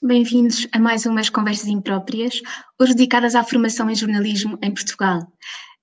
Bem-vindos 0.00 0.68
a 0.70 0.78
mais 0.78 1.06
umas 1.06 1.28
conversas 1.28 1.66
impróprias, 1.66 2.40
hoje 2.80 2.94
dedicadas 2.94 3.34
à 3.34 3.42
formação 3.42 3.90
em 3.90 3.96
jornalismo 3.96 4.56
em 4.62 4.72
Portugal. 4.72 5.22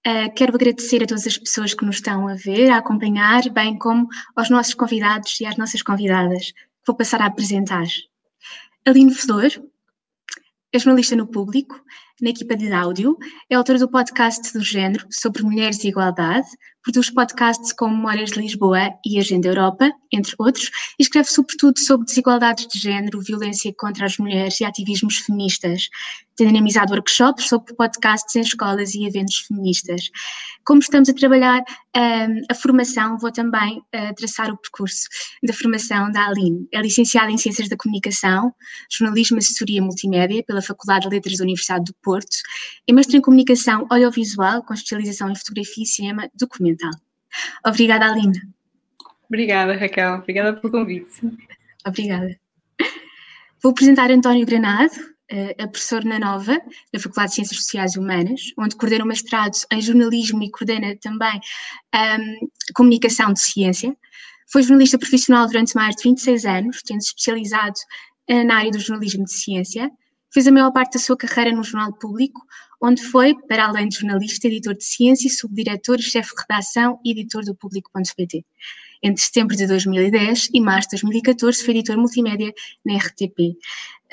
Uh, 0.07 0.33
quero 0.33 0.55
agradecer 0.55 1.03
a 1.03 1.05
todas 1.05 1.27
as 1.27 1.37
pessoas 1.37 1.73
que 1.73 1.83
nos 1.83 1.97
estão 1.97 2.25
a 2.25 2.33
ver, 2.33 2.69
a 2.69 2.77
acompanhar, 2.77 3.49
bem 3.49 3.77
como 3.77 4.07
aos 4.33 4.49
nossos 4.49 4.73
convidados 4.73 5.37
e 5.41 5.45
às 5.45 5.57
nossas 5.57 5.81
convidadas, 5.81 6.53
vou 6.87 6.95
passar 6.95 7.21
a 7.21 7.25
apresentar. 7.25 7.83
Aline 8.85 9.13
Fedor, 9.13 9.51
é 10.71 10.79
jornalista 10.79 11.17
no 11.17 11.27
Público, 11.27 11.75
na 12.21 12.29
equipa 12.29 12.55
de 12.55 12.71
áudio, 12.71 13.17
é 13.49 13.55
autora 13.55 13.77
do 13.77 13.89
podcast 13.89 14.53
do 14.53 14.63
género 14.63 15.05
sobre 15.09 15.43
mulheres 15.43 15.83
e 15.83 15.89
igualdade, 15.89 16.47
produz 16.85 17.09
podcasts 17.09 17.73
como 17.73 17.95
Memórias 17.95 18.29
de 18.29 18.39
Lisboa 18.39 18.91
e 19.03 19.17
Agenda 19.17 19.47
Europa, 19.47 19.91
entre 20.13 20.35
outros, 20.37 20.69
e 20.99 21.03
escreve 21.03 21.27
sobretudo 21.27 21.79
sobre 21.79 22.05
desigualdades 22.05 22.67
de 22.67 22.79
género, 22.79 23.19
violência 23.21 23.73
contra 23.75 24.05
as 24.05 24.19
mulheres 24.19 24.61
e 24.61 24.65
ativismos 24.65 25.17
feministas. 25.17 25.89
Tem 26.37 26.47
dinamizado 26.47 26.93
workshops 26.93 27.47
sobre 27.47 27.73
podcasts 27.73 28.35
em 28.35 28.41
escolas 28.41 28.93
e 28.93 29.05
eventos 29.05 29.37
feministas. 29.47 30.11
Como 30.63 30.79
estamos 30.79 31.09
a 31.09 31.13
trabalhar 31.13 31.63
um, 31.95 32.41
a 32.51 32.53
formação, 32.53 33.17
vou 33.17 33.31
também 33.31 33.79
uh, 33.79 34.13
traçar 34.15 34.51
o 34.51 34.57
percurso 34.57 35.07
da 35.43 35.53
formação 35.53 36.11
da 36.11 36.27
Aline. 36.27 36.67
É 36.71 36.81
licenciada 36.81 37.31
em 37.31 37.37
Ciências 37.37 37.67
da 37.67 37.77
Comunicação, 37.77 38.53
Jornalismo 38.91 39.37
e 39.37 39.39
Assessoria 39.39 39.81
Multimédia 39.81 40.43
pela 40.43 40.61
Faculdade 40.61 41.07
de 41.07 41.15
Letras 41.15 41.37
da 41.37 41.43
Universidade 41.43 41.85
do 41.85 41.95
Porto, 42.05 42.37
é 42.87 42.93
mestre 42.93 43.17
em 43.17 43.21
Comunicação 43.21 43.87
Audiovisual, 43.89 44.61
com 44.61 44.75
especialização 44.75 45.31
em 45.31 45.35
Fotografia 45.35 45.83
e 45.83 45.87
Cinema 45.87 46.29
Documental. 46.35 46.91
Obrigada, 47.65 48.05
Aline. 48.05 48.39
Obrigada, 49.27 49.75
Raquel. 49.75 50.15
Obrigada 50.15 50.53
pelo 50.53 50.71
convite. 50.71 51.21
Obrigada. 51.85 52.39
Vou 53.61 53.71
apresentar 53.71 54.11
António 54.11 54.45
Granado, 54.45 54.93
eh, 55.31 55.55
a 55.59 55.67
professor 55.67 56.05
na 56.05 56.19
Nova, 56.19 56.55
da 56.93 56.99
Faculdade 56.99 57.29
de 57.29 57.35
Ciências 57.35 57.57
Sociais 57.57 57.95
e 57.95 57.99
Humanas, 57.99 58.41
onde 58.59 58.75
coordena 58.75 59.03
o 59.03 59.07
mestrado 59.07 59.55
em 59.71 59.81
jornalismo 59.81 60.43
e 60.43 60.51
coordena 60.51 60.95
também 61.01 61.39
um, 61.95 62.47
comunicação 62.75 63.33
de 63.33 63.39
ciência. 63.39 63.95
Foi 64.51 64.61
jornalista 64.61 64.99
profissional 64.99 65.47
durante 65.47 65.73
mais 65.73 65.95
de 65.95 66.03
26 66.03 66.45
anos, 66.45 66.83
tendo 66.83 67.01
se 67.01 67.07
especializado 67.07 67.75
uh, 68.29 68.43
na 68.43 68.57
área 68.57 68.71
do 68.71 68.79
jornalismo 68.79 69.25
de 69.25 69.33
ciência. 69.33 69.89
Fez 70.33 70.47
a 70.47 70.51
maior 70.51 70.71
parte 70.71 70.93
da 70.93 70.99
sua 70.99 71.17
carreira 71.17 71.55
no 71.55 71.63
Jornal 71.63 71.93
Público, 71.93 72.41
onde 72.81 73.01
foi, 73.01 73.33
para 73.47 73.65
além 73.65 73.87
de 73.87 73.97
jornalista, 73.97 74.47
editor 74.47 74.75
de 74.75 74.83
ciência, 74.83 75.29
subdiretor, 75.29 75.99
chefe 75.99 76.35
de 76.35 76.41
redação 76.41 76.99
e 77.03 77.11
editor 77.11 77.43
do 77.43 77.55
Público.pt. 77.55 78.45
Entre 79.01 79.21
setembro 79.21 79.55
de 79.55 79.67
2010 79.67 80.49
e 80.53 80.61
março 80.61 80.89
de 80.89 81.01
2014 81.01 81.63
foi 81.63 81.73
editor 81.73 81.97
multimédia 81.97 82.53
na 82.85 82.97
RTP. 82.97 83.57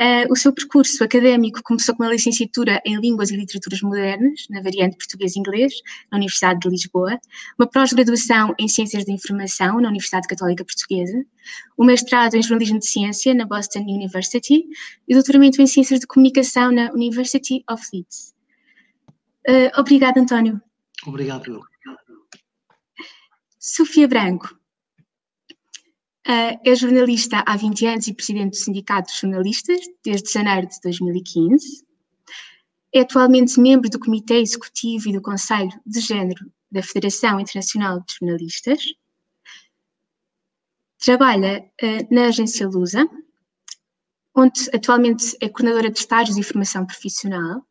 Uh, 0.01 0.33
o 0.33 0.37
seu 0.37 0.53
percurso 0.53 1.05
académico 1.05 1.63
começou 1.63 1.95
com 1.95 2.03
uma 2.03 2.11
licenciatura 2.11 2.81
em 2.85 2.97
Línguas 2.97 3.31
e 3.31 3.37
Literaturas 3.37 3.83
Modernas, 3.83 4.47
na 4.49 4.63
variante 4.63 4.97
português-inglês, 4.97 5.75
na 6.11 6.17
Universidade 6.17 6.61
de 6.61 6.69
Lisboa, 6.69 7.21
uma 7.59 7.69
pós-graduação 7.69 8.55
em 8.59 8.67
Ciências 8.69 9.05
da 9.05 9.13
Informação, 9.13 9.81
na 9.81 9.89
Universidade 9.89 10.27
Católica 10.27 10.65
Portuguesa, 10.65 11.25
um 11.79 11.85
mestrado 11.85 12.35
em 12.35 12.43
Jornalismo 12.43 12.79
de 12.79 12.87
Ciência, 12.87 13.35
na 13.35 13.45
Boston 13.45 13.81
University, 13.81 14.65
e 15.07 15.15
doutoramento 15.15 15.61
em 15.61 15.67
Ciências 15.67 16.01
de 16.01 16.07
Comunicação 16.07 16.73
na 16.73 16.91
University 16.93 17.63
of 17.71 17.85
Leeds. 17.93 18.35
Uh, 19.47 19.79
obrigada, 19.79 20.21
António. 20.21 20.61
Obrigado. 21.07 21.61
Sofia 23.59 24.09
Branco. 24.09 24.59
Uh, 26.27 26.55
é 26.65 26.75
jornalista 26.77 27.43
há 27.45 27.57
20 27.57 27.87
anos 27.87 28.07
e 28.07 28.15
presidente 28.15 28.51
do 28.51 28.57
Sindicato 28.57 29.13
de 29.13 29.19
Jornalistas 29.19 29.81
desde 30.05 30.33
janeiro 30.33 30.69
de 30.69 30.81
2015. 30.81 31.85
É 32.95 33.01
atualmente 33.01 33.59
membro 33.59 33.91
do 33.91 33.99
Comitê 33.99 34.37
Executivo 34.37 35.09
e 35.09 35.13
do 35.13 35.21
Conselho 35.21 35.73
de 35.85 36.01
Gênero 36.01 36.51
da 36.71 36.83
Federação 36.83 37.41
Internacional 37.41 38.01
de 38.01 38.15
Jornalistas. 38.21 38.85
Trabalha 40.99 41.69
uh, 41.83 42.15
na 42.15 42.27
agência 42.27 42.69
Lusa, 42.69 43.05
onde 44.35 44.71
atualmente 44.73 45.37
é 45.41 45.49
coordenadora 45.49 45.91
de 45.91 45.99
estágios 45.99 46.39
e 46.39 46.43
formação 46.43 46.87
profissional. 46.87 47.67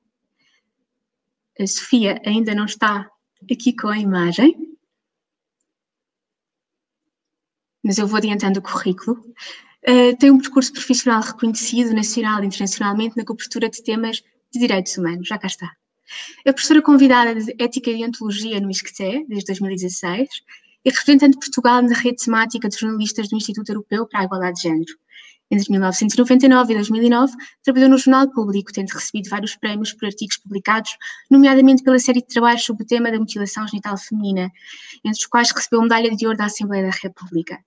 A 1.57 1.67
Sofia 1.67 2.21
ainda 2.25 2.53
não 2.53 2.65
está 2.65 3.09
aqui 3.49 3.73
com 3.73 3.87
a 3.87 3.97
imagem. 3.97 4.70
Mas 7.83 7.97
eu 7.97 8.07
vou 8.07 8.17
adiantando 8.17 8.59
o 8.59 8.61
currículo. 8.61 9.17
Uh, 9.87 10.15
tem 10.19 10.29
um 10.29 10.39
percurso 10.39 10.71
profissional 10.71 11.21
reconhecido 11.21 11.93
nacional 11.93 12.43
e 12.43 12.47
internacionalmente 12.47 13.17
na 13.17 13.25
cobertura 13.25 13.69
de 13.69 13.83
temas 13.83 14.21
de 14.51 14.59
direitos 14.59 14.97
humanos. 14.97 15.27
Já 15.27 15.37
cá 15.37 15.47
está. 15.47 15.71
É 16.45 16.51
professora 16.51 16.81
convidada 16.81 17.33
de 17.33 17.55
Ética 17.57 17.89
e 17.89 18.05
Ontologia 18.05 18.59
no 18.59 18.69
ISCTE, 18.69 19.25
desde 19.27 19.45
2016, 19.47 20.29
e 20.83 20.89
representante 20.89 21.33
de 21.33 21.39
Portugal 21.39 21.81
na 21.81 21.95
rede 21.95 22.23
temática 22.23 22.67
de 22.67 22.77
jornalistas 22.77 23.29
do 23.29 23.37
Instituto 23.37 23.69
Europeu 23.69 24.07
para 24.07 24.21
a 24.21 24.23
Igualdade 24.25 24.57
de 24.57 24.63
Género. 24.63 24.93
Entre 25.51 25.69
1999 25.69 26.71
e 26.71 26.75
2009, 26.77 27.33
trabalhou 27.61 27.89
no 27.89 27.97
Jornal 27.97 28.31
Público, 28.31 28.71
tendo 28.71 28.87
recebido 28.87 29.29
vários 29.29 29.53
prémios 29.57 29.91
por 29.91 30.05
artigos 30.05 30.37
publicados, 30.37 30.97
nomeadamente 31.29 31.83
pela 31.83 31.99
série 31.99 32.21
de 32.21 32.27
trabalhos 32.27 32.63
sobre 32.63 32.83
o 32.83 32.87
tema 32.87 33.11
da 33.11 33.19
mutilação 33.19 33.67
genital 33.67 33.97
feminina, 33.97 34.49
entre 35.03 35.19
os 35.19 35.25
quais 35.25 35.51
recebeu 35.51 35.81
Medalha 35.81 36.15
de 36.15 36.25
Ouro 36.25 36.37
da 36.37 36.45
Assembleia 36.45 36.85
da 36.85 36.91
República. 36.91 37.59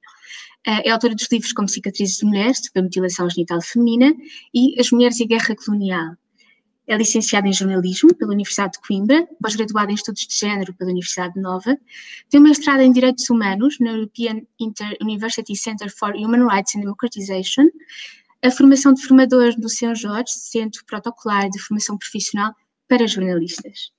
Eh, 0.67 0.89
é 0.89 0.91
autora 0.91 1.15
dos 1.15 1.29
livros 1.31 1.53
como 1.53 1.69
Cicatrizes 1.69 2.17
de 2.17 2.25
Mulheres, 2.25 2.59
sobre 2.65 2.81
a 2.81 2.83
mutilação 2.85 3.29
genital 3.29 3.61
feminina, 3.61 4.15
e 4.55 4.81
As 4.81 4.91
Mulheres 4.91 5.21
e 5.21 5.25
a 5.25 5.27
Guerra 5.27 5.55
Colonial. 5.55 6.17
É 6.87 6.97
licenciada 6.97 7.49
em 7.49 7.53
jornalismo 7.53 8.15
pela 8.15 8.33
Universidade 8.33 8.75
de 8.75 8.81
Coimbra, 8.87 9.27
pós-graduada 9.41 9.91
em 9.91 9.95
estudos 9.95 10.27
de 10.27 10.37
género 10.37 10.75
pela 10.75 10.91
Universidade 10.91 11.41
Nova, 11.41 11.79
tem 12.29 12.39
um 12.39 12.43
mestrado 12.43 12.81
em 12.81 12.93
direitos 12.93 13.31
humanos 13.31 13.79
na 13.81 13.93
European 13.93 14.43
Inter-University 14.61 15.57
Center 15.57 15.91
for 15.91 16.15
Human 16.15 16.47
Rights 16.47 16.77
and 16.77 16.81
Democratization, 16.81 17.69
a 18.43 18.51
formação 18.51 18.93
de 18.93 19.03
formador 19.03 19.59
do 19.59 19.69
São 19.71 19.95
Jorge, 19.95 20.33
Centro 20.33 20.85
Protocolar 20.85 21.49
de 21.49 21.59
Formação 21.59 21.97
Profissional 21.97 22.55
para 22.87 23.07
Jornalistas. 23.07 23.91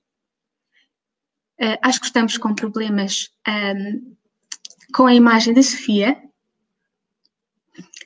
Uh, 1.60 1.78
acho 1.82 2.00
que 2.00 2.06
estamos 2.06 2.36
com 2.38 2.54
problemas 2.54 3.30
um, 3.48 4.14
com 4.94 5.06
a 5.06 5.14
imagem 5.14 5.52
da 5.54 5.62
Sofia, 5.62 6.16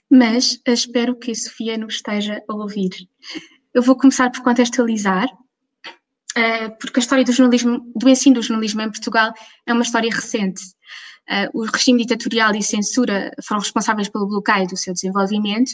mas 0.08 0.60
espero 0.66 1.16
que 1.16 1.32
a 1.32 1.34
Sofia 1.34 1.76
nos 1.76 1.96
esteja 1.96 2.42
a 2.48 2.54
ouvir. 2.54 2.90
Eu 3.72 3.82
vou 3.82 3.96
começar 3.96 4.30
por 4.30 4.42
contextualizar, 4.42 5.26
uh, 5.26 6.78
porque 6.80 6.98
a 6.98 7.02
história 7.02 7.24
do 7.24 7.32
jornalismo, 7.32 7.92
do 7.94 8.08
ensino 8.08 8.34
do 8.34 8.42
jornalismo 8.42 8.82
em 8.82 8.90
Portugal 8.90 9.32
é 9.64 9.72
uma 9.72 9.82
história 9.82 10.10
recente. 10.12 10.60
Uh, 11.30 11.60
o 11.60 11.64
regime 11.64 12.04
ditatorial 12.04 12.52
e 12.56 12.62
censura 12.62 13.30
foram 13.46 13.60
responsáveis 13.60 14.08
pelo 14.08 14.26
bloqueio 14.26 14.66
do 14.66 14.76
seu 14.76 14.92
desenvolvimento 14.92 15.70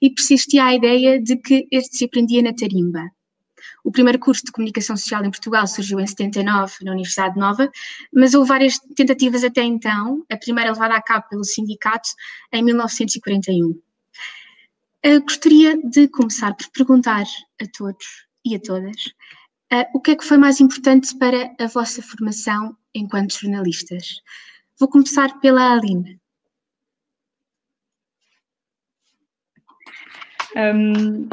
e 0.00 0.08
persistia 0.08 0.64
a 0.64 0.74
ideia 0.74 1.20
de 1.20 1.36
que 1.36 1.68
este 1.70 1.98
se 1.98 2.04
aprendia 2.06 2.42
na 2.42 2.54
tarimba. 2.54 3.10
O 3.84 3.92
primeiro 3.92 4.18
curso 4.18 4.42
de 4.46 4.52
comunicação 4.52 4.96
social 4.96 5.22
em 5.22 5.30
Portugal 5.30 5.66
surgiu 5.66 6.00
em 6.00 6.06
79 6.06 6.76
na 6.82 6.92
Universidade 6.92 7.38
Nova, 7.38 7.70
mas 8.10 8.32
houve 8.32 8.48
várias 8.48 8.78
tentativas 8.96 9.44
até 9.44 9.62
então, 9.62 10.24
a 10.32 10.36
primeira 10.38 10.72
levada 10.72 10.94
a 10.94 11.02
cabo 11.02 11.28
pelo 11.28 11.44
sindicato 11.44 12.08
em 12.50 12.62
1941. 12.62 13.78
Uh, 15.06 15.20
gostaria 15.20 15.76
de 15.82 16.08
começar 16.08 16.54
por 16.54 16.66
perguntar 16.70 17.26
a 17.60 17.66
todos 17.76 18.06
e 18.42 18.56
a 18.56 18.58
todas 18.58 18.96
uh, 19.70 19.84
o 19.92 20.00
que 20.00 20.12
é 20.12 20.16
que 20.16 20.24
foi 20.24 20.38
mais 20.38 20.62
importante 20.62 21.14
para 21.18 21.54
a 21.60 21.66
vossa 21.66 22.00
formação 22.00 22.74
enquanto 22.94 23.38
jornalistas. 23.38 24.22
Vou 24.80 24.88
começar 24.88 25.38
pela 25.40 25.74
Aline. 25.74 26.18
Um, 30.56 31.28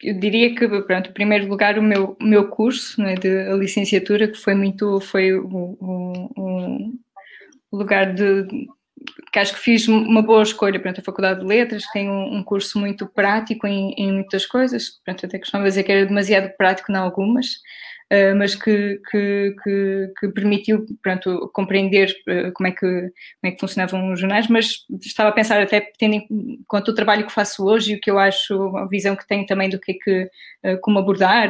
eu 0.00 0.20
diria 0.20 0.54
que, 0.54 0.68
pronto, 0.82 1.10
em 1.10 1.14
primeiro 1.14 1.48
lugar, 1.48 1.78
o 1.78 1.82
meu, 1.82 2.16
o 2.20 2.24
meu 2.24 2.48
curso 2.48 3.00
né, 3.00 3.14
de 3.14 3.52
licenciatura, 3.56 4.28
que 4.28 4.38
foi 4.38 4.54
muito, 4.54 5.00
foi 5.00 5.36
um, 5.36 5.76
um 6.36 6.98
lugar 7.72 8.14
de, 8.14 8.46
que 9.32 9.38
acho 9.38 9.54
que 9.54 9.60
fiz 9.60 9.88
uma 9.88 10.22
boa 10.22 10.42
escolha, 10.42 10.80
pronto, 10.80 11.00
a 11.00 11.04
Faculdade 11.04 11.40
de 11.40 11.46
Letras 11.46 11.84
tem 11.92 12.08
um, 12.08 12.36
um 12.36 12.42
curso 12.42 12.78
muito 12.78 13.06
prático 13.06 13.66
em, 13.66 13.92
em, 13.98 14.12
muitas 14.12 14.46
coisas, 14.46 15.00
pronto, 15.04 15.26
até 15.26 15.38
costumava 15.38 15.68
dizer 15.68 15.82
que 15.82 15.92
era 15.92 16.06
demasiado 16.06 16.50
prático 16.56 16.90
em 16.90 16.96
algumas, 16.96 17.60
uh, 18.12 18.36
mas 18.36 18.54
que, 18.54 19.00
que, 19.10 19.54
que, 19.62 20.12
que, 20.18 20.28
permitiu, 20.28 20.84
pronto, 21.02 21.50
compreender 21.52 22.14
uh, 22.28 22.52
como, 22.52 22.66
é 22.68 22.72
que, 22.72 22.80
como 22.80 23.12
é 23.44 23.50
que 23.50 23.60
funcionavam 23.60 24.12
os 24.12 24.20
jornais, 24.20 24.48
mas 24.48 24.84
estava 25.02 25.30
a 25.30 25.32
pensar 25.32 25.60
até, 25.60 25.80
tendo 25.98 26.14
em 26.14 26.62
conta 26.66 26.90
o 26.90 26.94
trabalho 26.94 27.26
que 27.26 27.32
faço 27.32 27.64
hoje 27.64 27.92
e 27.92 27.96
o 27.96 28.00
que 28.00 28.10
eu 28.10 28.18
acho, 28.18 28.76
a 28.76 28.86
visão 28.86 29.16
que 29.16 29.26
tenho 29.26 29.46
também 29.46 29.68
do 29.68 29.80
que 29.80 29.92
é 29.92 29.94
que, 29.94 30.30
uh, 30.64 30.80
como 30.80 30.98
abordar, 30.98 31.48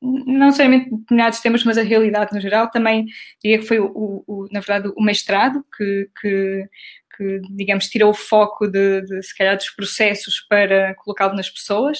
não 0.00 0.52
somente 0.52 0.90
determinados 0.90 1.40
temas, 1.40 1.64
mas 1.64 1.78
a 1.78 1.82
realidade 1.82 2.32
no 2.32 2.40
geral, 2.40 2.70
também 2.70 3.06
diria 3.42 3.58
que 3.58 3.66
foi, 3.66 3.78
o, 3.78 4.24
o 4.26 4.46
na 4.52 4.60
verdade, 4.60 4.92
o 4.96 5.02
mestrado 5.02 5.64
que, 5.76 6.08
que 6.20 6.68
que, 7.16 7.40
digamos, 7.50 7.88
tirou 7.88 8.10
o 8.10 8.14
foco 8.14 8.66
de, 8.66 9.02
de 9.02 9.22
se 9.22 9.36
calhar 9.36 9.56
dos 9.56 9.70
processos 9.70 10.40
para 10.48 10.94
colocá-lo 10.96 11.34
nas 11.34 11.48
pessoas, 11.48 11.98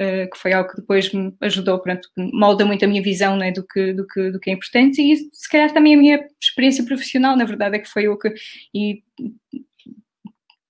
uh, 0.00 0.30
que 0.30 0.38
foi 0.38 0.52
algo 0.52 0.70
que 0.70 0.76
depois 0.76 1.12
me 1.12 1.34
ajudou, 1.40 1.78
pronto, 1.78 2.08
molda 2.16 2.64
muito 2.64 2.84
a 2.84 2.88
minha 2.88 3.02
visão 3.02 3.36
né, 3.36 3.52
do, 3.52 3.66
que, 3.66 3.92
do, 3.92 4.06
que, 4.06 4.30
do 4.30 4.40
que 4.40 4.50
é 4.50 4.52
importante 4.52 5.00
e 5.00 5.16
se 5.32 5.48
calhar 5.50 5.72
também 5.72 5.94
a 5.94 5.98
minha 5.98 6.28
experiência 6.40 6.84
profissional, 6.84 7.36
na 7.36 7.44
verdade, 7.44 7.76
é 7.76 7.78
que 7.78 7.88
foi 7.88 8.08
o 8.08 8.18
que. 8.18 8.32
E, 8.74 9.02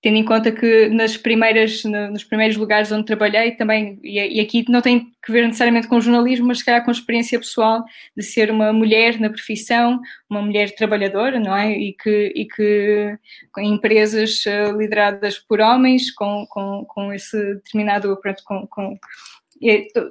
tendo 0.07 0.15
em 0.15 0.23
conta 0.23 0.53
que 0.53 0.87
nas 0.87 1.17
primeiras, 1.17 1.83
nos 1.83 2.23
primeiros 2.23 2.55
lugares 2.55 2.89
onde 2.93 3.05
trabalhei 3.05 3.51
também, 3.51 3.99
e, 4.01 4.39
aqui 4.39 4.63
não 4.69 4.81
tem 4.81 5.11
que 5.21 5.29
ver 5.29 5.45
necessariamente 5.45 5.89
com 5.89 5.99
jornalismo, 5.99 6.47
mas 6.47 6.59
se 6.59 6.65
calhar 6.65 6.85
com 6.85 6.91
experiência 6.91 7.37
pessoal 7.37 7.83
de 8.15 8.23
ser 8.23 8.49
uma 8.49 8.71
mulher 8.71 9.19
na 9.19 9.29
profissão, 9.29 9.99
uma 10.29 10.41
mulher 10.41 10.73
trabalhadora, 10.75 11.41
não 11.41 11.53
é? 11.53 11.73
E 11.73 11.91
que, 11.91 12.31
e 12.33 12.45
que 12.45 13.17
em 13.57 13.73
empresas 13.73 14.45
eh, 14.47 14.71
lideradas 14.71 15.39
por 15.39 15.59
homens, 15.59 16.09
com, 16.09 16.45
com, 16.49 16.85
com 16.87 17.11
esse 17.11 17.37
determinado, 17.55 18.17
pronto, 18.21 18.41
com, 18.45 18.65
com 18.65 18.97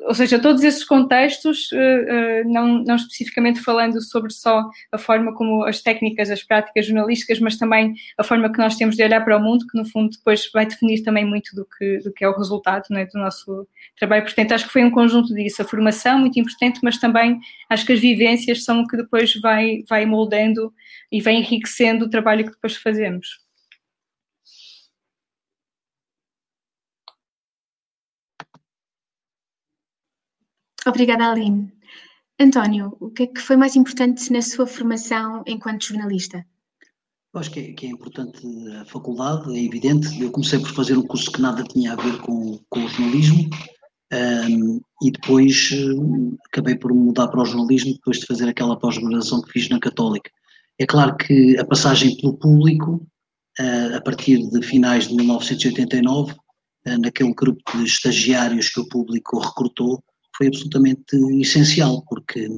ou 0.07 0.15
seja, 0.15 0.41
todos 0.41 0.63
esses 0.65 0.85
contextos, 0.85 1.71
eh, 1.73 2.05
eh, 2.09 2.45
não, 2.45 2.83
não, 2.83 2.97
especificamente 2.97 3.61
falando 3.61 4.03
sobre 4.03 4.33
só 4.33 4.69
a 4.91 4.99
forma 4.99 5.35
como 5.35 5.65
as 5.65 5.81
técnicas, 5.81 6.31
as 6.31 6.43
práticas 6.43 6.87
jornalísticas, 6.87 7.39
mas 7.39 7.57
também 7.57 7.95
a 8.19 8.25
forma 8.25 8.53
que 8.53 8.59
nós 8.59 8.77
temos 8.77 8.97
de 8.97 9.05
olhar 9.05 9.25
para 9.25 9.37
o 9.37 9.41
mundo, 9.41 9.67
que 9.71 9.79
no 9.79 9.85
fundo 9.85 10.11
depois 10.11 10.51
vai 10.53 10.67
definir 10.67 11.03
também 11.03 11.25
muito 11.25 11.55
do 11.55 11.65
que, 11.65 11.99
do 11.99 12.13
que 12.13 12.25
é 12.25 12.29
o 12.29 12.37
resultado 12.37 12.85
é, 12.93 13.07
do 13.07 13.19
nosso 13.19 13.67
trabalho. 13.97 14.25
Portanto, 14.25 14.53
acho 14.53 14.67
que 14.67 14.73
foi 14.73 14.85
um 14.85 14.91
conjunto 14.91 15.33
disso, 15.33 15.63
a 15.63 15.65
formação 15.65 16.19
muito 16.19 16.39
importante, 16.41 16.81
mas 16.83 16.99
também 16.99 17.39
acho 17.71 17.87
que 17.87 17.93
as 17.93 18.01
vivências 18.01 18.65
são 18.65 18.81
o 18.81 18.87
que 18.87 18.97
depois 18.97 19.35
vai, 19.41 19.85
vai 19.89 20.05
moldando 20.07 20.73
e 21.11 21.21
vai 21.21 21.35
enriquecendo 21.35 22.07
o 22.07 22.11
trabalho 22.11 22.45
que 22.45 22.51
depois 22.51 22.77
fazemos. 22.77 23.46
Obrigada, 30.87 31.31
Aline. 31.31 31.73
António, 32.39 32.97
o 33.01 33.11
que 33.11 33.25
é 33.25 33.27
que 33.27 33.41
foi 33.41 33.57
mais 33.57 33.75
importante 33.75 34.33
na 34.33 34.41
sua 34.41 34.67
formação 34.67 35.43
enquanto 35.47 35.87
jornalista? 35.87 36.47
Eu 37.35 37.41
acho 37.41 37.51
que 37.51 37.61
é, 37.61 37.73
que 37.73 37.87
é, 37.87 37.91
importante 37.91 38.47
a 38.81 38.85
faculdade, 38.85 39.55
é 39.57 39.65
evidente. 39.65 40.21
Eu 40.21 40.31
comecei 40.31 40.59
por 40.59 40.71
fazer 40.71 40.97
um 40.97 41.07
curso 41.07 41.33
que 41.33 41.41
nada 41.41 41.65
tinha 41.65 41.93
a 41.93 41.97
ver 41.97 42.19
com, 42.19 42.59
com 42.69 42.85
o 42.85 42.89
jornalismo 42.89 43.51
um, 44.13 44.81
e 45.03 45.11
depois 45.11 45.71
um, 45.73 46.37
acabei 46.47 46.77
por 46.77 46.95
mudar 46.95 47.29
para 47.29 47.43
o 47.43 47.45
jornalismo 47.45 47.95
depois 47.95 48.21
de 48.21 48.27
fazer 48.27 48.49
aquela 48.49 48.79
pós-graduação 48.79 49.43
que 49.43 49.53
fiz 49.53 49.69
na 49.69 49.81
Católica. 49.81 50.31
É 50.79 50.87
claro 50.87 51.17
que 51.17 51.59
a 51.59 51.65
passagem 51.65 52.17
pelo 52.17 52.39
público, 52.39 53.07
uh, 53.59 53.97
a 53.97 54.01
partir 54.01 54.39
de 54.49 54.63
finais 54.63 55.09
de 55.09 55.17
1989, 55.17 56.33
uh, 56.33 56.37
naquele 57.01 57.35
grupo 57.35 57.61
de 57.77 57.85
estagiários 57.85 58.69
que 58.69 58.81
o 58.81 58.89
público 58.89 59.39
recrutou, 59.41 60.03
foi 60.37 60.49
absolutamente 60.49 61.17
essencial, 61.41 62.05
porque, 62.09 62.49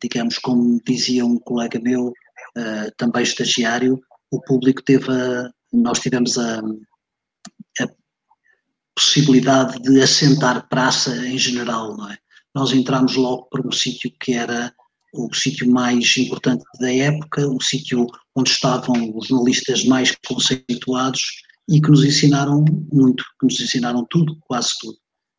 digamos, 0.00 0.38
como 0.38 0.80
dizia 0.86 1.24
um 1.24 1.38
colega 1.38 1.80
meu, 1.80 2.08
uh, 2.08 2.92
também 2.96 3.22
estagiário, 3.22 4.00
o 4.30 4.40
público 4.40 4.82
teve 4.82 5.10
a, 5.10 5.50
nós 5.72 6.00
tivemos 6.00 6.38
a, 6.38 6.60
a 7.80 7.88
possibilidade 8.94 9.80
de 9.82 10.00
assentar 10.02 10.68
praça 10.68 11.14
em 11.26 11.38
geral, 11.38 11.96
não 11.96 12.10
é? 12.10 12.18
Nós 12.54 12.72
entramos 12.72 13.16
logo 13.16 13.44
para 13.44 13.66
um 13.66 13.72
sítio 13.72 14.12
que 14.20 14.34
era 14.34 14.72
o 15.14 15.32
sítio 15.34 15.70
mais 15.70 16.16
importante 16.16 16.64
da 16.80 16.92
época, 16.92 17.46
o 17.46 17.60
sítio 17.60 18.06
onde 18.34 18.50
estavam 18.50 19.16
os 19.16 19.28
jornalistas 19.28 19.84
mais 19.84 20.14
conceituados 20.26 21.20
e 21.68 21.80
que 21.80 21.90
nos 21.90 22.04
ensinaram 22.04 22.64
muito, 22.92 23.24
que 23.38 23.46
nos 23.46 23.60
ensinaram 23.60 24.06
tudo, 24.10 24.36
quase 24.42 24.70
tudo. 24.80 24.98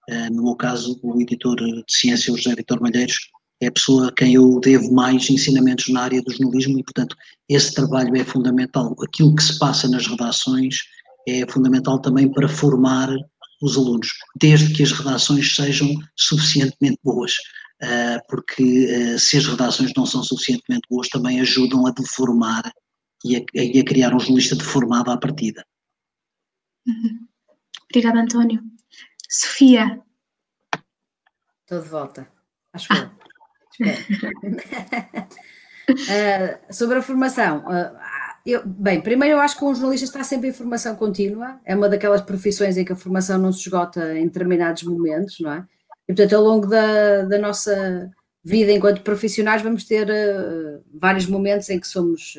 Eh, 0.10 0.30
no 0.30 0.44
meu 0.44 0.56
caso, 0.56 1.00
o 1.02 1.22
editor 1.22 1.56
de 1.58 1.84
ciência, 1.88 2.34
o 2.34 2.38
José 2.38 2.56
Vitor 2.56 2.82
Malheiros, 2.82 3.16
é 3.62 3.68
a 3.68 3.72
pessoa 3.72 4.08
a 4.08 4.12
quem 4.12 4.34
eu 4.34 4.60
devo 4.60 4.94
mais 4.94 5.30
ensinamentos 5.30 5.88
na 5.88 6.02
área 6.02 6.22
do 6.22 6.32
jornalismo 6.32 6.80
e, 6.80 6.84
portanto, 6.84 7.16
esse 7.48 7.74
trabalho 7.74 8.16
é 8.16 8.24
fundamental. 8.24 8.96
Aquilo 9.02 9.36
que 9.36 9.44
se 9.44 9.58
passa 9.58 9.88
nas 9.88 10.06
redações 10.08 10.78
é 11.28 11.50
fundamental 11.50 12.00
também 12.00 12.30
para 12.30 12.50
formar 12.50 13.10
os 13.62 13.78
alunos, 13.78 14.10
desde 14.42 14.74
que 14.74 14.84
as 14.84 14.92
redações 14.92 15.56
sejam 15.56 15.88
suficientemente 16.18 17.00
boas, 17.02 17.34
eh, 17.82 18.20
porque 18.28 18.88
eh, 18.90 19.18
se 19.18 19.38
as 19.38 19.46
redações 19.46 19.94
não 19.96 20.06
são 20.06 20.22
suficientemente 20.22 20.86
boas, 20.90 21.08
também 21.08 21.40
ajudam 21.40 21.88
a 21.88 21.92
deformar 21.92 22.64
e 23.24 23.38
a, 23.38 23.86
criar 23.86 24.14
um 24.14 24.20
jornalista 24.20 24.56
deformado 24.56 25.10
à 25.10 25.18
partida. 25.18 25.66
Obrigada, 27.90 28.20
António. 28.20 28.62
Sofia. 29.34 30.00
Estou 31.62 31.82
de 31.82 31.90
volta. 31.90 32.28
Acho 32.72 32.88
que 32.88 32.94
uh, 36.04 36.60
sobre 36.72 37.00
a 37.00 37.02
formação, 37.02 37.66
uh, 37.66 37.98
eu, 38.46 38.62
bem, 38.64 39.02
primeiro 39.02 39.38
eu 39.38 39.42
acho 39.42 39.58
que 39.58 39.66
um 39.66 39.74
jornalista 39.74 40.06
está 40.06 40.24
sempre 40.24 40.50
em 40.50 40.54
formação 40.54 40.96
contínua, 40.96 41.60
é 41.66 41.76
uma 41.76 41.90
daquelas 41.90 42.22
profissões 42.22 42.78
em 42.78 42.86
que 42.86 42.94
a 42.94 42.96
formação 42.96 43.40
não 43.40 43.52
se 43.52 43.62
esgota 43.62 44.16
em 44.16 44.28
determinados 44.28 44.84
momentos, 44.84 45.40
não 45.40 45.52
é? 45.52 45.66
E 46.08 46.14
portanto, 46.14 46.36
ao 46.36 46.44
longo 46.44 46.68
da, 46.68 47.24
da 47.24 47.40
nossa 47.40 48.12
vida 48.44 48.72
enquanto 48.72 49.02
profissionais, 49.02 49.64
vamos 49.64 49.84
ter 49.84 50.08
uh, 50.12 50.84
vários 50.94 51.26
momentos 51.26 51.72
em 51.72 51.80
que 51.80 51.88
somos 51.88 52.38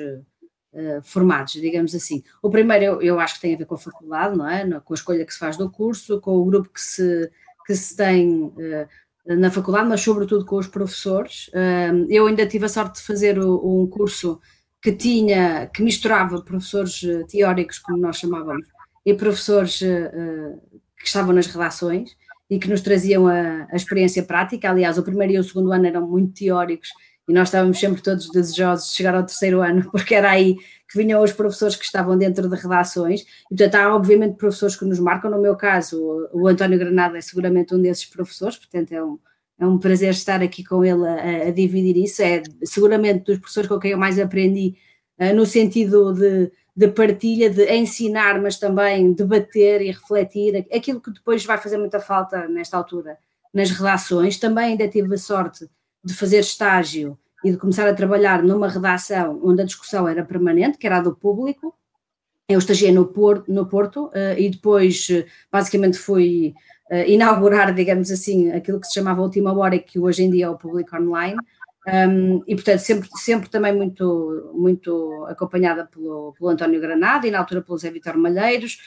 uh, 0.75 1.03
formados, 1.03 1.55
digamos 1.55 1.95
assim. 1.95 2.23
O 2.43 2.51
primeiro 2.51 2.85
eu, 2.85 3.03
eu, 3.03 3.21
acho 3.21 3.37
que 3.37 3.41
tem 3.41 3.55
a 3.55 3.59
ver 3.59 3.67
com 3.67 3.75
a 3.75 3.79
faculdade, 3.79 4.37
não 4.37 4.49
é? 4.49 4.69
Com 4.81 4.93
a 4.93 4.97
escolha 4.97 5.25
que 5.25 5.33
se 5.33 5.39
faz 5.39 5.57
do 5.57 5.71
curso, 5.71 6.21
com 6.21 6.37
o 6.37 6.45
grupo 6.45 6.69
que 6.69 6.81
se, 6.81 7.31
que 7.67 7.75
se 7.75 7.97
tem 7.97 8.45
uh, 8.45 8.89
na 9.27 9.51
faculdade, 9.51 9.89
mas 9.89 10.01
sobretudo 10.01 10.45
com 10.45 10.57
os 10.57 10.67
professores. 10.67 11.49
Uh, 11.49 12.07
eu 12.09 12.27
ainda 12.27 12.47
tive 12.47 12.67
a 12.67 12.69
sorte 12.69 13.01
de 13.01 13.07
fazer 13.07 13.39
o, 13.39 13.83
um 13.83 13.87
curso 13.87 14.41
que 14.83 14.93
tinha, 14.93 15.67
que 15.69 15.83
misturava 15.83 16.43
professores 16.43 17.01
teóricos, 17.31 17.79
como 17.79 17.97
nós 17.97 18.19
chamávamos, 18.19 18.67
e 19.07 19.15
professores 19.15 19.79
que 19.79 21.07
estavam 21.07 21.35
nas 21.35 21.47
redações 21.47 22.15
e 22.51 22.59
que 22.59 22.69
nos 22.69 22.83
traziam 22.83 23.27
a, 23.27 23.67
a 23.71 23.77
experiência 23.77 24.23
prática. 24.23 24.69
Aliás, 24.69 24.99
o 24.99 25.03
primeiro 25.03 25.33
e 25.33 25.39
o 25.39 25.43
segundo 25.43 25.73
ano 25.73 25.87
eram 25.87 26.07
muito 26.07 26.35
teóricos 26.35 26.91
e 27.29 27.33
nós 27.33 27.49
estávamos 27.49 27.79
sempre 27.79 28.03
todos 28.03 28.31
desejosos 28.31 28.91
de 28.91 28.97
chegar 28.97 29.15
ao 29.15 29.25
terceiro 29.25 29.63
ano, 29.63 29.89
porque 29.91 30.15
era 30.15 30.31
aí 30.31 30.57
que 30.89 30.99
vinham 30.99 31.23
os 31.23 31.33
professores 31.33 31.77
que 31.77 31.85
estavam 31.85 32.17
dentro 32.17 32.49
de 32.49 32.57
redações, 32.57 33.23
e 33.23 33.57
portanto 33.57 33.75
há 33.77 33.95
obviamente 33.95 34.37
professores 34.37 34.77
que 34.77 34.85
nos 34.85 34.99
marcam, 34.99 35.31
no 35.31 35.41
meu 35.41 35.57
caso 35.57 36.29
o 36.33 36.47
António 36.47 36.79
Granada 36.79 37.19
é 37.19 37.21
seguramente 37.21 37.75
um 37.75 37.81
desses 37.81 38.05
professores, 38.05 38.57
portanto 38.57 38.93
é 38.93 39.03
um, 39.03 39.19
é 39.59 39.67
um 39.67 39.79
prazer 39.79 40.11
estar 40.11 40.43
aqui 40.43 40.63
com 40.63 40.85
ele 40.85 41.07
a, 41.07 41.49
a 41.49 41.51
dividir 41.51 41.97
isso, 41.97 42.23
é 42.23 42.43
seguramente 42.63 43.25
dos 43.25 43.39
professores 43.39 43.69
com 43.69 43.79
quem 43.79 43.93
eu 43.93 43.99
mais 43.99 44.19
aprendi, 44.19 44.77
uh, 45.19 45.35
no 45.35 45.47
sentido 45.47 46.13
de, 46.13 46.53
de 46.77 46.89
partilha, 46.89 47.49
de 47.49 47.73
ensinar, 47.75 48.41
mas 48.41 48.59
também 48.59 49.13
debater 49.13 49.81
e 49.81 49.91
refletir, 49.91 50.67
aquilo 50.73 51.01
que 51.01 51.11
depois 51.11 51.45
vai 51.45 51.59
fazer 51.59 51.79
muita 51.79 51.99
falta 52.01 52.47
nesta 52.49 52.77
altura 52.77 53.17
nas 53.53 53.71
redações, 53.71 54.37
também 54.37 54.73
ainda 54.73 54.89
tive 54.89 55.15
a 55.15 55.19
sorte 55.19 55.69
de 56.05 56.13
fazer 56.15 56.41
estágio 56.41 57.19
e 57.45 57.51
de 57.51 57.57
começar 57.57 57.89
a 57.89 57.95
trabalhar 57.95 58.43
numa 58.43 58.69
redação 58.69 59.41
onde 59.43 59.63
a 59.63 59.65
discussão 59.65 60.09
era 60.09 60.25
permanente, 60.25 60.79
que 60.79 60.87
era 60.87 60.99
a 60.99 61.03
do 61.03 61.15
público. 61.15 61.75
Eu 62.49 62.59
estagiei 62.59 62.93
no 62.93 63.07
Porto, 63.07 63.51
no 63.53 63.67
Porto 63.67 64.07
uh, 64.07 64.39
e 64.39 64.51
depois, 64.51 65.07
uh, 65.09 65.25
basicamente, 65.51 65.99
fui 65.99 66.55
uh, 66.91 67.09
inaugurar, 67.09 67.73
digamos 67.75 68.11
assim, 68.11 68.51
aquilo 68.53 68.81
que 68.81 68.87
se 68.87 68.95
chamava 68.95 69.23
Última 69.23 69.57
Hora, 69.57 69.79
que 69.79 69.99
hoje 69.99 70.25
em 70.25 70.31
dia 70.31 70.47
é 70.47 70.49
o 70.49 70.57
público 70.57 70.97
online. 70.97 71.39
Um, 71.87 72.43
e, 72.47 72.55
portanto, 72.55 72.79
sempre, 72.79 73.09
sempre 73.17 73.51
também 73.51 73.75
muito, 73.75 74.53
muito 74.55 75.27
acompanhada 75.29 75.85
pelo, 75.85 76.33
pelo 76.33 76.49
António 76.49 76.81
Granada 76.81 77.27
e, 77.27 77.31
na 77.31 77.41
altura, 77.41 77.61
pelo 77.61 77.77
Zé 77.77 77.91
Vitor 77.91 78.17
Malheiros, 78.17 78.79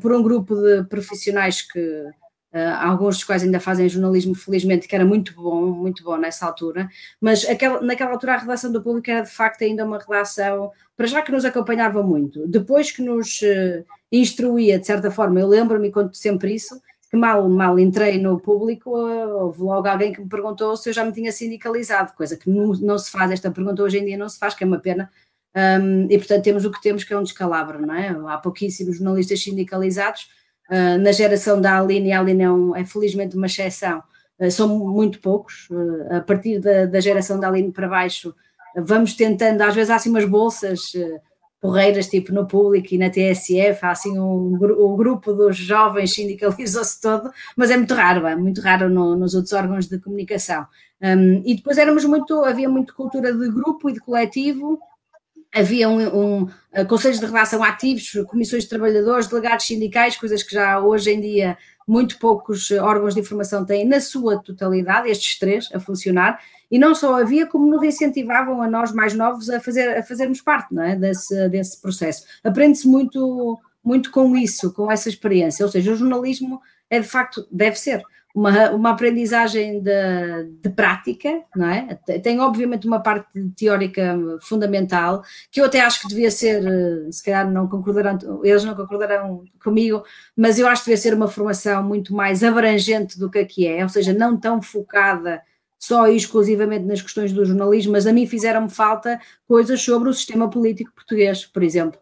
por 0.00 0.12
um 0.12 0.20
grupo 0.20 0.56
de 0.56 0.82
profissionais 0.84 1.62
que 1.62 2.04
Uh, 2.52 2.76
alguns 2.80 3.16
dos 3.16 3.24
quais 3.24 3.42
ainda 3.42 3.58
fazem 3.58 3.88
jornalismo, 3.88 4.34
felizmente, 4.34 4.86
que 4.86 4.94
era 4.94 5.06
muito 5.06 5.34
bom, 5.34 5.70
muito 5.70 6.04
bom 6.04 6.18
nessa 6.18 6.44
altura, 6.44 6.86
mas 7.18 7.48
aquela, 7.48 7.80
naquela 7.80 8.10
altura 8.10 8.34
a 8.34 8.36
redação 8.36 8.70
do 8.70 8.82
público 8.82 9.10
era 9.10 9.22
de 9.22 9.30
facto 9.30 9.62
ainda 9.64 9.86
uma 9.86 9.98
redação, 9.98 10.70
para 10.94 11.06
já 11.06 11.22
que 11.22 11.32
nos 11.32 11.46
acompanhava 11.46 12.02
muito, 12.02 12.46
depois 12.46 12.90
que 12.90 13.00
nos 13.00 13.40
uh, 13.40 13.82
instruía, 14.12 14.78
de 14.78 14.86
certa 14.86 15.10
forma, 15.10 15.40
eu 15.40 15.48
lembro-me, 15.48 15.90
conto 15.90 16.14
sempre 16.14 16.54
isso, 16.54 16.78
que 17.10 17.16
mal, 17.16 17.48
mal 17.48 17.78
entrei 17.78 18.18
no 18.20 18.38
público, 18.38 18.90
uh, 18.98 19.44
houve 19.44 19.62
logo 19.62 19.88
alguém 19.88 20.12
que 20.12 20.20
me 20.20 20.28
perguntou 20.28 20.76
se 20.76 20.90
eu 20.90 20.92
já 20.92 21.06
me 21.06 21.12
tinha 21.12 21.32
sindicalizado, 21.32 22.12
coisa 22.12 22.36
que 22.36 22.50
não, 22.50 22.72
não 22.74 22.98
se 22.98 23.10
faz, 23.10 23.30
esta 23.30 23.50
pergunta 23.50 23.82
hoje 23.82 23.98
em 23.98 24.04
dia 24.04 24.18
não 24.18 24.28
se 24.28 24.38
faz, 24.38 24.54
que 24.54 24.62
é 24.62 24.66
uma 24.66 24.78
pena, 24.78 25.10
um, 25.54 26.06
e 26.10 26.18
portanto 26.18 26.44
temos 26.44 26.64
o 26.64 26.70
que 26.70 26.80
temos, 26.82 27.04
que 27.04 27.12
é 27.12 27.18
um 27.18 27.22
descalabro, 27.22 27.86
não 27.86 27.94
é? 27.94 28.08
Há 28.28 28.38
pouquíssimos 28.38 28.96
jornalistas 28.96 29.42
sindicalizados, 29.42 30.28
Uh, 30.72 30.96
na 30.98 31.12
geração 31.12 31.60
da 31.60 31.78
Aline, 31.78 32.12
a 32.12 32.20
Aline 32.20 32.44
é, 32.44 32.50
um, 32.50 32.74
é 32.74 32.82
felizmente 32.82 33.36
uma 33.36 33.44
exceção, 33.44 34.02
uh, 34.40 34.50
são 34.50 34.66
muito 34.68 35.20
poucos, 35.20 35.68
uh, 35.70 36.16
a 36.16 36.20
partir 36.22 36.60
da, 36.60 36.86
da, 36.86 36.98
geração 36.98 37.38
da 37.38 37.48
Aline 37.48 37.70
para 37.70 37.86
baixo, 37.86 38.34
vamos 38.74 39.12
tentando, 39.12 39.60
às 39.60 39.74
vezes 39.74 39.90
há 39.90 39.96
assim 39.96 40.08
umas 40.08 40.24
bolsas 40.24 40.80
porreiras, 41.60 42.08
tipo 42.08 42.32
no 42.32 42.46
público 42.46 42.88
e 42.94 42.96
na 42.96 43.10
TSF, 43.10 43.84
há 43.84 43.90
assim 43.90 44.18
um, 44.18 44.54
o 44.54 44.96
grupo 44.96 45.34
dos 45.34 45.58
jovens 45.58 46.14
sindicalizou-se 46.14 46.98
todo, 47.02 47.30
mas 47.54 47.70
é 47.70 47.76
muito 47.76 47.92
raro, 47.92 48.26
é 48.26 48.34
muito 48.34 48.62
raro 48.62 48.88
no, 48.88 49.14
nos 49.14 49.34
outros 49.34 49.52
órgãos 49.52 49.86
de 49.86 49.98
comunicação. 49.98 50.66
Um, 51.02 51.42
e 51.44 51.54
depois 51.54 51.76
éramos 51.76 52.04
muito, 52.06 52.42
havia 52.44 52.68
muito 52.68 52.94
cultura 52.94 53.30
de 53.30 53.48
grupo 53.50 53.90
e 53.90 53.92
de 53.92 54.00
coletivo, 54.00 54.80
havia 55.54 55.88
um, 55.88 56.00
um 56.00 56.42
uh, 56.44 56.86
conselhos 56.88 57.20
de 57.20 57.26
redação 57.26 57.62
ativos, 57.62 58.10
comissões 58.28 58.64
de 58.64 58.70
trabalhadores, 58.70 59.26
delegados 59.26 59.66
sindicais, 59.66 60.16
coisas 60.16 60.42
que 60.42 60.54
já 60.54 60.80
hoje 60.80 61.10
em 61.10 61.20
dia 61.20 61.58
muito 61.86 62.18
poucos 62.18 62.70
órgãos 62.70 63.14
de 63.14 63.20
informação 63.20 63.64
têm 63.64 63.84
na 63.86 64.00
sua 64.00 64.38
totalidade, 64.38 65.10
estes 65.10 65.38
três, 65.38 65.68
a 65.74 65.80
funcionar, 65.80 66.40
e 66.70 66.78
não 66.78 66.94
só 66.94 67.20
havia, 67.20 67.46
como 67.46 67.68
nos 67.68 67.82
incentivavam 67.82 68.62
a 68.62 68.68
nós 68.68 68.92
mais 68.92 69.14
novos 69.14 69.50
a, 69.50 69.60
fazer, 69.60 69.98
a 69.98 70.02
fazermos 70.02 70.40
parte 70.40 70.78
é, 70.78 70.96
desse, 70.96 71.48
desse 71.48 71.80
processo. 71.80 72.24
Aprende-se 72.42 72.88
muito, 72.88 73.58
muito 73.84 74.10
com 74.10 74.36
isso, 74.36 74.72
com 74.72 74.90
essa 74.90 75.08
experiência, 75.08 75.66
ou 75.66 75.70
seja, 75.70 75.92
o 75.92 75.96
jornalismo 75.96 76.60
é 76.88 77.00
de 77.00 77.06
facto, 77.06 77.46
deve 77.50 77.78
ser 77.78 78.02
uma, 78.34 78.70
uma 78.70 78.90
aprendizagem 78.90 79.82
de, 79.82 80.44
de 80.62 80.70
prática, 80.70 81.42
não 81.54 81.68
é? 81.68 81.98
Tem 82.22 82.40
obviamente 82.40 82.86
uma 82.86 83.00
parte 83.00 83.50
teórica 83.50 84.18
fundamental, 84.40 85.22
que 85.50 85.60
eu 85.60 85.66
até 85.66 85.80
acho 85.80 86.00
que 86.00 86.08
devia 86.08 86.30
ser, 86.30 86.64
eh, 86.66 87.10
se 87.10 87.22
calhar 87.22 87.50
não 87.50 87.68
concordarão, 87.68 88.18
eles 88.42 88.64
não 88.64 88.74
concordarão 88.74 89.44
comigo, 89.62 90.02
mas 90.36 90.58
eu 90.58 90.66
acho 90.66 90.82
que 90.82 90.90
devia 90.90 91.02
ser 91.02 91.14
uma 91.14 91.28
formação 91.28 91.82
muito 91.82 92.14
mais 92.14 92.42
abrangente 92.42 93.18
do 93.18 93.30
que 93.30 93.38
aqui 93.38 93.66
é, 93.66 93.82
ou 93.82 93.88
seja, 93.88 94.14
não 94.14 94.38
tão 94.38 94.62
focada 94.62 95.42
só 95.78 96.08
e 96.08 96.16
exclusivamente 96.16 96.84
nas 96.86 97.02
questões 97.02 97.32
do 97.32 97.44
jornalismo, 97.44 97.92
mas 97.92 98.06
a 98.06 98.12
mim 98.12 98.26
fizeram-me 98.26 98.70
falta 98.70 99.20
coisas 99.46 99.82
sobre 99.82 100.08
o 100.08 100.14
sistema 100.14 100.48
político 100.48 100.92
português, 100.94 101.44
por 101.44 101.62
exemplo, 101.62 101.98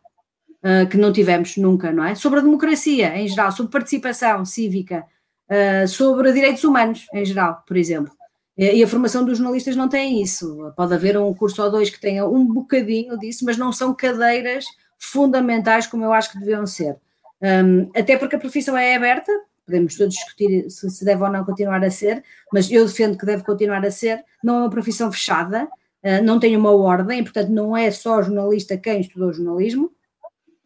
uh, 0.63 0.87
que 0.89 0.99
não 0.99 1.13
tivemos 1.13 1.57
nunca, 1.57 1.91
não 1.91 2.05
é? 2.05 2.15
Sobre 2.15 2.41
a 2.41 2.43
democracia 2.43 3.17
em 3.17 3.27
geral, 3.27 3.51
sobre 3.51 3.73
participação 3.73 4.45
cívica, 4.45 5.05
uh, 5.51 5.89
sobre 5.89 6.33
direitos 6.33 6.65
humanos 6.65 7.07
em 7.13 7.25
geral, 7.25 7.63
por 7.67 7.77
exemplo. 7.77 8.13
E 8.57 8.83
a 8.83 8.87
formação 8.87 9.25
dos 9.25 9.39
jornalistas 9.39 9.75
não 9.75 9.89
tem 9.89 10.21
isso. 10.21 10.71
Pode 10.77 10.93
haver 10.93 11.17
um 11.17 11.33
curso 11.33 11.63
ou 11.63 11.71
dois 11.71 11.89
que 11.89 11.99
tenha 11.99 12.27
um 12.27 12.45
bocadinho 12.45 13.19
disso, 13.19 13.43
mas 13.47 13.57
não 13.57 13.73
são 13.73 13.95
cadeiras 13.95 14.67
fundamentais 14.99 15.87
como 15.87 16.05
eu 16.05 16.13
acho 16.13 16.31
que 16.31 16.39
deviam 16.39 16.67
ser. 16.67 16.97
Um, 17.41 17.91
até 17.97 18.19
porque 18.19 18.37
a 18.37 18.39
profissão 18.39 18.77
é 18.77 18.95
aberta, 18.95 19.33
podemos 19.65 19.97
todos 19.97 20.15
discutir 20.15 20.71
se, 20.71 20.91
se 20.91 21.05
deve 21.07 21.23
ou 21.23 21.31
não 21.31 21.43
continuar 21.43 21.83
a 21.83 21.91
ser, 21.91 22.23
mas 22.53 22.71
eu 22.71 22.85
defendo 22.85 23.17
que 23.17 23.25
deve 23.25 23.43
continuar 23.43 23.83
a 23.83 23.91
ser. 23.91 24.23
Não 24.45 24.57
é 24.57 24.61
uma 24.61 24.71
profissão 24.71 25.11
fechada, 25.11 25.65
uh, 25.65 26.23
não 26.23 26.39
tem 26.39 26.55
uma 26.55 26.71
ordem, 26.71 27.25
portanto, 27.25 27.49
não 27.49 27.75
é 27.75 27.91
só 27.91 28.21
jornalista 28.21 28.77
quem 28.77 29.01
estudou 29.01 29.33
jornalismo. 29.33 29.91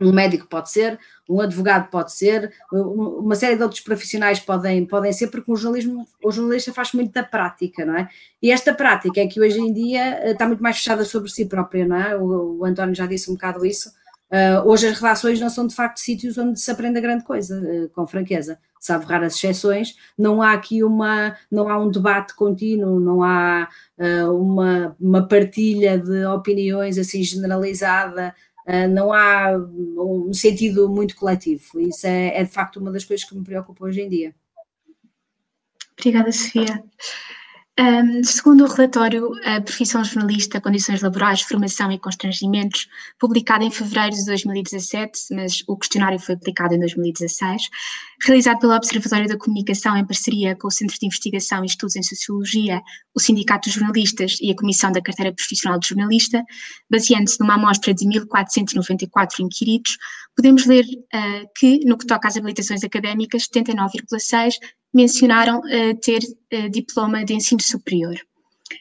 Um 0.00 0.12
médico 0.12 0.46
pode 0.48 0.70
ser, 0.70 0.98
um 1.28 1.40
advogado 1.40 1.88
pode 1.88 2.12
ser, 2.12 2.52
uma 2.72 3.34
série 3.34 3.56
de 3.56 3.62
outros 3.62 3.80
profissionais 3.80 4.40
podem, 4.40 4.84
podem 4.86 5.12
ser, 5.12 5.28
porque 5.28 5.50
o 5.50 5.56
jornalismo, 5.56 6.04
o 6.22 6.32
jornalista 6.32 6.72
faz 6.72 6.92
muito 6.92 7.12
da 7.12 7.22
prática, 7.22 7.84
não 7.84 7.96
é? 7.96 8.08
E 8.42 8.50
esta 8.50 8.74
prática 8.74 9.20
é 9.20 9.26
que 9.26 9.40
hoje 9.40 9.60
em 9.60 9.72
dia 9.72 10.18
eh, 10.18 10.32
está 10.32 10.46
muito 10.46 10.62
mais 10.62 10.76
fechada 10.76 11.04
sobre 11.04 11.30
si 11.30 11.46
própria, 11.46 11.86
não 11.86 11.96
é? 11.96 12.16
O, 12.16 12.58
o 12.58 12.64
António 12.64 12.94
já 12.94 13.06
disse 13.06 13.30
um 13.30 13.34
bocado 13.34 13.64
isso. 13.64 13.90
Uh, 14.30 14.66
hoje 14.66 14.88
as 14.88 14.96
redações 14.96 15.40
não 15.40 15.48
são 15.48 15.66
de 15.66 15.74
facto 15.74 15.98
sítios 15.98 16.36
onde 16.36 16.58
se 16.58 16.70
aprende 16.70 16.98
a 16.98 17.02
grande 17.02 17.22
coisa, 17.24 17.60
uh, 17.60 17.88
com 17.90 18.06
franqueza 18.06 18.58
salvo 18.84 19.06
raras 19.06 19.36
exceções, 19.36 19.96
não 20.16 20.42
há 20.42 20.52
aqui 20.52 20.84
uma, 20.84 21.34
não 21.50 21.70
há 21.70 21.78
um 21.78 21.90
debate 21.90 22.34
contínuo, 22.34 23.00
não 23.00 23.22
há 23.22 23.66
uh, 23.98 24.30
uma, 24.30 24.94
uma 25.00 25.26
partilha 25.26 25.98
de 25.98 26.26
opiniões 26.26 26.98
assim 26.98 27.22
generalizada, 27.22 28.34
não 28.88 29.12
há 29.12 29.56
um 29.56 30.32
sentido 30.32 30.88
muito 30.88 31.16
coletivo. 31.16 31.80
Isso 31.80 32.06
é, 32.06 32.38
é 32.38 32.44
de 32.44 32.50
facto 32.50 32.78
uma 32.78 32.90
das 32.90 33.04
coisas 33.04 33.26
que 33.26 33.34
me 33.34 33.44
preocupa 33.44 33.84
hoje 33.84 34.00
em 34.00 34.08
dia. 34.08 34.34
Obrigada, 35.98 36.32
Sofia. 36.32 36.82
Um, 37.76 38.22
segundo 38.22 38.62
o 38.62 38.68
relatório 38.68 39.32
A 39.44 39.60
Profissão 39.60 40.04
Jornalista, 40.04 40.60
Condições 40.60 41.02
Laborais, 41.02 41.42
Formação 41.42 41.90
e 41.90 41.98
Constrangimentos, 41.98 42.86
publicado 43.18 43.64
em 43.64 43.70
fevereiro 43.70 44.14
de 44.14 44.24
2017, 44.26 45.34
mas 45.34 45.64
o 45.66 45.76
questionário 45.76 46.20
foi 46.20 46.36
aplicado 46.36 46.74
em 46.74 46.78
2016, 46.78 47.62
realizado 48.24 48.60
pelo 48.60 48.74
Observatório 48.74 49.26
da 49.26 49.36
Comunicação 49.36 49.96
em 49.96 50.06
parceria 50.06 50.54
com 50.54 50.68
o 50.68 50.70
Centro 50.70 50.96
de 50.96 51.04
Investigação 51.04 51.64
e 51.64 51.66
Estudos 51.66 51.96
em 51.96 52.02
Sociologia, 52.04 52.80
o 53.12 53.18
Sindicato 53.18 53.68
de 53.68 53.74
Jornalistas 53.74 54.38
e 54.40 54.52
a 54.52 54.56
Comissão 54.56 54.92
da 54.92 55.02
Carteira 55.02 55.34
Profissional 55.34 55.76
de 55.76 55.88
Jornalista, 55.88 56.44
baseando-se 56.88 57.40
numa 57.40 57.54
amostra 57.54 57.92
de 57.92 58.06
1.494 58.06 59.40
inquiridos, 59.40 59.96
podemos 60.36 60.64
ler 60.64 60.84
uh, 60.84 61.48
que, 61.58 61.80
no 61.84 61.98
que 61.98 62.06
toca 62.06 62.28
às 62.28 62.36
habilitações 62.36 62.84
académicas, 62.84 63.48
79,6 63.52 64.54
mencionaram 64.94 65.58
uh, 65.58 66.00
ter 66.00 66.20
uh, 66.22 66.70
diploma 66.70 67.24
de 67.24 67.34
ensino 67.34 67.60
superior. 67.60 68.16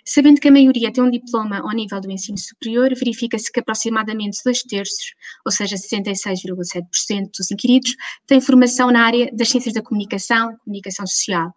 Sabendo 0.06 0.40
que 0.40 0.48
a 0.48 0.52
maioria 0.52 0.92
tem 0.92 1.04
um 1.04 1.10
diploma 1.10 1.60
ao 1.60 1.72
nível 1.72 2.00
do 2.00 2.10
ensino 2.10 2.38
superior, 2.38 2.94
verifica-se 2.96 3.52
que 3.52 3.60
aproximadamente 3.60 4.38
dois 4.44 4.64
terços, 4.64 5.14
ou 5.46 5.52
seja, 5.52 5.76
66,7% 5.76 7.30
dos 7.38 7.52
inquiridos, 7.52 7.96
têm 8.26 8.40
formação 8.40 8.92
na 8.92 9.06
área 9.06 9.30
das 9.34 9.50
ciências 9.50 9.74
da 9.74 9.82
comunicação, 9.82 10.56
comunicação 10.64 11.06
social. 11.06 11.54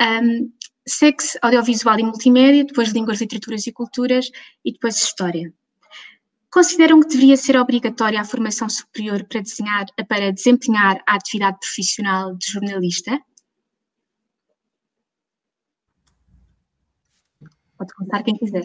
Um, 0.00 0.50
audiovisual 1.42 1.98
e 1.98 2.02
multimédia, 2.02 2.64
depois 2.64 2.90
línguas, 2.90 3.20
literaturas 3.20 3.66
e 3.66 3.72
culturas 3.72 4.30
e 4.64 4.72
depois 4.72 4.96
história. 4.96 5.52
Consideram 6.50 7.00
que 7.00 7.08
deveria 7.08 7.36
ser 7.36 7.56
obrigatória 7.56 8.20
a 8.20 8.24
formação 8.24 8.68
superior 8.68 9.24
para, 9.24 9.40
desenhar, 9.40 9.86
para 10.06 10.30
desempenhar 10.30 11.02
a 11.06 11.16
atividade 11.16 11.58
profissional 11.58 12.36
de 12.36 12.46
jornalista? 12.46 13.18
Pode 17.84 17.94
começar 17.94 18.22
quem 18.22 18.36
quiser. 18.36 18.64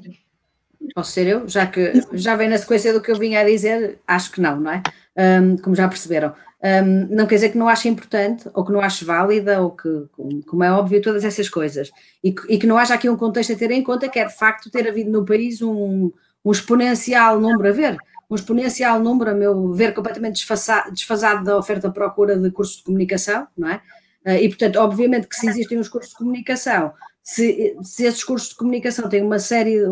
Posso 0.95 1.11
ser 1.11 1.27
eu? 1.27 1.47
Já 1.47 1.67
que 1.67 1.93
já 2.13 2.35
vem 2.35 2.49
na 2.49 2.57
sequência 2.57 2.93
do 2.93 3.01
que 3.01 3.11
eu 3.11 3.17
vinha 3.17 3.41
a 3.41 3.43
dizer, 3.43 3.99
acho 4.07 4.31
que 4.31 4.41
não, 4.41 4.59
não 4.59 4.71
é? 4.71 4.81
Um, 5.17 5.57
como 5.57 5.75
já 5.75 5.88
perceberam. 5.88 6.33
Um, 6.61 7.15
não 7.15 7.27
quer 7.27 7.35
dizer 7.35 7.49
que 7.49 7.57
não 7.57 7.69
ache 7.69 7.88
importante, 7.89 8.49
ou 8.53 8.65
que 8.65 8.71
não 8.71 8.79
ache 8.79 9.03
válida, 9.05 9.61
ou 9.61 9.71
que, 9.71 9.89
como 10.47 10.63
é 10.63 10.71
óbvio, 10.71 11.01
todas 11.01 11.23
essas 11.23 11.49
coisas. 11.49 11.91
E 12.23 12.31
que, 12.31 12.53
e 12.53 12.57
que 12.57 12.67
não 12.67 12.77
haja 12.77 12.93
aqui 12.93 13.09
um 13.09 13.17
contexto 13.17 13.53
a 13.53 13.55
ter 13.55 13.71
em 13.71 13.83
conta, 13.83 14.09
que 14.09 14.19
é 14.19 14.25
de 14.25 14.35
facto 14.35 14.69
ter 14.69 14.88
havido 14.88 15.11
no 15.11 15.25
país 15.25 15.61
um, 15.61 16.11
um 16.43 16.51
exponencial 16.51 17.39
número 17.39 17.69
a 17.69 17.71
ver, 17.71 17.97
um 18.29 18.35
exponencial 18.35 18.99
número, 18.99 19.31
a 19.31 19.33
meu 19.33 19.73
ver, 19.73 19.93
completamente 19.93 20.35
desfasado, 20.35 20.91
desfasado 20.91 21.43
da 21.43 21.57
oferta-procura 21.57 22.38
de 22.38 22.51
cursos 22.51 22.77
de 22.77 22.83
comunicação, 22.83 23.47
não 23.57 23.69
é? 23.69 23.81
Ah, 24.25 24.35
e, 24.35 24.47
portanto, 24.49 24.77
obviamente 24.77 25.27
que 25.27 25.35
se 25.35 25.47
existem 25.47 25.77
os 25.79 25.89
cursos 25.89 26.11
de 26.11 26.17
comunicação, 26.17 26.93
se, 27.31 27.77
se 27.83 28.05
esses 28.05 28.24
cursos 28.24 28.50
de 28.50 28.55
comunicação 28.55 29.07
têm 29.07 29.21
uma 29.21 29.38
série, 29.38 29.83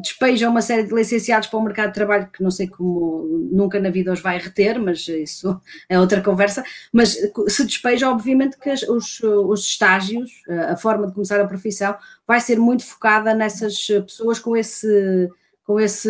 despejam 0.00 0.50
uma 0.50 0.62
série 0.62 0.84
de 0.84 0.94
licenciados 0.94 1.46
para 1.46 1.58
o 1.58 1.62
mercado 1.62 1.88
de 1.88 1.94
trabalho 1.94 2.30
que 2.32 2.42
não 2.42 2.50
sei 2.50 2.68
como 2.68 3.48
nunca 3.52 3.78
na 3.78 3.90
vida 3.90 4.10
os 4.10 4.20
vai 4.20 4.38
reter, 4.38 4.80
mas 4.80 5.06
isso 5.06 5.60
é 5.90 6.00
outra 6.00 6.22
conversa, 6.22 6.64
mas 6.90 7.18
se 7.48 7.66
despeja, 7.66 8.10
obviamente 8.10 8.56
que 8.58 8.70
os, 8.88 9.20
os 9.22 9.66
estágios, 9.66 10.30
a 10.70 10.74
forma 10.74 11.06
de 11.06 11.12
começar 11.12 11.38
a 11.38 11.46
profissão 11.46 11.94
vai 12.26 12.40
ser 12.40 12.58
muito 12.58 12.82
focada 12.82 13.34
nessas 13.34 13.86
pessoas 13.86 14.38
com 14.38 14.56
esse 14.56 15.28
com 15.66 15.80
esse, 15.80 16.08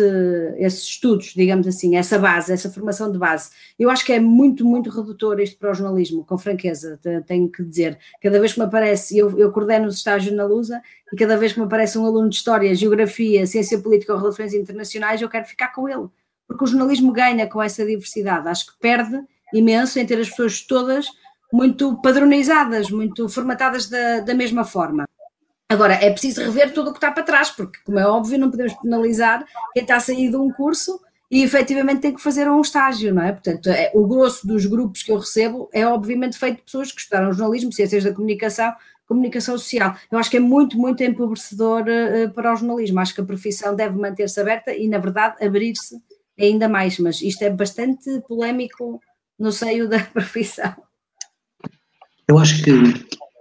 esses 0.57 0.83
estudos, 0.83 1.33
digamos 1.35 1.65
assim, 1.65 1.95
essa 1.95 2.19
base, 2.19 2.53
essa 2.53 2.69
formação 2.69 3.11
de 3.11 3.17
base. 3.17 3.49
Eu 3.77 3.89
acho 3.89 4.05
que 4.05 4.13
é 4.13 4.19
muito, 4.19 4.63
muito 4.63 4.91
redutor 4.91 5.39
isto 5.39 5.57
para 5.57 5.71
o 5.71 5.73
jornalismo, 5.73 6.23
com 6.23 6.37
franqueza, 6.37 6.99
tenho 7.25 7.49
que 7.49 7.63
dizer. 7.63 7.97
Cada 8.21 8.39
vez 8.39 8.53
que 8.53 8.59
me 8.59 8.65
aparece, 8.65 9.17
eu, 9.17 9.35
eu 9.37 9.51
coordeno 9.51 9.87
os 9.87 9.95
estágios 9.95 10.35
na 10.35 10.45
Lusa, 10.45 10.79
e 11.11 11.15
cada 11.15 11.35
vez 11.35 11.53
que 11.53 11.59
me 11.59 11.65
aparece 11.65 11.97
um 11.97 12.05
aluno 12.05 12.29
de 12.29 12.35
História, 12.35 12.75
Geografia, 12.75 13.47
Ciência 13.47 13.79
Política 13.79 14.13
ou 14.13 14.19
Relações 14.19 14.53
Internacionais, 14.53 15.21
eu 15.23 15.29
quero 15.29 15.45
ficar 15.45 15.69
com 15.69 15.89
ele, 15.89 16.07
porque 16.47 16.63
o 16.63 16.67
jornalismo 16.67 17.11
ganha 17.11 17.47
com 17.47 17.61
essa 17.61 17.83
diversidade. 17.83 18.47
Acho 18.47 18.67
que 18.67 18.79
perde 18.79 19.19
imenso 19.51 19.97
em 19.97 20.05
ter 20.05 20.19
as 20.19 20.29
pessoas 20.29 20.61
todas 20.61 21.07
muito 21.51 21.99
padronizadas, 21.99 22.91
muito 22.91 23.27
formatadas 23.27 23.89
da, 23.89 24.19
da 24.19 24.35
mesma 24.35 24.63
forma. 24.63 25.07
Agora, 25.69 25.95
é 25.95 26.09
preciso 26.09 26.41
rever 26.41 26.73
tudo 26.73 26.89
o 26.89 26.93
que 26.93 26.97
está 26.97 27.11
para 27.11 27.23
trás, 27.23 27.49
porque, 27.49 27.79
como 27.83 27.99
é 27.99 28.07
óbvio, 28.07 28.39
não 28.39 28.49
podemos 28.49 28.73
penalizar 28.73 29.45
quem 29.73 29.83
está 29.83 29.97
a 29.97 29.99
sair 29.99 30.29
de 30.29 30.37
um 30.37 30.49
curso 30.49 30.99
e 31.29 31.43
efetivamente 31.43 31.99
tem 31.99 32.13
que 32.13 32.21
fazer 32.21 32.49
um 32.49 32.61
estágio, 32.61 33.13
não 33.13 33.21
é? 33.21 33.33
Portanto, 33.33 33.67
é, 33.67 33.91
o 33.93 34.07
grosso 34.07 34.47
dos 34.47 34.65
grupos 34.65 35.03
que 35.03 35.11
eu 35.11 35.17
recebo 35.17 35.69
é 35.73 35.85
obviamente 35.85 36.37
feito 36.37 36.57
de 36.57 36.61
pessoas 36.63 36.91
que 36.91 37.01
estudaram 37.01 37.33
jornalismo, 37.33 37.73
ciências 37.73 38.05
da 38.05 38.13
comunicação, 38.13 38.73
comunicação 39.05 39.57
social. 39.57 39.93
Eu 40.09 40.17
acho 40.17 40.29
que 40.29 40.37
é 40.37 40.39
muito, 40.39 40.77
muito 40.77 41.03
empobrecedor 41.03 41.83
uh, 41.83 42.31
para 42.33 42.53
o 42.53 42.55
jornalismo. 42.55 42.99
Acho 43.01 43.13
que 43.13 43.21
a 43.21 43.25
profissão 43.25 43.75
deve 43.75 43.97
manter-se 43.97 44.39
aberta 44.39 44.73
e, 44.73 44.87
na 44.87 44.99
verdade, 44.99 45.43
abrir-se 45.45 46.01
ainda 46.39 46.69
mais, 46.69 46.97
mas 46.99 47.21
isto 47.21 47.41
é 47.41 47.49
bastante 47.49 48.21
polémico 48.21 49.01
no 49.37 49.51
seio 49.51 49.89
da 49.89 49.99
profissão. 50.13 50.73
Eu 52.25 52.37
acho 52.37 52.63
que 52.63 52.71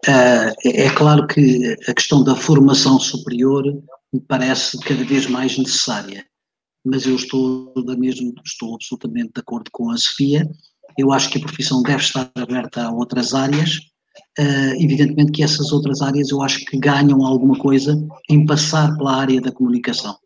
é 0.08 0.90
claro 0.90 1.26
que 1.26 1.76
a 1.88 1.94
questão 1.94 2.22
da 2.22 2.34
formação 2.34 2.98
superior 2.98 3.64
me 4.12 4.20
parece 4.20 4.78
cada 4.80 5.04
vez 5.04 5.26
mais 5.26 5.58
necessária, 5.58 6.24
mas 6.84 7.06
eu 7.06 7.16
estou 7.16 7.72
da 7.84 7.96
mesma, 7.96 8.32
estou 8.44 8.74
absolutamente 8.74 9.32
de 9.34 9.40
acordo 9.40 9.70
com 9.72 9.90
a 9.90 9.96
Sofia. 9.96 10.48
Eu 10.96 11.12
acho 11.12 11.28
que 11.30 11.38
a 11.38 11.42
profissão 11.42 11.82
deve 11.82 12.02
estar 12.02 12.30
aberta 12.36 12.84
a 12.84 12.92
outras 12.92 13.34
áreas. 13.34 13.80
Uh, 14.38 14.72
evidentemente 14.78 15.32
que 15.32 15.42
essas 15.42 15.72
outras 15.72 16.00
áreas 16.00 16.30
eu 16.30 16.42
acho 16.42 16.64
que 16.64 16.78
ganham 16.78 17.24
alguma 17.24 17.58
coisa 17.58 17.98
em 18.30 18.46
passar 18.46 18.96
pela 18.96 19.16
área 19.16 19.40
da 19.40 19.52
comunicação. 19.52 20.16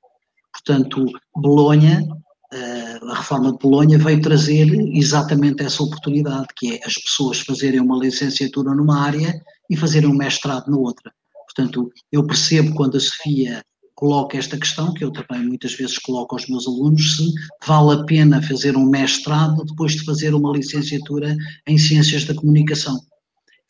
Portanto, 0.53 1.07
Bolonha, 1.35 2.07
a 2.53 3.15
reforma 3.15 3.53
de 3.53 3.59
Bolonha 3.59 3.99
veio 3.99 4.21
trazer 4.21 4.69
exatamente 4.93 5.63
essa 5.63 5.83
oportunidade, 5.83 6.49
que 6.57 6.75
é 6.75 6.81
as 6.85 6.95
pessoas 6.95 7.41
fazerem 7.41 7.81
uma 7.81 7.99
licenciatura 7.99 8.75
numa 8.75 9.01
área 9.01 9.41
e 9.69 9.77
fazerem 9.77 10.09
um 10.09 10.17
mestrado 10.17 10.69
na 10.69 10.77
outra. 10.77 11.13
Portanto, 11.47 11.91
eu 12.11 12.27
percebo 12.27 12.75
quando 12.75 12.97
a 12.97 13.01
Sofia 13.01 13.63
coloca 13.95 14.39
esta 14.39 14.57
questão, 14.57 14.95
que 14.95 15.05
eu 15.05 15.13
também 15.13 15.47
muitas 15.47 15.75
vezes 15.75 15.99
coloco 15.99 16.35
aos 16.35 16.49
meus 16.49 16.67
alunos, 16.67 17.17
se 17.17 17.35
vale 17.67 18.01
a 18.01 18.05
pena 18.05 18.43
fazer 18.43 18.77
um 18.77 18.87
mestrado 18.87 19.63
depois 19.65 19.93
de 19.93 20.05
fazer 20.05 20.35
uma 20.35 20.57
licenciatura 20.57 21.37
em 21.67 21.77
Ciências 21.77 22.25
da 22.25 22.35
Comunicação. 22.35 22.97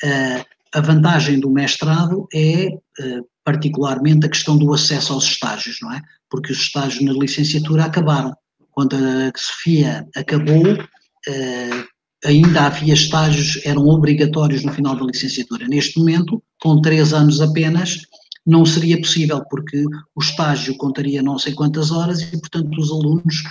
Uh, 0.04 0.44
a 0.72 0.80
vantagem 0.80 1.40
do 1.40 1.50
mestrado 1.50 2.28
é, 2.32 2.68
uh, 2.68 3.26
particularmente, 3.44 4.24
a 4.24 4.30
questão 4.30 4.56
do 4.56 4.72
acesso 4.72 5.12
aos 5.12 5.24
estágios, 5.24 5.78
não 5.82 5.92
é? 5.92 6.00
Porque 6.30 6.52
os 6.52 6.58
estágios 6.58 7.02
na 7.02 7.12
licenciatura 7.12 7.84
acabaram. 7.84 8.32
Quando 8.72 8.94
a 8.94 9.32
Sofia 9.36 10.06
acabou, 10.16 10.72
uh, 10.74 11.88
ainda 12.24 12.66
havia 12.66 12.94
estágios, 12.94 13.60
eram 13.64 13.86
obrigatórios 13.86 14.64
no 14.64 14.72
final 14.72 14.96
da 14.96 15.04
licenciatura. 15.04 15.66
Neste 15.66 15.98
momento, 15.98 16.42
com 16.60 16.80
três 16.80 17.12
anos 17.12 17.40
apenas, 17.40 18.02
não 18.46 18.64
seria 18.64 19.00
possível, 19.00 19.42
porque 19.50 19.84
o 20.14 20.20
estágio 20.20 20.76
contaria 20.76 21.22
não 21.22 21.38
sei 21.38 21.52
quantas 21.52 21.90
horas 21.90 22.20
e, 22.20 22.38
portanto, 22.38 22.80
os 22.80 22.90
alunos, 22.90 23.42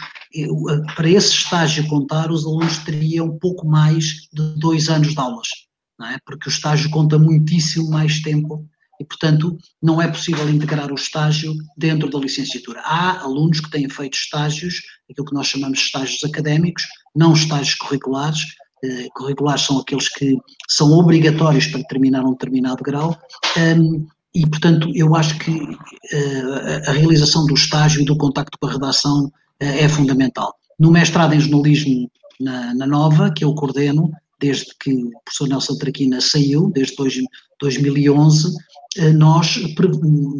para 0.96 1.10
esse 1.10 1.32
estágio 1.32 1.88
contar, 1.88 2.32
os 2.32 2.46
alunos 2.46 2.80
teriam 2.80 3.38
pouco 3.38 3.68
mais 3.68 4.28
de 4.34 4.60
dois 4.60 4.90
anos 4.90 5.14
de 5.14 5.20
aulas, 5.20 5.48
é? 6.02 6.18
porque 6.26 6.50
o 6.50 6.52
estágio 6.52 6.90
conta 6.90 7.18
muitíssimo 7.18 7.90
mais 7.90 8.22
tempo 8.22 8.68
e, 9.00 9.06
portanto, 9.06 9.58
não 9.82 10.02
é 10.02 10.08
possível 10.08 10.50
integrar 10.50 10.92
o 10.92 10.96
estágio 10.96 11.54
dentro 11.78 12.10
da 12.10 12.20
licenciatura. 12.20 12.82
Há 12.82 13.22
alunos 13.22 13.62
que 13.62 13.72
têm 13.72 13.90
feito 13.90 14.16
estágios, 14.16 14.82
aquilo 15.10 15.28
que 15.28 15.34
nós 15.34 15.48
chamamos 15.48 15.80
de 15.80 15.86
estágios 15.86 16.24
académicos, 16.24 16.84
não 17.16 17.34
estágios 17.34 17.76
curriculares, 17.76 18.40
eh, 18.84 19.08
curriculares 19.16 19.64
são 19.64 19.80
aqueles 19.80 20.10
que 20.10 20.38
são 20.68 20.92
obrigatórios 20.92 21.68
para 21.68 21.84
terminar 21.84 22.24
um 22.26 22.32
determinado 22.32 22.84
grau, 22.84 23.18
um, 23.58 24.06
e, 24.34 24.48
portanto, 24.48 24.92
eu 24.94 25.16
acho 25.16 25.38
que 25.40 25.52
uh, 25.52 26.88
a 26.88 26.92
realização 26.92 27.46
do 27.46 27.56
estágio 27.56 28.02
e 28.02 28.06
do 28.06 28.16
contacto 28.16 28.58
com 28.60 28.68
a 28.68 28.72
redação 28.72 29.26
uh, 29.26 29.32
é 29.60 29.90
fundamental. 29.90 30.54
No 30.80 30.92
mestrado 30.92 31.34
em 31.34 31.40
jornalismo 31.40 32.10
na, 32.40 32.74
na, 32.76 32.86
Nova, 32.86 33.32
que 33.32 33.44
eu 33.44 33.54
coordeno, 33.56 34.12
desde 34.40 34.68
que 34.80 34.94
o 34.94 35.12
professor 35.24 35.48
Nelson 35.48 35.76
Traquina 35.78 36.22
saiu, 36.22 36.72
desde 36.74 36.96
dois, 36.96 37.16
2011, 37.60 38.48
uh, 38.48 39.14
nós, 39.14 39.60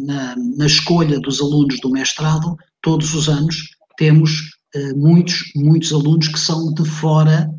na, 0.06 0.36
na, 0.36 0.66
escolha 0.66 1.20
dos 1.20 1.40
alunos 1.40 1.80
do 1.80 1.90
mestrado, 1.90 2.56
todos 2.82 3.14
os 3.14 3.28
anos, 3.28 3.56
temos 3.96 4.58
muitos, 4.96 5.52
muitos 5.54 5.92
alunos 5.92 6.28
que 6.28 6.38
são 6.38 6.72
de 6.72 6.88
fora 6.88 7.50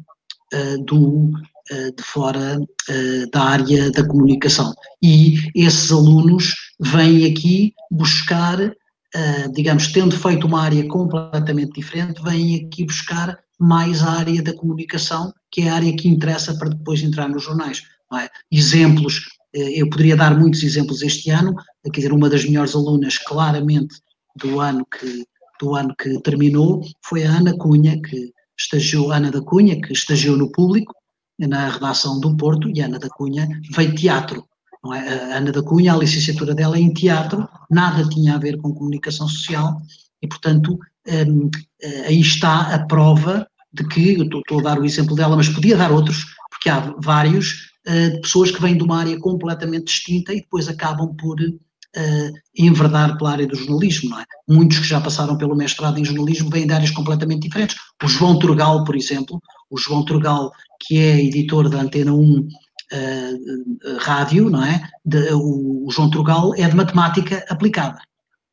do, 0.88 1.32
eh, 1.72 1.92
de 1.92 2.04
fora 2.04 2.60
eh, 2.90 3.26
da 3.32 3.44
área 3.44 3.92
da 3.92 4.06
comunicação. 4.06 4.74
E 5.02 5.38
esses 5.56 5.90
alunos 5.90 6.54
vêm 6.80 7.26
aqui 7.26 7.74
buscar, 7.90 8.60
eh, 8.60 9.48
digamos, 9.54 9.88
tendo 9.88 10.18
feito 10.18 10.48
uma 10.48 10.64
área 10.64 10.86
completamente 10.88 11.72
diferente, 11.74 12.22
vêm 12.22 12.66
aqui 12.66 12.84
buscar 12.84 13.40
mais 13.58 14.04
a 14.04 14.12
área 14.12 14.42
da 14.42 14.54
comunicação, 14.54 15.32
que 15.52 15.62
é 15.62 15.70
a 15.70 15.76
área 15.76 15.96
que 15.96 16.08
interessa 16.08 16.58
para 16.58 16.70
depois 16.70 17.04
entrar 17.04 17.28
nos 17.28 17.44
jornais. 17.44 17.84
É? 18.14 18.30
Exemplos, 18.52 19.26
eu 19.54 19.90
poderia 19.90 20.16
dar 20.16 20.38
muitos 20.38 20.64
exemplos 20.64 21.02
este 21.02 21.30
ano, 21.30 21.56
quer 21.84 22.02
dizer, 22.02 22.14
uma 22.14 22.30
das 22.30 22.46
melhores 22.46 22.74
alunas, 22.74 23.18
claramente, 23.18 23.96
do 24.38 24.60
ano 24.60 24.86
que, 24.86 25.26
do 25.60 25.76
ano 25.76 25.94
que 25.98 26.20
terminou, 26.22 26.82
foi 27.04 27.26
a 27.26 27.32
Ana 27.32 27.56
Cunha, 27.58 28.02
que 28.02 28.32
estagiou, 28.58 29.12
Ana 29.12 29.30
da 29.30 29.42
Cunha, 29.42 29.80
que 29.82 29.92
estagiou 29.92 30.38
no 30.38 30.52
público, 30.52 30.94
na 31.38 31.70
redação 31.70 32.20
do 32.20 32.36
Porto 32.38 32.70
e 32.70 32.82
a 32.82 32.86
Ana 32.86 33.00
da 33.00 33.10
Cunha 33.10 33.48
veio 33.76 33.96
teatro. 33.96 34.46
É? 34.94 35.34
A 35.34 35.38
Ana 35.38 35.52
da 35.52 35.62
Cunha, 35.62 35.94
a 35.94 35.98
licenciatura 35.98 36.56
dela 36.56 36.78
é 36.78 36.80
em 36.80 36.94
teatro, 36.94 37.48
nada 37.70 38.08
tinha 38.08 38.36
a 38.36 38.40
ver 38.40 38.58
com 38.58 38.74
comunicação 38.74 39.28
social 39.28 39.82
e, 40.22 40.28
portanto, 40.28 40.78
um, 41.08 41.50
eh, 41.82 42.08
aí 42.08 42.22
está 42.22 42.74
a 42.74 42.86
prova 42.86 43.48
de 43.74 43.88
que, 43.88 44.16
eu 44.16 44.24
estou, 44.24 44.60
a 44.60 44.64
dar 44.64 44.80
o 44.80 44.86
exemplo 44.86 45.16
dela, 45.16 45.36
mas 45.36 45.50
podia 45.50 45.78
dar 45.78 45.92
outros, 45.92 46.26
porque 46.50 46.70
há 46.70 46.94
vários, 47.02 47.72
uh, 47.88 48.22
pessoas 48.22 48.52
que 48.52 48.62
vêm 48.62 48.78
de 48.78 48.84
uma 48.84 49.00
área 49.00 49.18
completamente 49.20 49.86
distinta 49.86 50.34
e 50.34 50.42
depois 50.42 50.68
acabam 50.68 51.16
por 51.16 51.40
uh, 51.40 52.32
enverdar 52.58 53.18
pela 53.18 53.32
área 53.32 53.48
do 53.48 53.56
jornalismo, 53.56 54.10
não 54.10 54.20
é? 54.20 54.26
Muitos 54.48 54.80
que 54.80 54.88
já 54.88 55.00
passaram 55.00 55.38
pelo 55.38 55.56
mestrado 55.56 56.00
em 56.00 56.06
jornalismo 56.06 56.50
vêm 56.50 56.68
de 56.68 56.74
áreas 56.74 56.92
completamente 56.92 57.44
diferentes. 57.44 57.76
O 58.04 58.08
João 58.08 58.38
Turgal, 58.38 58.84
por 58.84 58.96
exemplo, 58.96 59.42
o 59.70 59.78
João 59.78 60.04
Turgal, 60.04 60.52
que 60.82 60.98
é 60.98 61.24
editor 61.24 61.70
da 61.70 61.82
Antena 61.82 62.14
1 62.14 62.40
uh, 62.40 62.48
eh, 62.92 63.98
Rádio, 64.00 64.50
não 64.50 64.64
é? 64.64 64.90
De, 65.06 65.32
o, 65.34 65.88
o 65.88 65.92
João 65.92 66.10
Turgal 66.10 66.54
é 66.56 66.68
de 66.68 66.76
matemática 66.76 67.46
aplicada. 67.50 68.00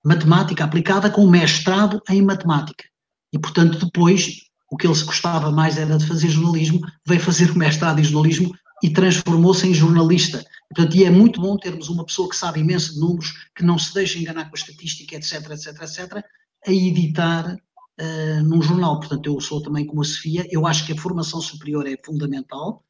Matemática 0.05 0.65
aplicada 0.65 1.11
com 1.11 1.27
mestrado 1.27 2.01
em 2.09 2.23
matemática. 2.23 2.85
E, 3.33 3.39
portanto, 3.39 3.85
depois, 3.85 4.48
o 4.71 4.77
que 4.77 4.87
ele 4.87 4.95
se 4.95 5.05
gostava 5.05 5.51
mais 5.51 5.79
era 5.79 5.97
de 5.97 6.07
fazer 6.07 6.29
jornalismo, 6.29 6.81
veio 7.07 7.21
fazer 7.21 7.51
o 7.51 7.59
mestrado 7.59 8.01
em 8.01 8.05
jornalismo 8.05 8.55
e 8.83 8.91
transformou-se 8.91 9.67
em 9.67 9.75
jornalista. 9.75 10.45
Portanto, 10.75 10.97
e 10.97 11.05
é 11.05 11.11
muito 11.11 11.41
bom 11.41 11.57
termos 11.57 11.89
uma 11.89 12.05
pessoa 12.05 12.29
que 12.29 12.37
sabe 12.37 12.61
imenso 12.61 12.95
de 12.95 13.01
números, 13.01 13.33
que 13.55 13.65
não 13.65 13.79
se 13.79 13.93
deixa 13.95 14.19
enganar 14.19 14.45
com 14.45 14.57
a 14.57 14.59
estatística, 14.59 15.17
etc, 15.17 15.51
etc, 15.51 15.83
etc, 15.83 16.25
a 16.67 16.73
editar 16.73 17.55
uh, 17.55 18.43
num 18.45 18.61
jornal. 18.61 19.01
Portanto, 19.01 19.27
eu 19.27 19.41
sou 19.41 19.63
também 19.63 19.87
como 19.87 20.03
a 20.03 20.05
Sofia, 20.05 20.47
eu 20.51 20.67
acho 20.67 20.85
que 20.85 20.93
a 20.93 20.97
formação 20.97 21.41
superior 21.41 21.87
é 21.87 21.97
fundamental, 22.05 22.85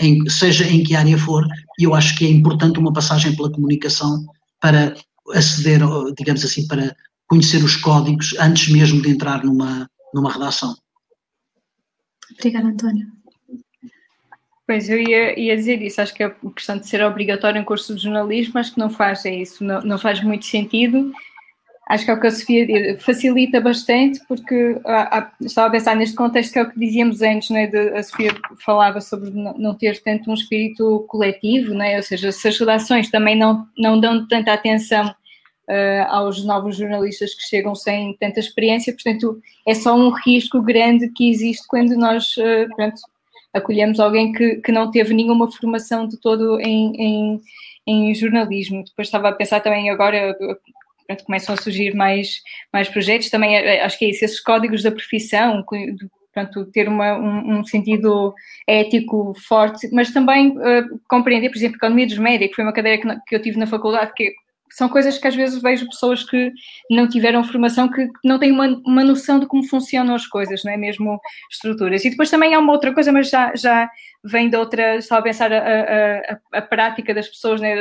em, 0.00 0.28
seja 0.28 0.66
em 0.66 0.82
que 0.82 0.96
área 0.96 1.18
for, 1.18 1.46
e 1.78 1.84
eu 1.84 1.94
acho 1.94 2.16
que 2.16 2.24
é 2.24 2.30
importante 2.30 2.78
uma 2.78 2.92
passagem 2.92 3.36
pela 3.36 3.52
comunicação 3.52 4.24
para 4.58 4.94
aceder, 5.32 5.80
digamos 6.16 6.44
assim, 6.44 6.66
para 6.66 6.96
conhecer 7.28 7.62
os 7.62 7.76
códigos 7.76 8.34
antes 8.40 8.68
mesmo 8.68 9.00
de 9.02 9.10
entrar 9.10 9.44
numa, 9.44 9.88
numa 10.14 10.32
redação. 10.32 10.74
Obrigada, 12.40 12.68
António. 12.68 13.06
Pois, 14.66 14.88
eu 14.88 14.98
ia, 14.98 15.38
ia, 15.38 15.56
dizer 15.56 15.82
isso. 15.82 16.00
Acho 16.00 16.14
que 16.14 16.22
a 16.22 16.30
questão 16.54 16.78
de 16.78 16.88
ser 16.88 17.02
obrigatório 17.04 17.60
em 17.60 17.64
curso 17.64 17.94
de 17.94 18.02
jornalismo, 18.02 18.58
acho 18.58 18.72
que 18.72 18.78
não 18.78 18.88
faz 18.88 19.24
é 19.26 19.34
isso, 19.34 19.62
não, 19.62 19.82
não 19.82 19.98
faz 19.98 20.22
muito 20.22 20.46
sentido. 20.46 21.12
Acho 21.88 22.04
que 22.04 22.10
é 22.10 22.14
o 22.14 22.20
que 22.20 22.26
a 22.28 22.30
Sofia 22.30 22.96
facilita 23.00 23.60
bastante, 23.60 24.20
porque 24.28 24.80
ah, 24.86 25.18
ah, 25.18 25.32
estava 25.40 25.66
a 25.66 25.70
pensar 25.72 25.96
neste 25.96 26.14
contexto 26.14 26.52
que 26.52 26.58
é 26.60 26.62
o 26.62 26.70
que 26.70 26.78
dizíamos 26.78 27.20
antes, 27.20 27.50
né, 27.50 27.66
de, 27.66 27.76
a 27.90 28.02
Sofia 28.04 28.30
falava 28.64 29.00
sobre 29.00 29.30
não, 29.30 29.58
não 29.58 29.74
ter 29.74 30.00
tanto 30.00 30.30
um 30.30 30.34
espírito 30.34 31.04
coletivo, 31.08 31.74
né, 31.74 31.96
ou 31.96 32.02
seja, 32.04 32.30
se 32.30 32.46
as 32.46 32.56
redações 32.56 33.10
também 33.10 33.36
não, 33.36 33.66
não 33.76 33.98
dão 33.98 34.24
tanta 34.28 34.52
atenção 34.52 35.12
uh, 35.70 36.06
aos 36.08 36.44
novos 36.44 36.76
jornalistas 36.76 37.34
que 37.34 37.42
chegam 37.42 37.74
sem 37.74 38.16
tanta 38.18 38.40
experiência, 38.40 38.92
portanto, 38.92 39.40
é 39.66 39.74
só 39.74 39.94
um 39.94 40.10
risco 40.10 40.60
grande 40.60 41.08
que 41.10 41.30
existe 41.30 41.66
quando 41.68 41.96
nós, 41.96 42.36
uh, 42.36 42.74
pronto, 42.74 43.00
acolhemos 43.54 44.00
alguém 44.00 44.32
que, 44.32 44.56
que 44.56 44.72
não 44.72 44.90
teve 44.90 45.14
nenhuma 45.14 45.50
formação 45.50 46.06
de 46.06 46.18
todo 46.18 46.60
em, 46.60 46.94
em, 46.96 47.40
em 47.86 48.14
jornalismo. 48.14 48.84
Depois 48.84 49.08
estava 49.08 49.28
a 49.28 49.32
pensar 49.32 49.60
também 49.60 49.90
agora, 49.90 50.36
pronto, 51.06 51.24
começam 51.24 51.54
a 51.54 51.58
surgir 51.58 51.94
mais, 51.94 52.42
mais 52.72 52.88
projetos, 52.88 53.30
também 53.30 53.56
eh, 53.56 53.82
acho 53.82 53.98
que 53.98 54.04
é 54.04 54.10
isso, 54.10 54.24
esses 54.24 54.40
códigos 54.40 54.82
da 54.82 54.92
profissão, 54.92 55.64
portanto, 55.64 56.64
ter 56.72 56.88
uma, 56.88 57.18
um, 57.18 57.58
um, 57.58 57.64
sentido 57.64 58.34
ético 58.66 59.34
forte, 59.48 59.88
mas 59.92 60.12
também 60.12 60.50
uh, 60.50 61.00
compreender, 61.08 61.48
por 61.48 61.56
exemplo, 61.56 61.76
economia 61.76 62.06
dos 62.06 62.18
médicos, 62.18 62.54
foi 62.54 62.64
uma 62.64 62.72
cadeira 62.72 63.02
que, 63.02 63.20
que 63.26 63.34
eu 63.34 63.42
tive 63.42 63.58
na 63.58 63.66
faculdade, 63.66 64.12
que 64.14 64.32
são 64.70 64.88
coisas 64.88 65.18
que 65.18 65.26
às 65.26 65.34
vezes 65.34 65.60
vejo 65.60 65.88
pessoas 65.88 66.22
que 66.22 66.52
não 66.90 67.08
tiveram 67.08 67.44
formação, 67.44 67.90
que 67.90 68.08
não 68.24 68.38
têm 68.38 68.52
uma, 68.52 68.66
uma 68.86 69.04
noção 69.04 69.38
de 69.38 69.46
como 69.46 69.66
funcionam 69.66 70.14
as 70.14 70.26
coisas, 70.26 70.62
não 70.64 70.72
é 70.72 70.76
mesmo 70.76 71.20
estruturas. 71.50 72.04
E 72.04 72.10
depois 72.10 72.30
também 72.30 72.54
há 72.54 72.58
uma 72.58 72.72
outra 72.72 72.92
coisa, 72.92 73.12
mas 73.12 73.28
já, 73.28 73.54
já 73.54 73.90
vem 74.24 74.48
de 74.48 74.56
outra, 74.56 74.96
estava 74.96 75.20
a 75.20 75.24
pensar 75.24 75.52
a, 75.52 75.58
a, 75.58 76.16
a, 76.18 76.58
a 76.58 76.62
prática 76.62 77.12
das 77.12 77.28
pessoas, 77.28 77.60
né? 77.60 77.74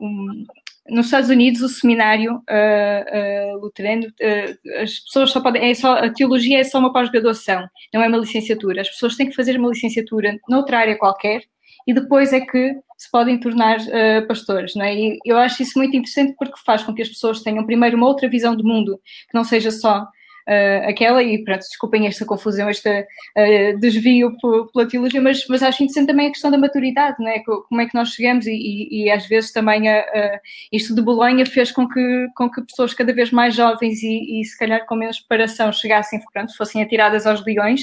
Um, 0.00 0.44
nos 0.88 1.06
Estados 1.06 1.30
Unidos 1.30 1.60
o 1.62 1.68
seminário 1.68 2.36
uh, 2.36 3.56
uh, 3.56 3.60
luterano, 3.60 4.06
uh, 4.06 4.82
as 4.82 4.98
pessoas 5.00 5.30
só 5.30 5.40
podem, 5.40 5.70
é 5.70 5.74
só, 5.74 5.94
a 5.98 6.10
teologia 6.10 6.58
é 6.58 6.64
só 6.64 6.78
uma 6.78 6.92
pós-graduação, 6.92 7.68
não 7.92 8.02
é 8.02 8.08
uma 8.08 8.18
licenciatura. 8.18 8.80
As 8.80 8.88
pessoas 8.88 9.16
têm 9.16 9.28
que 9.28 9.36
fazer 9.36 9.58
uma 9.58 9.68
licenciatura 9.68 10.36
noutra 10.48 10.78
área 10.78 10.98
qualquer 10.98 11.42
e 11.90 11.92
depois 11.92 12.32
é 12.32 12.40
que 12.40 12.76
se 12.96 13.10
podem 13.10 13.36
tornar 13.40 13.78
uh, 13.80 14.28
pastores, 14.28 14.76
não 14.76 14.84
é? 14.84 14.94
E 14.94 15.18
eu 15.24 15.36
acho 15.36 15.60
isso 15.60 15.76
muito 15.76 15.96
interessante 15.96 16.36
porque 16.38 16.54
faz 16.64 16.84
com 16.84 16.94
que 16.94 17.02
as 17.02 17.08
pessoas 17.08 17.42
tenham 17.42 17.66
primeiro 17.66 17.96
uma 17.96 18.06
outra 18.06 18.28
visão 18.28 18.54
do 18.54 18.62
mundo, 18.62 19.00
que 19.28 19.34
não 19.34 19.42
seja 19.42 19.72
só 19.72 20.06
uh, 20.50 20.88
aquela, 20.88 21.22
e 21.22 21.42
pronto, 21.44 21.60
desculpem 21.60 22.06
esta 22.06 22.24
confusão, 22.26 22.68
este 22.68 22.88
uh, 22.90 23.78
desvio 23.78 24.36
pela 24.72 24.88
teologia, 24.88 25.20
mas, 25.20 25.46
mas 25.48 25.62
acho 25.62 25.84
interessante 25.84 26.08
também 26.08 26.26
a 26.26 26.30
questão 26.30 26.50
da 26.50 26.58
maturidade, 26.58 27.16
não 27.20 27.28
é? 27.28 27.38
como 27.40 27.80
é 27.80 27.86
que 27.86 27.94
nós 27.94 28.10
chegamos 28.10 28.46
e, 28.46 28.52
e, 28.52 29.04
e 29.04 29.10
às 29.10 29.26
vezes 29.26 29.52
também 29.52 29.88
a, 29.88 30.00
a, 30.00 30.40
isto 30.72 30.94
de 30.94 31.00
Bolonha 31.00 31.46
fez 31.46 31.70
com 31.70 31.88
que, 31.88 32.26
com 32.34 32.50
que 32.50 32.62
pessoas 32.62 32.92
cada 32.92 33.12
vez 33.12 33.30
mais 33.30 33.54
jovens 33.54 34.02
e, 34.02 34.40
e 34.40 34.44
se 34.44 34.58
calhar 34.58 34.84
com 34.86 34.96
menos 34.96 35.20
preparação 35.20 35.72
chegassem, 35.72 36.20
pronto, 36.32 36.56
fossem 36.56 36.82
atiradas 36.82 37.26
aos 37.26 37.44
leões, 37.44 37.80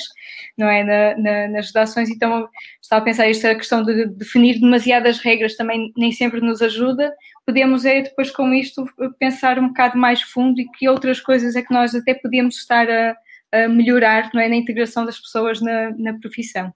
não 0.58 0.67
é? 0.67 0.84
Na, 0.84 1.17
na, 1.17 1.47
nas 1.47 1.67
redações, 1.67 2.10
então 2.10 2.49
estava 2.82 3.01
a 3.01 3.06
pensar 3.06 3.30
esta 3.30 3.56
questão 3.56 3.84
de 3.84 4.06
definir 4.08 4.60
demasiadas 4.60 5.19
regras 5.19 5.56
também 5.56 5.91
nem 5.95 6.12
sempre 6.12 6.41
nos 6.41 6.62
ajuda, 6.62 7.13
podemos 7.47 7.86
é 7.86 8.01
depois 8.01 8.29
com 8.29 8.53
isto 8.53 8.86
pensar 9.17 9.57
um 9.57 9.69
bocado 9.69 9.97
mais 9.97 10.21
fundo 10.21 10.60
e 10.60 10.69
que 10.77 10.89
outras 10.89 11.21
coisas 11.21 11.55
é 11.55 11.62
que 11.62 11.73
nós 11.73 11.95
até 11.95 12.13
podemos 12.13 12.57
estar 12.57 12.86
a, 12.89 13.15
a 13.53 13.69
melhorar 13.69 14.29
não 14.33 14.41
é, 14.41 14.49
na 14.49 14.55
integração 14.57 15.05
das 15.05 15.17
pessoas 15.17 15.62
na, 15.62 15.91
na 15.97 16.19
profissão. 16.19 16.73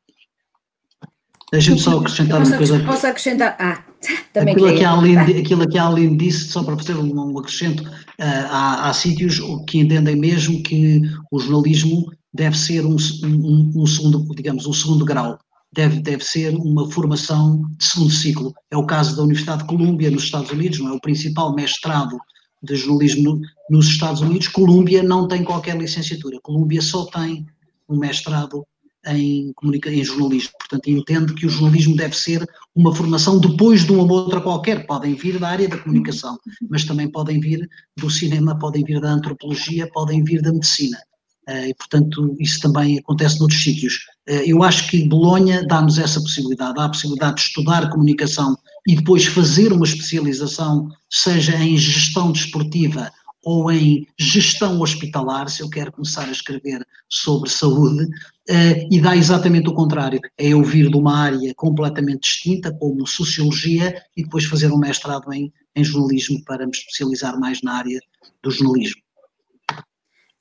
Deixa-me 1.51 1.77
só 1.77 1.99
acrescentar 1.99 2.39
posso, 2.39 2.51
uma 2.51 2.57
coisa. 2.57 2.79
Posso 2.85 3.07
acrescentar? 3.07 3.57
Ah, 3.59 3.83
também 4.31 4.53
aquilo, 4.53 4.73
que 4.73 4.85
além, 4.85 5.17
aquilo 5.17 5.67
que 5.67 5.77
além 5.77 6.15
disso, 6.15 6.49
só 6.49 6.63
para 6.63 6.77
fazer 6.77 6.95
um, 6.95 7.13
um 7.13 7.37
acrescento, 7.37 7.83
uh, 7.83 7.91
há, 8.49 8.89
há 8.89 8.93
sítios 8.93 9.41
que 9.67 9.79
entendem 9.79 10.15
mesmo 10.15 10.63
que 10.63 11.01
o 11.29 11.37
jornalismo 11.37 12.09
deve 12.33 12.57
ser 12.57 12.85
um, 12.85 12.95
um, 13.25 13.71
um 13.75 13.85
segundo, 13.85 14.25
digamos, 14.33 14.65
um 14.65 14.71
segundo 14.71 15.03
grau 15.03 15.37
deve, 15.73 15.99
deve 15.99 16.23
ser 16.23 16.53
uma 16.55 16.89
formação 16.91 17.63
de 17.77 17.85
segundo 17.85 18.11
ciclo. 18.11 18.53
É 18.69 18.77
o 18.77 18.85
caso 18.85 19.15
da 19.15 19.23
Universidade 19.23 19.61
de 19.61 19.67
Colômbia, 19.67 20.11
nos 20.11 20.23
Estados 20.23 20.51
Unidos, 20.51 20.79
não 20.79 20.89
é 20.89 20.93
o 20.93 21.01
principal 21.01 21.53
mestrado 21.55 22.17
de 22.61 22.75
jornalismo 22.75 23.23
no, 23.23 23.41
nos 23.69 23.87
Estados 23.87 24.21
Unidos. 24.21 24.47
Colômbia 24.47 25.01
não 25.01 25.27
tem 25.27 25.43
qualquer 25.43 25.77
licenciatura. 25.77 26.39
Colômbia 26.41 26.81
só 26.81 27.05
tem 27.05 27.45
um 27.89 27.97
mestrado 27.97 28.65
em, 29.05 29.53
em 29.87 30.03
jornalismo. 30.03 30.51
Portanto, 30.59 30.89
entende 30.89 31.33
que 31.33 31.45
o 31.45 31.49
jornalismo 31.49 31.95
deve 31.95 32.15
ser 32.15 32.47
uma 32.75 32.93
formação 32.93 33.39
depois 33.39 33.85
de 33.85 33.91
uma 33.91 34.03
outra 34.11 34.41
qualquer. 34.41 34.85
Podem 34.85 35.15
vir 35.15 35.39
da 35.39 35.49
área 35.49 35.67
da 35.67 35.77
comunicação, 35.77 36.37
mas 36.69 36.85
também 36.85 37.09
podem 37.09 37.39
vir 37.39 37.67
do 37.97 38.09
cinema, 38.09 38.57
podem 38.59 38.83
vir 38.83 38.99
da 38.99 39.11
antropologia, 39.11 39.89
podem 39.91 40.23
vir 40.23 40.41
da 40.41 40.51
medicina. 40.51 40.97
Eh, 41.47 41.69
e, 41.69 41.73
portanto, 41.73 42.35
isso 42.39 42.59
também 42.59 42.99
acontece 42.99 43.39
noutros 43.39 43.63
sítios. 43.63 44.05
Eh, 44.27 44.43
eu 44.45 44.63
acho 44.63 44.89
que 44.89 45.07
Bolonha 45.07 45.65
dá-nos 45.65 45.97
essa 45.97 46.19
possibilidade, 46.21 46.75
dá 46.75 46.85
a 46.85 46.89
possibilidade 46.89 47.35
de 47.35 47.41
estudar 47.41 47.89
comunicação 47.89 48.55
e 48.87 48.95
depois 48.95 49.25
fazer 49.25 49.73
uma 49.73 49.85
especialização, 49.85 50.89
seja 51.09 51.55
em 51.55 51.77
gestão 51.77 52.31
desportiva 52.31 53.11
ou 53.43 53.71
em 53.71 54.07
gestão 54.19 54.79
hospitalar, 54.81 55.49
se 55.49 55.63
eu 55.63 55.69
quero 55.69 55.91
começar 55.91 56.27
a 56.27 56.31
escrever 56.31 56.85
sobre 57.09 57.49
saúde, 57.49 58.07
eh, 58.47 58.87
e 58.91 59.01
dá 59.01 59.15
exatamente 59.15 59.67
o 59.67 59.73
contrário, 59.73 60.19
é 60.37 60.49
eu 60.49 60.63
vir 60.63 60.89
de 60.89 60.95
uma 60.95 61.17
área 61.17 61.53
completamente 61.55 62.21
distinta, 62.21 62.71
como 62.71 63.07
sociologia, 63.07 63.95
e 64.15 64.23
depois 64.23 64.45
fazer 64.45 64.71
um 64.71 64.77
mestrado 64.77 65.33
em, 65.33 65.51
em 65.75 65.83
jornalismo 65.83 66.43
para 66.45 66.65
me 66.65 66.71
especializar 66.71 67.39
mais 67.39 67.61
na 67.63 67.77
área 67.77 67.99
do 68.43 68.51
jornalismo. 68.51 69.01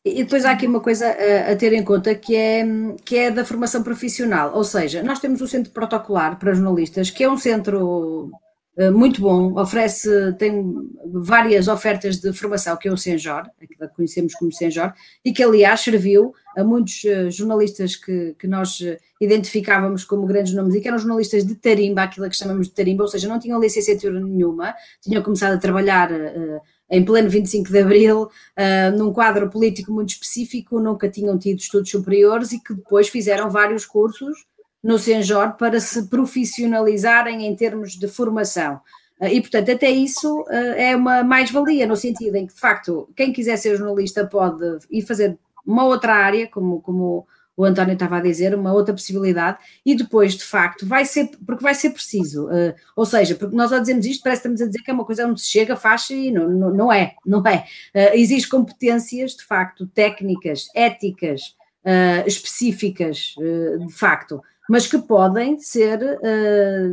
E 0.05 0.25
depois 0.25 0.47
há 0.47 0.53
aqui 0.53 0.67
uma 0.67 0.81
coisa 0.81 1.07
a, 1.07 1.53
a, 1.53 1.57
ter 1.57 1.75
em 1.75 1.85
conta 1.85 2.15
que 2.15 2.35
é, 2.35 2.65
que 3.05 3.17
é 3.17 3.31
da 3.31 3.45
formação 3.45 3.83
profissional, 3.83 4.55
ou 4.55 4.65
seja, 4.65 5.03
nós 5.03 5.19
temos 5.19 5.43
o 5.43 5.47
Centro 5.47 5.73
Protocolar 5.73 6.39
para 6.39 6.55
Jornalistas, 6.55 7.11
que 7.11 7.23
é 7.23 7.31
um 7.31 7.37
centro 7.37 8.31
uh, 8.79 8.93
muito 8.93 9.21
bom, 9.21 9.61
oferece, 9.61 10.09
tem 10.39 10.75
várias 11.05 11.69
ofertas 11.69 12.17
de 12.17 12.33
formação, 12.33 12.79
que 12.79 12.89
é 12.89 12.93
o 12.93 12.97
Senjor, 12.97 13.43
que 13.61 13.77
conhecemos 13.89 14.35
como 14.35 14.51
Senjor, 14.51 14.95
e 15.23 15.35
que 15.35 15.43
aliás 15.43 15.81
serviu 15.81 16.33
a 16.57 16.65
muitos 16.65 17.05
uh, 17.05 17.31
jornalistas 17.31 17.95
que, 17.95 18.35
que 18.39 18.47
nós 18.47 18.79
identificávamos 19.21 20.03
como 20.03 20.25
grandes 20.25 20.55
nomes 20.55 20.75
e 20.75 20.81
que 20.81 20.89
eram 20.89 20.99
jornalistas 20.99 21.45
de 21.45 21.55
tarimba, 21.57 22.05
aquilo 22.05 22.31
que 22.31 22.37
chamamos 22.37 22.69
de 22.69 22.73
tarimba, 22.73 23.03
ou 23.03 23.09
seja, 23.09 23.29
não 23.29 23.39
tinham 23.39 23.61
licenciatura 23.61 24.19
nenhuma, 24.19 24.75
tinham 25.03 25.23
começado 25.23 25.53
a 25.53 25.59
trabalhar 25.59 26.11
em 26.91 27.05
pleno 27.05 27.31
25 27.31 27.71
de 27.71 27.79
Abril, 27.79 28.23
uh, 28.25 28.99
num 28.99 29.13
quadro 29.13 29.49
político 29.49 29.93
muito 29.93 30.11
específico, 30.11 30.81
nunca 30.81 31.09
tinham 31.09 31.39
tido 31.39 31.59
estudos 31.59 31.91
superiores 31.91 32.53
e 32.53 32.59
que 32.59 32.75
depois 32.75 33.09
fizeram 33.09 33.49
vários 33.49 33.87
cursos 33.87 34.47
no 34.83 34.99
Senjor 34.99 35.53
para 35.53 35.79
se 35.79 36.09
profissionalizarem 36.09 37.47
em 37.47 37.55
termos 37.55 37.93
de 37.93 38.09
formação. 38.09 38.81
Uh, 39.21 39.27
e, 39.27 39.41
portanto, 39.41 39.71
até 39.71 39.89
isso 39.89 40.41
uh, 40.43 40.75
é 40.77 40.97
uma 40.97 41.23
mais-valia, 41.23 41.87
no 41.87 41.97
sentido 41.97 42.35
em 42.35 42.47
que, 42.47 42.55
de 42.55 42.61
facto, 42.61 43.09
quem 43.15 43.33
quiser 43.33 43.57
ser 43.57 43.77
jornalista 43.77 44.27
pode 44.27 44.79
ir 44.91 45.03
fazer 45.03 45.39
uma 45.65 45.85
outra 45.85 46.15
área, 46.15 46.49
como, 46.49 46.81
como 46.81 47.27
o 47.61 47.65
António 47.67 47.93
estava 47.93 48.17
a 48.17 48.23
dizer, 48.23 48.55
uma 48.55 48.73
outra 48.73 48.95
possibilidade, 48.95 49.59
e 49.85 49.95
depois, 49.95 50.33
de 50.35 50.45
facto, 50.45 50.87
vai 50.87 51.05
ser, 51.05 51.31
porque 51.45 51.63
vai 51.63 51.75
ser 51.75 51.91
preciso, 51.91 52.47
uh, 52.47 52.75
ou 52.97 53.05
seja, 53.05 53.35
porque 53.35 53.55
nós 53.55 53.71
ao 53.71 53.81
dizemos 53.81 54.07
isto, 54.07 54.23
parece 54.23 54.41
que 54.41 54.49
estamos 54.49 54.63
a 54.63 54.67
dizer 54.67 54.83
que 54.83 54.91
é 54.91 54.95
uma 54.95 55.05
coisa 55.05 55.27
onde 55.27 55.43
se 55.43 55.51
chega, 55.51 55.77
faz 55.77 56.09
e 56.09 56.31
não, 56.31 56.49
não, 56.49 56.71
não 56.71 56.93
é, 56.93 57.15
não 57.27 57.47
é. 57.47 57.67
Uh, 57.95 58.49
competências, 58.49 59.33
de 59.33 59.45
facto, 59.45 59.87
técnicas, 59.89 60.69
éticas, 60.75 61.55
uh, 61.85 62.27
específicas, 62.27 63.35
de 63.87 63.93
facto, 63.93 64.41
mas 64.69 64.87
que 64.87 64.99
podem 64.99 65.59
ser, 65.59 65.99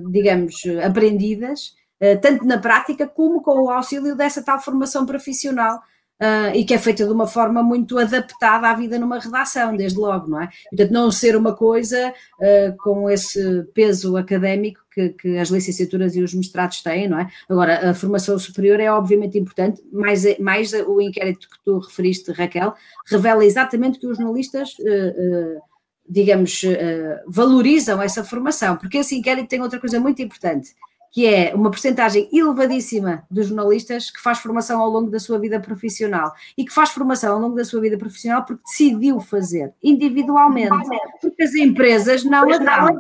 digamos, 0.10 0.56
aprendidas, 0.84 1.76
tanto 2.22 2.44
na 2.44 2.58
prática 2.58 3.08
como 3.08 3.42
com 3.42 3.66
o 3.66 3.70
auxílio 3.70 4.16
dessa 4.16 4.42
tal 4.44 4.60
formação 4.60 5.06
profissional 5.06 5.80
Uh, 6.20 6.50
e 6.56 6.66
que 6.66 6.74
é 6.74 6.80
feita 6.80 7.06
de 7.06 7.12
uma 7.12 7.28
forma 7.28 7.62
muito 7.62 7.96
adaptada 8.00 8.68
à 8.68 8.74
vida 8.74 8.98
numa 8.98 9.20
redação, 9.20 9.76
desde 9.76 10.00
logo, 10.00 10.28
não 10.28 10.42
é? 10.42 10.50
Portanto, 10.72 10.92
não 10.92 11.12
ser 11.12 11.36
uma 11.36 11.56
coisa 11.56 12.12
uh, 12.40 12.76
com 12.78 13.08
esse 13.08 13.64
peso 13.72 14.18
académico 14.18 14.82
que, 14.92 15.10
que, 15.10 15.38
as 15.38 15.50
licenciaturas 15.50 16.16
e 16.16 16.22
os 16.24 16.34
mestrados 16.34 16.82
têm, 16.82 17.08
não 17.08 17.20
é? 17.20 17.30
Agora, 17.48 17.92
a 17.92 17.94
formação 17.94 18.40
superior 18.40 18.80
é 18.80 18.92
obviamente 18.92 19.38
importante, 19.38 19.80
mais, 19.94 20.40
mais 20.40 20.74
o 20.74 21.00
inquérito 21.00 21.48
que 21.48 21.64
tu 21.64 21.78
referiste, 21.78 22.32
Raquel, 22.32 22.74
revela 23.06 23.46
exatamente 23.46 24.00
que 24.00 24.08
os 24.08 24.18
jornalistas. 24.18 24.72
Uh, 24.80 25.62
digamos, 26.10 26.62
valorizam 27.28 28.02
essa 28.02 28.24
formação, 28.24 28.78
porque 28.78 29.00
esse 29.00 29.14
inquérito 29.14 29.50
tem 29.50 29.62
outra 29.62 29.78
coisa 29.78 30.00
muito 30.00 30.22
importante, 30.22 30.74
que 31.18 31.26
é 31.26 31.52
uma 31.56 31.72
porcentagem 31.72 32.30
elevadíssima 32.32 33.26
dos 33.28 33.48
jornalistas 33.48 34.12
que 34.12 34.22
faz 34.22 34.38
formação 34.38 34.80
ao 34.80 34.88
longo 34.88 35.10
da 35.10 35.20
sua 35.20 35.40
vida 35.40 35.60
profissional. 35.60 36.32
E 36.56 36.64
que 36.64 36.72
faz 36.72 36.92
formação 36.92 37.34
ao 37.34 37.40
longo 37.40 37.56
da 37.56 37.66
sua 37.66 37.82
vida 37.82 37.98
profissional 37.98 38.46
porque 38.46 38.62
decidiu 38.64 39.20
fazer 39.20 39.74
individualmente, 39.82 40.70
porque 41.20 41.42
as 41.42 41.56
empresas 41.56 42.24
não 42.24 42.48
a 42.54 42.58
dão. 42.60 43.00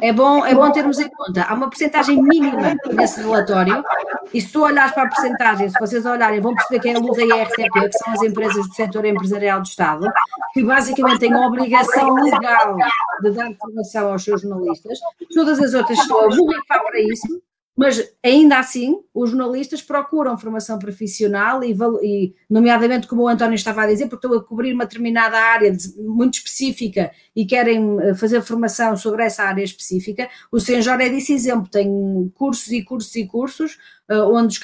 É 0.00 0.12
bom, 0.12 0.44
é 0.44 0.54
bom 0.54 0.70
termos 0.72 0.98
em 0.98 1.08
conta. 1.08 1.44
Há 1.44 1.54
uma 1.54 1.68
porcentagem 1.68 2.20
mínima 2.20 2.74
nesse 2.92 3.20
relatório, 3.20 3.84
e 4.32 4.40
se 4.40 4.52
tu 4.52 4.62
olhares 4.62 4.92
para 4.92 5.04
a 5.04 5.08
porcentagem, 5.08 5.68
se 5.68 5.78
vocês 5.78 6.04
olharem, 6.04 6.40
vão 6.40 6.54
perceber 6.54 6.80
que 6.80 6.88
é 6.88 6.96
a 6.96 6.98
Luz 6.98 7.18
e 7.18 7.32
a 7.32 7.42
RTP, 7.44 7.88
que 7.88 7.98
são 7.98 8.12
as 8.12 8.22
empresas 8.22 8.66
do 8.66 8.74
setor 8.74 9.04
empresarial 9.04 9.60
do 9.60 9.66
Estado, 9.66 10.10
que 10.54 10.64
basicamente 10.64 11.20
têm 11.20 11.32
a 11.34 11.46
obrigação 11.46 12.14
legal 12.14 12.76
de 13.22 13.30
dar 13.30 13.48
informação 13.48 14.12
aos 14.12 14.24
seus 14.24 14.40
jornalistas. 14.40 14.98
Todas 15.34 15.60
as 15.60 15.74
outras 15.74 15.98
estão 15.98 16.26
a 16.26 16.78
para 16.78 17.00
isso, 17.00 17.42
mas 17.76 18.12
ainda 18.22 18.58
assim, 18.58 19.00
os 19.14 19.30
jornalistas 19.30 19.80
procuram 19.80 20.36
formação 20.36 20.78
profissional 20.78 21.64
e, 21.64 21.74
e, 22.02 22.34
nomeadamente, 22.48 23.06
como 23.06 23.22
o 23.22 23.28
António 23.28 23.54
estava 23.54 23.82
a 23.82 23.86
dizer, 23.86 24.08
porque 24.08 24.26
estão 24.26 24.38
a 24.38 24.44
cobrir 24.44 24.74
uma 24.74 24.84
determinada 24.84 25.38
área 25.38 25.74
muito 25.96 26.34
específica 26.34 27.10
e 27.34 27.46
querem 27.46 27.98
eh, 28.00 28.14
fazer 28.14 28.42
formação 28.42 28.94
sobre 28.94 29.24
essa 29.24 29.44
área 29.44 29.64
específica. 29.64 30.28
O 30.50 30.60
Senjor 30.60 31.00
é 31.00 31.08
desse 31.08 31.32
exemplo, 31.32 31.66
tem 31.70 32.30
cursos 32.34 32.70
e 32.70 32.82
cursos 32.82 33.16
e 33.16 33.26
cursos, 33.26 33.78
uh, 34.10 34.34
onde 34.34 34.60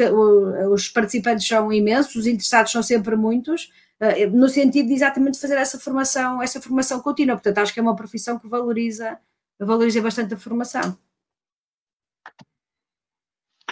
os, 0.70 0.88
participantes 0.88 1.48
são 1.48 1.72
imensos, 1.72 2.14
os 2.14 2.26
interessados 2.26 2.70
são 2.70 2.82
sempre 2.82 3.16
muitos, 3.16 3.72
uh, 4.02 4.36
no 4.36 4.50
sentido 4.50 4.86
de 4.88 4.94
exatamente 4.94 5.40
fazer 5.40 5.56
essa 5.56 5.78
formação, 5.78 6.42
essa 6.42 6.60
formação 6.60 7.00
contínua. 7.00 7.36
Portanto, 7.36 7.56
acho 7.58 7.72
que 7.72 7.80
é 7.80 7.82
uma 7.82 7.96
profissão 7.96 8.38
que 8.38 8.46
valoriza, 8.46 9.18
valoriza 9.58 10.02
bastante 10.02 10.34
a 10.34 10.36
formação. 10.36 11.07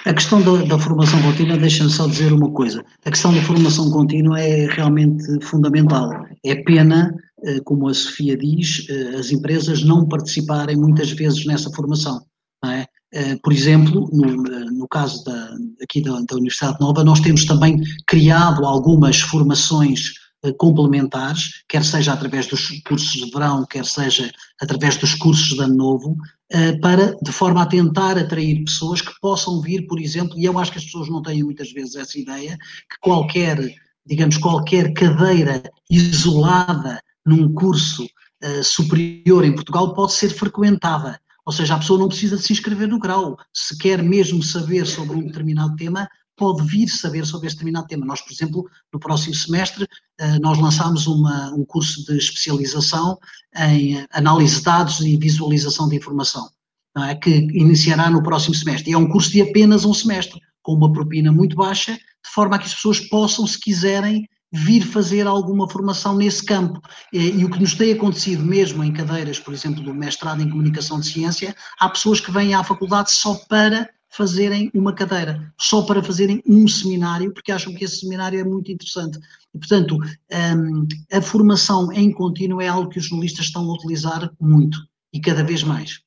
A 0.06 0.14
questão 0.14 0.40
da, 0.40 0.62
da 0.62 0.78
formação 0.78 1.20
contínua, 1.20 1.58
deixa-me 1.58 1.90
só 1.90 2.06
dizer 2.06 2.32
uma 2.32 2.48
coisa. 2.52 2.84
A 3.04 3.10
questão 3.10 3.34
da 3.34 3.42
formação 3.42 3.90
contínua 3.90 4.40
é 4.40 4.66
realmente 4.66 5.24
fundamental. 5.44 6.12
É 6.44 6.54
pena, 6.62 7.12
eh, 7.42 7.58
como 7.64 7.88
a 7.88 7.94
Sofia 7.94 8.36
diz, 8.36 8.86
eh, 8.88 9.16
as 9.18 9.32
empresas 9.32 9.82
não 9.82 10.06
participarem 10.06 10.76
muitas 10.76 11.10
vezes 11.10 11.44
nessa 11.44 11.70
formação. 11.70 12.24
É? 12.64 12.86
Eh, 13.14 13.36
por 13.42 13.52
exemplo, 13.52 14.08
no, 14.12 14.44
no 14.70 14.86
caso 14.86 15.24
da, 15.24 15.56
aqui 15.82 16.00
da, 16.00 16.12
da 16.12 16.36
Universidade 16.36 16.78
Nova, 16.78 17.02
nós 17.02 17.18
temos 17.18 17.44
também 17.44 17.82
criado 18.06 18.64
algumas 18.64 19.20
formações 19.20 20.12
complementares, 20.56 21.64
quer 21.68 21.84
seja 21.84 22.12
através 22.12 22.46
dos 22.46 22.68
cursos 22.86 23.10
de 23.10 23.28
verão, 23.32 23.66
quer 23.66 23.84
seja 23.84 24.30
através 24.60 24.96
dos 24.96 25.16
cursos 25.16 25.56
de 25.56 25.60
ano 25.60 25.74
novo, 25.74 26.16
para, 26.80 27.16
de 27.20 27.32
forma 27.32 27.62
a 27.62 27.66
tentar 27.66 28.16
atrair 28.16 28.64
pessoas 28.64 29.00
que 29.00 29.12
possam 29.20 29.60
vir, 29.60 29.86
por 29.86 30.00
exemplo, 30.00 30.38
e 30.38 30.44
eu 30.44 30.58
acho 30.58 30.70
que 30.70 30.78
as 30.78 30.84
pessoas 30.84 31.08
não 31.08 31.20
têm 31.20 31.42
muitas 31.42 31.72
vezes 31.72 31.96
essa 31.96 32.18
ideia, 32.18 32.56
que 32.88 32.98
qualquer 33.00 33.58
digamos, 34.06 34.38
qualquer 34.38 34.94
cadeira 34.94 35.62
isolada 35.90 37.02
num 37.24 37.52
curso 37.52 38.04
uh, 38.04 38.64
superior 38.64 39.44
em 39.44 39.54
Portugal 39.54 39.92
pode 39.92 40.12
ser 40.12 40.30
frequentada. 40.30 41.20
Ou 41.44 41.52
seja, 41.52 41.74
a 41.74 41.78
pessoa 41.78 41.98
não 41.98 42.08
precisa 42.08 42.36
de 42.36 42.42
se 42.42 42.52
inscrever 42.52 42.88
no 42.88 42.98
grau. 42.98 43.36
Se 43.52 43.76
quer 43.78 44.02
mesmo 44.02 44.42
saber 44.42 44.86
sobre 44.86 45.16
um 45.16 45.26
determinado 45.26 45.74
tema, 45.76 46.08
pode 46.36 46.62
vir 46.64 46.88
saber 46.88 47.24
sobre 47.24 47.46
este 47.46 47.56
determinado 47.56 47.86
tema. 47.86 48.04
Nós, 48.04 48.20
por 48.20 48.32
exemplo, 48.32 48.68
no 48.92 49.00
próximo 49.00 49.34
semestre, 49.34 49.84
uh, 49.84 50.40
nós 50.40 50.58
lançámos 50.58 51.06
uma, 51.06 51.52
um 51.54 51.64
curso 51.64 52.04
de 52.04 52.16
especialização 52.16 53.18
em 53.56 54.06
análise 54.12 54.56
de 54.56 54.62
dados 54.62 55.00
e 55.00 55.16
visualização 55.16 55.88
de 55.88 55.96
informação, 55.96 56.48
é? 56.98 57.14
que 57.14 57.30
iniciará 57.30 58.10
no 58.10 58.22
próximo 58.22 58.54
semestre. 58.54 58.90
E 58.90 58.94
é 58.94 58.98
um 58.98 59.08
curso 59.08 59.30
de 59.30 59.42
apenas 59.42 59.84
um 59.84 59.94
semestre, 59.94 60.40
com 60.62 60.74
uma 60.74 60.92
propina 60.92 61.32
muito 61.32 61.56
baixa, 61.56 61.94
de 61.94 62.30
forma 62.32 62.56
a 62.56 62.58
que 62.58 62.66
as 62.66 62.74
pessoas 62.74 63.00
possam, 63.00 63.46
se 63.46 63.58
quiserem, 63.58 64.28
vir 64.52 64.82
fazer 64.82 65.26
alguma 65.26 65.68
formação 65.68 66.16
nesse 66.16 66.44
campo. 66.44 66.80
E, 67.12 67.44
o 67.44 67.50
que 67.50 67.60
nos 67.60 67.74
tem 67.74 67.92
acontecido 67.92 68.44
mesmo 68.44 68.82
em 68.82 68.92
cadeiras, 68.92 69.38
por 69.38 69.52
exemplo, 69.52 69.82
do 69.82 69.94
mestrado 69.94 70.42
em 70.42 70.48
comunicação 70.48 71.00
de 71.00 71.06
ciência, 71.06 71.54
há 71.78 71.88
pessoas 71.88 72.20
que 72.20 72.30
vêm 72.30 72.54
à 72.54 72.62
faculdade 72.62 73.10
só 73.10 73.34
para 73.48 73.88
fazerem 74.08 74.70
uma 74.74 74.94
cadeira, 74.94 75.52
só 75.58 75.82
para 75.82 76.02
fazerem 76.02 76.42
um 76.46 76.66
seminário, 76.66 77.32
porque 77.32 77.52
acham 77.52 77.74
que 77.74 77.84
esse 77.84 78.00
seminário 78.00 78.40
é 78.40 78.44
muito 78.44 78.70
interessante. 78.70 79.18
E, 79.54 79.58
portanto, 79.58 79.96
um, 79.96 80.86
a 81.12 81.20
formação 81.20 81.92
em 81.92 82.12
contínuo 82.12 82.60
é 82.60 82.68
algo 82.68 82.88
que 82.88 82.98
os 82.98 83.06
jornalistas 83.06 83.46
estão 83.46 83.68
a 83.68 83.74
utilizar 83.74 84.30
muito 84.40 84.78
e 85.12 85.20
cada 85.20 85.44
vez 85.44 85.62
mais. 85.62 86.00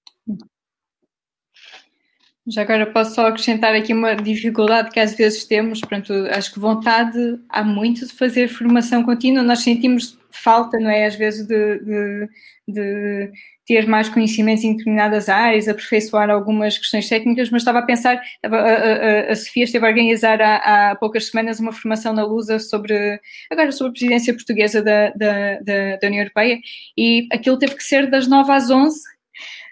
Já 2.47 2.63
agora 2.63 2.91
posso 2.91 3.13
só 3.13 3.27
acrescentar 3.27 3.75
aqui 3.75 3.93
uma 3.93 4.15
dificuldade 4.15 4.89
que 4.89 4.99
às 4.99 5.13
vezes 5.13 5.45
temos, 5.45 5.81
pronto, 5.81 6.11
acho 6.31 6.51
que 6.51 6.59
vontade 6.59 7.39
há 7.47 7.63
muito 7.63 8.07
de 8.07 8.13
fazer 8.13 8.47
formação 8.47 9.03
contínua, 9.03 9.43
nós 9.43 9.59
sentimos 9.59 10.17
falta, 10.31 10.79
não 10.79 10.89
é, 10.89 11.05
às 11.05 11.15
vezes 11.15 11.45
de, 11.45 11.79
de, 11.79 12.29
de 12.67 13.31
ter 13.69 13.87
mais 13.87 14.09
conhecimentos 14.09 14.63
em 14.63 14.75
determinadas 14.75 15.29
áreas, 15.29 15.67
aperfeiçoar 15.67 16.27
algumas 16.31 16.75
questões 16.75 17.07
técnicas, 17.07 17.51
mas 17.51 17.61
estava 17.61 17.77
a 17.77 17.85
pensar, 17.85 18.19
a, 18.43 18.47
a, 18.47 19.31
a 19.31 19.35
Sofia 19.35 19.65
esteve 19.65 19.85
a 19.85 19.89
organizar 19.89 20.41
há, 20.41 20.55
há, 20.89 20.95
poucas 20.95 21.27
semanas 21.27 21.59
uma 21.59 21.71
formação 21.71 22.11
na 22.11 22.23
Lusa 22.23 22.57
sobre, 22.57 23.21
agora 23.47 23.71
sobre 23.71 23.89
a 23.89 23.93
presidência 23.93 24.33
portuguesa 24.33 24.81
da, 24.81 25.11
da, 25.11 25.59
da, 25.59 25.97
da 25.97 26.07
União 26.07 26.23
Europeia, 26.23 26.57
e 26.97 27.27
aquilo 27.31 27.59
teve 27.59 27.75
que 27.75 27.83
ser 27.83 28.09
das 28.09 28.27
9 28.27 28.51
às 28.51 28.71
11 28.71 28.99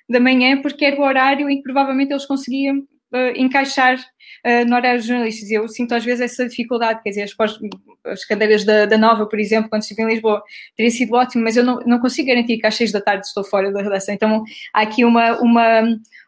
da 0.07 0.19
manhã, 0.19 0.61
porque 0.61 0.85
era 0.85 1.01
o 1.01 1.03
horário 1.03 1.49
em 1.49 1.57
que 1.57 1.63
provavelmente 1.63 2.11
eles 2.11 2.27
conseguiam 2.27 2.77
uh, 2.77 3.33
encaixar 3.35 3.97
uh, 4.47 4.65
no 4.65 4.75
horário 4.75 4.99
dos 4.99 5.07
jornalistas. 5.07 5.51
Eu 5.51 5.67
sinto 5.67 5.93
às 5.93 6.05
vezes 6.05 6.21
essa 6.21 6.47
dificuldade, 6.47 7.01
quer 7.03 7.09
dizer, 7.09 7.23
as, 7.23 7.35
as 8.05 8.25
cadeiras 8.25 8.63
da, 8.63 8.85
da, 8.85 8.97
Nova, 8.97 9.25
por 9.27 9.39
exemplo, 9.39 9.69
quando 9.69 9.81
estive 9.81 10.01
em 10.03 10.07
Lisboa, 10.07 10.41
teria 10.75 10.91
sido 10.91 11.13
ótimo, 11.13 11.43
mas 11.43 11.57
eu 11.57 11.63
não, 11.63 11.79
não 11.85 11.99
consigo 11.99 12.29
garantir 12.29 12.57
que 12.57 12.65
às 12.65 12.75
seis 12.75 12.91
da 12.91 13.01
tarde 13.01 13.27
estou 13.27 13.43
fora 13.43 13.71
da 13.71 13.81
redação. 13.81 14.15
Então 14.15 14.43
há 14.73 14.81
aqui 14.81 15.03
uma, 15.03 15.37
uma, 15.41 15.83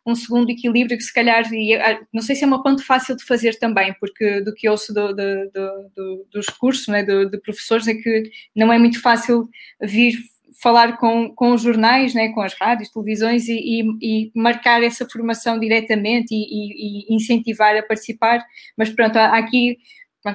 um 0.06 0.16
segundo 0.16 0.50
equilíbrio 0.50 0.98
que 0.98 1.04
se 1.04 1.14
calhar, 1.14 1.52
e, 1.54 1.76
ah, 1.76 2.00
não 2.14 2.22
sei 2.22 2.36
se 2.36 2.44
é 2.44 2.48
uma 2.48 2.62
ponto 2.62 2.86
fácil 2.86 3.16
de 3.16 3.24
fazer 3.24 3.58
também, 3.58 3.96
porque 4.00 4.42
do 4.42 4.54
que 4.54 4.68
ouço 4.68 4.94
do, 4.94 5.14
do, 5.14 5.52
do, 5.96 6.28
dos 6.32 6.48
cursos, 6.48 6.88
né, 6.88 7.04
de 7.04 7.38
professores, 7.40 7.88
é 7.88 7.94
que 7.94 8.30
não 8.56 8.72
é 8.72 8.78
muito 8.78 9.02
fácil 9.02 9.50
vir 9.82 10.18
falar 10.62 10.98
com, 10.98 11.34
com 11.34 11.54
os 11.54 11.62
jornais, 11.62 12.14
né, 12.14 12.30
com 12.30 12.42
as 12.42 12.54
rádios, 12.54 12.90
televisões 12.90 13.48
e, 13.48 13.54
e, 13.54 13.84
e 14.02 14.32
marcar 14.36 14.84
essa 14.84 15.08
formação 15.10 15.60
diretamente 15.60 16.34
e, 16.34 17.12
e, 17.12 17.16
incentivar 17.16 17.76
a 17.78 17.84
participar. 17.84 18.44
Mas 18.78 18.90
pronto, 18.90 19.18
aqui 19.18 19.78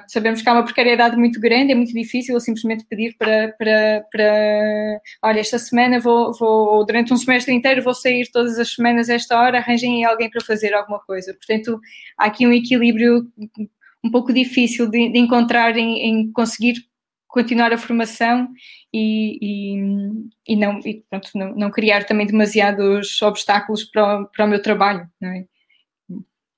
sabemos 0.09 0.41
que 0.41 0.49
há 0.49 0.55
uma 0.55 0.65
precariedade 0.65 1.17
muito 1.17 1.39
grande, 1.39 1.73
é 1.73 1.75
muito 1.75 1.93
difícil 1.93 2.41
simplesmente 2.41 2.87
pedir 2.89 3.15
para, 3.19 3.55
para, 3.59 4.05
para 4.11 5.01
olha, 5.23 5.41
esta 5.41 5.59
semana 5.59 6.01
vou, 6.01 6.33
vou, 6.33 6.77
ou 6.77 6.87
durante 6.87 7.13
um 7.13 7.17
semestre 7.19 7.53
inteiro 7.53 7.83
vou 7.83 7.93
sair 7.95 8.27
todas 8.33 8.59
as 8.59 8.75
semanas 8.75 9.11
a 9.11 9.15
esta 9.15 9.39
hora, 9.39 9.59
arranjem 9.59 10.05
alguém 10.05 10.31
para 10.31 10.43
fazer 10.43 10.73
alguma 10.73 11.01
coisa. 11.01 11.35
Portanto, 11.35 11.79
há 12.17 12.25
aqui 12.25 12.47
um 12.47 12.53
equilíbrio 12.53 13.27
um 14.03 14.11
pouco 14.11 14.33
difícil 14.33 14.89
de, 14.89 15.11
de 15.11 15.19
encontrar 15.19 15.77
em, 15.77 15.99
em 15.99 16.33
conseguir 16.33 16.75
continuar 17.35 17.73
a 17.73 17.79
formação 17.79 18.49
e, 18.93 19.39
e, 19.43 19.77
e 20.47 20.57
não, 20.57 20.79
e, 20.85 21.05
pronto, 21.11 21.29
não, 21.35 21.57
não, 21.57 21.71
criar 21.71 22.05
também 22.05 22.29
demasiados 22.29 23.21
obstáculos 23.23 23.83
para 23.83 24.21
o, 24.21 24.27
para 24.27 24.45
o 24.45 24.49
meu 24.49 24.63
trabalho. 24.63 25.05
É? 25.21 25.45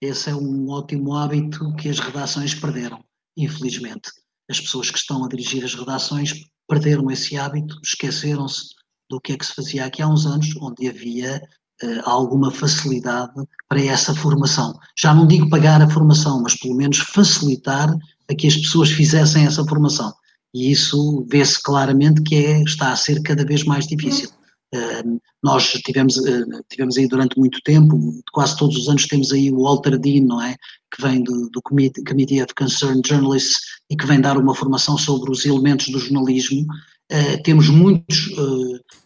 Esse 0.02 0.28
é 0.28 0.34
um 0.34 0.68
ótimo 0.68 1.14
hábito 1.14 1.74
que 1.76 1.88
as 1.88 1.98
redações 1.98 2.54
perderam, 2.54 3.02
infelizmente. 3.38 4.10
As 4.50 4.60
pessoas 4.60 4.90
que 4.90 4.98
estão 4.98 5.24
a 5.24 5.28
dirigir 5.28 5.64
as 5.64 5.74
redações 5.74 6.34
perderam 6.68 7.10
esse 7.10 7.38
hábito, 7.38 7.80
esqueceram-se 7.82 8.74
do 9.08 9.18
que 9.18 9.32
é 9.32 9.38
que 9.38 9.46
se 9.46 9.54
fazia 9.54 9.86
aqui 9.86 10.02
há 10.02 10.08
uns 10.08 10.26
anos, 10.26 10.54
onde 10.60 10.86
havia 10.86 11.40
uh, 11.82 12.00
alguma 12.04 12.50
facilidade 12.50 13.32
para 13.66 13.80
essa 13.80 14.14
formação. 14.14 14.78
Já 14.98 15.14
não 15.14 15.26
digo 15.26 15.48
pagar 15.48 15.80
a 15.80 15.88
formação, 15.88 16.42
mas 16.42 16.54
pelo 16.54 16.76
menos 16.76 16.98
facilitar 16.98 17.88
a 18.28 18.34
que 18.34 18.46
as 18.46 18.56
pessoas 18.58 18.90
fizessem 18.90 19.46
essa 19.46 19.64
formação 19.64 20.12
e 20.56 20.72
isso 20.72 21.26
vê-se 21.28 21.62
claramente 21.62 22.22
que 22.22 22.34
é, 22.34 22.62
está 22.62 22.90
a 22.90 22.96
ser 22.96 23.22
cada 23.22 23.44
vez 23.44 23.62
mais 23.62 23.86
difícil. 23.86 24.30
Uh, 24.74 25.20
nós 25.44 25.70
tivemos, 25.84 26.16
uh, 26.16 26.64
tivemos 26.70 26.96
aí 26.96 27.06
durante 27.06 27.38
muito 27.38 27.60
tempo, 27.62 27.98
quase 28.32 28.56
todos 28.56 28.74
os 28.78 28.88
anos 28.88 29.06
temos 29.06 29.32
aí 29.32 29.52
o 29.52 29.62
Walter 29.62 29.98
Dean, 29.98 30.22
não 30.22 30.40
é? 30.40 30.56
Que 30.94 31.02
vem 31.02 31.22
do, 31.22 31.50
do 31.50 31.60
Committee, 31.60 32.02
Committee 32.04 32.42
of 32.42 32.54
Concerned 32.54 33.06
Journalists 33.06 33.58
e 33.90 33.96
que 33.96 34.06
vem 34.06 34.18
dar 34.18 34.38
uma 34.38 34.54
formação 34.54 34.96
sobre 34.96 35.30
os 35.30 35.44
elementos 35.44 35.88
do 35.88 35.98
jornalismo. 35.98 36.66
Uh, 37.12 37.40
temos, 37.44 37.68
muitos, 37.68 38.30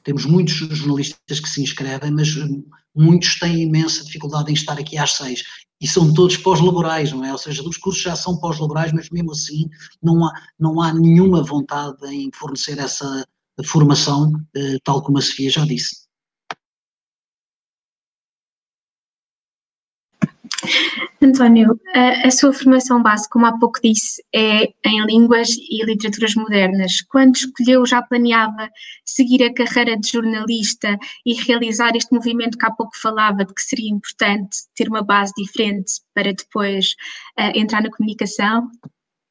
temos 0.03 0.25
muitos 0.25 0.55
jornalistas 0.55 1.39
que 1.39 1.49
se 1.49 1.63
inscrevem, 1.63 2.11
mas 2.11 2.29
muitos 2.95 3.39
têm 3.39 3.63
imensa 3.63 4.05
dificuldade 4.05 4.51
em 4.51 4.55
estar 4.55 4.79
aqui 4.79 4.97
às 4.97 5.13
seis 5.13 5.43
e 5.81 5.89
são 5.89 6.13
todos 6.13 6.37
pós-laborais, 6.37 7.11
não 7.13 7.25
é? 7.25 7.33
Ou 7.33 7.39
seja, 7.39 7.63
os 7.67 7.77
cursos 7.79 8.03
já 8.03 8.15
são 8.15 8.39
pós-laborais, 8.39 8.93
mas 8.93 9.09
mesmo 9.11 9.33
assim 9.33 9.69
não 10.03 10.25
há, 10.25 10.33
não 10.59 10.81
há 10.81 10.93
nenhuma 10.93 11.43
vontade 11.43 12.07
em 12.07 12.31
fornecer 12.35 12.79
essa 12.79 13.27
formação, 13.65 14.33
eh, 14.55 14.79
tal 14.85 15.03
como 15.03 15.19
a 15.19 15.23
Sofia 15.23 15.51
já 15.51 15.65
disse. 15.65 16.09
António, 21.23 21.79
a, 21.95 22.29
a, 22.29 22.31
sua 22.31 22.51
formação 22.51 23.03
base, 23.03 23.29
como 23.29 23.45
há 23.45 23.59
pouco 23.59 23.79
disse, 23.83 24.25
é 24.35 24.73
em 24.87 25.05
línguas 25.05 25.51
e 25.51 25.85
literaturas 25.85 26.35
modernas. 26.35 27.03
Quando 27.03 27.37
escolheu, 27.37 27.85
já 27.85 28.01
planeava 28.01 28.71
seguir 29.05 29.43
a 29.43 29.53
carreira 29.53 29.99
de 29.99 30.09
jornalista 30.09 30.99
e 31.27 31.35
realizar 31.35 31.95
este 31.95 32.15
movimento 32.15 32.57
que 32.57 32.65
há 32.65 32.71
pouco 32.71 32.97
falava, 32.97 33.45
de 33.45 33.53
que 33.53 33.61
seria 33.61 33.91
importante 33.91 34.57
ter 34.75 34.89
uma 34.89 35.03
base 35.03 35.33
diferente 35.37 35.93
para 36.15 36.33
depois 36.33 36.95
uh, 37.39 37.53
entrar 37.55 37.83
na 37.83 37.91
comunicação? 37.91 38.71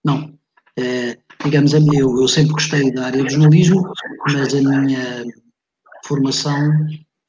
Não. 0.05 0.37
É, 0.77 1.17
digamos, 1.43 1.73
eu, 1.73 1.81
eu 1.91 2.27
sempre 2.27 2.53
gostei 2.53 2.91
da 2.91 3.07
área 3.07 3.23
do 3.23 3.29
jornalismo, 3.29 3.91
mas 4.31 4.53
a 4.53 4.61
minha 4.61 5.25
formação 6.05 6.69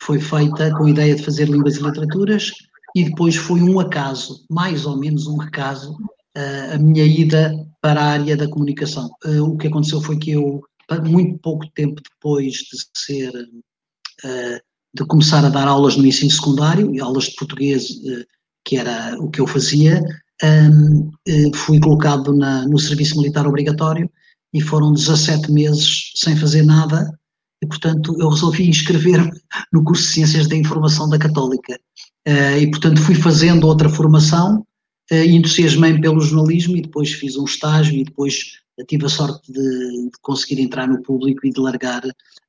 foi 0.02 0.20
feita 0.20 0.70
com 0.76 0.84
a 0.84 0.90
ideia 0.90 1.16
de 1.16 1.24
fazer 1.24 1.48
línguas 1.48 1.76
e 1.76 1.82
literaturas 1.82 2.52
e 2.94 3.04
depois 3.04 3.36
foi 3.36 3.62
um 3.62 3.78
acaso, 3.78 4.44
mais 4.50 4.86
ou 4.86 4.96
menos 4.96 5.26
um 5.26 5.40
acaso, 5.40 5.96
a 6.72 6.78
minha 6.78 7.04
ida 7.04 7.54
para 7.80 8.00
a 8.00 8.10
área 8.10 8.36
da 8.36 8.48
comunicação. 8.48 9.10
O 9.42 9.56
que 9.56 9.66
aconteceu 9.66 10.00
foi 10.00 10.18
que 10.18 10.32
eu, 10.32 10.62
muito 11.04 11.38
pouco 11.38 11.66
tempo 11.74 12.00
depois 12.02 12.52
de 12.52 12.86
ser, 12.94 13.32
de 14.94 15.04
começar 15.06 15.44
a 15.44 15.48
dar 15.48 15.68
aulas 15.68 15.96
no 15.96 16.06
ensino 16.06 16.30
secundário, 16.30 16.94
e 16.94 17.00
aulas 17.00 17.24
de 17.24 17.36
português, 17.36 17.88
que 18.64 18.76
era 18.76 19.16
o 19.18 19.30
que 19.30 19.40
eu 19.40 19.46
fazia, 19.46 20.02
fui 21.54 21.78
colocado 21.80 22.32
na, 22.32 22.66
no 22.66 22.78
serviço 22.78 23.16
militar 23.18 23.46
obrigatório 23.46 24.10
e 24.52 24.60
foram 24.60 24.92
17 24.92 25.52
meses 25.52 26.12
sem 26.16 26.36
fazer 26.36 26.62
nada 26.62 27.08
e, 27.62 27.66
portanto, 27.66 28.16
eu 28.18 28.28
resolvi 28.30 28.68
inscrever-me 28.68 29.30
no 29.72 29.84
curso 29.84 30.02
de 30.04 30.14
Ciências 30.14 30.48
da 30.48 30.56
Informação 30.56 31.08
da 31.08 31.18
Católica. 31.18 31.78
Uh, 32.26 32.58
e, 32.60 32.70
portanto, 32.70 33.00
fui 33.00 33.14
fazendo 33.14 33.66
outra 33.66 33.88
formação, 33.88 34.64
uh, 35.10 35.14
entusiasmei-me 35.14 36.00
pelo 36.00 36.20
jornalismo 36.20 36.76
e 36.76 36.82
depois 36.82 37.12
fiz 37.12 37.36
um 37.36 37.44
estágio 37.44 37.94
e 37.94 38.04
depois 38.04 38.60
tive 38.86 39.06
a 39.06 39.08
sorte 39.08 39.52
de, 39.52 39.62
de, 39.62 40.10
conseguir 40.22 40.60
entrar 40.60 40.86
no 40.86 41.02
público 41.02 41.46
e 41.46 41.50
de 41.50 41.60
largar 41.60 42.02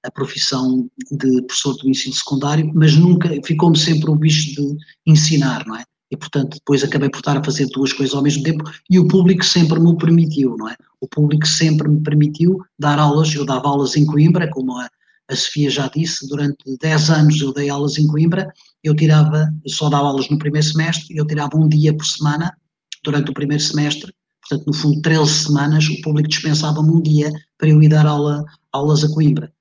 a 0.03 0.11
profissão 0.11 0.89
de 1.11 1.41
professor 1.43 1.75
do 1.77 1.89
ensino 1.89 2.15
secundário, 2.15 2.71
mas 2.73 2.95
nunca, 2.95 3.29
ficou-me 3.45 3.77
sempre 3.77 4.09
o 4.09 4.15
bicho 4.15 4.55
de 4.55 4.77
ensinar, 5.05 5.65
não 5.65 5.75
é? 5.75 5.83
E, 6.09 6.17
portanto, 6.17 6.55
depois 6.55 6.83
acabei 6.83 7.09
por 7.09 7.19
estar 7.19 7.37
a 7.37 7.43
fazer 7.43 7.67
duas 7.67 7.93
coisas 7.93 8.13
ao 8.13 8.21
mesmo 8.21 8.43
tempo 8.43 8.69
e 8.89 8.99
o 8.99 9.07
público 9.07 9.45
sempre 9.45 9.79
me 9.79 9.97
permitiu, 9.97 10.57
não 10.57 10.67
é? 10.67 10.75
O 10.99 11.07
público 11.07 11.47
sempre 11.47 11.87
me 11.87 12.01
permitiu 12.01 12.61
dar 12.77 12.99
aulas, 12.99 13.33
eu 13.33 13.45
dava 13.45 13.69
aulas 13.69 13.95
em 13.95 14.05
Coimbra, 14.05 14.49
como 14.49 14.77
a, 14.77 14.89
a 15.31 15.35
Sofia 15.35 15.69
já 15.69 15.87
disse, 15.87 16.27
durante 16.27 16.77
10 16.79 17.09
anos 17.09 17.41
eu 17.41 17.53
dei 17.53 17.69
aulas 17.69 17.97
em 17.97 18.05
Coimbra, 18.05 18.51
eu 18.83 18.95
tirava, 18.95 19.47
só 19.67 19.89
dava 19.89 20.07
aulas 20.07 20.29
no 20.29 20.37
primeiro 20.37 20.67
semestre, 20.67 21.15
eu 21.15 21.25
tirava 21.25 21.57
um 21.57 21.67
dia 21.67 21.95
por 21.95 22.05
semana 22.05 22.55
durante 23.03 23.31
o 23.31 23.33
primeiro 23.33 23.63
semestre, 23.63 24.13
Portanto, 24.41 24.67
no 24.67 24.73
fundo, 24.73 25.01
13 25.01 25.31
semanas, 25.31 25.87
o 25.87 26.01
público 26.01 26.27
dispensava-me 26.27 26.89
um 26.89 27.01
dia 27.01 27.31
para 27.57 27.69
eu 27.69 27.81
ir 27.81 27.89
dar 27.89 28.05
aula, 28.05 28.43
aulas 28.71 29.03
a 29.03 29.09
Coimbra. 29.09 29.51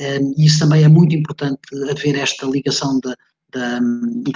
Um, 0.00 0.34
e 0.36 0.44
isso 0.44 0.58
também 0.58 0.82
é 0.82 0.88
muito 0.88 1.14
importante 1.14 1.58
haver 1.90 2.16
esta 2.16 2.44
ligação 2.46 3.00
da, 3.00 3.14
da, 3.50 3.80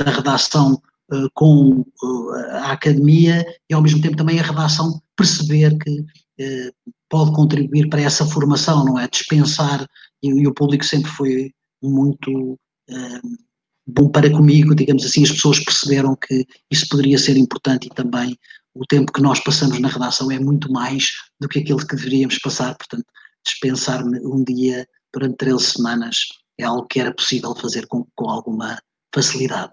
da 0.02 0.10
redação 0.10 0.80
uh, 1.12 1.28
com 1.34 1.84
uh, 2.02 2.32
a 2.52 2.72
academia 2.72 3.44
e 3.68 3.74
ao 3.74 3.82
mesmo 3.82 4.00
tempo 4.00 4.16
também 4.16 4.40
a 4.40 4.42
redação 4.42 5.02
perceber 5.14 5.76
que 5.78 6.04
pode 7.08 7.32
contribuir 7.32 7.88
para 7.88 8.00
essa 8.00 8.26
formação, 8.26 8.84
não 8.84 8.98
é? 8.98 9.08
Dispensar, 9.08 9.86
e, 10.22 10.46
o 10.46 10.54
público 10.54 10.84
sempre 10.84 11.10
foi 11.10 11.50
muito 11.82 12.58
bom 13.86 14.08
para 14.08 14.30
comigo, 14.30 14.74
digamos 14.74 15.04
assim, 15.04 15.22
as 15.22 15.32
pessoas 15.32 15.62
perceberam 15.64 16.16
que 16.16 16.46
isso 16.70 16.88
poderia 16.88 17.18
ser 17.18 17.36
importante 17.36 17.86
e 17.86 17.94
também 17.94 18.36
o 18.74 18.86
tempo 18.86 19.12
que 19.12 19.22
nós 19.22 19.40
passamos 19.40 19.78
na 19.80 19.88
redação 19.88 20.30
é 20.30 20.38
muito 20.38 20.70
mais 20.70 21.08
do 21.40 21.48
que 21.48 21.58
aquele 21.58 21.84
que 21.84 21.96
deveríamos 21.96 22.38
passar, 22.38 22.76
portanto, 22.76 23.04
dispensar-me 23.44 24.20
um 24.20 24.44
dia 24.44 24.86
durante 25.12 25.36
13 25.38 25.64
semanas 25.64 26.16
é 26.58 26.64
algo 26.64 26.86
que 26.86 27.00
era 27.00 27.12
possível 27.12 27.54
fazer 27.54 27.86
com, 27.86 28.06
com 28.14 28.28
alguma 28.28 28.78
facilidade. 29.14 29.72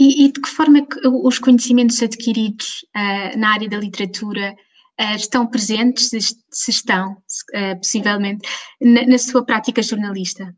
E, 0.00 0.24
e, 0.24 0.32
de 0.32 0.40
que 0.40 0.48
forma 0.48 0.78
é 0.78 0.80
que 0.80 1.06
os 1.06 1.38
conhecimentos 1.38 2.02
adquiridos 2.02 2.86
uh, 2.96 3.38
na 3.38 3.50
área 3.50 3.68
da 3.68 3.76
literatura 3.76 4.56
uh, 4.98 5.14
estão 5.14 5.46
presentes, 5.46 6.08
se, 6.50 6.70
estão, 6.70 7.12
uh, 7.12 7.76
possivelmente, 7.76 8.48
na, 8.80 9.06
na, 9.06 9.18
sua 9.18 9.44
prática 9.44 9.82
jornalista? 9.82 10.54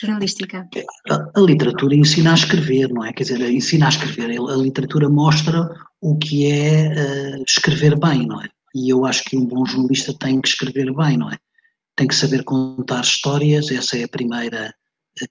jornalística? 0.00 0.68
A, 1.10 1.14
a, 1.34 1.40
literatura 1.40 1.96
ensina 1.96 2.30
a 2.30 2.34
escrever, 2.34 2.88
não 2.90 3.04
é? 3.04 3.12
Quer 3.12 3.24
dizer, 3.24 3.40
ensina 3.50 3.86
a 3.86 3.88
escrever. 3.88 4.38
A 4.38 4.54
literatura 4.54 5.08
mostra 5.08 5.68
o 6.00 6.16
que 6.16 6.46
é 6.46 7.42
escrever 7.44 7.98
bem, 7.98 8.24
não 8.24 8.40
é? 8.40 8.48
E 8.72 8.92
eu 8.92 9.04
acho 9.04 9.24
que 9.24 9.36
um 9.36 9.46
bom 9.46 9.66
jornalista 9.66 10.14
tem 10.16 10.40
que 10.40 10.48
escrever 10.48 10.94
bem, 10.94 11.16
não 11.16 11.28
é? 11.28 11.38
Tem 11.96 12.06
que 12.06 12.14
saber 12.14 12.44
contar 12.44 13.00
histórias, 13.00 13.68
essa 13.72 13.98
é 13.98 14.04
a 14.04 14.08
primeira 14.08 14.72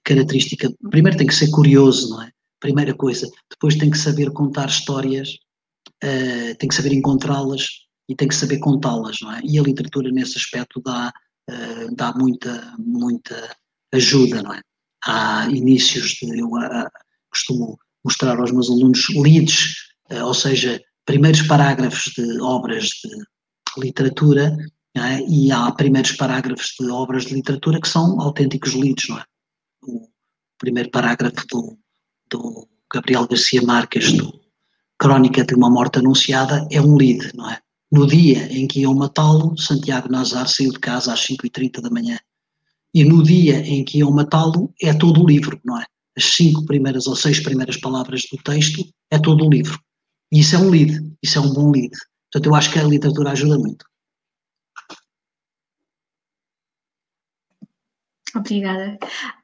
característica. 0.04 0.70
Primeiro 0.90 1.16
tem 1.16 1.28
que 1.28 1.34
ser 1.34 1.48
curioso, 1.50 2.10
não 2.10 2.22
é? 2.22 2.35
Primeira 2.60 2.94
coisa. 2.94 3.28
Depois 3.50 3.76
tem 3.76 3.90
que 3.90 3.98
saber 3.98 4.30
contar 4.32 4.68
histórias, 4.68 5.36
uh, 6.02 6.56
tem 6.58 6.68
que 6.68 6.74
saber 6.74 6.92
encontrá-las 6.92 7.66
e 8.08 8.14
tem 8.14 8.28
que 8.28 8.34
saber 8.34 8.58
contá-las, 8.58 9.18
não 9.20 9.32
é? 9.32 9.40
E 9.44 9.58
a 9.58 9.62
literatura 9.62 10.10
nesse 10.10 10.38
aspecto 10.38 10.80
dá, 10.80 11.12
uh, 11.50 11.94
dá 11.94 12.12
muita, 12.14 12.74
muita 12.78 13.56
ajuda, 13.92 14.42
não 14.42 14.54
é? 14.54 14.60
Há 15.04 15.48
inícios 15.50 16.12
de, 16.20 16.40
eu 16.40 16.54
ah, 16.56 16.90
costumo 17.30 17.78
mostrar 18.04 18.38
aos 18.38 18.50
meus 18.50 18.70
alunos 18.70 19.06
leads, 19.10 19.74
uh, 20.10 20.24
ou 20.24 20.34
seja, 20.34 20.80
primeiros 21.04 21.42
parágrafos 21.42 22.12
de 22.16 22.40
obras 22.40 22.84
de 22.84 23.80
literatura, 23.80 24.56
é? 24.96 25.20
e 25.28 25.52
há 25.52 25.70
primeiros 25.72 26.12
parágrafos 26.12 26.74
de 26.80 26.88
obras 26.90 27.26
de 27.26 27.34
literatura 27.34 27.80
que 27.80 27.88
são 27.88 28.18
autênticos 28.20 28.74
leads, 28.74 29.08
não 29.08 29.18
é? 29.18 29.24
O 29.82 30.08
primeiro 30.58 30.90
parágrafo 30.90 31.46
do, 31.48 31.78
do 32.30 32.66
Gabriel 32.92 33.26
Garcia 33.26 33.62
Marques, 33.62 34.12
do 34.12 34.40
Crónica 34.98 35.44
de 35.44 35.54
uma 35.54 35.70
Morte 35.70 35.98
Anunciada, 35.98 36.66
é 36.70 36.80
um 36.80 36.96
lead, 36.96 37.32
não 37.34 37.50
é? 37.50 37.58
No 37.90 38.06
dia 38.06 38.52
em 38.52 38.66
que 38.66 38.80
iam 38.80 38.94
matá-lo, 38.94 39.56
Santiago 39.56 40.10
Nazar 40.10 40.48
saiu 40.48 40.72
de 40.72 40.78
casa 40.78 41.12
às 41.12 41.20
5h30 41.26 41.80
da 41.80 41.90
manhã 41.90 42.18
e 42.96 43.04
no 43.04 43.22
dia 43.22 43.58
em 43.58 43.84
que 43.84 43.98
iam 43.98 44.10
matá-lo 44.10 44.72
é 44.80 44.94
todo 44.94 45.22
o 45.22 45.26
livro, 45.26 45.60
não 45.62 45.78
é? 45.78 45.84
As 46.16 46.24
cinco 46.24 46.64
primeiras 46.64 47.06
ou 47.06 47.14
seis 47.14 47.40
primeiras 47.40 47.76
palavras 47.76 48.22
do 48.32 48.38
texto 48.42 48.82
é 49.10 49.18
todo 49.18 49.44
o 49.44 49.50
livro. 49.50 49.78
E 50.32 50.40
isso 50.40 50.56
é 50.56 50.58
um 50.58 50.70
lead, 50.70 51.14
isso 51.22 51.38
é 51.38 51.42
um 51.42 51.52
bom 51.52 51.70
lead. 51.70 51.90
Portanto, 52.32 52.46
eu 52.46 52.54
acho 52.54 52.72
que 52.72 52.78
a 52.78 52.84
literatura 52.84 53.32
ajuda 53.32 53.58
muito. 53.58 53.84
Obrigada. 58.36 58.98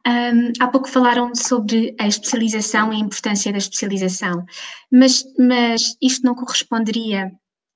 Um, 0.06 0.52
há 0.60 0.68
pouco 0.68 0.88
falaram 0.88 1.34
sobre 1.34 1.94
a 1.98 2.06
especialização 2.06 2.92
e 2.92 2.96
a 2.96 3.00
importância 3.00 3.50
da 3.50 3.58
especialização, 3.58 4.44
mas, 4.90 5.24
mas 5.38 5.96
isto 6.02 6.24
não 6.24 6.34
corresponderia 6.34 7.32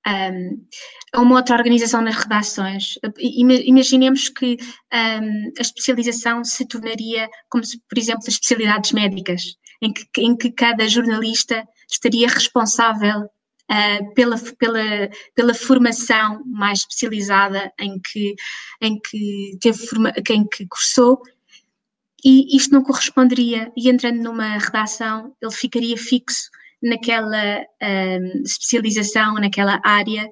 um, 0.06 0.66
a 1.14 1.20
uma 1.20 1.36
outra 1.36 1.56
organização 1.56 2.02
nas 2.02 2.16
redações. 2.16 2.94
Imaginemos 3.18 4.28
que 4.28 4.58
um, 4.92 5.52
a 5.58 5.62
especialização 5.62 6.44
se 6.44 6.66
tornaria 6.66 7.28
como 7.48 7.64
se, 7.64 7.80
por 7.88 7.98
exemplo, 7.98 8.22
as 8.26 8.34
especialidades 8.34 8.92
médicas, 8.92 9.42
em 9.80 9.92
que, 9.92 10.06
em 10.18 10.36
que 10.36 10.52
cada 10.52 10.86
jornalista 10.86 11.66
estaria 11.90 12.28
responsável 12.28 13.28
uh, 13.70 14.14
pela, 14.14 14.36
pela, 14.58 15.10
pela 15.34 15.54
formação 15.54 16.42
mais 16.44 16.80
especializada 16.80 17.72
em 17.78 17.98
que, 18.00 18.34
em 18.80 18.98
que 18.98 19.58
teve 19.60 19.86
forma, 19.86 20.12
que 20.12 20.66
cursou. 20.66 21.22
E 22.24 22.56
isto 22.56 22.72
não 22.72 22.82
corresponderia, 22.82 23.72
e 23.76 23.88
entrando 23.88 24.22
numa 24.22 24.58
redação, 24.58 25.34
ele 25.40 25.52
ficaria 25.52 25.96
fixo 25.96 26.50
naquela 26.82 27.64
um, 27.82 28.42
especialização, 28.42 29.34
naquela 29.34 29.80
área, 29.84 30.28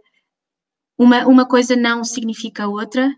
uma, 0.99 1.27
uma 1.27 1.47
coisa 1.47 1.77
não 1.77 2.05
significa 2.05 2.69
outra, 2.69 3.15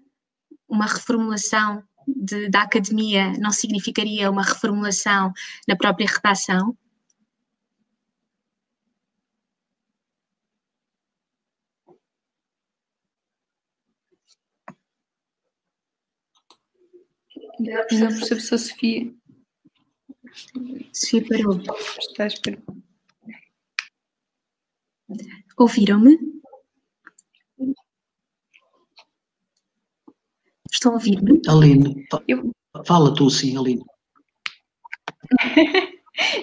uma 0.68 0.86
reformulação 0.86 1.82
de, 2.06 2.48
da 2.48 2.62
academia 2.62 3.32
não 3.38 3.50
significaria 3.50 4.30
uma 4.30 4.42
reformulação 4.42 5.32
na 5.68 5.76
própria 5.76 6.06
redação? 6.06 6.76
Não 17.60 17.86
percebo 17.86 18.40
se 18.40 18.54
a 18.54 18.58
Sofia. 18.58 19.14
Sofia 20.92 21.24
parou. 21.28 21.60
Estás 21.98 22.38
parou. 22.40 22.62
Ouviram-me? 25.56 26.18
Estão 30.70 30.92
a 30.92 30.94
ouvir-me? 30.94 31.40
Aline, 31.48 32.06
eu... 32.28 32.50
fala 32.84 33.14
tu 33.14 33.30
sim, 33.30 33.56
Aline. 33.56 33.84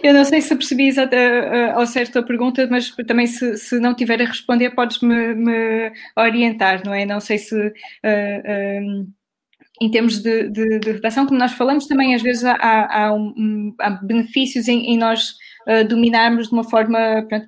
Eu 0.04 0.14
não 0.14 0.24
sei 0.24 0.40
se 0.40 0.56
percebi 0.56 0.92
uh, 0.92 1.74
ao 1.74 1.88
certo 1.88 2.20
a 2.20 2.24
pergunta, 2.24 2.68
mas 2.70 2.92
também 3.08 3.26
se, 3.26 3.58
se 3.58 3.80
não 3.80 3.96
tiver 3.96 4.22
a 4.22 4.26
responder, 4.26 4.70
podes-me 4.72 5.34
me 5.34 5.92
orientar, 6.16 6.86
não 6.86 6.94
é? 6.94 7.06
Não 7.06 7.20
sei 7.20 7.40
se 7.40 7.56
uh, 7.56 7.70
uh, 7.70 9.08
em 9.86 9.92
termos 9.92 10.20
de, 10.20 10.50
de, 10.50 10.80
de, 10.80 10.92
redação, 10.92 11.26
como 11.26 11.40
nós 11.40 11.54
falamos, 11.54 11.88
também 11.88 12.16
às 12.16 12.22
vezes 12.22 12.44
há, 12.44 12.56
há, 12.56 13.14
um, 13.14 13.74
há 13.80 13.90
benefícios 13.92 14.68
em, 14.68 14.94
em 14.94 14.98
nós 14.98 15.34
dominarmos 15.88 16.48
de 16.48 16.54
uma 16.54 16.64
forma 16.66 17.26
pronto, 17.30 17.48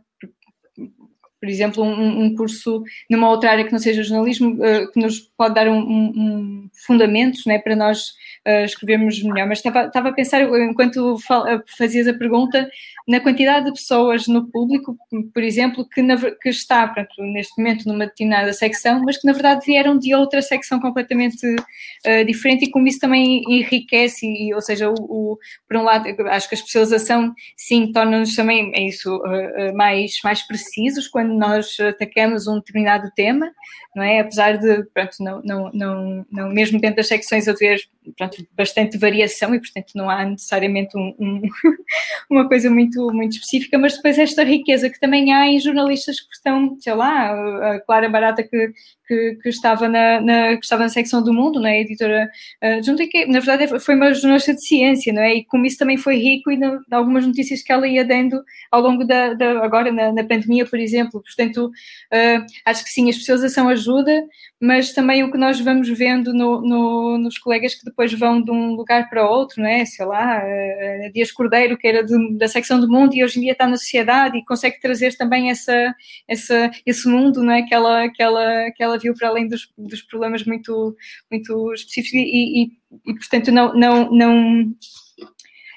por 1.45 1.49
exemplo, 1.49 1.83
um, 1.83 2.23
um, 2.23 2.35
curso 2.35 2.83
numa 3.09 3.29
outra 3.29 3.51
área 3.51 3.63
que 3.63 3.71
não 3.71 3.77
seja 3.77 4.01
jornalismo, 4.01 4.55
uh, 4.55 4.91
que 4.91 4.99
nos 4.99 5.19
pode 5.37 5.53
dar 5.53 5.67
um, 5.67 5.77
um 5.77 6.69
fundamentos 6.87 7.45
né, 7.45 7.59
para 7.59 7.75
nós 7.75 8.13
uh, 8.47 8.65
escrevermos 8.65 9.21
melhor. 9.23 9.47
Mas 9.47 9.59
estava, 9.59 9.85
estava 9.85 10.09
a 10.09 10.13
pensar, 10.13 10.41
enquanto 10.41 11.17
eh, 11.47 11.61
fazias 11.77 12.07
a 12.07 12.13
pergunta, 12.13 12.69
na 13.07 13.19
quantidade 13.19 13.65
de 13.65 13.73
pessoas 13.73 14.27
no 14.27 14.49
público, 14.49 14.97
por 15.33 15.43
exemplo, 15.43 15.87
que, 15.87 16.01
na, 16.01 16.17
que 16.17 16.49
está 16.49 16.87
pronto, 16.87 17.09
neste 17.19 17.57
momento 17.57 17.87
numa 17.87 18.05
determinada 18.05 18.51
secção, 18.53 19.01
mas 19.03 19.17
que 19.17 19.27
na 19.27 19.33
verdade 19.33 19.65
vieram 19.65 19.97
de 19.97 20.13
outra 20.15 20.41
secção 20.41 20.79
completamente 20.79 21.45
uh, 21.45 22.25
diferente 22.25 22.65
e 22.65 22.71
como 22.71 22.87
isso 22.87 22.99
também 22.99 23.43
enriquece, 23.47 24.25
e, 24.25 24.53
ou 24.53 24.61
seja, 24.61 24.89
o, 24.89 24.93
o, 24.93 25.37
por 25.67 25.77
um 25.77 25.83
lado, 25.83 26.07
acho 26.29 26.49
que 26.49 26.55
a 26.55 26.57
especialização 26.57 27.33
sim 27.55 27.91
torna-nos 27.91 28.35
também, 28.35 28.71
é 28.73 28.87
isso, 28.87 29.15
uh, 29.15 29.75
mais, 29.75 30.19
mais 30.23 30.41
precisos 30.41 31.07
quando 31.07 31.33
nós 31.33 31.77
atacamos 31.79 32.47
um 32.47 32.55
determinado 32.55 33.11
tema, 33.15 33.51
não 33.95 34.03
é? 34.03 34.19
Apesar 34.19 34.57
de, 34.57 34.83
pronto, 34.93 35.15
não, 35.19 35.41
não, 35.43 35.71
não, 35.73 36.25
não 36.31 36.49
mesmo 36.49 36.79
dentro 36.79 36.97
das 36.97 37.07
secções 37.07 37.47
haver 37.47 37.79
pronto, 38.17 38.34
bastante 38.55 38.97
variação 38.97 39.53
e, 39.53 39.59
portanto, 39.59 39.91
não 39.95 40.09
há 40.09 40.25
necessariamente 40.25 40.97
um, 40.97 41.15
um, 41.19 41.41
uma 42.29 42.47
coisa 42.47 42.69
muito, 42.69 43.11
muito 43.11 43.33
específica, 43.33 43.77
mas 43.77 43.95
depois 43.95 44.17
esta 44.17 44.43
riqueza 44.43 44.89
que 44.89 44.99
também 44.99 45.33
há 45.33 45.47
em 45.47 45.59
jornalistas 45.59 46.19
que 46.19 46.33
estão, 46.33 46.77
sei 46.79 46.93
lá, 46.93 47.31
a 47.73 47.79
Clara 47.81 48.09
Barata 48.09 48.43
que, 48.43 48.71
que, 49.07 49.35
que 49.41 49.49
estava, 49.49 49.87
na, 49.87 50.21
na, 50.21 50.55
que 50.55 50.63
estava 50.63 50.83
na 50.83 50.89
secção 50.89 51.23
do 51.23 51.33
Mundo, 51.33 51.59
não 51.59 51.67
é? 51.67 51.81
Editora 51.81 52.29
uh, 52.63 52.83
junto 52.83 53.07
que, 53.07 53.25
na 53.25 53.39
verdade, 53.39 53.79
foi 53.79 53.95
uma 53.95 54.13
jornalista 54.13 54.53
de 54.53 54.65
ciência, 54.65 55.13
não 55.13 55.21
é? 55.21 55.35
E 55.35 55.45
como 55.45 55.65
isso 55.65 55.77
também 55.77 55.97
foi 55.97 56.17
rico 56.17 56.51
e 56.51 56.57
de, 56.57 56.65
algumas 56.91 57.25
notícias 57.25 57.61
que 57.61 57.71
ela 57.71 57.87
ia 57.87 58.03
dando 58.03 58.43
ao 58.71 58.81
longo 58.81 59.03
da, 59.05 59.33
da 59.33 59.63
agora 59.63 59.91
na, 59.91 60.11
na, 60.11 60.23
pandemia, 60.23 60.65
por 60.65 60.79
exemplo. 60.79 61.21
Portanto, 61.21 61.67
uh, 61.67 62.45
acho 62.65 62.83
que 62.83 62.89
sim, 62.89 63.07
a 63.07 63.09
especialização 63.09 63.69
ajuda, 63.69 64.23
mas 64.59 64.93
também 64.93 65.23
o 65.23 65.31
que 65.31 65.37
nós 65.37 65.59
vamos 65.59 65.89
vendo 65.89 66.33
no, 66.33 66.61
no, 66.61 67.17
nos 67.17 67.37
colegas 67.37 67.75
que 67.75 67.85
depois 67.85 68.13
vão 68.13 68.41
de 68.41 68.51
um 68.51 68.73
lugar 68.73 69.09
para 69.09 69.29
outro, 69.29 69.61
não 69.61 69.69
é? 69.69 69.85
Sei 69.85 70.05
lá, 70.05 70.41
uh, 70.43 71.13
Dias 71.13 71.31
Cordeiro, 71.31 71.77
que 71.77 71.87
era 71.87 72.03
de, 72.03 72.37
da 72.37 72.47
secção 72.47 72.79
do 72.79 72.89
mundo 72.89 73.15
e 73.15 73.23
hoje 73.23 73.39
em 73.39 73.41
dia 73.43 73.51
está 73.51 73.67
na 73.67 73.77
sociedade 73.77 74.37
e 74.37 74.45
consegue 74.45 74.79
trazer 74.79 75.15
também 75.15 75.49
essa, 75.49 75.93
essa, 76.27 76.71
esse 76.85 77.07
mundo, 77.07 77.43
não 77.43 77.53
é? 77.53 77.63
Que 77.63 77.73
ela, 77.73 78.09
que 78.09 78.21
ela, 78.21 78.71
que 78.71 78.83
ela 78.83 78.94
viu 78.97 79.13
para 79.13 79.29
além 79.29 79.47
dos, 79.47 79.71
dos 79.77 80.01
problemas 80.01 80.43
muito, 80.43 80.95
muito 81.31 81.73
específicos 81.73 82.13
e, 82.13 82.63
e, 82.63 82.71
e 83.05 83.13
portanto, 83.13 83.51
não, 83.51 83.73
não, 83.73 84.11
não 84.11 84.75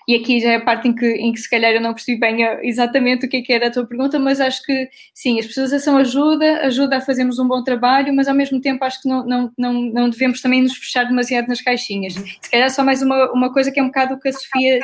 e 0.08 0.14
aqui 0.14 0.40
já 0.40 0.52
é 0.52 0.56
a 0.56 0.64
parte 0.64 0.88
em 0.88 0.94
que, 0.94 1.06
em 1.06 1.30
que 1.34 1.38
se 1.38 1.50
calhar 1.50 1.70
eu 1.70 1.82
não 1.82 1.92
percebi 1.92 2.18
bem 2.18 2.42
exatamente 2.62 3.26
o 3.26 3.28
que, 3.28 3.36
é 3.36 3.42
que 3.42 3.52
era 3.52 3.66
a 3.66 3.70
tua 3.70 3.86
pergunta, 3.86 4.18
mas 4.18 4.40
acho 4.40 4.62
que 4.64 4.88
sim, 5.12 5.36
a 5.36 5.40
especialização 5.40 5.98
ajuda, 5.98 6.62
ajuda 6.62 6.96
a 6.96 7.00
fazermos 7.02 7.38
um 7.38 7.46
bom 7.46 7.62
trabalho, 7.62 8.14
mas 8.14 8.26
ao 8.26 8.34
mesmo 8.34 8.58
tempo 8.58 8.82
acho 8.86 9.02
que 9.02 9.08
não, 9.08 9.26
não, 9.26 9.52
não, 9.58 9.72
não 9.74 10.08
devemos 10.08 10.40
também 10.40 10.62
nos 10.62 10.74
fechar 10.74 11.04
demasiado 11.04 11.46
nas 11.46 11.60
caixinhas. 11.60 12.14
Se 12.14 12.50
calhar 12.50 12.70
só 12.70 12.82
mais 12.82 13.02
uma, 13.02 13.30
uma 13.32 13.52
coisa 13.52 13.70
que 13.70 13.78
é 13.78 13.82
um 13.82 13.88
bocado 13.88 14.14
o 14.14 14.18
que 14.18 14.30
a 14.30 14.32
Sofia 14.32 14.80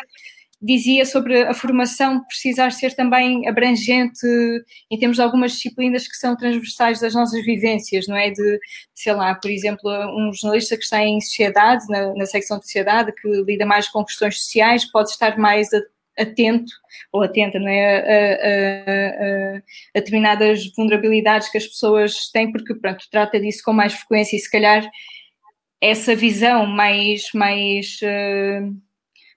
dizia 0.61 1.05
sobre 1.05 1.43
a 1.43 1.55
formação 1.55 2.25
precisar 2.25 2.71
ser 2.71 2.95
também 2.95 3.47
abrangente 3.49 4.27
em 4.91 4.99
termos 4.99 5.17
de 5.17 5.23
algumas 5.23 5.53
disciplinas 5.53 6.09
que 6.09 6.17
são 6.17 6.37
transversais 6.37 7.01
das 7.01 7.15
nossas 7.15 7.45
vivências, 7.45 8.07
não 8.07 8.17
é? 8.17 8.31
De, 8.31 8.59
sei 8.95 9.13
lá, 9.13 9.35
por 9.35 9.51
exemplo, 9.51 9.91
um 10.17 10.33
jornalista 10.33 10.77
que 10.77 10.85
está 10.85 11.03
em 11.03 11.21
sociedade, 11.21 11.85
na, 11.89 12.15
na 12.15 12.27
secção 12.27 12.59
de 12.59 12.65
sociedade, 12.65 13.13
que 13.21 13.29
lida 13.43 13.67
mais 13.67 13.89
com 13.89 14.05
questões 14.05 14.39
sociais, 14.39 14.85
pode 14.91 15.11
estar 15.11 15.37
mais 15.39 15.69
atento 16.19 16.73
ou 17.13 17.23
atenta, 17.23 17.59
não 17.59 17.69
é? 17.69 17.97
A, 17.97 18.01
a, 18.01 19.57
a, 19.57 19.57
a, 19.59 20.01
determinadas 20.01 20.73
vulnerabilidades 20.77 21.49
que 21.51 21.59
as 21.59 21.67
pessoas 21.67 22.31
têm, 22.31 22.51
porque, 22.51 22.75
pronto, 22.75 23.05
trata 23.11 23.41
disso 23.41 23.63
com 23.65 23.73
mais 23.73 23.93
frequência 23.93 24.37
e 24.37 24.41
se 24.41 24.51
calhar 24.51 24.89
essa 25.81 26.17
visão 26.17 26.67
mais, 26.67 27.25
mais 27.35 27.99
uh, 28.03 28.75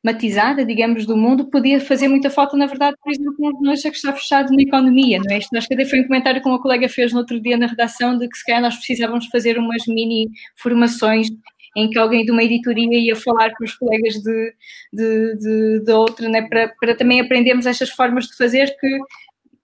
matizada, 0.03 0.63
digamos, 0.65 1.05
do 1.05 1.17
mundo, 1.17 1.49
podia 1.49 1.79
fazer 1.81 2.07
muita 2.07 2.29
falta, 2.29 2.55
na 2.55 2.65
verdade, 2.65 2.95
por 3.03 3.11
exemplo, 3.11 3.35
um 3.39 3.51
jornalista 3.51 3.89
que 3.89 3.97
está 3.97 4.13
fechado 4.13 4.53
na 4.53 4.61
economia, 4.61 5.19
não 5.19 5.33
é? 5.33 5.37
Isto 5.39 5.57
acho 5.57 5.67
que 5.67 5.73
até 5.73 5.85
foi 5.85 6.01
um 6.01 6.07
comentário 6.07 6.41
que 6.41 6.47
uma 6.47 6.61
colega 6.61 6.87
fez 6.87 7.11
no 7.11 7.19
outro 7.19 7.39
dia 7.39 7.57
na 7.57 7.67
redação, 7.67 8.17
de 8.17 8.27
que 8.27 8.37
se 8.37 8.45
calhar 8.45 8.61
nós 8.61 8.75
precisávamos 8.75 9.27
fazer 9.27 9.57
umas 9.57 9.85
mini 9.87 10.29
formações 10.55 11.27
em 11.75 11.89
que 11.89 11.99
alguém 11.99 12.25
de 12.25 12.31
uma 12.31 12.43
editoria 12.43 12.97
ia 12.97 13.15
falar 13.15 13.51
com 13.55 13.63
os 13.63 13.75
colegas 13.75 14.15
de, 14.15 14.53
de, 14.91 15.35
de, 15.37 15.79
de 15.83 15.91
outra, 15.91 16.27
né? 16.27 16.41
para, 16.41 16.73
para 16.79 16.95
também 16.95 17.19
aprendermos 17.19 17.67
estas 17.67 17.91
formas 17.91 18.25
de 18.25 18.35
fazer 18.35 18.75
que 18.79 18.99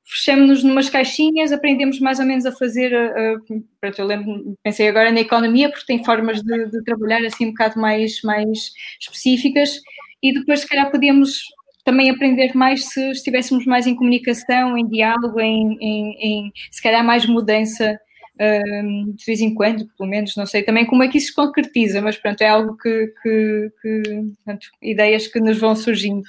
fechamos-nos 0.06 0.64
numas 0.64 0.90
caixinhas, 0.90 1.52
aprendemos 1.52 2.00
mais 2.00 2.20
ou 2.20 2.26
menos 2.26 2.46
a 2.46 2.52
fazer, 2.52 2.94
uh, 2.94 3.64
eu 3.98 4.06
lembro, 4.06 4.56
pensei 4.62 4.88
agora 4.88 5.12
na 5.12 5.22
economia, 5.22 5.70
porque 5.70 5.88
tem 5.88 6.04
formas 6.04 6.42
de, 6.44 6.66
de, 6.70 6.84
trabalhar 6.84 7.26
assim 7.26 7.48
um 7.48 7.50
bocado 7.50 7.80
mais, 7.80 8.22
mais 8.22 8.72
específicas, 9.00 9.82
e 10.24 10.34
depois 10.34 10.62
se 10.62 10.68
calhar 10.68 10.90
podíamos 10.90 11.42
também 11.84 12.10
aprender 12.10 12.56
mais 12.56 12.86
se 12.86 13.12
estivéssemos 13.12 13.66
mais 13.66 13.86
em 13.86 13.94
comunicação, 13.96 14.78
em 14.78 14.88
diálogo, 14.88 15.40
em, 15.42 15.78
em, 15.82 16.18
em 16.22 16.52
se 16.72 16.82
calhar 16.82 17.04
mais 17.04 17.26
mudança 17.26 18.00
um, 18.40 19.14
de 19.16 19.26
vez 19.26 19.42
em 19.42 19.54
quando, 19.54 19.86
pelo 19.98 20.10
menos, 20.10 20.36
não 20.36 20.46
sei 20.46 20.64
também 20.64 20.86
como 20.86 21.04
é 21.04 21.08
que 21.08 21.18
isso 21.18 21.28
se 21.28 21.36
concretiza, 21.36 22.02
mas 22.02 22.18
pronto, 22.18 22.42
é 22.42 22.48
algo 22.48 22.76
que, 22.78 23.14
que, 23.22 23.72
que 23.82 24.02
portanto, 24.38 24.68
ideias 24.82 25.28
que 25.28 25.40
nos 25.40 25.60
vão 25.60 25.76
surgindo 25.76 26.24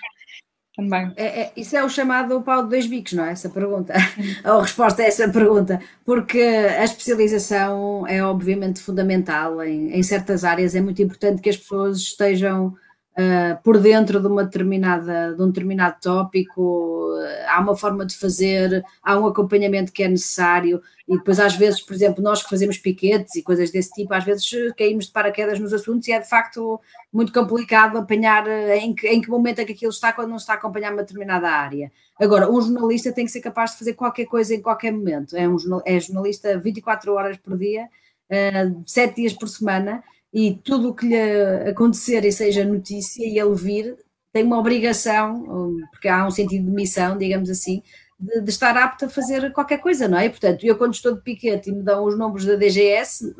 também. 0.77 1.13
É, 1.17 1.43
é, 1.43 1.53
isso 1.57 1.77
é 1.77 1.85
o 1.85 1.89
chamado 1.89 2.43
pau 2.43 2.65
de 2.65 2.71
dois 2.71 2.87
bicos, 2.87 3.13
não 3.13 3.25
é? 3.25 3.31
Essa 3.31 3.49
pergunta, 3.49 3.95
ou 4.45 4.61
resposta 4.61 5.03
a 5.03 5.07
essa 5.07 5.29
pergunta, 5.29 5.81
porque 6.05 6.41
a 6.41 6.85
especialização 6.85 8.07
é 8.09 8.23
obviamente 8.23 8.81
fundamental 8.81 9.63
em, 9.63 9.93
em 9.93 10.03
certas 10.03 10.45
áreas, 10.45 10.75
é 10.75 10.81
muito 10.81 11.01
importante 11.01 11.41
que 11.41 11.49
as 11.49 11.57
pessoas 11.57 11.99
estejam 11.99 12.77
uh, 13.19 13.63
por 13.63 13.79
dentro 13.79 14.21
de, 14.21 14.27
uma 14.27 14.45
determinada, 14.45 15.35
de 15.35 15.43
um 15.43 15.49
determinado 15.49 15.97
tópico, 16.01 17.11
há 17.49 17.61
uma 17.61 17.77
forma 17.77 18.05
de 18.05 18.17
fazer, 18.17 18.85
há 19.03 19.19
um 19.19 19.27
acompanhamento 19.27 19.93
que 19.93 20.03
é 20.03 20.09
necessário, 20.09 20.83
e 21.07 21.17
depois 21.17 21.39
às 21.39 21.55
vezes, 21.55 21.81
por 21.81 21.95
exemplo, 21.95 22.23
nós 22.23 22.43
que 22.43 22.49
fazemos 22.49 22.79
piquetes 22.79 23.37
e 23.37 23.43
coisas 23.43 23.71
desse 23.71 23.91
tipo, 23.91 24.13
às 24.15 24.25
vezes 24.25 24.49
caímos 24.77 25.07
de 25.07 25.13
paraquedas 25.13 25.59
nos 25.59 25.73
assuntos 25.73 26.09
e 26.09 26.13
é 26.13 26.21
de 26.21 26.29
facto 26.29 26.81
muito 27.13 27.33
complicado 27.33 27.99
apanhar 27.99 28.47
em 28.77 28.95
que, 28.95 29.07
em 29.07 29.21
que 29.21 29.29
momento 29.29 29.61
é 29.61 29.65
que 29.65 29.73
aquilo 29.73 29.93
está 29.93 30.13
quando 30.13 30.31
não 30.31 30.37
está 30.37 30.55
a 30.55 30.57
acompanhar 30.57 30.93
uma 30.93 31.03
determinada 31.03 31.49
área. 31.49 31.93
Agora, 32.19 32.51
um 32.51 32.61
jornalista 32.61 33.13
tem 33.13 33.27
que 33.27 33.33
ser 33.33 33.41
capaz 33.41 33.73
de 33.73 33.79
fazer 33.79 33.95
qualquer 33.95 34.27
coisa 34.27 34.55
em 34.55 34.63
qualquer 34.63 34.93
momento, 34.93 35.37
é, 35.37 35.49
um, 35.49 35.57
é 35.85 36.01
jornalista 36.01 36.59
24 36.59 37.13
horas 37.13 37.37
por 37.37 37.57
dia, 37.57 37.89
uh, 38.31 38.83
7 38.87 39.17
dias 39.17 39.33
por 39.33 39.49
semana, 39.49 40.03
e 40.35 40.53
tudo 40.65 40.89
o 40.89 40.95
que 40.95 41.07
lhe 41.07 41.71
acontecer 41.71 42.25
e 42.25 42.33
seja 42.33 42.65
notícia 42.65 43.25
e 43.25 43.39
ele 43.39 43.55
vir, 43.55 43.97
tem 44.33 44.43
uma 44.43 44.59
obrigação, 44.59 45.79
porque 45.93 46.09
há 46.09 46.27
um 46.27 46.31
sentido 46.31 46.65
de 46.65 46.73
missão, 46.73 47.17
digamos 47.17 47.49
assim, 47.49 47.81
de, 48.19 48.41
de, 48.41 48.51
estar 48.51 48.77
apto 48.77 49.05
a 49.05 49.09
fazer 49.09 49.53
qualquer 49.53 49.79
coisa, 49.79 50.09
não 50.09 50.19
é? 50.19 50.29
Portanto, 50.29 50.67
eu 50.67 50.77
quando 50.77 50.95
estou 50.95 51.15
de 51.15 51.23
piquete 51.23 51.71
e 51.71 51.73
me 51.73 51.85
dão 51.85 52.05
os 52.05 52.19
números 52.19 52.45
da 52.45 52.57
DGS, 52.57 53.33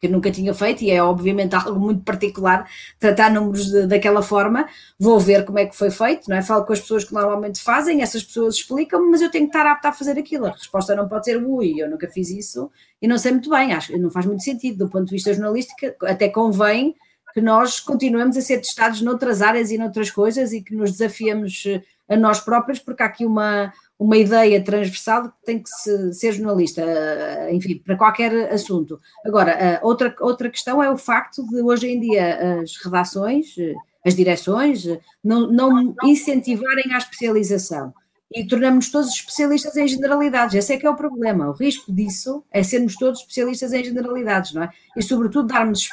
que 0.00 0.08
nunca 0.08 0.30
tinha 0.30 0.54
feito, 0.54 0.82
e 0.82 0.90
é 0.90 1.02
obviamente 1.02 1.54
algo 1.54 1.78
muito 1.78 2.02
particular 2.02 2.66
tratar 2.98 3.30
números 3.30 3.66
de, 3.66 3.86
daquela 3.86 4.22
forma, 4.22 4.66
vou 4.98 5.20
ver 5.20 5.44
como 5.44 5.58
é 5.58 5.66
que 5.66 5.76
foi 5.76 5.90
feito, 5.90 6.28
não 6.28 6.36
é? 6.36 6.42
Falo 6.42 6.64
com 6.64 6.72
as 6.72 6.80
pessoas 6.80 7.04
que 7.04 7.12
normalmente 7.12 7.60
fazem, 7.60 8.00
essas 8.02 8.24
pessoas 8.24 8.54
explicam 8.54 9.10
mas 9.10 9.20
eu 9.20 9.30
tenho 9.30 9.44
que 9.44 9.56
estar 9.56 9.70
apta 9.70 9.90
a 9.90 9.92
fazer 9.92 10.18
aquilo. 10.18 10.46
A 10.46 10.52
resposta 10.52 10.94
não 10.94 11.08
pode 11.08 11.26
ser 11.26 11.36
ui, 11.36 11.74
eu 11.78 11.90
nunca 11.90 12.08
fiz 12.08 12.30
isso 12.30 12.70
e 13.00 13.06
não 13.06 13.18
sei 13.18 13.32
muito 13.32 13.50
bem, 13.50 13.72
acho 13.72 13.96
não 13.98 14.10
faz 14.10 14.24
muito 14.24 14.42
sentido 14.42 14.84
do 14.84 14.90
ponto 14.90 15.06
de 15.06 15.12
vista 15.12 15.34
jornalístico, 15.34 16.06
até 16.06 16.28
convém 16.28 16.94
que 17.34 17.40
nós 17.40 17.78
continuemos 17.78 18.36
a 18.36 18.40
ser 18.40 18.58
testados 18.58 19.02
noutras 19.02 19.42
áreas 19.42 19.70
e 19.70 19.78
noutras 19.78 20.10
coisas 20.10 20.52
e 20.52 20.62
que 20.62 20.74
nos 20.74 20.92
desafiemos 20.92 21.64
eh, 21.66 21.82
a 22.08 22.16
nós 22.16 22.40
próprios, 22.40 22.78
porque 22.80 23.02
há 23.02 23.06
aqui 23.06 23.24
uma, 23.24 23.72
uma 24.00 24.16
ideia 24.16 24.64
transversal 24.64 25.24
que 25.24 25.44
tem 25.44 25.62
que 25.62 25.68
se, 25.68 26.14
ser 26.14 26.32
jornalista, 26.32 26.80
eh, 26.80 27.50
enfim, 27.52 27.76
para 27.84 27.98
qualquer 27.98 28.50
assunto. 28.50 28.98
Agora, 29.26 29.50
eh, 29.50 29.78
outra, 29.82 30.16
outra 30.20 30.48
questão 30.48 30.82
é 30.82 30.90
o 30.90 30.96
facto 30.96 31.46
de 31.46 31.60
hoje 31.60 31.86
em 31.86 32.00
dia 32.00 32.60
as 32.62 32.78
redações, 32.78 33.54
eh, 33.58 33.74
as 34.04 34.14
direções, 34.14 34.86
não, 35.22 35.52
não 35.52 35.94
incentivarem 36.02 36.94
a 36.94 36.96
especialização 36.96 37.92
e 38.34 38.46
tornamos 38.46 38.90
todos 38.90 39.10
especialistas 39.10 39.76
em 39.76 39.86
generalidades. 39.86 40.54
Esse 40.54 40.72
é 40.72 40.76
que 40.78 40.86
é 40.86 40.90
o 40.90 40.96
problema. 40.96 41.50
O 41.50 41.52
risco 41.52 41.92
disso 41.92 42.42
é 42.50 42.62
sermos 42.62 42.96
todos 42.96 43.20
especialistas 43.20 43.74
em 43.74 43.84
generalidades, 43.84 44.54
não 44.54 44.62
é? 44.62 44.70
E, 44.96 45.02
sobretudo, 45.02 45.48
darmos 45.48 45.90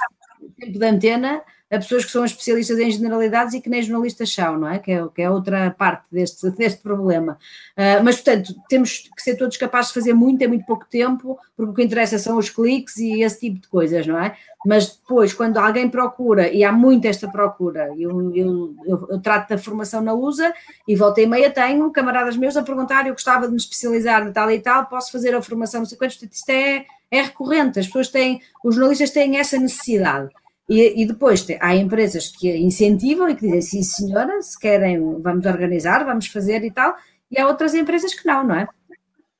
tempo 0.57 0.79
de 0.79 0.85
antena 0.85 1.41
a 1.69 1.77
pessoas 1.77 2.05
que 2.05 2.11
são 2.11 2.23
especialistas 2.23 2.79
em 2.79 2.89
generalidades 2.89 3.53
e 3.53 3.61
que 3.61 3.69
nem 3.69 3.81
jornalistas 3.81 4.33
são, 4.33 4.57
não 4.57 4.69
é? 4.69 4.79
Que 4.79 4.91
é, 4.93 5.07
que 5.13 5.21
é 5.21 5.29
outra 5.29 5.69
parte 5.71 6.05
deste, 6.11 6.49
deste 6.55 6.81
problema. 6.81 7.37
Uh, 7.77 8.03
mas, 8.03 8.15
portanto, 8.15 8.55
temos 8.69 9.09
que 9.15 9.21
ser 9.21 9.35
todos 9.35 9.57
capazes 9.57 9.89
de 9.89 9.95
fazer 9.95 10.13
muito 10.13 10.41
em 10.41 10.47
muito 10.47 10.65
pouco 10.65 10.85
tempo, 10.89 11.37
porque 11.55 11.71
o 11.71 11.73
que 11.73 11.83
interessa 11.83 12.17
são 12.17 12.37
os 12.37 12.49
cliques 12.49 12.97
e 12.97 13.21
esse 13.21 13.39
tipo 13.41 13.59
de 13.59 13.67
coisas, 13.67 14.07
não 14.07 14.17
é? 14.17 14.35
Mas 14.65 14.95
depois, 14.95 15.33
quando 15.33 15.57
alguém 15.57 15.89
procura, 15.89 16.49
e 16.49 16.63
há 16.63 16.71
muito 16.71 17.05
esta 17.05 17.27
procura, 17.27 17.93
eu, 17.97 18.33
eu, 18.33 18.75
eu, 18.85 19.07
eu 19.11 19.21
trato 19.21 19.49
da 19.49 19.57
formação 19.57 20.01
na 20.01 20.13
USA 20.13 20.53
e 20.87 20.95
volta 20.95 21.21
e 21.21 21.27
meia 21.27 21.51
tenho 21.51 21.91
camaradas 21.91 22.37
meus 22.37 22.55
a 22.57 22.63
perguntar, 22.63 23.05
eu 23.05 23.13
gostava 23.13 23.45
de 23.45 23.51
me 23.51 23.57
especializar 23.57 24.25
em 24.25 24.31
tal 24.31 24.49
e 24.49 24.59
tal, 24.59 24.85
posso 24.85 25.11
fazer 25.11 25.35
a 25.35 25.41
formação, 25.41 25.81
não 25.81 25.85
sei 25.85 25.97
quantos, 25.97 26.21
isto 26.21 26.49
é, 26.49 26.85
é 27.11 27.21
recorrente, 27.21 27.79
as 27.79 27.85
pessoas 27.87 28.07
têm, 28.07 28.41
os 28.63 28.75
jornalistas 28.75 29.11
têm 29.11 29.37
essa 29.37 29.57
necessidade. 29.57 30.29
E, 30.69 31.01
e, 31.01 31.05
depois 31.05 31.43
tem, 31.43 31.57
há 31.61 31.75
empresas 31.75 32.27
que 32.27 32.53
incentivam 32.57 33.29
e 33.29 33.35
que 33.35 33.45
dizem 33.45 33.61
sim 33.61 33.83
senhora, 33.83 34.41
se 34.41 34.59
querem 34.59 35.21
vamos 35.21 35.45
organizar, 35.45 36.03
vamos 36.03 36.27
fazer 36.27 36.63
e 36.63 36.71
tal, 36.71 36.95
e 37.31 37.39
há 37.39 37.47
outras 37.47 37.73
empresas 37.73 38.13
que 38.13 38.27
não, 38.27 38.43
não 38.43 38.55
é? 38.55 38.67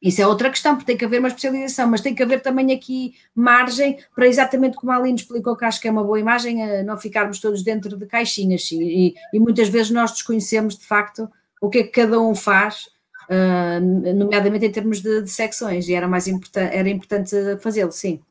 Isso 0.02 0.22
é 0.22 0.28
outra 0.28 0.50
questão, 0.50 0.76
porque 0.76 0.86
tem 0.86 0.98
que 0.98 1.06
haver 1.06 1.20
uma 1.20 1.28
especialização, 1.28 1.88
mas 1.88 2.02
tem 2.02 2.14
que 2.14 2.22
haver 2.22 2.42
também 2.42 2.72
aqui 2.72 3.16
margem 3.34 3.98
para 4.16 4.28
exatamente 4.28 4.78
como 4.78 4.92
a 4.92 4.96
Aline 4.96 5.18
explicou, 5.18 5.58
que 5.58 5.66
acho 5.66 5.82
que 5.82 5.88
é 5.88 5.92
uma 5.92 6.04
boa 6.04 6.20
imagem, 6.20 6.84
não 6.84 6.98
ficarmos 6.98 7.40
todos 7.40 7.64
dentro 7.64 7.98
de 7.98 8.06
caixinhas 8.06 8.72
e, 8.72 9.16
e 9.34 9.40
muitas 9.40 9.70
vezes 9.70 9.90
nós 9.90 10.12
desconhecemos 10.12 10.78
de 10.78 10.86
facto 10.86 11.28
o 11.60 11.70
que 11.70 11.80
é 11.80 11.84
que 11.84 11.90
cada 11.90 12.20
um 12.22 12.36
faz, 12.36 12.90
uh, 13.30 14.14
nomeadamente 14.14 14.66
em 14.66 14.72
termos 14.72 15.02
de, 15.02 15.24
de 15.24 15.30
secções, 15.32 15.88
e 15.90 15.96
era 15.96 16.08
mais 16.08 16.28
importante, 16.28 16.76
era 16.76 16.90
importante 16.90 17.36
fazê-lo, 17.60 17.92
sim. 17.92 18.22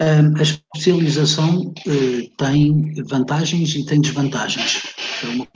A 0.00 0.42
especialização 0.42 1.72
uh, 1.86 2.36
tem 2.36 2.94
vantagens 3.04 3.74
e 3.74 3.84
tem 3.84 4.00
desvantagens. 4.00 4.82
É 5.24 5.26
uma 5.26 5.46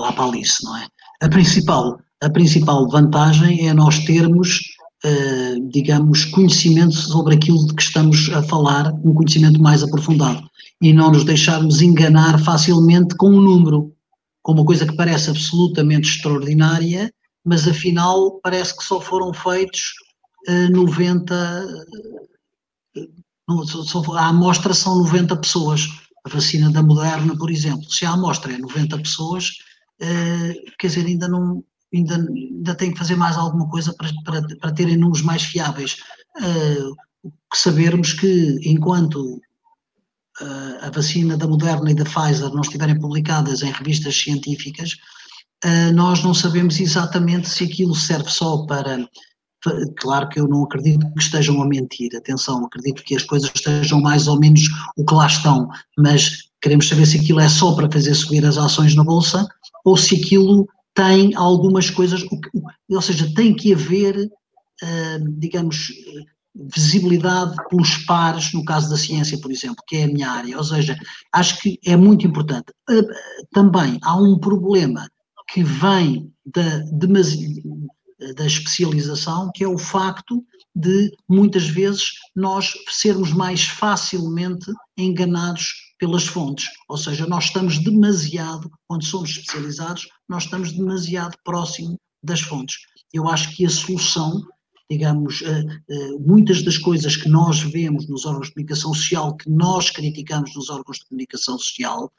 lá 0.00 0.12
para 0.12 0.26
Alice, 0.26 0.64
não 0.64 0.76
é? 0.76 0.86
A 1.20 1.28
principal, 1.28 1.98
a 2.22 2.30
principal 2.30 2.88
vantagem 2.88 3.68
é 3.68 3.74
nós 3.74 3.98
termos, 4.04 4.60
uh, 5.04 5.70
digamos, 5.70 6.24
conhecimento 6.26 6.94
sobre 6.94 7.34
aquilo 7.34 7.66
de 7.66 7.74
que 7.74 7.82
estamos 7.82 8.30
a 8.30 8.42
falar, 8.44 8.92
um 9.04 9.12
conhecimento 9.12 9.60
mais 9.60 9.82
aprofundado. 9.82 10.48
E 10.80 10.92
não 10.92 11.10
nos 11.10 11.24
deixarmos 11.24 11.82
enganar 11.82 12.38
facilmente 12.38 13.16
com 13.16 13.28
um 13.28 13.40
número, 13.40 13.92
com 14.40 14.52
uma 14.52 14.64
coisa 14.64 14.86
que 14.86 14.96
parece 14.96 15.30
absolutamente 15.30 16.08
extraordinária, 16.08 17.12
mas 17.44 17.66
afinal 17.66 18.38
parece 18.40 18.76
que 18.76 18.84
só 18.84 19.00
foram 19.00 19.34
feitos 19.34 19.94
uh, 23.50 23.56
90 23.56 24.18
a 24.18 24.26
amostra 24.28 24.74
são 24.74 24.98
90 24.98 25.36
pessoas. 25.36 25.88
a 26.24 26.28
vacina 26.28 26.70
da 26.70 26.82
Moderna, 26.82 27.36
por 27.36 27.50
exemplo, 27.50 27.90
se 27.90 28.04
a 28.04 28.12
amostra 28.12 28.52
é 28.52 28.58
90 28.58 28.98
pessoas, 28.98 29.50
quer 30.78 30.86
dizer, 30.86 31.06
ainda 31.06 31.28
não, 31.28 31.62
ainda, 31.94 32.16
ainda 32.16 32.74
tem 32.74 32.92
que 32.92 32.98
fazer 32.98 33.16
mais 33.16 33.36
alguma 33.36 33.68
coisa 33.68 33.92
para, 33.94 34.10
para, 34.24 34.56
para 34.58 34.72
terem 34.72 34.96
números 34.96 35.22
mais 35.22 35.42
fiáveis. 35.42 35.96
Uh, 36.38 36.96
sabermos 37.54 38.12
que 38.12 38.58
enquanto 38.62 39.40
uh, 40.40 40.76
a 40.80 40.90
vacina 40.90 41.36
da 41.36 41.46
Moderna 41.46 41.90
e 41.90 41.94
da 41.94 42.04
Pfizer 42.04 42.50
não 42.50 42.62
estiverem 42.62 42.98
publicadas 42.98 43.62
em 43.62 43.72
revistas 43.72 44.16
científicas, 44.16 44.92
uh, 45.64 45.92
nós 45.92 46.22
não 46.22 46.32
sabemos 46.32 46.78
exatamente 46.80 47.48
se 47.48 47.64
aquilo 47.64 47.94
serve 47.94 48.30
só 48.30 48.64
para. 48.66 49.08
Claro 49.98 50.28
que 50.28 50.40
eu 50.40 50.48
não 50.48 50.64
acredito 50.64 51.06
que 51.12 51.22
estejam 51.22 51.60
a 51.60 51.66
mentir, 51.66 52.16
atenção, 52.16 52.64
acredito 52.64 53.02
que 53.04 53.14
as 53.14 53.22
coisas 53.24 53.50
estejam 53.54 54.00
mais 54.00 54.26
ou 54.26 54.38
menos 54.38 54.62
o 54.96 55.04
que 55.04 55.14
lá 55.14 55.26
estão, 55.26 55.68
mas 55.98 56.50
queremos 56.62 56.88
saber 56.88 57.06
se 57.06 57.18
aquilo 57.18 57.40
é 57.40 57.48
só 57.48 57.74
para 57.74 57.90
fazer 57.90 58.14
subir 58.14 58.44
as 58.44 58.56
ações 58.56 58.94
na 58.94 59.04
Bolsa 59.04 59.46
ou 59.84 59.96
se 59.96 60.16
aquilo 60.16 60.66
tem 60.94 61.34
algumas 61.34 61.90
coisas, 61.90 62.24
ou 62.88 63.02
seja, 63.02 63.32
tem 63.34 63.54
que 63.54 63.72
haver, 63.72 64.16
uh, 64.18 65.38
digamos, 65.38 65.88
visibilidade 66.54 67.54
pelos 67.68 67.98
pares, 67.98 68.52
no 68.52 68.64
caso 68.64 68.90
da 68.90 68.96
ciência, 68.96 69.38
por 69.38 69.50
exemplo, 69.50 69.82
que 69.86 69.96
é 69.96 70.04
a 70.04 70.08
minha 70.08 70.30
área. 70.30 70.56
Ou 70.58 70.64
seja, 70.64 70.98
acho 71.32 71.60
que 71.60 71.78
é 71.86 71.96
muito 71.96 72.26
importante. 72.26 72.72
Uh, 72.90 73.04
também 73.52 73.98
há 74.02 74.16
um 74.16 74.38
problema 74.38 75.08
que 75.52 75.62
vem 75.62 76.32
da, 76.44 76.78
da 78.36 78.46
especialização, 78.46 79.50
que 79.54 79.64
é 79.64 79.68
o 79.68 79.78
facto 79.78 80.44
de 80.74 81.10
muitas 81.28 81.68
vezes 81.68 82.10
nós 82.34 82.72
sermos 82.88 83.32
mais 83.32 83.64
facilmente 83.64 84.70
enganados 84.96 85.90
pelas 85.98 86.26
fontes, 86.26 86.66
ou 86.88 86.96
seja, 86.96 87.26
nós 87.26 87.44
estamos 87.44 87.78
demasiado, 87.78 88.70
quando 88.88 89.04
somos 89.04 89.30
especializados, 89.30 90.08
nós 90.28 90.44
estamos 90.44 90.72
demasiado 90.72 91.36
próximo 91.44 91.98
das 92.22 92.40
fontes. 92.40 92.76
Eu 93.12 93.28
acho 93.28 93.54
que 93.54 93.66
a 93.66 93.70
solução, 93.70 94.42
digamos, 94.90 95.42
eh, 95.42 95.64
eh, 95.90 96.10
muitas 96.20 96.62
das 96.62 96.78
coisas 96.78 97.16
que 97.16 97.28
nós 97.28 97.60
vemos 97.60 98.08
nos 98.08 98.24
órgãos 98.24 98.46
de 98.46 98.54
comunicação 98.54 98.94
social, 98.94 99.36
que 99.36 99.50
nós 99.50 99.90
criticamos 99.90 100.54
nos 100.54 100.70
órgãos 100.70 100.98
de 100.98 101.06
comunicação 101.06 101.58
social, 101.58 102.10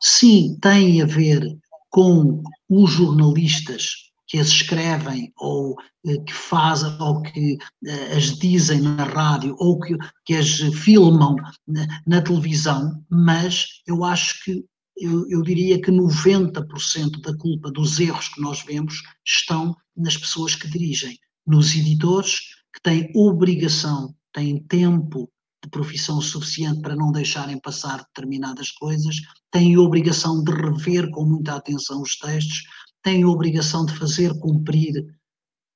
sim, 0.00 0.58
têm 0.60 1.00
a 1.02 1.06
ver 1.06 1.56
com 1.88 2.42
os 2.68 2.90
jornalistas 2.90 4.09
que 4.30 4.38
as 4.38 4.46
escrevem 4.46 5.32
ou 5.36 5.76
eh, 6.06 6.18
que 6.18 6.32
fazem 6.32 6.96
ou 7.00 7.20
que 7.20 7.58
eh, 7.84 8.16
as 8.16 8.38
dizem 8.38 8.80
na 8.80 9.02
rádio 9.02 9.56
ou 9.58 9.80
que, 9.80 9.96
que 10.24 10.36
as 10.36 10.60
filmam 10.84 11.34
na, 11.66 12.00
na 12.06 12.22
televisão, 12.22 13.04
mas 13.10 13.66
eu 13.88 14.04
acho 14.04 14.44
que 14.44 14.64
eu, 14.96 15.28
eu, 15.28 15.42
diria 15.42 15.80
que 15.80 15.90
90% 15.90 17.20
da 17.22 17.36
culpa 17.36 17.72
dos 17.72 17.98
erros 17.98 18.28
que 18.28 18.40
nós 18.40 18.62
vemos 18.62 19.02
estão 19.26 19.74
nas 19.96 20.16
pessoas 20.16 20.54
que 20.54 20.68
dirigem, 20.68 21.18
nos 21.44 21.74
editores 21.74 22.38
que 22.72 22.80
têm 22.82 23.10
obrigação, 23.16 24.14
têm 24.32 24.62
tempo 24.64 25.28
de 25.62 25.70
profissão 25.70 26.20
suficiente 26.20 26.80
para 26.82 26.94
não 26.94 27.10
deixarem 27.10 27.58
passar 27.58 27.98
determinadas 27.98 28.70
coisas, 28.70 29.16
têm 29.50 29.76
obrigação 29.76 30.44
de 30.44 30.52
rever 30.52 31.10
com 31.10 31.24
muita 31.24 31.56
atenção 31.56 32.00
os 32.00 32.16
textos, 32.16 32.62
têm 33.02 33.22
a 33.22 33.28
obrigação 33.28 33.84
de 33.84 33.96
fazer 33.96 34.38
cumprir 34.38 35.06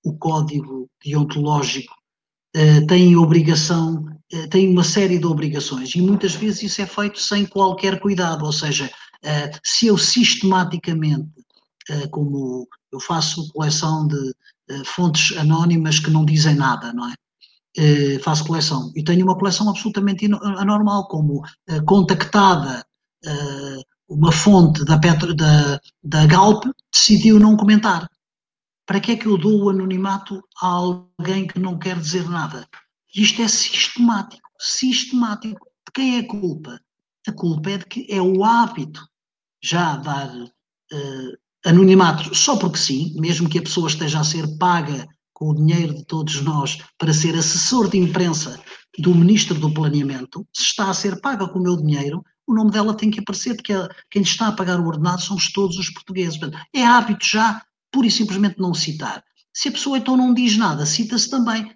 o 0.04 0.16
código 0.16 0.88
deontológico, 1.02 1.94
uh, 2.56 2.86
têm 2.86 3.16
obrigação, 3.16 4.04
uh, 4.32 4.48
têm 4.48 4.70
uma 4.70 4.84
série 4.84 5.18
de 5.18 5.26
obrigações 5.26 5.94
e 5.94 6.02
muitas 6.02 6.34
vezes 6.34 6.64
isso 6.64 6.82
é 6.82 6.86
feito 6.86 7.18
sem 7.18 7.46
qualquer 7.46 8.00
cuidado, 8.00 8.44
ou 8.44 8.52
seja, 8.52 8.86
uh, 8.86 9.58
se 9.64 9.86
eu 9.86 9.96
sistematicamente, 9.96 11.28
como 12.10 12.66
eu 12.90 12.98
faço 12.98 13.52
coleção 13.52 14.06
de 14.06 14.16
fontes 14.86 15.36
anónimas 15.36 15.98
que 15.98 16.08
não 16.10 16.24
dizem 16.24 16.54
nada, 16.54 16.94
não 16.94 17.10
é? 17.10 17.14
faço 18.20 18.46
coleção 18.46 18.90
e 18.96 19.04
tenho 19.04 19.22
uma 19.22 19.36
coleção 19.36 19.68
absolutamente 19.68 20.24
anormal, 20.24 21.06
como 21.08 21.42
contactada 21.84 22.82
uma 24.08 24.32
fonte 24.32 24.84
da, 24.84 24.98
Petro, 24.98 25.34
da, 25.34 25.80
da 26.02 26.26
Galp 26.26 26.64
decidiu 26.92 27.38
não 27.38 27.56
comentar. 27.56 28.08
Para 28.86 29.00
que 29.00 29.12
é 29.12 29.16
que 29.16 29.26
eu 29.26 29.38
dou 29.38 29.64
o 29.64 29.70
anonimato 29.70 30.42
a 30.60 30.66
alguém 30.66 31.46
que 31.46 31.58
não 31.58 31.78
quer 31.78 31.98
dizer 31.98 32.28
nada? 32.28 32.68
Isto 33.14 33.42
é 33.42 33.48
sistemático, 33.48 34.48
sistemático. 34.58 35.66
De 35.86 35.92
quem 35.94 36.16
é 36.16 36.20
a 36.20 36.28
culpa? 36.28 36.78
A 37.26 37.32
culpa 37.32 37.70
é 37.70 37.78
de 37.78 37.86
que 37.86 38.06
é 38.10 38.20
o 38.20 38.44
hábito 38.44 39.00
já 39.62 39.96
dar 39.96 40.28
uh, 40.36 41.38
anonimato 41.64 42.34
só 42.34 42.56
porque 42.56 42.76
sim, 42.76 43.14
mesmo 43.18 43.48
que 43.48 43.58
a 43.58 43.62
pessoa 43.62 43.88
esteja 43.88 44.20
a 44.20 44.24
ser 44.24 44.58
paga 44.58 45.06
com 45.32 45.50
o 45.50 45.54
dinheiro 45.54 45.94
de 45.94 46.04
todos 46.04 46.42
nós 46.42 46.78
para 46.98 47.14
ser 47.14 47.34
assessor 47.36 47.88
de 47.88 47.98
imprensa 47.98 48.60
do 48.98 49.14
Ministro 49.14 49.58
do 49.58 49.72
Planeamento, 49.72 50.46
se 50.52 50.62
está 50.62 50.90
a 50.90 50.94
ser 50.94 51.20
paga 51.20 51.48
com 51.48 51.58
o 51.58 51.62
meu 51.62 51.76
dinheiro, 51.76 52.22
o 52.46 52.54
nome 52.54 52.70
dela 52.70 52.94
tem 52.94 53.10
que 53.10 53.20
aparecer, 53.20 53.54
porque 53.56 53.72
quem 54.10 54.22
está 54.22 54.48
a 54.48 54.52
pagar 54.52 54.80
o 54.80 54.86
ordenado 54.86 55.22
são 55.22 55.36
todos 55.54 55.78
os 55.78 55.90
portugueses. 55.90 56.38
É 56.72 56.84
hábito 56.84 57.26
já, 57.26 57.62
pura 57.90 58.06
e 58.06 58.10
simplesmente, 58.10 58.58
não 58.58 58.74
citar. 58.74 59.24
Se 59.52 59.68
a 59.68 59.72
pessoa 59.72 59.98
então 59.98 60.16
não 60.16 60.34
diz 60.34 60.56
nada, 60.56 60.84
cita-se 60.84 61.30
também. 61.30 61.72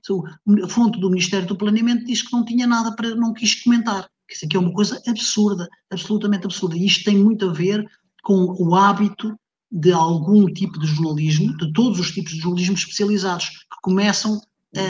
A 0.65 0.69
fonte 0.69 0.99
do 0.99 1.11
Ministério 1.11 1.47
do 1.47 1.57
Planeamento 1.57 2.05
diz 2.05 2.23
que 2.23 2.33
não 2.33 2.45
tinha 2.45 2.67
nada 2.67 2.95
para, 2.95 3.15
não 3.15 3.33
quis 3.33 3.63
comentar. 3.63 4.09
Isso 4.29 4.45
aqui 4.45 4.57
é 4.57 4.61
uma 4.61 4.73
coisa 4.73 5.01
absurda, 5.07 5.69
absolutamente 5.91 6.45
absurda. 6.45 6.77
E 6.77 6.85
isto 6.85 7.05
tem 7.05 7.17
muito 7.17 7.49
a 7.49 7.53
ver 7.53 7.89
com 8.23 8.55
o 8.59 8.75
hábito 8.75 9.39
de 9.71 9.93
algum 9.93 10.47
tipo 10.47 10.79
de 10.79 10.87
jornalismo, 10.87 11.57
de 11.57 11.73
todos 11.73 12.01
os 12.01 12.11
tipos 12.11 12.33
de 12.33 12.41
jornalismo 12.41 12.75
especializados, 12.75 13.49
que 13.49 13.81
começam 13.83 14.41
a, 14.77 14.81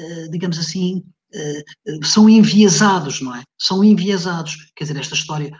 a 0.00 0.28
digamos 0.30 0.58
assim, 0.58 1.02
são 2.02 2.28
enviesados, 2.28 3.20
não 3.20 3.34
é? 3.34 3.42
São 3.58 3.82
enviesados. 3.84 4.56
Quer 4.74 4.84
dizer, 4.84 4.98
esta 4.98 5.14
história, 5.14 5.50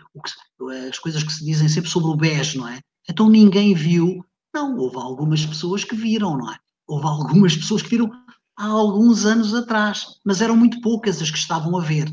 as 0.88 0.98
coisas 0.98 1.22
que 1.22 1.32
se 1.32 1.44
dizem 1.44 1.68
sempre 1.68 1.90
sobre 1.90 2.08
o 2.08 2.16
BES, 2.16 2.54
não 2.54 2.68
é? 2.68 2.80
Então 3.08 3.28
ninguém 3.28 3.74
viu. 3.74 4.24
Não, 4.54 4.76
houve 4.76 4.96
algumas 4.96 5.44
pessoas 5.44 5.84
que 5.84 5.94
viram, 5.94 6.36
não 6.36 6.52
é? 6.52 6.56
Houve 6.86 7.06
algumas 7.06 7.56
pessoas 7.56 7.82
que 7.82 7.90
viram 7.90 8.10
há 8.56 8.66
alguns 8.66 9.26
anos 9.26 9.54
atrás, 9.54 10.06
mas 10.24 10.40
eram 10.40 10.56
muito 10.56 10.80
poucas 10.80 11.20
as 11.20 11.30
que 11.30 11.38
estavam 11.38 11.76
a 11.76 11.82
ver, 11.82 12.10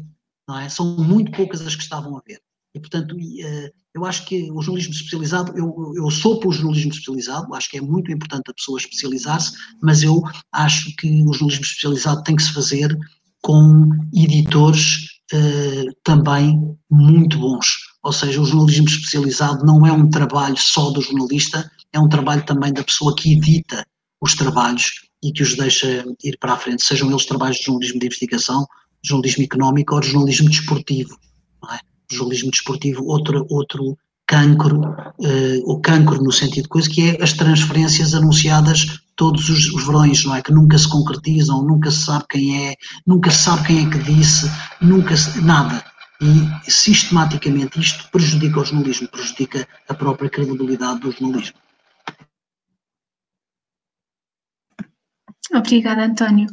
não 0.47 0.59
é? 0.59 0.67
São 0.67 0.97
muito 0.97 1.31
poucas 1.31 1.61
as 1.61 1.75
que 1.75 1.83
estavam 1.83 2.17
a 2.17 2.21
ver. 2.27 2.41
E, 2.75 2.79
portanto, 2.79 3.15
eh, 3.19 3.71
eu 3.93 4.03
acho 4.03 4.25
que 4.25 4.51
o 4.51 4.61
jornalismo 4.61 4.93
especializado, 4.93 5.55
eu, 5.55 5.93
eu 5.95 6.09
sou 6.09 6.41
o 6.43 6.51
jornalismo 6.51 6.91
especializado, 6.91 7.53
acho 7.53 7.69
que 7.69 7.77
é 7.77 7.81
muito 7.81 8.11
importante 8.11 8.49
a 8.49 8.53
pessoa 8.53 8.79
especializar-se, 8.79 9.53
mas 9.81 10.01
eu 10.01 10.21
acho 10.51 10.93
que 10.95 11.07
o 11.07 11.33
jornalismo 11.33 11.63
especializado 11.63 12.23
tem 12.23 12.35
que 12.35 12.41
se 12.41 12.51
fazer 12.51 12.97
com 13.43 13.89
editores 14.13 15.19
uh, 15.33 15.93
também 16.03 16.59
muito 16.89 17.37
bons. 17.37 17.67
Ou 18.01 18.11
seja, 18.11 18.41
o 18.41 18.45
jornalismo 18.45 18.87
especializado 18.87 19.65
não 19.65 19.85
é 19.85 19.91
um 19.91 20.09
trabalho 20.09 20.57
só 20.57 20.89
do 20.89 21.01
jornalista, 21.01 21.69
é 21.91 21.99
um 21.99 22.09
trabalho 22.09 22.43
também 22.45 22.73
da 22.73 22.83
pessoa 22.83 23.15
que 23.15 23.33
edita 23.33 23.85
os 24.19 24.33
trabalhos 24.35 24.91
e 25.21 25.31
que 25.31 25.43
os 25.43 25.55
deixa 25.55 26.03
ir 26.23 26.37
para 26.39 26.53
a 26.53 26.57
frente, 26.57 26.83
sejam 26.83 27.09
eles 27.09 27.25
trabalhos 27.25 27.57
de 27.57 27.65
jornalismo 27.65 27.99
de 27.99 28.05
investigação, 28.07 28.65
de 29.03 29.09
jornalismo 29.09 29.43
económico 29.43 29.93
ou 29.93 30.01
de 30.01 30.07
jornalismo 30.07 30.49
desportivo. 30.49 31.17
É? 31.71 31.77
jornalismo 32.11 32.51
desportivo, 32.51 33.05
outro, 33.05 33.45
outro 33.49 33.97
cancro, 34.27 34.79
uh, 34.79 35.71
o 35.71 35.79
cancro 35.81 36.21
no 36.21 36.31
sentido 36.31 36.63
de 36.63 36.69
coisa, 36.69 36.89
que 36.89 37.09
é 37.09 37.23
as 37.23 37.33
transferências 37.33 38.13
anunciadas 38.13 38.99
todos 39.23 39.47
os, 39.47 39.71
os 39.71 39.85
verões, 39.85 40.25
não 40.25 40.35
é? 40.35 40.41
Que 40.41 40.51
nunca 40.51 40.77
se 40.77 40.89
concretizam, 40.89 41.63
nunca 41.63 41.89
se 41.89 42.03
sabe 42.03 42.25
quem 42.29 42.67
é, 42.67 42.75
nunca 43.07 43.31
se 43.31 43.43
sabe 43.43 43.67
quem 43.67 43.87
é 43.87 43.89
que 43.89 43.99
disse, 43.99 44.51
nunca 44.81 45.15
se, 45.15 45.39
nada. 45.39 45.81
E 46.19 46.69
sistematicamente 46.69 47.79
isto 47.79 48.09
prejudica 48.11 48.59
o 48.59 48.65
jornalismo, 48.65 49.07
prejudica 49.07 49.65
a 49.87 49.93
própria 49.93 50.29
credibilidade 50.29 50.99
do 50.99 51.11
jornalismo. 51.11 51.57
Obrigada, 55.53 56.03
António. 56.03 56.47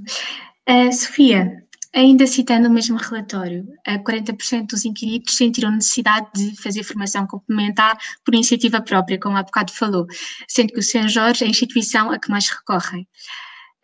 Uh, 0.68 0.92
Sofia, 0.92 1.66
Ainda 1.92 2.24
citando 2.24 2.68
o 2.68 2.70
mesmo 2.70 2.96
relatório, 2.96 3.66
40% 3.84 4.68
dos 4.68 4.84
inquiridos 4.84 5.36
sentiram 5.36 5.72
necessidade 5.72 6.30
de 6.34 6.62
fazer 6.62 6.84
formação 6.84 7.26
complementar 7.26 7.98
por 8.24 8.32
iniciativa 8.32 8.80
própria, 8.80 9.18
como 9.18 9.36
há 9.36 9.42
bocado 9.42 9.72
falou, 9.72 10.06
sendo 10.48 10.72
que 10.72 10.78
o 10.78 10.82
São 10.82 11.08
Jorge 11.08 11.42
é 11.42 11.48
a 11.48 11.50
instituição 11.50 12.12
a 12.12 12.18
que 12.18 12.30
mais 12.30 12.48
recorrem. 12.48 13.08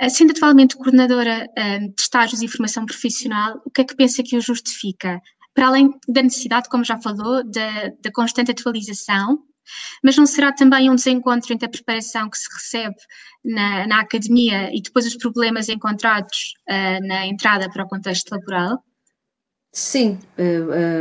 Sendo 0.09 0.31
atualmente 0.31 0.77
coordenadora 0.77 1.49
de 1.57 2.01
estágios 2.01 2.43
e 2.43 2.49
formação 2.49 2.87
profissional, 2.87 3.61
o 3.65 3.71
que 3.71 3.81
é 3.81 3.85
que 3.85 3.97
pensa 3.97 4.23
que 4.23 4.37
o 4.37 4.41
justifica? 4.41 5.21
Para 5.53 5.67
além 5.67 5.91
da 6.07 6.23
necessidade, 6.23 6.69
como 6.69 6.85
já 6.85 6.99
falou, 6.99 7.43
da, 7.43 7.89
da 8.03 8.13
constante 8.13 8.53
atualização 8.53 9.43
mas 10.03 10.17
não 10.17 10.27
será 10.27 10.53
também 10.53 10.91
um 10.91 10.95
desencontro 10.95 11.53
entre 11.53 11.67
a 11.67 11.71
preparação 11.71 12.29
que 12.29 12.39
se 12.39 12.49
recebe 12.53 12.97
na, 13.45 13.87
na 13.87 14.01
academia 14.01 14.71
e 14.75 14.81
depois 14.81 15.07
os 15.07 15.17
problemas 15.17 15.69
encontrados 15.69 16.55
uh, 16.69 17.07
na 17.07 17.27
entrada 17.27 17.71
para 17.71 17.85
o 17.85 17.89
contexto 17.89 18.31
laboral? 18.31 18.83
Sim, 19.79 20.19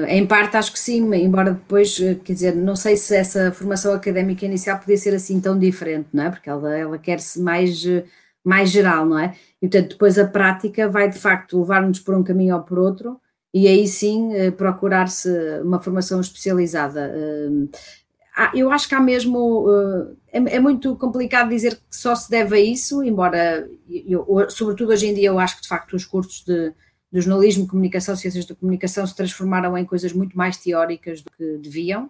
em 0.10 0.28
parte 0.28 0.58
acho 0.58 0.74
que 0.74 0.78
sim, 0.78 1.10
embora 1.16 1.54
depois, 1.54 1.98
quer 2.26 2.34
dizer, 2.34 2.54
não 2.54 2.76
sei 2.76 2.98
se 2.98 3.16
essa 3.16 3.50
formação 3.50 3.94
académica 3.94 4.46
inicial 4.46 4.78
podia 4.78 4.98
ser 4.98 5.14
assim 5.16 5.40
tão 5.40 5.58
diferente, 5.58 6.10
não 6.12 6.26
é? 6.26 6.30
Porque 6.30 6.50
ela, 6.50 6.76
ela 6.78 6.98
quer-se 6.98 7.40
mais, 7.40 7.86
mais 8.44 8.70
geral, 8.70 9.06
não 9.06 9.18
é? 9.18 9.34
E 9.62 9.70
portanto, 9.70 9.92
depois 9.92 10.20
a 10.20 10.28
prática 10.28 10.90
vai 10.90 11.10
de 11.10 11.18
facto 11.18 11.58
levar-nos 11.58 12.02
por 12.02 12.16
um 12.16 12.24
caminho 12.24 12.54
ou 12.54 12.64
por 12.64 12.78
outro, 12.78 13.18
e 13.54 13.66
aí 13.66 13.88
sim 13.88 14.32
procurar-se 14.58 15.30
uma 15.62 15.80
formação 15.80 16.20
especializada. 16.20 17.14
Eu 18.54 18.72
acho 18.72 18.88
que 18.88 18.96
há 18.96 19.00
mesmo. 19.00 19.66
É, 20.32 20.38
é 20.56 20.60
muito 20.60 20.96
complicado 20.98 21.50
dizer 21.50 21.76
que 21.76 21.82
só 21.90 22.16
se 22.16 22.30
deve 22.30 22.56
a 22.56 22.60
isso, 22.60 23.04
embora, 23.04 23.68
eu, 23.90 24.26
sobretudo 24.50 24.92
hoje 24.92 25.08
em 25.08 25.14
dia, 25.14 25.30
eu 25.30 25.40
acho 25.40 25.56
que 25.56 25.62
de 25.62 25.68
facto 25.68 25.96
os 25.96 26.06
cursos 26.06 26.44
de 26.44 26.74
do 27.16 27.22
jornalismo, 27.22 27.66
comunicação, 27.66 28.14
ciências 28.14 28.46
da 28.46 28.54
comunicação 28.54 29.08
se 29.08 29.16
transformaram 29.16 29.78
em 29.78 29.86
coisas 29.86 30.12
muito 30.12 30.38
mais 30.38 30.58
teóricas 30.58 31.22
do 31.22 31.32
que 31.32 31.58
deviam. 31.60 32.08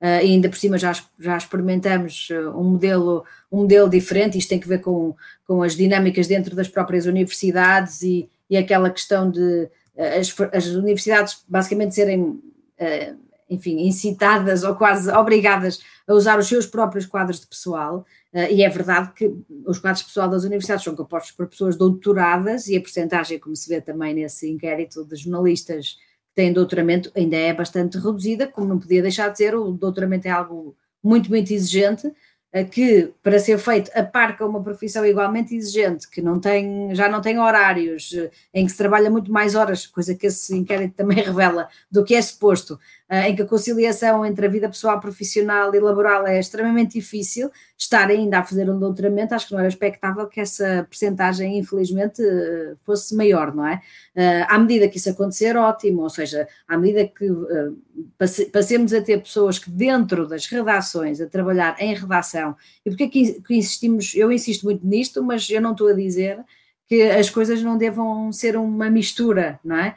Uh, 0.00 0.22
e 0.22 0.32
ainda 0.32 0.48
por 0.48 0.58
cima 0.58 0.76
já, 0.76 0.92
já 1.18 1.36
experimentamos 1.36 2.28
ah, 2.32 2.56
um 2.56 2.64
modelo, 2.64 3.24
um 3.50 3.58
modelo 3.58 3.88
diferente, 3.88 4.38
isto 4.38 4.48
tem 4.48 4.58
que 4.60 4.68
ver 4.68 4.80
com, 4.80 5.14
com 5.44 5.62
as 5.62 5.76
dinâmicas 5.76 6.26
dentro 6.28 6.54
das 6.54 6.68
próprias 6.68 7.06
universidades 7.06 8.02
e, 8.02 8.28
e 8.48 8.56
aquela 8.56 8.90
questão 8.90 9.28
de 9.30 9.68
as, 9.96 10.34
as 10.52 10.66
universidades 10.66 11.42
basicamente 11.48 11.94
serem, 11.94 12.22
uh, 12.22 13.18
enfim, 13.48 13.80
incitadas 13.86 14.62
ou 14.62 14.74
quase 14.74 15.10
obrigadas 15.10 15.80
a 16.06 16.14
usar 16.14 16.38
os 16.38 16.46
seus 16.46 16.66
próprios 16.66 17.06
quadros 17.06 17.40
de 17.40 17.46
pessoal, 17.46 18.04
Uh, 18.32 18.52
e 18.52 18.62
é 18.62 18.68
verdade 18.68 19.10
que 19.14 19.34
os 19.64 19.78
quadros 19.78 20.02
pessoal 20.02 20.28
das 20.28 20.44
universidades 20.44 20.84
são 20.84 20.94
compostos 20.94 21.32
por 21.32 21.46
pessoas 21.46 21.76
doutoradas 21.76 22.68
e 22.68 22.76
a 22.76 22.80
porcentagem, 22.80 23.38
como 23.38 23.56
se 23.56 23.68
vê 23.68 23.80
também 23.80 24.14
nesse 24.14 24.50
inquérito 24.50 25.02
de 25.04 25.16
jornalistas 25.16 25.92
que 25.92 26.34
têm 26.34 26.52
doutoramento, 26.52 27.10
ainda 27.16 27.36
é 27.36 27.54
bastante 27.54 27.96
reduzida, 27.96 28.46
como 28.46 28.68
não 28.68 28.78
podia 28.78 29.00
deixar 29.00 29.30
de 29.30 29.38
ser, 29.38 29.54
o 29.54 29.72
doutoramento 29.72 30.28
é 30.28 30.30
algo 30.30 30.76
muito, 31.02 31.30
muito 31.30 31.50
exigente, 31.54 32.06
uh, 32.06 32.68
que 32.70 33.10
para 33.22 33.38
ser 33.38 33.56
feito 33.56 33.90
aparca 33.94 34.44
uma 34.44 34.62
profissão 34.62 35.06
igualmente 35.06 35.56
exigente, 35.56 36.06
que 36.06 36.20
não 36.20 36.38
tem, 36.38 36.94
já 36.94 37.08
não 37.08 37.22
tem 37.22 37.38
horários, 37.38 38.12
uh, 38.12 38.30
em 38.52 38.66
que 38.66 38.72
se 38.72 38.76
trabalha 38.76 39.10
muito 39.10 39.32
mais 39.32 39.54
horas, 39.54 39.86
coisa 39.86 40.14
que 40.14 40.26
esse 40.26 40.54
inquérito 40.54 40.94
também 40.94 41.16
revela, 41.24 41.66
do 41.90 42.04
que 42.04 42.14
é 42.14 42.20
suposto, 42.20 42.78
em 43.10 43.34
que 43.34 43.42
a 43.42 43.46
conciliação 43.46 44.24
entre 44.24 44.46
a 44.46 44.48
vida 44.50 44.68
pessoal, 44.68 45.00
profissional 45.00 45.74
e 45.74 45.80
laboral 45.80 46.26
é 46.26 46.38
extremamente 46.38 46.98
difícil, 46.98 47.50
estar 47.76 48.08
ainda 48.10 48.38
a 48.40 48.44
fazer 48.44 48.68
um 48.68 48.78
doutoramento, 48.78 49.34
acho 49.34 49.46
que 49.46 49.52
não 49.52 49.60
era 49.60 49.68
expectável 49.68 50.26
que 50.26 50.40
essa 50.40 50.86
percentagem, 50.88 51.58
infelizmente, 51.58 52.22
fosse 52.84 53.14
maior, 53.16 53.54
não 53.54 53.66
é? 53.66 53.80
Eh, 54.14 54.46
à 54.48 54.58
medida 54.58 54.88
que 54.88 54.98
isso 54.98 55.08
acontecer, 55.08 55.56
ótimo, 55.56 56.02
ou 56.02 56.10
seja, 56.10 56.46
à 56.66 56.76
medida 56.76 57.06
que 57.06 57.26
passemos 58.52 58.92
a 58.92 59.00
ter 59.00 59.22
pessoas 59.22 59.58
que 59.58 59.70
dentro 59.70 60.26
das 60.26 60.46
redações, 60.46 61.20
a 61.20 61.26
trabalhar 61.26 61.76
em 61.78 61.94
redação, 61.94 62.56
e 62.84 62.90
porque 62.90 63.04
é 63.04 63.08
que 63.08 63.54
insistimos, 63.54 64.14
eu 64.14 64.30
insisto 64.30 64.64
muito 64.64 64.86
nisto, 64.86 65.22
mas 65.22 65.48
eu 65.48 65.60
não 65.60 65.72
estou 65.72 65.88
a 65.88 65.94
dizer 65.94 66.44
que 66.88 67.02
as 67.02 67.28
coisas 67.28 67.62
não 67.62 67.76
devam 67.76 68.32
ser 68.32 68.56
uma 68.56 68.88
mistura, 68.90 69.60
não 69.62 69.76
é? 69.76 69.94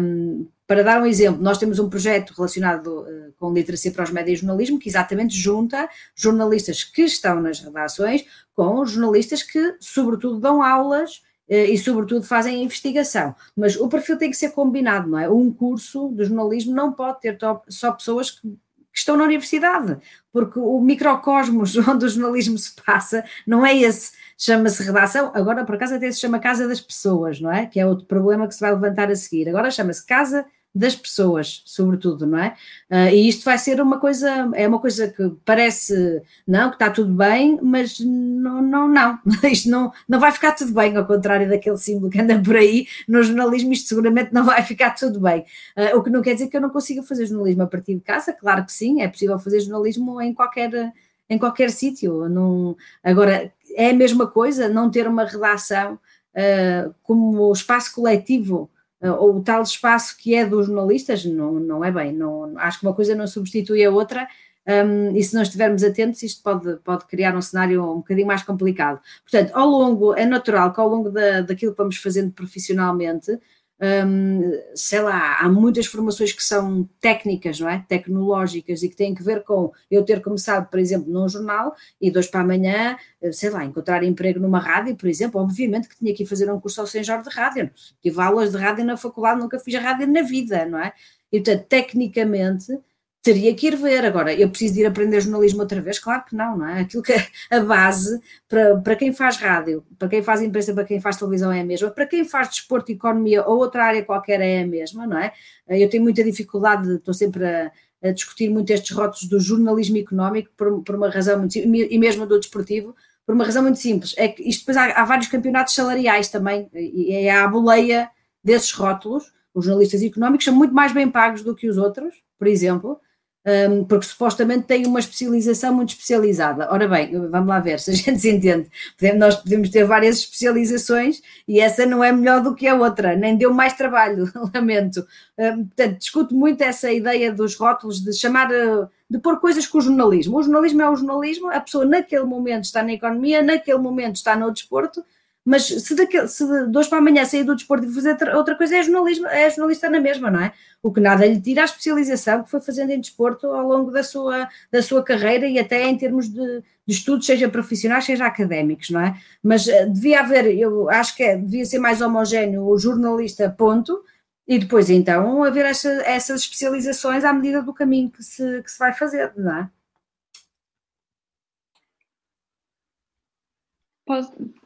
Um, 0.00 0.46
para 0.70 0.84
dar 0.84 1.02
um 1.02 1.06
exemplo, 1.06 1.42
nós 1.42 1.58
temos 1.58 1.80
um 1.80 1.90
projeto 1.90 2.32
relacionado 2.32 3.00
uh, 3.00 3.32
com 3.36 3.52
literacia 3.52 3.90
para 3.90 4.04
os 4.04 4.12
médias 4.12 4.38
e 4.38 4.42
jornalismo 4.42 4.78
que 4.78 4.88
exatamente 4.88 5.36
junta 5.36 5.88
jornalistas 6.14 6.84
que 6.84 7.02
estão 7.02 7.42
nas 7.42 7.58
redações 7.58 8.24
com 8.54 8.86
jornalistas 8.86 9.42
que, 9.42 9.74
sobretudo, 9.80 10.38
dão 10.38 10.62
aulas 10.62 11.16
uh, 11.48 11.54
e, 11.54 11.76
sobretudo, 11.76 12.24
fazem 12.24 12.62
investigação. 12.62 13.34
Mas 13.56 13.74
o 13.74 13.88
perfil 13.88 14.16
tem 14.16 14.30
que 14.30 14.36
ser 14.36 14.50
combinado, 14.50 15.10
não 15.10 15.18
é? 15.18 15.28
Um 15.28 15.52
curso 15.52 16.08
de 16.10 16.26
jornalismo 16.26 16.72
não 16.72 16.92
pode 16.92 17.20
ter 17.20 17.36
só 17.68 17.90
pessoas 17.90 18.30
que, 18.30 18.42
que 18.42 18.56
estão 18.94 19.16
na 19.16 19.24
universidade, 19.24 19.98
porque 20.32 20.60
o 20.60 20.80
microcosmos 20.80 21.76
onde 21.88 22.04
o 22.04 22.08
jornalismo 22.08 22.56
se 22.56 22.72
passa 22.76 23.24
não 23.44 23.66
é 23.66 23.76
esse 23.76 24.12
chama-se 24.38 24.84
redação, 24.84 25.32
agora 25.34 25.64
por 25.64 25.74
acaso 25.74 25.96
até 25.96 26.10
se 26.12 26.20
chama 26.20 26.38
Casa 26.38 26.68
das 26.68 26.80
Pessoas, 26.80 27.40
não 27.40 27.52
é? 27.52 27.66
Que 27.66 27.80
é 27.80 27.84
outro 27.84 28.06
problema 28.06 28.46
que 28.46 28.54
se 28.54 28.60
vai 28.60 28.72
levantar 28.72 29.10
a 29.10 29.16
seguir. 29.16 29.48
Agora 29.48 29.70
chama-se 29.70 30.06
Casa 30.06 30.46
das 30.74 30.94
pessoas, 30.94 31.62
sobretudo, 31.64 32.26
não 32.26 32.38
é? 32.38 32.54
Uh, 32.88 33.12
e 33.12 33.28
isto 33.28 33.44
vai 33.44 33.58
ser 33.58 33.80
uma 33.80 33.98
coisa, 33.98 34.50
é 34.54 34.68
uma 34.68 34.78
coisa 34.78 35.08
que 35.08 35.30
parece, 35.44 36.22
não, 36.46 36.68
que 36.68 36.76
está 36.76 36.88
tudo 36.90 37.12
bem, 37.12 37.58
mas 37.60 37.98
não, 37.98 38.62
não, 38.62 38.88
não, 38.88 39.18
isto 39.50 39.68
não, 39.68 39.92
não 40.08 40.20
vai 40.20 40.30
ficar 40.30 40.52
tudo 40.52 40.72
bem, 40.72 40.96
ao 40.96 41.04
contrário 41.04 41.48
daquele 41.48 41.76
símbolo 41.76 42.10
que 42.10 42.20
anda 42.20 42.40
por 42.40 42.56
aí, 42.56 42.86
no 43.08 43.22
jornalismo 43.22 43.72
isto 43.72 43.88
seguramente 43.88 44.32
não 44.32 44.44
vai 44.44 44.62
ficar 44.62 44.90
tudo 44.90 45.18
bem, 45.18 45.44
uh, 45.76 45.98
o 45.98 46.02
que 46.02 46.10
não 46.10 46.22
quer 46.22 46.34
dizer 46.34 46.46
que 46.46 46.56
eu 46.56 46.60
não 46.60 46.70
consiga 46.70 47.02
fazer 47.02 47.26
jornalismo 47.26 47.64
a 47.64 47.66
partir 47.66 47.94
de 47.94 48.00
casa, 48.00 48.32
claro 48.32 48.64
que 48.64 48.72
sim, 48.72 49.02
é 49.02 49.08
possível 49.08 49.38
fazer 49.40 49.60
jornalismo 49.60 50.20
em 50.22 50.32
qualquer, 50.32 50.92
em 51.28 51.38
qualquer 51.38 51.70
sítio, 51.70 52.28
não, 52.28 52.76
agora, 53.02 53.52
é 53.74 53.90
a 53.90 53.94
mesma 53.94 54.26
coisa 54.26 54.68
não 54.68 54.88
ter 54.88 55.08
uma 55.08 55.24
redação 55.24 55.94
uh, 55.94 56.94
como 57.02 57.52
espaço 57.52 57.92
coletivo, 57.94 58.70
ou 59.02 59.36
o 59.36 59.42
tal 59.42 59.62
espaço 59.62 60.16
que 60.18 60.34
é 60.34 60.44
dos 60.44 60.66
jornalistas, 60.66 61.24
não, 61.24 61.52
não 61.52 61.84
é 61.84 61.90
bem, 61.90 62.12
não, 62.12 62.52
acho 62.58 62.80
que 62.80 62.86
uma 62.86 62.94
coisa 62.94 63.14
não 63.14 63.26
substitui 63.26 63.84
a 63.84 63.90
outra, 63.90 64.28
um, 64.66 65.16
e 65.16 65.22
se 65.22 65.34
não 65.34 65.42
estivermos 65.42 65.82
atentos, 65.82 66.22
isto 66.22 66.42
pode, 66.42 66.76
pode 66.84 67.06
criar 67.06 67.34
um 67.34 67.40
cenário 67.40 67.82
um 67.82 67.96
bocadinho 67.96 68.26
mais 68.26 68.42
complicado. 68.42 69.00
Portanto, 69.22 69.52
ao 69.54 69.66
longo, 69.66 70.14
é 70.14 70.26
natural 70.26 70.72
que 70.72 70.80
ao 70.80 70.88
longo 70.88 71.10
da, 71.10 71.40
daquilo 71.40 71.72
que 71.72 71.78
vamos 71.78 71.96
fazendo 71.96 72.30
profissionalmente, 72.32 73.38
um, 73.80 74.52
sei 74.74 75.00
lá, 75.00 75.38
há 75.38 75.48
muitas 75.48 75.86
formações 75.86 76.32
que 76.32 76.44
são 76.44 76.88
técnicas, 77.00 77.58
não 77.58 77.68
é? 77.68 77.84
Tecnológicas 77.88 78.82
e 78.82 78.88
que 78.88 78.96
têm 78.96 79.14
que 79.14 79.22
ver 79.22 79.42
com 79.42 79.72
eu 79.90 80.04
ter 80.04 80.20
começado, 80.20 80.68
por 80.68 80.78
exemplo, 80.78 81.10
num 81.10 81.28
jornal 81.28 81.74
e 82.00 82.10
dois 82.10 82.26
para 82.26 82.40
amanhã, 82.40 82.96
sei 83.32 83.48
lá, 83.48 83.64
encontrar 83.64 84.02
emprego 84.02 84.38
numa 84.38 84.58
rádio, 84.58 84.94
por 84.96 85.08
exemplo, 85.08 85.40
obviamente 85.40 85.88
que 85.88 85.96
tinha 85.96 86.14
que 86.14 86.24
ir 86.24 86.26
fazer 86.26 86.50
um 86.52 86.60
curso 86.60 86.80
ao 86.80 86.86
Senhor 86.86 87.22
de 87.22 87.30
rádio, 87.30 87.70
tive 88.02 88.20
aulas 88.20 88.50
de 88.50 88.58
rádio 88.58 88.84
na 88.84 88.96
faculdade, 88.96 89.40
nunca 89.40 89.58
fiz 89.58 89.74
rádio 89.74 90.06
na 90.06 90.22
vida, 90.22 90.66
não 90.66 90.78
é? 90.78 90.92
E 91.32 91.40
portanto, 91.40 91.66
tecnicamente, 91.66 92.78
teria 93.22 93.54
que 93.54 93.66
ir 93.66 93.76
ver. 93.76 94.04
Agora, 94.04 94.32
eu 94.32 94.48
preciso 94.48 94.74
de 94.74 94.80
ir 94.80 94.86
aprender 94.86 95.20
jornalismo 95.20 95.60
outra 95.60 95.80
vez? 95.80 95.98
Claro 95.98 96.24
que 96.24 96.34
não, 96.34 96.56
não 96.58 96.66
é? 96.66 96.80
Aquilo 96.80 97.02
que 97.02 97.12
é 97.12 97.26
a 97.50 97.60
base 97.60 98.20
para, 98.48 98.76
para 98.78 98.96
quem 98.96 99.12
faz 99.12 99.36
rádio, 99.36 99.84
para 99.98 100.08
quem 100.08 100.22
faz 100.22 100.42
imprensa, 100.42 100.74
para 100.74 100.84
quem 100.84 101.00
faz 101.00 101.16
televisão 101.16 101.52
é 101.52 101.60
a 101.60 101.64
mesma, 101.64 101.90
para 101.90 102.06
quem 102.06 102.24
faz 102.24 102.48
desporto, 102.48 102.92
economia 102.92 103.44
ou 103.44 103.58
outra 103.58 103.84
área 103.84 104.04
qualquer 104.04 104.40
é 104.40 104.62
a 104.62 104.66
mesma, 104.66 105.06
não 105.06 105.18
é? 105.18 105.32
Eu 105.68 105.88
tenho 105.88 106.02
muita 106.02 106.24
dificuldade, 106.24 106.96
estou 106.96 107.14
sempre 107.14 107.44
a, 107.44 107.70
a 108.02 108.10
discutir 108.10 108.48
muito 108.50 108.70
estes 108.70 108.96
rótulos 108.96 109.28
do 109.28 109.38
jornalismo 109.38 109.98
económico 109.98 110.50
por, 110.56 110.82
por 110.82 110.94
uma 110.94 111.10
razão 111.10 111.38
muito 111.38 111.56
e 111.56 111.98
mesmo 111.98 112.26
do 112.26 112.38
desportivo, 112.38 112.94
por 113.26 113.34
uma 113.34 113.44
razão 113.44 113.62
muito 113.62 113.78
simples, 113.78 114.14
é 114.16 114.28
que 114.28 114.42
isto 114.42 114.60
depois 114.60 114.76
há, 114.76 115.00
há 115.00 115.04
vários 115.04 115.28
campeonatos 115.28 115.74
salariais 115.74 116.28
também, 116.28 116.68
e 116.74 117.12
é 117.12 117.30
a 117.30 117.46
boleia 117.46 118.10
desses 118.42 118.72
rótulos, 118.72 119.32
os 119.54 119.64
jornalistas 119.64 120.02
económicos 120.02 120.44
são 120.44 120.54
muito 120.54 120.74
mais 120.74 120.92
bem 120.92 121.08
pagos 121.08 121.42
do 121.42 121.54
que 121.54 121.68
os 121.68 121.76
outros, 121.76 122.14
por 122.38 122.48
exemplo, 122.48 122.98
um, 123.46 123.84
porque 123.84 124.06
supostamente 124.06 124.64
tem 124.64 124.86
uma 124.86 125.00
especialização 125.00 125.74
muito 125.74 125.90
especializada. 125.90 126.68
Ora 126.70 126.86
bem, 126.86 127.18
vamos 127.28 127.48
lá 127.48 127.58
ver 127.58 127.80
se 127.80 127.90
a 127.90 127.94
gente 127.94 128.20
se 128.20 128.30
entende. 128.30 128.70
Podemos, 128.98 129.18
nós 129.18 129.36
podemos 129.36 129.70
ter 129.70 129.84
várias 129.84 130.18
especializações 130.18 131.22
e 131.48 131.60
essa 131.60 131.86
não 131.86 132.04
é 132.04 132.12
melhor 132.12 132.42
do 132.42 132.54
que 132.54 132.66
a 132.66 132.74
outra, 132.74 133.16
nem 133.16 133.36
deu 133.36 133.52
mais 133.52 133.72
trabalho, 133.72 134.30
lamento. 134.54 135.06
Um, 135.38 135.64
portanto, 135.64 135.98
discuto 135.98 136.34
muito 136.34 136.62
essa 136.62 136.92
ideia 136.92 137.32
dos 137.32 137.56
rótulos 137.56 138.00
de 138.00 138.12
chamar, 138.12 138.50
uh, 138.50 138.88
de 139.08 139.18
pôr 139.18 139.40
coisas 139.40 139.66
com 139.66 139.78
o 139.78 139.80
jornalismo. 139.80 140.38
O 140.38 140.42
jornalismo 140.42 140.82
é 140.82 140.90
o 140.90 140.96
jornalismo, 140.96 141.50
a 141.50 141.60
pessoa 141.60 141.84
naquele 141.84 142.24
momento 142.24 142.64
está 142.64 142.82
na 142.82 142.92
economia, 142.92 143.42
naquele 143.42 143.78
momento 143.78 144.16
está 144.16 144.36
no 144.36 144.52
desporto, 144.52 145.02
mas 145.50 145.64
se, 145.64 145.96
daquele, 145.96 146.28
se 146.28 146.44
de 146.44 146.78
hoje 146.78 146.88
para 146.88 146.98
amanhã 146.98 147.24
sair 147.24 147.42
do 147.42 147.56
desporto 147.56 147.84
e 147.84 147.92
fazer 147.92 148.16
outra 148.36 148.54
coisa, 148.54 148.76
é, 148.76 148.84
jornalismo, 148.84 149.26
é 149.26 149.50
jornalista 149.50 149.90
na 149.90 149.98
mesma, 149.98 150.30
não 150.30 150.40
é? 150.40 150.52
O 150.80 150.92
que 150.92 151.00
nada 151.00 151.26
lhe 151.26 151.40
tira 151.40 151.62
a 151.62 151.64
especialização 151.64 152.44
que 152.44 152.50
foi 152.52 152.60
fazendo 152.60 152.90
em 152.90 153.00
desporto 153.00 153.48
ao 153.48 153.66
longo 153.66 153.90
da 153.90 154.04
sua, 154.04 154.48
da 154.70 154.80
sua 154.80 155.02
carreira 155.02 155.48
e 155.48 155.58
até 155.58 155.88
em 155.88 155.98
termos 155.98 156.28
de, 156.28 156.62
de 156.86 156.94
estudos, 156.94 157.26
seja 157.26 157.48
profissionais, 157.48 158.04
seja 158.04 158.26
académicos, 158.26 158.90
não 158.90 159.00
é? 159.00 159.20
Mas 159.42 159.66
uh, 159.66 159.90
devia 159.92 160.20
haver, 160.20 160.56
eu 160.56 160.88
acho 160.88 161.16
que 161.16 161.24
é, 161.24 161.36
devia 161.36 161.64
ser 161.64 161.80
mais 161.80 162.00
homogéneo 162.00 162.64
o 162.64 162.78
jornalista, 162.78 163.50
ponto, 163.50 164.04
e 164.46 164.56
depois 164.56 164.88
então 164.88 165.42
haver 165.42 165.64
essa, 165.64 165.90
essas 166.02 166.42
especializações 166.42 167.24
à 167.24 167.32
medida 167.32 167.60
do 167.60 167.74
caminho 167.74 168.08
que 168.08 168.22
se, 168.22 168.62
que 168.62 168.70
se 168.70 168.78
vai 168.78 168.92
fazer, 168.92 169.32
não 169.36 169.56
é? 169.56 169.70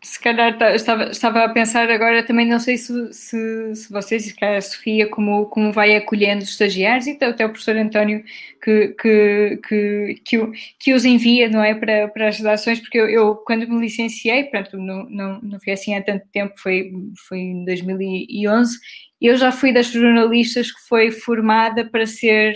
Se 0.03 0.20
calhar 0.20 0.57
tá, 0.59 0.74
estava, 0.74 1.05
estava 1.05 1.45
a 1.45 1.49
pensar 1.49 1.90
agora, 1.90 2.24
também 2.24 2.47
não 2.47 2.59
sei 2.59 2.76
se, 2.76 3.12
se, 3.12 3.74
se 3.74 3.92
vocês, 3.92 4.24
se 4.24 4.34
calhar 4.34 4.57
a 4.57 4.61
Sofia, 4.61 5.09
como, 5.09 5.47
como 5.47 5.72
vai 5.72 5.97
acolhendo 5.97 6.42
os 6.42 6.51
estagiários 6.51 7.07
e 7.07 7.12
até 7.12 7.45
o 7.45 7.51
professor 7.51 7.76
António 7.76 8.24
que, 8.62 8.88
que, 9.01 9.61
que, 9.66 10.20
que, 10.24 10.53
que 10.78 10.95
os 10.95 11.05
envia, 11.05 11.49
não 11.49 11.62
é, 11.62 11.74
para, 11.74 12.09
para 12.09 12.28
as 12.28 12.38
redações, 12.38 12.80
porque 12.80 12.99
eu, 12.99 13.09
eu, 13.09 13.34
quando 13.36 13.68
me 13.68 13.80
licenciei, 13.80 14.45
pronto, 14.45 14.76
não, 14.78 15.09
não, 15.09 15.40
não 15.40 15.61
foi 15.61 15.72
assim 15.72 15.95
há 15.95 16.03
tanto 16.03 16.26
tempo, 16.32 16.55
foi, 16.57 16.92
foi 17.28 17.38
em 17.38 17.64
2011, 17.64 18.78
eu 19.20 19.36
já 19.36 19.51
fui 19.51 19.72
das 19.72 19.86
jornalistas 19.86 20.70
que 20.70 20.80
foi 20.88 21.11
formada 21.11 21.84
para 21.84 22.07
ser 22.07 22.55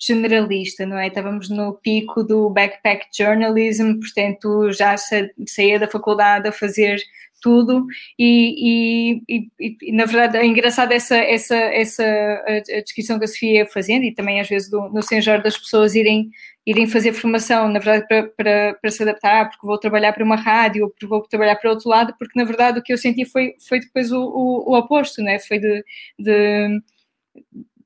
generalista, 0.00 0.86
não 0.86 0.98
é? 0.98 1.08
Estávamos 1.08 1.48
no 1.50 1.74
pico 1.74 2.24
do 2.24 2.48
backpack 2.50 3.06
journalism, 3.16 3.98
portanto 4.00 4.72
já 4.72 4.96
saía 4.96 5.78
da 5.78 5.86
faculdade 5.86 6.48
a 6.48 6.52
fazer 6.52 6.98
tudo 7.40 7.86
e, 8.18 9.22
e, 9.28 9.48
e, 9.58 9.76
e, 9.82 9.92
na 9.92 10.04
verdade 10.04 10.38
é 10.38 10.46
engraçado 10.46 10.92
essa, 10.92 11.16
essa, 11.16 11.56
essa 11.56 12.04
a, 12.04 12.80
descrição 12.82 13.18
que 13.18 13.24
a 13.24 13.28
Sofia 13.28 13.60
ia 13.60 13.66
fazendo 13.66 14.04
e 14.04 14.14
também 14.14 14.40
às 14.40 14.48
vezes 14.48 14.70
do, 14.70 14.88
no 14.90 15.02
Senhor 15.02 15.42
das 15.42 15.56
pessoas 15.56 15.94
irem, 15.94 16.30
irem 16.66 16.86
fazer 16.86 17.12
formação, 17.12 17.68
na 17.68 17.78
verdade 17.78 18.06
para, 18.06 18.24
para, 18.28 18.74
para 18.74 18.90
se 18.90 19.02
adaptar, 19.02 19.48
porque 19.48 19.66
vou 19.66 19.78
trabalhar 19.78 20.12
para 20.12 20.24
uma 20.24 20.36
rádio 20.36 20.88
porque 20.90 21.06
vou 21.06 21.22
trabalhar 21.22 21.56
para 21.56 21.70
outro 21.70 21.88
lado, 21.88 22.14
porque 22.18 22.38
na 22.38 22.44
verdade 22.44 22.78
o 22.78 22.82
que 22.82 22.92
eu 22.92 22.98
senti 22.98 23.24
foi, 23.24 23.54
foi 23.66 23.80
depois 23.80 24.12
o, 24.12 24.20
o, 24.20 24.72
o 24.72 24.78
oposto, 24.78 25.22
né? 25.22 25.38
foi 25.38 25.58
de, 25.58 25.84
de 26.18 26.80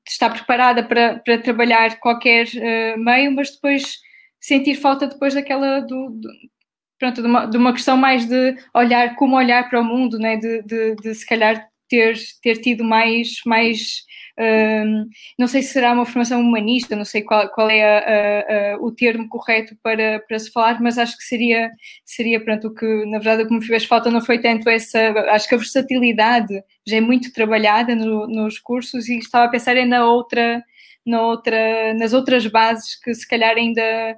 estar 0.07 0.29
preparada 0.29 0.83
para, 0.83 1.19
para 1.19 1.37
trabalhar 1.37 1.99
qualquer 1.99 2.47
uh, 2.47 2.99
meio, 2.99 3.31
mas 3.31 3.51
depois 3.51 3.97
sentir 4.39 4.75
falta 4.75 5.07
depois 5.07 5.33
daquela 5.33 5.79
do, 5.79 6.09
do 6.09 6.29
pronto, 6.99 7.21
de 7.21 7.27
uma, 7.27 7.45
de 7.45 7.57
uma, 7.57 7.73
questão 7.73 7.97
mais 7.97 8.25
de 8.25 8.55
olhar 8.73 9.15
como 9.15 9.35
olhar 9.35 9.69
para 9.69 9.81
o 9.81 9.83
mundo, 9.83 10.17
né? 10.19 10.37
de, 10.37 10.61
de, 10.63 10.95
de 10.95 11.15
se 11.15 11.25
calhar 11.25 11.67
ter, 11.89 12.15
ter 12.41 12.57
tido 12.57 12.83
mais, 12.83 13.39
mais 13.45 14.03
um, 14.37 15.07
não 15.39 15.47
sei 15.47 15.61
se 15.61 15.71
será 15.73 15.93
uma 15.93 16.05
formação 16.05 16.41
humanista, 16.41 16.95
não 16.95 17.05
sei 17.05 17.21
qual, 17.21 17.47
qual 17.49 17.69
é 17.69 17.83
a, 17.83 17.99
a, 17.99 18.73
a, 18.73 18.77
o 18.81 18.91
termo 18.91 19.29
correto 19.29 19.75
para, 19.81 20.19
para 20.27 20.37
se 20.39 20.51
falar, 20.51 20.81
mas 20.81 20.97
acho 20.97 21.17
que 21.17 21.23
seria, 21.23 21.71
seria 22.03 22.43
pronto, 22.43 22.67
o 22.67 22.73
que 22.73 22.85
na 23.05 23.17
verdade 23.19 23.43
o 23.43 23.47
que 23.47 23.53
me 23.53 23.65
fez 23.65 23.85
falta 23.85 24.11
não 24.11 24.21
foi 24.21 24.39
tanto 24.39 24.69
essa, 24.69 24.99
acho 25.31 25.47
que 25.47 25.55
a 25.55 25.59
versatilidade 25.59 26.61
já 26.85 26.97
é 26.97 27.01
muito 27.01 27.31
trabalhada 27.31 27.95
no, 27.95 28.27
nos 28.27 28.59
cursos 28.59 29.07
e 29.07 29.17
estava 29.17 29.45
a 29.45 29.49
pensar 29.49 29.77
ainda 29.77 30.05
outra, 30.05 30.61
na 31.05 31.21
outra, 31.21 31.93
nas 31.93 32.13
outras 32.13 32.45
bases 32.47 32.99
que 32.99 33.13
se 33.13 33.27
calhar 33.27 33.55
ainda 33.55 34.17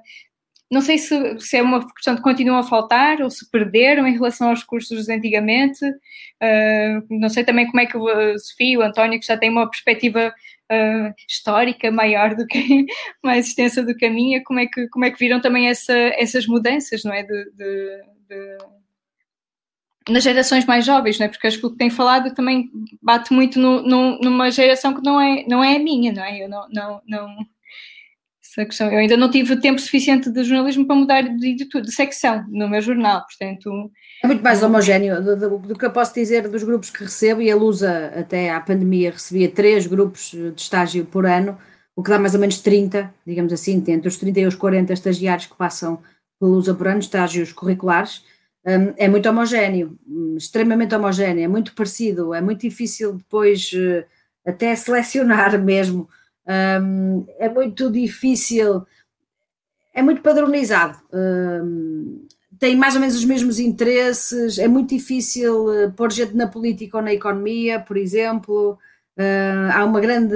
não 0.70 0.82
sei 0.82 0.98
se, 0.98 1.40
se, 1.40 1.56
é 1.56 1.62
uma 1.62 1.86
questão 1.94 2.14
de 2.14 2.20
continuam 2.20 2.58
a 2.58 2.62
faltar 2.62 3.22
ou 3.22 3.30
se 3.30 3.50
perderam 3.50 4.06
em 4.06 4.12
relação 4.12 4.50
aos 4.50 4.62
cursos 4.62 5.06
de 5.06 5.12
antigamente. 5.12 5.84
Uh, 5.84 7.06
não 7.08 7.30
sei 7.30 7.42
também 7.42 7.66
como 7.66 7.80
é 7.80 7.86
que 7.86 7.96
o 7.96 8.38
Sofia 8.38 8.74
e 8.74 8.76
o 8.76 8.82
António, 8.82 9.18
que 9.18 9.26
já 9.26 9.36
têm 9.36 9.50
uma 9.50 9.68
perspectiva 9.68 10.28
uh, 10.28 11.14
histórica 11.26 11.90
maior 11.90 12.34
do 12.34 12.46
que 12.46 12.84
mais 13.24 13.48
extensa 13.48 13.82
do 13.82 13.96
que 13.96 14.04
a 14.04 14.10
minha, 14.10 14.42
como 14.44 14.60
é 14.60 14.66
que, 14.66 14.88
como 14.88 15.06
é 15.06 15.10
que 15.10 15.18
viram 15.18 15.40
também 15.40 15.68
essa, 15.68 15.94
essas 15.94 16.46
mudanças, 16.46 17.02
não 17.02 17.14
é? 17.14 17.22
De, 17.22 17.50
de, 17.52 18.02
de, 18.28 18.58
nas 20.10 20.22
gerações 20.22 20.66
mais 20.66 20.84
jovens, 20.84 21.18
não 21.18 21.26
é? 21.26 21.28
Porque 21.30 21.46
acho 21.46 21.58
que 21.58 21.66
o 21.66 21.70
que 21.70 21.78
tem 21.78 21.88
falado 21.88 22.34
também 22.34 22.70
bate 23.00 23.32
muito 23.32 23.58
no, 23.58 23.82
no, 23.82 24.18
numa 24.20 24.50
geração 24.50 24.94
que 24.94 25.02
não 25.02 25.18
é, 25.18 25.44
não 25.48 25.64
é 25.64 25.76
a 25.76 25.78
minha, 25.78 26.12
não 26.12 26.24
é? 26.24 26.44
Eu 26.44 26.48
não, 26.48 26.68
não, 26.70 27.02
não 27.06 27.36
essa 28.48 28.64
questão. 28.64 28.90
Eu 28.90 28.98
ainda 28.98 29.16
não 29.16 29.30
tive 29.30 29.60
tempo 29.60 29.80
suficiente 29.80 30.30
de 30.30 30.42
jornalismo 30.42 30.86
para 30.86 30.96
mudar 30.96 31.22
de, 31.22 31.54
de, 31.54 31.64
de 31.66 31.92
secção 31.92 32.44
no 32.48 32.68
meu 32.68 32.80
jornal, 32.80 33.24
portanto. 33.26 33.90
É 34.22 34.26
muito 34.26 34.42
mais 34.42 34.62
homogéneo 34.62 35.22
do, 35.22 35.36
do, 35.36 35.58
do, 35.58 35.78
que 35.78 35.84
eu 35.84 35.92
posso 35.92 36.14
dizer 36.14 36.48
dos 36.48 36.62
grupos 36.62 36.90
que 36.90 37.04
recebo, 37.04 37.42
e 37.42 37.50
a 37.50 37.56
Lusa, 37.56 38.12
até 38.16 38.50
à 38.50 38.60
pandemia, 38.60 39.12
recebia 39.12 39.50
três 39.50 39.86
grupos 39.86 40.30
de 40.30 40.52
estágio 40.56 41.04
por 41.04 41.26
ano, 41.26 41.58
o 41.94 42.02
que 42.02 42.10
dá 42.10 42.18
mais 42.18 42.34
ou 42.34 42.40
menos 42.40 42.58
30, 42.60 43.12
digamos 43.26 43.52
assim, 43.52 43.82
entre 43.88 44.08
os 44.08 44.16
30 44.16 44.40
e 44.40 44.46
os 44.46 44.54
40 44.54 44.92
estagiários 44.92 45.46
que 45.46 45.56
passam 45.56 46.00
pela 46.40 46.52
Lusa 46.52 46.74
por 46.74 46.88
ano, 46.88 47.00
estágios 47.00 47.52
curriculares. 47.52 48.22
Um, 48.64 48.92
é 48.96 49.08
muito 49.08 49.28
homogéneo, 49.28 49.98
hum, 50.06 50.36
extremamente 50.36 50.94
homogéneo, 50.94 51.44
é 51.44 51.48
muito 51.48 51.74
parecido, 51.74 52.34
é 52.34 52.40
muito 52.40 52.60
difícil 52.60 53.14
depois 53.14 53.70
uh, 53.72 54.04
até 54.44 54.74
selecionar 54.74 55.58
mesmo 55.62 56.08
um, 56.48 57.26
é 57.38 57.48
muito 57.48 57.90
difícil, 57.90 58.86
é 59.92 60.02
muito 60.02 60.22
padronizado, 60.22 60.98
um, 61.12 62.26
tem 62.58 62.76
mais 62.76 62.94
ou 62.94 63.00
menos 63.00 63.16
os 63.16 63.24
mesmos 63.24 63.58
interesses, 63.58 64.58
é 64.58 64.66
muito 64.66 64.90
difícil 64.90 65.66
uh, 65.66 65.92
pôr 65.92 66.10
gente 66.10 66.34
na 66.34 66.46
política 66.46 66.96
ou 66.96 67.02
na 67.02 67.12
economia, 67.12 67.78
por 67.78 67.96
exemplo, 67.96 68.78
uh, 69.18 69.72
há 69.72 69.84
uma 69.84 70.00
grande 70.00 70.34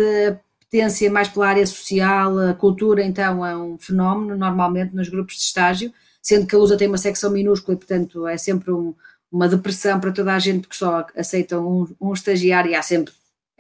apetência 0.61 1.11
mais 1.11 1.29
pela 1.29 1.49
área 1.49 1.67
social, 1.67 2.39
a 2.39 2.55
cultura 2.55 3.03
então 3.03 3.45
é 3.45 3.57
um 3.57 3.79
fenómeno 3.79 4.37
normalmente 4.37 4.95
nos 4.95 5.09
grupos 5.09 5.37
de 5.37 5.43
estágio, 5.43 5.93
sendo 6.21 6.47
que 6.47 6.55
a 6.55 6.59
Lusa 6.59 6.77
tem 6.77 6.89
uma 6.89 6.99
secção 6.99 7.31
minúscula 7.31 7.75
e 7.75 7.79
portanto 7.79 8.27
é 8.27 8.37
sempre 8.37 8.71
um, 8.71 8.95
uma 9.31 9.49
depressão 9.49 9.99
para 9.99 10.13
toda 10.13 10.35
a 10.35 10.39
gente 10.39 10.69
que 10.69 10.77
só 10.77 11.07
aceita 11.17 11.59
um, 11.59 11.89
um 12.01 12.13
estagiário 12.13 12.71
e 12.71 12.75
há 12.75 12.83
sempre 12.83 13.13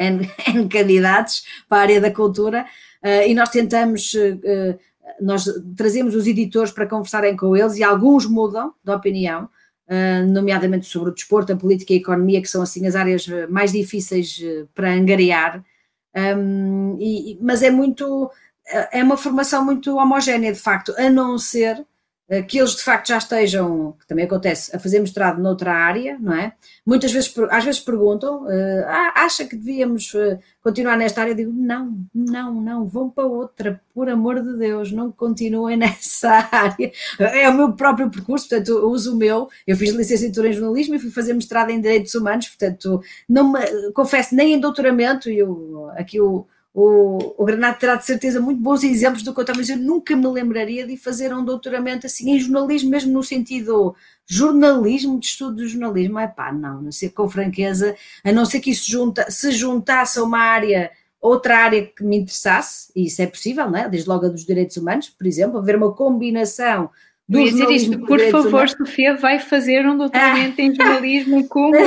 N, 0.03 0.31
N 0.49 0.69
candidatos 0.69 1.45
para 1.69 1.79
a 1.79 1.83
área 1.83 2.01
da 2.01 2.11
cultura 2.11 2.67
uh, 3.03 3.29
e 3.29 3.35
nós 3.35 3.51
tentamos, 3.51 4.13
uh, 4.15 4.79
nós 5.21 5.45
trazemos 5.77 6.15
os 6.15 6.27
editores 6.27 6.73
para 6.73 6.87
conversarem 6.87 7.37
com 7.37 7.57
eles 7.57 7.77
e 7.77 7.85
alguns 7.85 8.27
mudam 8.27 8.73
de 8.85 8.93
opinião, 8.93 9.49
uh, 9.89 10.33
nomeadamente 10.33 10.87
sobre 10.87 11.11
o 11.11 11.15
desporto, 11.15 11.53
a 11.53 11.57
política 11.57 11.93
e 11.93 11.97
a 11.97 12.01
economia, 12.01 12.43
que 12.43 12.49
são 12.49 12.63
assim 12.63 12.87
as 12.87 12.97
áreas 12.97 13.27
mais 13.49 13.73
difíceis 13.73 14.41
para 14.75 14.93
angariar, 14.93 15.65
um, 16.15 16.99
e, 17.01 17.39
mas 17.41 17.63
é 17.63 17.71
muito, 17.71 18.31
é 18.93 19.03
uma 19.03 19.17
formação 19.17 19.65
muito 19.65 19.97
homogénea 19.97 20.53
de 20.53 20.59
facto, 20.59 20.95
a 20.99 21.09
não 21.09 21.39
ser 21.39 21.87
que 22.41 22.59
eles 22.59 22.77
de 22.77 22.83
facto 22.83 23.09
já 23.09 23.19
estejam, 23.19 23.95
que 24.01 24.07
também 24.07 24.25
acontece, 24.25 24.75
a 24.75 24.79
fazer 24.79 25.01
mestrado 25.01 25.43
noutra 25.43 25.73
área, 25.73 26.17
não 26.19 26.33
é? 26.33 26.55
Muitas 26.87 27.13
vezes, 27.13 27.35
às 27.51 27.63
vezes 27.63 27.81
perguntam, 27.81 28.45
uh, 28.45 28.85
ah, 28.87 29.13
acha 29.17 29.45
que 29.45 29.55
devíamos 29.55 30.15
uh, 30.15 30.39
continuar 30.63 30.97
nesta 30.97 31.21
área? 31.21 31.33
Eu 31.33 31.37
digo, 31.37 31.53
não, 31.53 31.95
não, 32.15 32.55
não, 32.55 32.87
vão 32.87 33.11
para 33.11 33.27
outra, 33.27 33.79
por 33.93 34.09
amor 34.09 34.41
de 34.41 34.57
Deus, 34.57 34.91
não 34.91 35.13
continuem 35.13 35.77
nessa 35.79 36.49
área. 36.51 36.91
É 37.19 37.49
o 37.51 37.55
meu 37.55 37.75
próprio 37.75 38.11
percurso, 38.11 38.49
portanto, 38.49 38.71
uso 38.89 39.13
o 39.13 39.17
meu, 39.17 39.49
eu 39.67 39.77
fiz 39.77 39.91
licenciatura 39.91 40.49
em 40.49 40.55
jornalismo 40.55 40.95
e 40.95 40.99
fui 40.99 41.11
fazer 41.11 41.35
mestrado 41.35 41.69
em 41.69 41.83
Direitos 41.83 42.15
Humanos, 42.15 42.49
portanto, 42.49 43.03
não 43.29 43.53
me, 43.53 43.61
confesso, 43.93 44.35
nem 44.35 44.55
em 44.55 44.61
doutoramento, 44.61 45.29
e 45.29 45.41
aqui 45.97 46.19
o 46.19 46.47
o, 46.75 47.35
o 47.37 47.45
Granado 47.45 47.79
terá 47.79 47.97
de 47.97 48.07
certeza 48.07 48.41
muito 48.41 48.61
bons 48.61 48.83
exemplos 48.83 49.23
do 49.23 49.35
que 49.35 49.41
eu 49.41 49.43
estava, 49.43 49.59
mas 49.59 49.69
eu 49.69 49.77
nunca 49.77 50.17
me 50.17 50.27
lembraria 50.27 50.87
de 50.87 50.97
fazer 50.97 51.35
um 51.35 51.45
doutoramento 51.45 52.07
assim 52.07 52.31
em 52.31 52.41
jornalismo, 52.41 52.91
mesmo 52.91 53.13
no 53.13 53.23
sentido 53.23 53.95
jornalismo, 54.27 55.21
de 55.21 55.27
estudo 55.27 55.57
do 55.57 55.69
jornalismo. 55.69 56.19
É 56.19 56.27
pá, 56.27 56.51
não, 56.51 56.81
não 56.81 56.93
sei, 56.93 57.11
com 57.11 57.29
franqueza, 57.29 57.95
a 58.25 58.33
não 58.33 58.47
ser 58.47 58.61
que 58.61 58.71
isso 58.71 58.91
junta, 58.91 59.31
se 59.31 59.53
juntasse 59.53 60.19
a 60.19 60.23
uma 60.23 60.39
área, 60.39 60.91
outra 61.21 61.59
área 61.59 61.87
que 61.87 62.03
me 62.03 62.19
interessasse, 62.19 62.91
e 62.97 63.07
isso 63.07 63.21
é 63.21 63.27
possível, 63.27 63.71
não 63.71 63.79
é? 63.79 63.89
Desde 63.89 64.09
logo 64.09 64.25
a 64.25 64.29
dos 64.31 64.47
direitos 64.47 64.77
humanos, 64.79 65.11
por 65.11 65.27
exemplo, 65.27 65.59
haver 65.59 65.77
uma 65.77 65.93
combinação 65.93 66.89
do 67.33 67.41
Ia 67.41 67.51
dizer 67.51 67.71
isto, 67.71 67.99
por 68.01 68.21
favor, 68.31 68.49
humanos. 68.49 68.73
Sofia, 68.73 69.17
vai 69.17 69.39
fazer 69.39 69.87
um 69.87 69.97
doutoramento 69.97 70.61
ah. 70.61 70.63
em 70.63 70.75
jornalismo 70.75 71.49
como. 71.49 71.73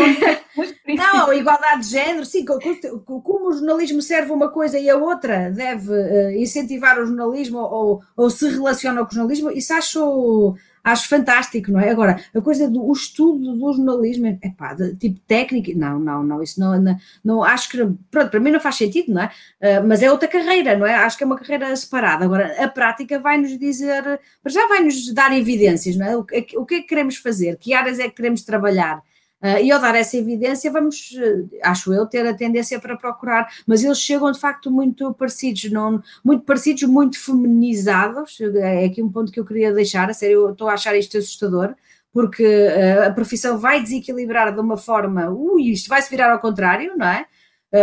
Não, 0.88 1.34
igualdade 1.34 1.82
de 1.82 1.90
género, 1.90 2.26
sim, 2.26 2.44
como 2.44 3.50
o 3.50 3.54
jornalismo 3.54 4.02
serve 4.02 4.32
uma 4.32 4.50
coisa 4.50 4.80
e 4.80 4.90
a 4.90 4.96
outra 4.96 5.52
deve 5.52 5.92
uh, 5.92 6.32
incentivar 6.32 6.98
o 6.98 7.06
jornalismo 7.06 7.60
ou, 7.60 8.02
ou 8.16 8.30
se 8.30 8.48
relaciona 8.48 9.04
com 9.04 9.12
o 9.12 9.14
jornalismo, 9.14 9.52
isso 9.52 9.74
acho 9.74 10.56
acho 10.86 11.10
fantástico, 11.10 11.72
não 11.72 11.80
é? 11.80 11.90
Agora, 11.90 12.22
a 12.34 12.42
coisa 12.42 12.70
do 12.70 12.92
estudo 12.92 13.56
do 13.58 13.74
jornalismo, 13.74 14.28
é 14.28 14.50
pá, 14.56 14.76
tipo 15.00 15.20
técnica, 15.22 15.72
não, 15.76 16.00
não, 16.00 16.24
não, 16.24 16.44
isso 16.44 16.60
não, 16.60 16.80
não, 16.80 16.98
não, 17.24 17.44
acho 17.44 17.70
que, 17.70 17.78
pronto, 18.12 18.30
para 18.30 18.40
mim 18.40 18.52
não 18.52 18.60
faz 18.60 18.76
sentido, 18.76 19.12
não 19.12 19.24
é? 19.24 19.32
Uh, 19.60 19.88
mas 19.88 20.04
é 20.04 20.12
outra 20.12 20.28
carreira, 20.28 20.78
não 20.78 20.86
é? 20.86 20.94
Acho 20.94 21.18
que 21.18 21.24
é 21.24 21.26
uma 21.28 21.38
carreira 21.38 21.76
separada. 21.76 22.24
Agora, 22.24 22.64
a 22.64 22.68
prática 22.68 23.20
vai-nos 23.20 23.58
dizer, 23.58 24.20
já 24.46 24.68
vai-nos 24.68 25.12
dar 25.12 25.36
evidências, 25.36 25.96
não 25.96 26.06
é? 26.06 26.16
O, 26.16 26.20
o 26.22 26.66
que 26.66 26.76
é 26.76 26.82
que 26.82 26.84
queremos 26.84 27.18
fazer? 27.18 27.58
Que 27.58 27.74
áreas 27.74 27.98
é 27.98 28.04
que 28.04 28.16
queremos 28.16 28.44
trabalhar? 28.44 29.02
Uh, 29.44 29.62
e 29.62 29.72
ao 29.72 29.80
dar 29.80 29.94
essa 29.96 30.18
evidência, 30.18 30.72
vamos, 30.72 31.12
uh, 31.12 31.50
acho 31.64 31.94
eu, 31.94 32.06
ter 32.06 32.26
a 32.26 32.34
tendência 32.34 32.80
para 32.80 32.96
procurar, 32.96 33.48
mas 33.68 33.84
eles 33.84 34.00
chegam 34.00 34.32
de 34.32 34.40
facto 34.40 34.72
muito 34.72 35.14
parecidos, 35.14 35.70
não, 35.72 36.02
muito 36.24 36.44
parecidos, 36.46 36.84
muito 36.84 37.20
feminizados. 37.20 38.40
É 38.42 38.86
aqui 38.86 39.04
um 39.04 39.12
ponto 39.12 39.32
que 39.32 39.40
eu 39.40 39.46
queria 39.46 39.74
deixar, 39.74 40.10
a 40.10 40.14
sério, 40.14 40.48
eu 40.48 40.52
estou 40.52 40.70
a 40.70 40.74
achar 40.74 40.96
isto 40.98 41.18
assustador, 41.18 41.76
porque 42.12 42.44
uh, 42.46 43.08
a 43.08 43.12
profissão 43.12 43.58
vai 43.60 43.84
desequilibrar 43.84 44.54
de 44.54 44.60
uma 44.60 44.78
forma, 44.78 45.30
ui, 45.30 45.70
isto 45.70 45.90
vai 45.90 46.02
se 46.02 46.10
virar 46.10 46.32
ao 46.32 46.40
contrário, 46.40 46.94
não 46.98 47.08
é? 47.08 47.26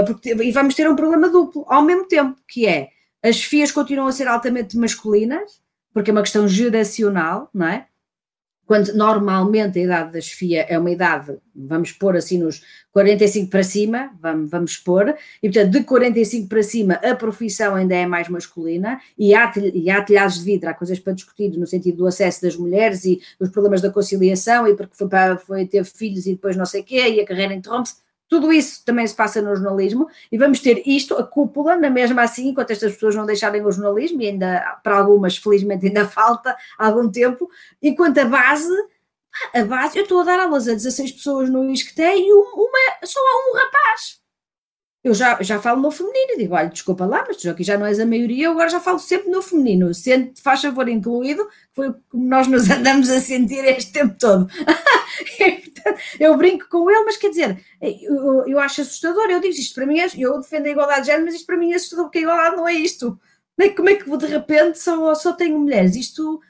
Porque, 0.07 0.31
e 0.31 0.51
vamos 0.53 0.75
ter 0.75 0.89
um 0.89 0.97
problema 0.97 1.29
duplo 1.29 1.67
ao 1.69 1.83
mesmo 1.83 2.09
tempo, 2.09 2.41
que 2.49 2.67
é 2.67 2.89
as 3.23 3.43
FIAs 3.43 3.71
continuam 3.71 4.09
a 4.09 4.13
ser 4.13 4.27
altamente 4.27 4.75
masculinas, 4.79 5.61
porque 5.93 6.11
é 6.11 6.13
uma 6.15 6.23
questão 6.23 6.49
geracional, 6.49 7.51
não 7.53 7.67
é? 7.67 7.87
Quando 8.67 8.95
normalmente 8.95 9.79
a 9.79 9.83
idade 9.83 10.13
da 10.13 10.21
chefia 10.21 10.63
é 10.69 10.79
uma 10.79 10.91
idade, 10.91 11.37
vamos 11.55 11.93
pôr 11.93 12.17
assim 12.17 12.39
nos 12.39 12.63
45 12.93 13.51
para 13.51 13.63
cima, 13.63 14.11
vamos, 14.21 14.51
vamos 14.51 14.77
pôr, 14.77 15.15
e 15.43 15.49
portanto 15.51 15.73
de 15.73 15.83
45 15.83 16.49
para 16.49 16.63
cima 16.63 16.95
a 16.95 17.15
profissão 17.15 17.75
ainda 17.75 17.95
é 17.95 18.07
mais 18.07 18.29
masculina 18.29 19.01
e 19.19 19.35
há, 19.35 19.53
e 19.75 19.91
há 19.91 20.03
telhados 20.03 20.39
de 20.39 20.45
vidro, 20.45 20.71
há 20.71 20.75
coisas 20.75 20.99
para 20.99 21.13
discutir 21.13 21.51
no 21.59 21.67
sentido 21.67 21.99
do 21.99 22.07
acesso 22.07 22.43
das 22.43 22.57
mulheres 22.57 23.05
e 23.05 23.21
os 23.41 23.51
problemas 23.51 23.81
da 23.81 23.91
conciliação 23.91 24.67
e 24.67 24.75
porque 24.75 24.97
foi, 24.97 25.09
para, 25.09 25.37
foi 25.37 25.67
ter 25.67 25.85
filhos 25.85 26.27
e 26.27 26.33
depois 26.33 26.57
não 26.57 26.67
sei 26.67 26.83
o 26.83 26.85
quê 26.85 27.09
e 27.09 27.21
a 27.21 27.27
carreira 27.27 27.55
interrompe-se, 27.55 27.97
tudo 28.33 28.51
isso 28.51 28.83
também 28.83 29.07
se 29.07 29.15
passa 29.15 29.43
no 29.43 29.55
jornalismo 29.55 30.09
e 30.31 30.39
vamos 30.39 30.59
ter 30.59 30.83
isto, 30.87 31.15
a 31.17 31.23
cúpula, 31.23 31.77
na 31.77 31.91
mesma 31.91 32.23
assim, 32.23 32.49
enquanto 32.49 32.71
estas 32.71 32.95
pessoas 32.95 33.15
não 33.15 33.27
deixarem 33.27 33.63
o 33.63 33.71
jornalismo, 33.71 34.23
e 34.23 34.29
ainda 34.29 34.81
para 34.83 34.97
algumas, 34.97 35.37
felizmente, 35.37 35.87
ainda 35.87 36.09
falta 36.09 36.57
algum 36.79 37.11
tempo, 37.11 37.51
enquanto 37.83 38.17
a 38.17 38.25
base, 38.25 38.73
a 39.55 39.63
base, 39.67 39.99
eu 39.99 40.05
estou 40.05 40.21
a 40.21 40.25
dar 40.25 40.41
aulas 40.41 40.67
a 40.67 40.73
16 40.73 41.13
pessoas 41.13 41.51
no 41.51 41.71
ISCTE 41.71 42.01
e 42.01 42.33
uma, 42.33 42.79
só 43.05 43.21
há 43.21 43.51
um 43.51 43.55
rapaz. 43.55 44.23
Eu 45.05 45.13
já, 45.13 45.43
já 45.43 45.61
falo 45.61 45.83
no 45.83 45.91
feminino, 45.91 46.39
digo, 46.39 46.55
olha, 46.55 46.71
desculpa 46.71 47.05
lá, 47.05 47.23
mas 47.29 47.37
tu 47.37 47.51
aqui 47.51 47.63
já 47.63 47.77
não 47.77 47.85
és 47.85 48.01
a 48.01 48.07
maioria, 48.07 48.47
eu 48.47 48.53
agora 48.53 48.71
já 48.71 48.81
falo 48.81 48.99
sempre 48.99 49.31
no 49.31 49.43
feminino, 49.43 49.93
sendo, 49.93 50.33
faz 50.43 50.63
favor, 50.63 50.89
incluído, 50.89 51.47
foi 51.75 51.93
como 52.09 52.27
nós 52.27 52.47
nos 52.47 52.71
andamos 52.71 53.11
a 53.11 53.21
sentir 53.21 53.63
este 53.67 53.93
tempo 53.93 54.17
todo. 54.19 54.47
eu 56.21 56.37
brinco 56.37 56.69
com 56.69 56.91
ele, 56.91 57.05
mas 57.05 57.17
quer 57.17 57.31
dizer, 57.31 57.65
eu, 57.81 58.47
eu 58.47 58.59
acho 58.59 58.81
assustador, 58.81 59.31
eu 59.31 59.41
digo 59.41 59.55
isto 59.55 59.75
para 59.75 59.87
mim, 59.87 59.99
é, 59.99 60.07
eu 60.17 60.41
defendo 60.41 60.67
a 60.67 60.71
igualdade 60.71 61.01
de 61.03 61.07
género, 61.07 61.27
mas 61.27 61.35
isto 61.35 61.47
para 61.47 61.57
mim 61.57 61.73
é 61.73 61.77
assustador, 61.77 62.07
porque 62.07 62.19
a 62.19 62.23
igualdade 62.23 62.57
não 62.57 62.69
é 62.69 62.75
isto. 62.75 63.19
Como 63.77 63.89
é 63.89 63.95
que 63.95 64.17
de 64.17 64.27
repente 64.27 64.79
só, 64.79 65.15
só 65.15 65.33
tenho 65.33 65.59
mulheres? 65.59 65.95
Isto, 65.95 66.41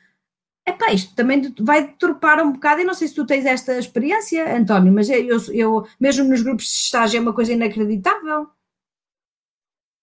epá, 0.67 0.93
isto 0.93 1.15
também 1.15 1.55
vai 1.61 1.87
deturpar 1.87 2.43
um 2.45 2.53
bocado, 2.53 2.81
e 2.81 2.85
não 2.85 2.95
sei 2.95 3.09
se 3.09 3.15
tu 3.15 3.27
tens 3.27 3.45
esta 3.45 3.79
experiência, 3.79 4.57
António, 4.57 4.93
mas 4.93 5.11
eu, 5.11 5.39
eu 5.53 5.87
mesmo 6.01 6.29
nos 6.29 6.43
grupos 6.43 6.65
de 6.65 6.71
estágio 6.71 7.19
é 7.19 7.21
uma 7.21 7.35
coisa 7.35 7.53
inacreditável. 7.53 8.49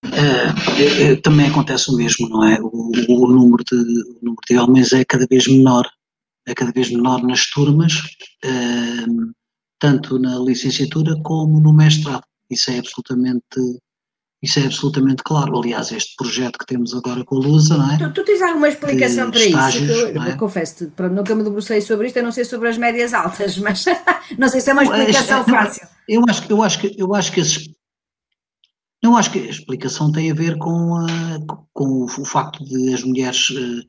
É, 0.03 1.11
é, 1.11 1.15
também 1.17 1.47
acontece 1.47 1.91
o 1.91 1.95
mesmo, 1.95 2.29
não 2.29 2.43
é? 2.43 2.57
O, 2.61 2.91
o, 3.09 3.27
número 3.27 3.63
de, 3.63 3.75
o 3.75 4.19
número 4.21 4.41
de 4.47 4.57
homens 4.57 4.93
é 4.93 5.03
cada 5.03 5.25
vez 5.25 5.47
menor 5.47 5.89
é 6.49 6.53
cada 6.55 6.71
vez 6.71 6.89
menor 6.91 7.21
nas 7.23 7.49
turmas, 7.49 7.93
ehm, 8.43 9.31
tanto 9.79 10.19
na 10.19 10.37
licenciatura 10.39 11.15
como 11.23 11.59
no 11.59 11.73
mestrado. 11.73 12.23
Isso 12.49 12.71
é 12.71 12.79
absolutamente 12.79 13.79
isso 14.41 14.57
é 14.59 14.65
absolutamente 14.65 15.21
claro. 15.21 15.57
Aliás, 15.57 15.91
este 15.91 16.15
projeto 16.15 16.57
que 16.57 16.65
temos 16.65 16.93
agora 16.93 17.25
com 17.25 17.35
a 17.35 17.39
Lusa, 17.39 17.77
não 17.77 17.91
é? 17.91 17.97
Tu, 17.97 18.13
tu 18.13 18.23
tens 18.23 18.41
alguma 18.41 18.69
explicação 18.69 19.29
para 19.29 19.39
estágios, 19.41 19.89
isso? 19.89 20.07
Eu, 20.07 20.23
é? 20.23 20.37
confesso-te, 20.37 20.91
nunca 21.11 21.35
me 21.35 21.43
debrucei 21.43 21.81
sobre 21.81 22.07
isto, 22.07 22.19
a 22.19 22.21
não 22.21 22.31
sei 22.31 22.45
sobre 22.45 22.69
as 22.69 22.77
médias 22.77 23.13
altas, 23.13 23.57
mas 23.59 23.83
não 24.37 24.47
sei 24.47 24.61
se 24.61 24.69
é 24.69 24.73
uma 24.73 24.83
explicação 24.83 25.43
fácil. 25.43 25.87
Eu 26.07 26.23
acho, 26.29 26.43
eu 26.49 26.63
acho 26.63 26.79
que 26.79 26.95
eu 26.97 27.13
acho 27.13 27.31
que 27.33 27.41
esses 27.41 27.69
eu 29.01 29.15
acho 29.15 29.31
que 29.31 29.39
a 29.39 29.49
explicação 29.49 30.11
tem 30.11 30.29
a 30.29 30.33
ver 30.33 30.57
com, 30.57 30.95
a, 30.95 31.07
com 31.73 32.03
o, 32.03 32.25
facto 32.25 32.63
de 32.65 32.93
as 32.93 33.01
mulheres 33.03 33.47
eh, 33.55 33.87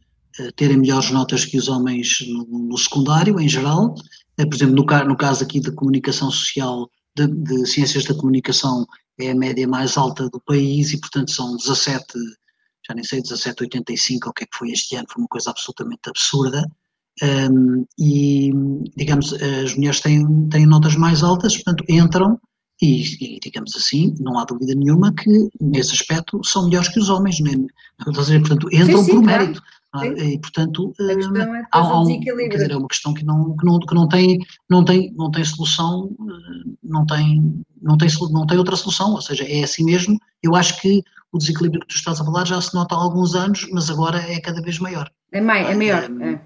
terem 0.57 0.79
melhores 0.79 1.11
notas 1.11 1.45
que 1.45 1.59
os 1.59 1.69
homens 1.69 2.19
no, 2.29 2.47
no 2.69 2.79
secundário, 2.79 3.39
em 3.41 3.49
geral. 3.49 3.95
Eh, 4.37 4.47
por 4.47 4.55
exemplo, 4.55 4.75
no, 4.75 5.05
no 5.09 5.17
caso 5.17 5.45
aqui 5.45 5.61
de 5.61 5.73
comunicação 5.73 6.31
social, 6.31 6.91
de, 7.17 7.27
de, 7.27 7.67
ciências 7.67 8.05
da 8.05 8.15
comunicação, 8.15 8.87
é 9.19 9.31
a 9.31 9.35
média 9.35 9.69
mais 9.69 9.97
alta 9.97 10.29
do 10.31 10.41
país 10.41 10.93
e, 10.93 11.01
portanto, 11.01 11.31
são 11.31 11.57
17, 11.57 12.05
já 12.89 12.95
nem 12.95 13.05
sei, 13.05 13.23
17,85 13.23 14.19
ou 14.25 14.31
o 14.31 14.33
que 14.33 14.45
é 14.45 14.47
que 14.47 14.57
foi 14.57 14.71
este 14.71 14.97
ano, 14.97 15.07
foi 15.11 15.23
uma 15.23 15.29
coisa 15.29 15.51
absolutamente 15.51 16.09
absurda. 16.09 16.67
Um, 17.23 17.85
e, 17.99 18.51
digamos, 18.97 19.35
as 19.35 19.75
mulheres 19.75 20.01
têm, 20.01 20.49
têm 20.49 20.65
notas 20.65 20.97
mais 20.97 21.23
altas, 21.23 21.55
portanto, 21.57 21.85
entram 21.89 22.41
e, 22.81 23.03
e, 23.37 23.41
digamos 23.41 23.77
assim, 23.77 24.15
não 24.19 24.39
há 24.39 24.45
dúvida 24.45 24.75
nenhuma 24.75 25.13
que, 25.13 25.49
nesse 25.61 25.93
aspecto, 25.93 26.41
são 26.43 26.65
melhores 26.65 26.89
que 26.89 26.99
os 26.99 27.11
homens, 27.11 27.39
né? 27.41 27.53
portanto, 27.99 28.69
entram 28.73 28.99
sim, 28.99 29.05
sim, 29.05 29.17
por 29.17 29.25
mérito. 29.25 29.63
Ah, 29.93 30.07
e, 30.07 30.39
portanto, 30.39 30.95
a 31.01 31.15
questão 31.17 31.57
é 31.57 31.63
há, 31.73 31.79
há 31.79 32.01
um, 32.01 32.21
quer 32.21 32.49
dizer, 32.49 32.71
é 32.71 32.77
uma 32.77 32.87
questão 32.87 33.13
que 33.13 33.25
não, 33.25 33.57
que 33.57 33.67
não, 33.67 33.81
que 33.81 33.95
não, 33.95 34.09
tem, 34.09 34.39
não, 34.69 34.85
tem, 34.85 35.13
não 35.17 35.31
tem 35.33 35.45
solução, 35.45 36.17
eh, 36.21 36.71
não 36.81 37.05
tem, 37.05 37.65
não, 37.83 37.99
tem, 37.99 38.09
não 38.31 38.47
tem 38.47 38.57
outra 38.57 38.77
solução, 38.77 39.11
ou 39.13 39.21
seja, 39.21 39.45
é 39.45 39.65
assim 39.65 39.85
mesmo. 39.85 40.17
Eu 40.41 40.55
acho 40.55 40.81
que 40.81 41.03
o 41.33 41.39
desequilíbrio 41.39 41.81
que 41.81 41.89
tu 41.89 41.97
estás 41.97 42.21
a 42.21 42.25
falar 42.25 42.47
já 42.47 42.61
se 42.61 42.73
nota 42.73 42.95
há 42.95 42.99
alguns 42.99 43.35
anos, 43.35 43.67
mas 43.73 43.91
agora 43.91 44.19
é 44.19 44.41
cada 44.41 44.63
vez 44.63 44.79
maior. 44.79 45.11
É, 45.33 45.41
mai, 45.41 45.69
é 45.69 45.75
maior. 45.75 46.05
É, 46.05 46.33
é. 46.35 46.41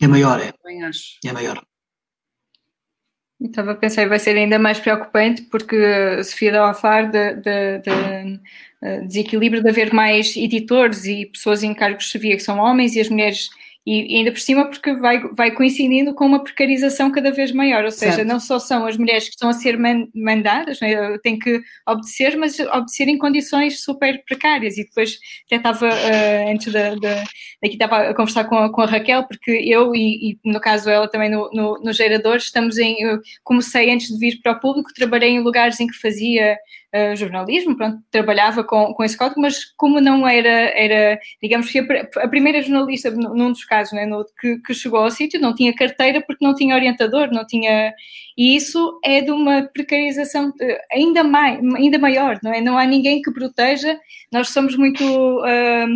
é 0.00 0.08
maior, 0.08 0.40
é. 0.40 0.52
É 1.24 1.32
maior. 1.32 1.62
Estava 3.40 3.70
a 3.70 3.76
pensar, 3.76 4.08
vai 4.08 4.18
ser 4.18 4.36
ainda 4.36 4.58
mais 4.58 4.80
preocupante 4.80 5.42
porque 5.42 6.24
Sofia 6.24 6.60
a 6.60 7.02
de, 7.02 7.34
de, 7.36 7.78
de, 7.78 7.90
eh, 7.90 8.40
desequilíbrio 9.06 9.62
de 9.62 9.68
haver 9.68 9.92
mais 9.92 10.36
editores 10.36 11.04
e 11.04 11.26
pessoas 11.26 11.62
em 11.62 11.74
cargos 11.74 12.04
chefia 12.04 12.36
que 12.36 12.42
são 12.42 12.58
homens 12.58 12.94
e 12.94 13.00
as 13.00 13.08
mulheres 13.08 13.48
e, 13.88 14.18
ainda 14.18 14.30
por 14.30 14.40
cima 14.40 14.66
porque 14.66 14.92
vai, 14.96 15.18
vai 15.32 15.50
coincidindo 15.50 16.14
com 16.14 16.26
uma 16.26 16.44
precarização 16.44 17.10
cada 17.10 17.32
vez 17.32 17.52
maior, 17.52 17.84
ou 17.84 17.90
seja, 17.90 18.16
certo. 18.16 18.28
não 18.28 18.38
só 18.38 18.58
são 18.58 18.86
as 18.86 18.98
mulheres 18.98 19.24
que 19.24 19.30
estão 19.30 19.48
a 19.48 19.54
ser 19.54 19.78
mandadas, 20.14 20.78
né, 20.80 21.16
têm 21.22 21.38
que 21.38 21.62
obedecer, 21.86 22.36
mas 22.36 22.60
obedecer 22.60 23.08
em 23.08 23.16
condições 23.16 23.82
super 23.82 24.22
precárias 24.26 24.76
e 24.76 24.84
depois 24.84 25.18
até 25.46 25.56
estava 25.56 25.88
uh, 25.88 26.50
antes 26.50 26.70
da, 26.70 26.94
da, 26.96 27.24
daqui 27.62 27.76
estava 27.76 28.10
a 28.10 28.14
conversar 28.14 28.44
com 28.44 28.58
a, 28.58 28.70
com 28.70 28.82
a 28.82 28.86
Raquel, 28.86 29.24
porque 29.24 29.52
eu 29.52 29.94
e, 29.94 30.32
e, 30.32 30.38
no 30.44 30.60
caso 30.60 30.90
ela 30.90 31.08
também 31.08 31.30
no, 31.30 31.48
no, 31.54 31.80
no 31.82 31.92
gerador, 31.94 32.36
estamos 32.36 32.76
em, 32.76 32.96
comecei 33.42 33.90
antes 33.90 34.08
de 34.08 34.18
vir 34.18 34.38
para 34.42 34.52
o 34.52 34.60
público, 34.60 34.92
trabalhei 34.94 35.30
em 35.30 35.40
lugares 35.40 35.80
em 35.80 35.86
que 35.86 35.94
fazia 35.94 36.58
uh, 36.94 37.16
jornalismo, 37.16 37.76
pronto, 37.76 37.98
trabalhava 38.10 38.64
com, 38.64 38.92
com 38.94 39.04
esse 39.04 39.16
código, 39.16 39.40
mas 39.40 39.64
como 39.76 40.00
não 40.00 40.26
era, 40.26 40.48
era 40.48 41.18
digamos, 41.42 41.70
que 41.70 41.78
a, 41.78 42.24
a 42.24 42.28
primeira 42.28 42.62
jornalista, 42.62 43.10
num 43.10 43.52
dos 43.52 43.64
casos, 43.64 43.92
né, 43.92 44.06
no, 44.06 44.24
que, 44.40 44.58
que 44.58 44.74
chegou 44.74 45.00
ao 45.00 45.10
sítio, 45.10 45.40
não 45.40 45.54
tinha 45.54 45.74
carteira 45.74 46.20
porque 46.20 46.44
não 46.44 46.54
tinha 46.54 46.74
orientador, 46.74 47.30
não 47.30 47.46
tinha. 47.46 47.92
E 48.36 48.56
isso 48.56 48.98
é 49.04 49.20
de 49.20 49.30
uma 49.30 49.62
precarização 49.62 50.52
eh, 50.60 50.80
ainda, 50.92 51.24
mais, 51.24 51.58
ainda 51.74 51.98
maior, 51.98 52.38
não 52.42 52.52
é? 52.52 52.60
Não 52.60 52.78
há 52.78 52.86
ninguém 52.86 53.20
que 53.20 53.32
proteja, 53.32 53.98
nós 54.32 54.50
somos 54.50 54.76
muito. 54.76 55.04
Uh, 55.04 55.86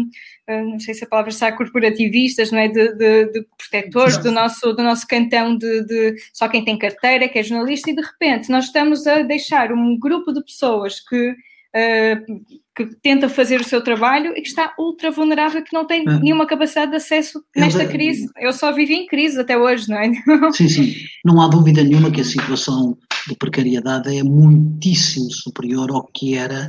não 0.61 0.79
sei 0.79 0.93
se 0.93 1.05
a 1.05 1.07
palavra 1.07 1.31
está 1.31 1.51
corporativistas, 1.53 2.51
não 2.51 2.59
é? 2.59 2.69
De, 2.69 2.95
de, 2.95 3.25
de 3.33 3.47
protetores 3.57 4.19
do 4.19 4.31
nosso, 4.31 4.73
do 4.73 4.83
nosso 4.83 5.07
cantão 5.07 5.57
de, 5.57 5.85
de, 5.85 6.15
só 6.33 6.49
quem 6.49 6.65
tem 6.65 6.79
carteira, 6.79 7.29
que 7.29 7.39
é 7.39 7.43
jornalista, 7.43 7.91
e 7.91 7.95
de 7.95 8.03
repente 8.03 8.51
nós 8.51 8.67
estamos 8.67 9.07
a 9.07 9.23
deixar 9.23 9.73
um 9.73 9.99
grupo 9.99 10.33
de 10.33 10.43
pessoas 10.45 11.01
que, 11.01 11.31
uh, 11.31 12.43
que 12.75 12.87
tenta 13.03 13.29
fazer 13.29 13.61
o 13.61 13.65
seu 13.65 13.83
trabalho 13.83 14.37
e 14.37 14.43
que 14.43 14.49
está 14.49 14.75
ultra 14.79 15.11
vulnerável, 15.11 15.63
que 15.63 15.75
não 15.75 15.87
tem 15.87 16.03
é. 16.07 16.19
nenhuma 16.19 16.47
capacidade 16.47 16.91
de 16.91 16.97
acesso 16.97 17.43
nesta 17.57 17.87
crise. 17.87 18.29
Eu 18.37 18.53
só 18.53 18.73
vivi 18.73 18.95
em 18.95 19.07
crise 19.07 19.41
até 19.41 19.57
hoje, 19.57 19.89
não 19.89 19.99
é? 19.99 20.11
Sim, 20.53 20.69
sim. 20.69 20.95
Não 21.25 21.41
há 21.41 21.49
dúvida 21.49 21.83
nenhuma 21.83 22.11
que 22.11 22.21
a 22.21 22.25
situação 22.25 22.99
de 23.29 23.37
precariedade 23.37 24.17
é 24.17 24.23
muitíssimo 24.23 25.31
superior 25.31 25.91
ao 25.91 26.07
que 26.09 26.35
era 26.35 26.69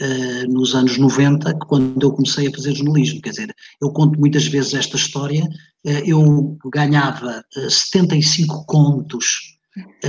uh, 0.00 0.52
nos 0.52 0.74
anos 0.74 0.98
90, 0.98 1.54
quando 1.66 2.02
eu 2.02 2.12
comecei 2.12 2.48
a 2.48 2.52
fazer 2.52 2.74
jornalismo. 2.74 3.20
Quer 3.20 3.30
dizer, 3.30 3.54
eu 3.80 3.90
conto 3.92 4.18
muitas 4.18 4.46
vezes 4.46 4.74
esta 4.74 4.96
história. 4.96 5.44
Uh, 5.84 6.02
eu 6.04 6.58
ganhava 6.72 7.44
uh, 7.56 7.60
eh, 7.60 7.70
75 7.70 8.64
contos 8.66 9.54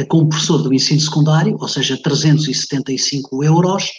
como 0.09 0.29
professor 0.29 0.61
do 0.61 0.71
ensino 0.71 1.01
secundário, 1.01 1.57
ou 1.59 1.67
seja, 1.67 1.97
375 1.97 3.43
euros, 3.43 3.89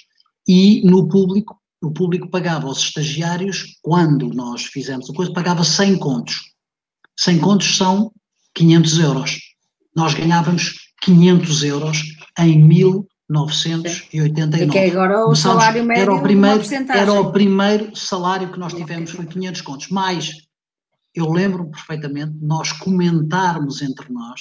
e 0.47 0.81
no 0.89 1.09
público, 1.09 1.61
o 1.83 1.91
público 1.91 2.31
pagava 2.31 2.69
aos 2.69 2.79
estagiários, 2.79 3.77
quando 3.83 4.29
nós 4.29 4.63
fizemos 4.63 5.11
a 5.11 5.13
coisa, 5.13 5.33
pagava 5.33 5.65
100 5.65 5.99
contos. 5.99 6.53
100 7.19 7.39
contos 7.41 7.77
são 7.77 8.13
500 8.55 8.99
euros. 9.01 9.41
Nós 9.95 10.15
ganhávamos 10.15 10.75
500 11.03 11.65
euros 11.65 11.99
em 12.39 12.63
989. 13.29 14.65
E 14.65 14.69
que 14.69 14.79
agora 14.79 15.27
o 15.27 15.35
salário 15.35 15.85
médio 15.85 16.03
era 16.03 16.15
o 16.15 16.23
primeiro, 16.23 16.63
era 16.91 17.13
o 17.13 17.33
primeiro 17.33 17.97
salário 17.97 18.53
que 18.53 18.59
nós 18.59 18.73
tivemos, 18.73 19.11
foi 19.11 19.27
500 19.27 19.61
contos. 19.63 19.89
Mas 19.89 20.47
eu 21.15 21.31
lembro 21.33 21.69
perfeitamente 21.71 22.33
nós 22.41 22.73
comentarmos 22.73 23.83
entre 23.83 24.13
nós, 24.13 24.41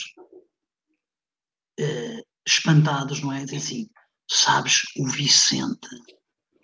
eh, 1.79 2.21
espantados, 2.45 3.21
não 3.21 3.31
é? 3.31 3.43
Dizer 3.43 3.57
assim, 3.57 3.89
sabes, 4.29 4.83
o 4.97 5.07
Vicente, 5.07 5.89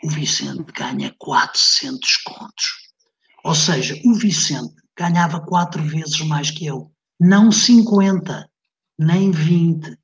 o 0.03 0.09
Vicente 0.09 0.71
ganha 0.73 1.15
400 1.17 2.17
contos. 2.17 2.91
Ou 3.43 3.55
seja, 3.55 3.99
o 4.05 4.13
Vicente 4.13 4.75
ganhava 4.95 5.41
quatro 5.41 5.81
vezes 5.81 6.21
mais 6.21 6.51
que 6.51 6.67
eu. 6.67 6.91
Não 7.19 7.51
50, 7.51 8.47
nem 8.99 9.31
20, 9.31 9.97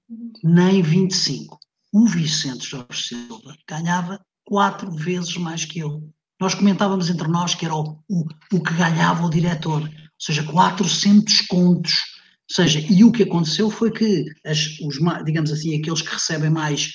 nem 0.43 0.81
25 0.81 1.56
o 1.97 2.05
Vicente 2.05 2.69
Jorge 2.69 3.07
Silva 3.07 3.55
ganhava 3.67 4.19
quatro 4.45 4.91
vezes 4.91 5.35
mais 5.37 5.65
que 5.65 5.79
eu. 5.79 6.03
Nós 6.39 6.53
comentávamos 6.53 7.09
entre 7.09 7.27
nós 7.27 7.55
que 7.55 7.65
era 7.65 7.75
o, 7.75 7.99
o, 8.07 8.25
o 8.53 8.61
que 8.61 8.73
ganhava 8.73 9.25
o 9.25 9.29
diretor, 9.29 9.81
ou 9.81 9.89
seja, 10.19 10.43
400 10.43 11.41
contos 11.41 11.93
seja, 12.49 12.79
e 12.79 13.03
o 13.03 13.11
que 13.11 13.23
aconteceu 13.23 13.69
foi 13.69 13.91
que, 13.91 14.25
as, 14.45 14.79
os, 14.79 14.97
digamos 15.25 15.51
assim, 15.51 15.77
aqueles 15.77 16.01
que 16.01 16.13
recebem 16.13 16.49
mais 16.49 16.93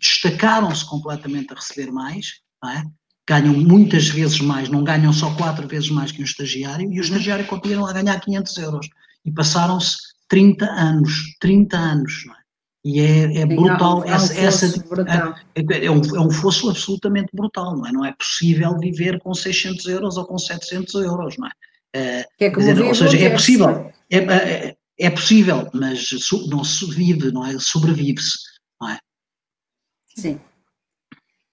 destacaram-se 0.00 0.86
completamente 0.86 1.52
a 1.52 1.56
receber 1.56 1.92
mais, 1.92 2.40
é? 2.64 2.82
ganham 3.28 3.52
muitas 3.52 4.08
vezes 4.08 4.40
mais, 4.40 4.68
não 4.68 4.82
ganham 4.82 5.12
só 5.12 5.34
quatro 5.34 5.66
vezes 5.68 5.90
mais 5.90 6.12
que 6.12 6.22
um 6.22 6.24
estagiário, 6.24 6.90
e 6.90 6.98
o 6.98 7.02
estagiário 7.02 7.46
continuam 7.46 7.86
a 7.86 7.92
ganhar 7.92 8.18
500 8.20 8.56
euros. 8.58 8.88
E 9.24 9.32
passaram-se 9.32 9.96
30 10.28 10.64
anos, 10.64 11.36
30 11.40 11.76
anos, 11.76 12.24
não 12.24 12.34
é? 12.34 12.45
E 12.86 13.00
é, 13.00 13.40
é 13.40 13.46
brutal, 13.46 14.04
é 14.04 14.12
um, 14.12 14.14
essa, 14.14 14.40
essa 14.40 14.80
brutal. 14.84 15.34
É, 15.56 15.86
é, 15.86 15.90
um, 15.90 16.00
é 16.14 16.20
um 16.20 16.30
fosso 16.30 16.70
absolutamente 16.70 17.30
brutal, 17.34 17.76
não 17.76 17.84
é? 17.84 17.90
Não 17.90 18.04
é 18.04 18.12
possível 18.12 18.78
viver 18.78 19.18
com 19.18 19.34
600 19.34 19.84
euros 19.86 20.16
ou 20.16 20.24
com 20.24 20.38
700 20.38 20.94
euros, 21.02 21.36
não 21.36 21.48
é? 21.48 21.50
é 21.96 22.28
é 22.38 22.48
dizer, 22.48 22.80
ou 22.80 22.94
seja, 22.94 23.18
é 23.18 23.30
possível, 23.30 23.92
é, 24.08 24.18
é, 24.18 24.76
é, 25.00 25.10
possível, 25.10 25.68
mas 25.74 26.10
não 26.46 26.62
se 26.62 26.88
vive, 26.94 27.32
não 27.32 27.44
é? 27.44 27.56
Sobrevive-se, 27.58 28.38
não 28.80 28.90
é? 28.90 29.00
Sim. 30.16 30.40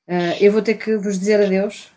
Uh, 0.07 0.37
eu 0.39 0.51
vou 0.51 0.61
ter 0.61 0.75
que 0.75 0.95
vos 0.97 1.17
dizer 1.17 1.43
adeus 1.43 1.87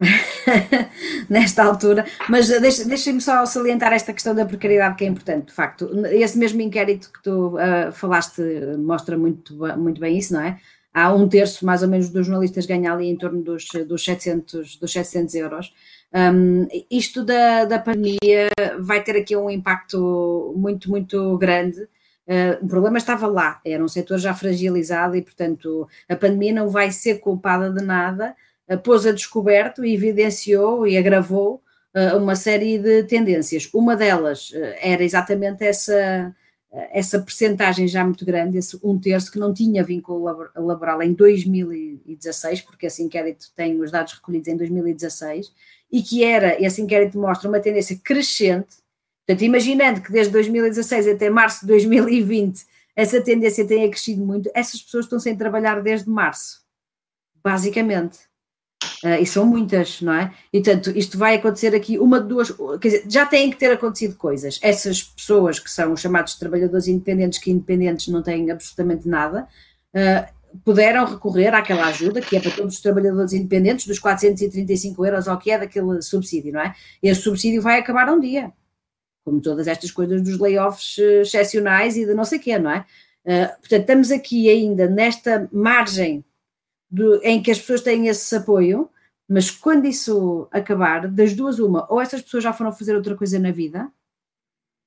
nesta 1.28 1.64
altura, 1.64 2.06
mas 2.28 2.48
deixem-me 2.48 2.88
deixa 2.88 3.20
só 3.20 3.44
salientar 3.44 3.92
esta 3.92 4.12
questão 4.12 4.34
da 4.34 4.46
precariedade 4.46 4.96
que 4.96 5.04
é 5.04 5.08
importante, 5.08 5.46
de 5.46 5.52
facto. 5.52 5.90
Esse 6.06 6.38
mesmo 6.38 6.60
inquérito 6.60 7.10
que 7.12 7.22
tu 7.22 7.56
uh, 7.56 7.92
falaste 7.92 8.40
mostra 8.78 9.18
muito, 9.18 9.56
muito 9.76 10.00
bem 10.00 10.16
isso, 10.16 10.34
não 10.34 10.40
é? 10.40 10.58
Há 10.94 11.12
um 11.12 11.28
terço, 11.28 11.66
mais 11.66 11.82
ou 11.82 11.88
menos, 11.88 12.08
dos 12.08 12.26
jornalistas 12.26 12.66
ganha 12.66 12.92
ali 12.92 13.08
em 13.08 13.16
torno 13.16 13.42
dos, 13.42 13.66
dos, 13.86 14.04
700, 14.04 14.76
dos 14.76 14.92
700 14.92 15.34
euros. 15.34 15.72
Um, 16.12 16.66
isto 16.90 17.22
da, 17.22 17.66
da 17.66 17.78
pandemia 17.78 18.48
vai 18.80 19.02
ter 19.02 19.16
aqui 19.16 19.36
um 19.36 19.50
impacto 19.50 20.54
muito, 20.56 20.90
muito 20.90 21.36
grande. 21.38 21.82
Uh, 22.26 22.62
o 22.62 22.68
problema 22.68 22.98
estava 22.98 23.26
lá, 23.26 23.60
era 23.64 23.82
um 23.82 23.88
setor 23.88 24.18
já 24.18 24.34
fragilizado 24.34 25.16
e, 25.16 25.22
portanto, 25.22 25.86
a 26.08 26.16
pandemia 26.16 26.52
não 26.52 26.68
vai 26.68 26.90
ser 26.90 27.20
culpada 27.20 27.70
de 27.70 27.84
nada, 27.84 28.34
pôs 28.76 29.06
a 29.06 29.12
descoberto 29.12 29.84
e 29.84 29.94
evidenciou 29.94 30.86
e 30.86 30.96
agravou 30.96 31.62
uh, 31.94 32.16
uma 32.16 32.36
série 32.36 32.78
de 32.78 33.02
tendências. 33.04 33.68
Uma 33.72 33.96
delas 33.96 34.52
era 34.80 35.02
exatamente 35.02 35.64
essa, 35.64 36.34
essa 36.92 37.18
percentagem 37.20 37.88
já 37.88 38.04
muito 38.04 38.24
grande, 38.24 38.58
esse 38.58 38.78
um 38.82 38.98
terço 38.98 39.32
que 39.32 39.38
não 39.38 39.54
tinha 39.54 39.82
vínculo 39.82 40.50
laboral 40.54 41.02
em 41.02 41.12
2016, 41.12 42.60
porque 42.62 42.86
esse 42.86 43.02
inquérito 43.02 43.46
tem 43.56 43.80
os 43.80 43.90
dados 43.90 44.12
recolhidos 44.14 44.48
em 44.48 44.56
2016, 44.56 45.52
e 45.90 46.02
que 46.02 46.22
era, 46.22 46.62
esse 46.62 46.82
inquérito 46.82 47.18
mostra 47.18 47.48
uma 47.48 47.60
tendência 47.60 47.98
crescente, 48.04 48.76
portanto, 49.26 49.44
imaginando 49.44 50.02
que 50.02 50.12
desde 50.12 50.32
2016 50.32 51.08
até 51.08 51.30
março 51.30 51.62
de 51.62 51.68
2020 51.68 52.66
essa 52.94 53.20
tendência 53.22 53.66
tenha 53.66 53.88
crescido 53.88 54.24
muito, 54.24 54.50
essas 54.52 54.82
pessoas 54.82 55.04
estão 55.04 55.20
sem 55.20 55.36
trabalhar 55.36 55.80
desde 55.80 56.10
março, 56.10 56.62
basicamente. 57.42 58.27
Uh, 59.04 59.20
e 59.20 59.26
são 59.26 59.44
muitas, 59.46 60.00
não 60.00 60.12
é? 60.12 60.32
E 60.52 60.60
portanto, 60.60 60.90
isto 60.96 61.16
vai 61.16 61.36
acontecer 61.36 61.74
aqui 61.74 61.98
uma 61.98 62.20
de 62.20 62.28
duas, 62.28 62.50
quer 62.80 62.88
dizer, 62.88 63.04
já 63.08 63.26
têm 63.26 63.50
que 63.50 63.56
ter 63.56 63.72
acontecido 63.72 64.16
coisas. 64.16 64.58
Essas 64.62 65.02
pessoas 65.02 65.58
que 65.58 65.70
são 65.70 65.92
os 65.92 66.00
chamados 66.00 66.34
trabalhadores 66.34 66.88
independentes, 66.88 67.38
que 67.38 67.50
independentes 67.50 68.08
não 68.08 68.22
têm 68.22 68.50
absolutamente 68.50 69.08
nada, 69.08 69.46
uh, 69.94 70.38
puderam 70.64 71.04
recorrer 71.04 71.54
àquela 71.54 71.86
ajuda, 71.86 72.20
que 72.20 72.36
é 72.36 72.40
para 72.40 72.50
todos 72.50 72.74
os 72.74 72.80
trabalhadores 72.80 73.32
independentes, 73.32 73.86
dos 73.86 73.98
435 73.98 75.04
euros 75.04 75.26
ou 75.26 75.36
que 75.36 75.50
é 75.50 75.58
daquele 75.58 76.00
subsídio, 76.02 76.52
não 76.52 76.60
é? 76.60 76.74
Esse 77.02 77.22
subsídio 77.22 77.62
vai 77.62 77.78
acabar 77.78 78.08
um 78.10 78.18
dia, 78.18 78.52
como 79.24 79.40
todas 79.40 79.66
estas 79.68 79.90
coisas 79.90 80.22
dos 80.22 80.38
layoffs 80.38 80.98
eh, 80.98 81.20
excepcionais 81.20 81.96
e 81.96 82.06
de 82.06 82.14
não 82.14 82.24
sei 82.24 82.38
o 82.38 82.40
quê, 82.40 82.58
não 82.58 82.70
é? 82.70 82.84
Uh, 83.24 83.48
portanto, 83.60 83.80
estamos 83.80 84.10
aqui 84.10 84.48
ainda 84.48 84.88
nesta 84.88 85.48
margem 85.52 86.24
do, 86.90 87.20
em 87.22 87.42
que 87.42 87.50
as 87.50 87.58
pessoas 87.58 87.82
têm 87.82 88.08
esse 88.08 88.34
apoio, 88.34 88.88
mas 89.28 89.50
quando 89.50 89.86
isso 89.86 90.48
acabar, 90.50 91.06
das 91.08 91.34
duas 91.34 91.58
uma, 91.58 91.86
ou 91.90 92.00
essas 92.00 92.22
pessoas 92.22 92.44
já 92.44 92.52
foram 92.52 92.72
fazer 92.72 92.96
outra 92.96 93.14
coisa 93.14 93.38
na 93.38 93.50
vida, 93.50 93.90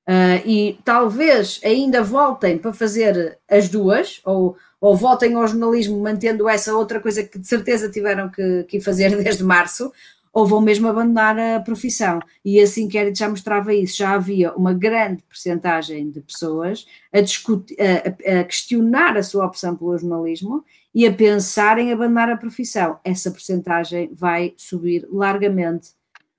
uh, 0.08 0.46
e 0.46 0.78
talvez 0.84 1.60
ainda 1.64 2.02
voltem 2.02 2.58
para 2.58 2.72
fazer 2.72 3.38
as 3.48 3.68
duas, 3.68 4.20
ou 4.24 4.56
ou 4.82 4.96
voltem 4.96 5.34
ao 5.34 5.46
jornalismo 5.46 6.00
mantendo 6.00 6.48
essa 6.48 6.74
outra 6.74 6.98
coisa 6.98 7.22
que 7.22 7.38
de 7.38 7.46
certeza 7.46 7.88
tiveram 7.88 8.28
que, 8.28 8.64
que 8.64 8.80
fazer 8.80 9.14
desde 9.22 9.44
março, 9.44 9.92
ou 10.32 10.44
vão 10.44 10.60
mesmo 10.60 10.88
abandonar 10.88 11.38
a 11.38 11.60
profissão. 11.60 12.18
E 12.44 12.58
esse 12.58 12.82
inquérito 12.82 13.16
já 13.16 13.28
mostrava 13.28 13.72
isso, 13.72 13.98
já 13.98 14.14
havia 14.14 14.52
uma 14.54 14.74
grande 14.74 15.22
percentagem 15.22 16.10
de 16.10 16.20
pessoas 16.20 16.84
a, 17.12 17.20
discutir, 17.20 17.76
a, 17.80 18.40
a, 18.40 18.44
questionar 18.44 19.16
a 19.16 19.22
sua 19.22 19.46
opção 19.46 19.76
pelo 19.76 19.96
jornalismo 19.96 20.64
e 20.94 21.06
a 21.06 21.12
pensar 21.12 21.78
em 21.78 21.92
abandonar 21.92 22.30
a 22.30 22.36
profissão. 22.36 22.98
Essa 23.04 23.30
percentagem 23.30 24.10
vai 24.12 24.54
subir 24.56 25.06
largamente 25.10 25.90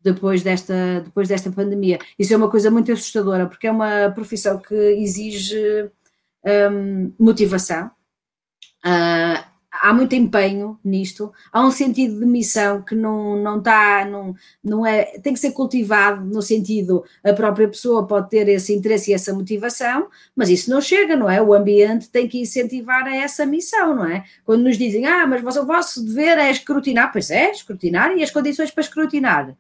depois 0.01 0.43
desta, 0.43 1.01
depois 1.03 1.27
desta 1.27 1.51
pandemia. 1.51 1.97
Isso 2.19 2.33
é 2.33 2.37
uma 2.37 2.49
coisa 2.49 2.69
muito 2.69 2.91
assustadora, 2.91 3.47
porque 3.47 3.67
é 3.67 3.71
uma 3.71 4.11
profissão 4.11 4.59
que 4.59 4.75
exige 4.75 5.89
um, 6.71 7.13
motivação, 7.17 7.89
Uh, 8.85 9.52
há 9.83 9.93
muito 9.93 10.15
empenho 10.15 10.79
nisto, 10.81 11.33
há 11.51 11.61
um 11.61 11.69
sentido 11.69 12.17
de 12.17 12.25
missão 12.25 12.81
que 12.81 12.95
não, 12.95 13.35
não 13.35 13.57
está, 13.57 14.05
não, 14.05 14.33
não 14.63 14.85
é, 14.85 15.03
tem 15.19 15.33
que 15.33 15.39
ser 15.39 15.51
cultivado 15.51 16.23
no 16.23 16.41
sentido, 16.41 17.03
a 17.21 17.33
própria 17.33 17.67
pessoa 17.67 18.07
pode 18.07 18.29
ter 18.29 18.47
esse 18.47 18.73
interesse 18.73 19.11
e 19.11 19.13
essa 19.13 19.33
motivação, 19.33 20.07
mas 20.33 20.49
isso 20.49 20.69
não 20.69 20.79
chega, 20.79 21.17
não 21.17 21.29
é? 21.29 21.41
O 21.41 21.53
ambiente 21.53 22.09
tem 22.09 22.29
que 22.29 22.39
incentivar 22.39 23.05
a 23.05 23.13
essa 23.13 23.45
missão, 23.45 23.93
não 23.93 24.05
é? 24.05 24.23
Quando 24.45 24.63
nos 24.63 24.77
dizem, 24.77 25.05
ah, 25.05 25.27
mas 25.27 25.57
o 25.57 25.65
vosso 25.65 26.01
dever 26.05 26.37
é 26.37 26.49
escrutinar, 26.49 27.11
pois 27.11 27.29
é, 27.29 27.51
escrutinar, 27.51 28.15
e 28.15 28.23
as 28.23 28.31
condições 28.31 28.71
para 28.71 28.83
escrutinar? 28.83 29.53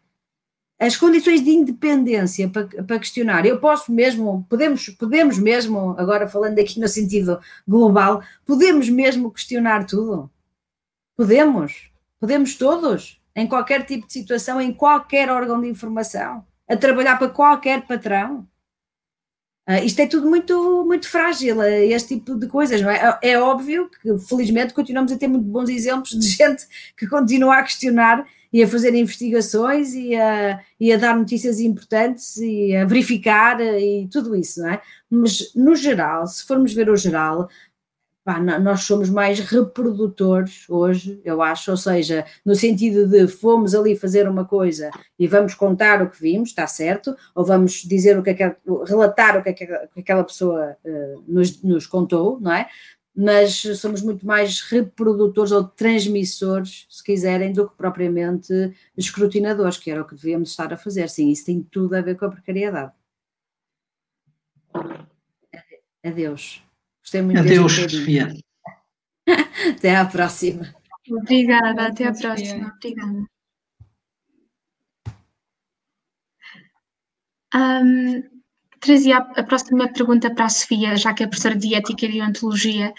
As 0.79 0.97
condições 0.97 1.43
de 1.43 1.49
independência 1.49 2.49
para, 2.49 2.67
para, 2.83 2.99
questionar. 2.99 3.45
Eu 3.45 3.59
posso 3.59 3.91
mesmo, 3.91 4.45
podemos, 4.49 4.89
podemos 4.89 5.37
mesmo, 5.37 5.95
agora 5.97 6.27
falando 6.27 6.59
aqui 6.59 6.79
no 6.79 6.87
sentido 6.87 7.39
global, 7.67 8.21
podemos 8.45 8.89
mesmo 8.89 9.31
questionar 9.31 9.85
tudo? 9.85 10.29
Podemos, 11.15 11.89
podemos 12.19 12.55
todos, 12.55 13.21
em 13.35 13.47
qualquer 13.47 13.85
tipo 13.85 14.07
de 14.07 14.13
situação, 14.13 14.59
em 14.59 14.73
qualquer 14.73 15.29
órgão 15.29 15.61
de 15.61 15.67
informação, 15.67 16.45
a 16.67 16.75
trabalhar 16.75 17.17
para 17.17 17.29
qualquer 17.29 17.85
patrão. 17.85 18.47
Uh, 19.69 19.85
isto 19.85 20.01
é 20.01 20.07
tudo 20.07 20.27
muito, 20.27 20.83
muito 20.85 21.07
frágil, 21.07 21.59
uh, 21.59 21.63
este 21.63 22.15
tipo 22.15 22.35
de 22.35 22.47
coisas, 22.47 22.81
não 22.81 22.89
é? 22.89 23.17
É 23.21 23.39
óbvio 23.39 23.89
que, 23.89 24.17
felizmente, 24.27 24.73
continuamos 24.73 25.11
a 25.11 25.17
ter 25.17 25.27
muito 25.27 25.45
bons 25.45 25.69
exemplos 25.69 26.09
de 26.19 26.27
gente 26.35 26.67
que 26.97 27.07
continua 27.07 27.57
a 27.57 27.63
questionar 27.63 28.27
e 28.53 28.61
a 28.61 28.67
fazer 28.67 28.93
investigações 28.93 29.95
e 29.95 30.15
a, 30.15 30.61
e 30.79 30.93
a 30.93 30.97
dar 30.97 31.17
notícias 31.17 31.59
importantes 31.59 32.37
e 32.37 32.75
a 32.75 32.85
verificar 32.85 33.59
e 33.59 34.07
tudo 34.11 34.35
isso, 34.35 34.61
não 34.61 34.69
é? 34.69 34.81
Mas 35.09 35.51
no 35.55 35.75
geral, 35.75 36.27
se 36.27 36.45
formos 36.45 36.71
ver 36.71 36.87
o 36.87 36.95
geral, 36.95 37.49
pá, 38.23 38.39
nós 38.39 38.81
somos 38.83 39.09
mais 39.09 39.39
reprodutores 39.39 40.65
hoje, 40.69 41.19
eu 41.25 41.41
acho, 41.41 41.71
ou 41.71 41.77
seja, 41.77 42.25
no 42.45 42.55
sentido 42.55 43.07
de 43.07 43.27
fomos 43.27 43.75
ali 43.75 43.95
fazer 43.95 44.29
uma 44.29 44.45
coisa 44.45 44.91
e 45.17 45.27
vamos 45.27 45.55
contar 45.55 46.01
o 46.01 46.09
que 46.09 46.21
vimos, 46.21 46.49
está 46.49 46.67
certo, 46.67 47.15
ou 47.35 47.43
vamos 47.43 47.83
dizer 47.83 48.17
o 48.17 48.23
que 48.23 48.29
é 48.29 48.55
relatar 48.85 49.37
o 49.37 49.43
que, 49.43 49.49
é 49.49 49.53
que 49.53 49.65
aquela 49.99 50.23
pessoa 50.23 50.77
uh, 50.85 51.23
nos, 51.27 51.61
nos 51.63 51.87
contou, 51.87 52.39
não 52.39 52.53
é? 52.53 52.67
Mas 53.15 53.61
somos 53.77 54.01
muito 54.01 54.25
mais 54.25 54.61
reprodutores 54.61 55.51
ou 55.51 55.63
transmissores, 55.63 56.87
se 56.89 57.03
quiserem, 57.03 57.53
do 57.53 57.69
que 57.69 57.75
propriamente 57.75 58.51
escrutinadores, 58.97 59.77
que 59.77 59.91
era 59.91 60.01
o 60.01 60.07
que 60.07 60.15
devíamos 60.15 60.49
estar 60.49 60.73
a 60.73 60.77
fazer. 60.77 61.09
Sim, 61.09 61.29
isso 61.29 61.45
tem 61.45 61.61
tudo 61.61 61.95
a 61.95 62.01
ver 62.01 62.17
com 62.17 62.25
a 62.25 62.31
precariedade. 62.31 62.91
Adeus. 66.03 66.63
Gostei 67.01 67.21
muito 67.21 67.39
Adeus, 67.39 67.73
Sofia. 67.73 68.33
Até 69.77 69.95
à 69.95 70.05
próxima. 70.05 70.73
Obrigada, 71.09 71.87
até 71.87 72.07
à 72.07 72.13
próxima. 72.13 72.73
Obrigada. 72.75 73.27
Um, 77.53 78.32
trazia 78.83 79.17
a 79.17 79.43
próxima 79.43 79.87
pergunta 79.87 80.33
para 80.33 80.45
a 80.45 80.49
Sofia, 80.49 80.95
já 80.97 81.13
que 81.13 81.23
é 81.23 81.27
professora 81.27 81.55
de 81.55 81.73
Ética 81.73 82.05
e 82.05 82.21
Ontologia, 82.21 82.93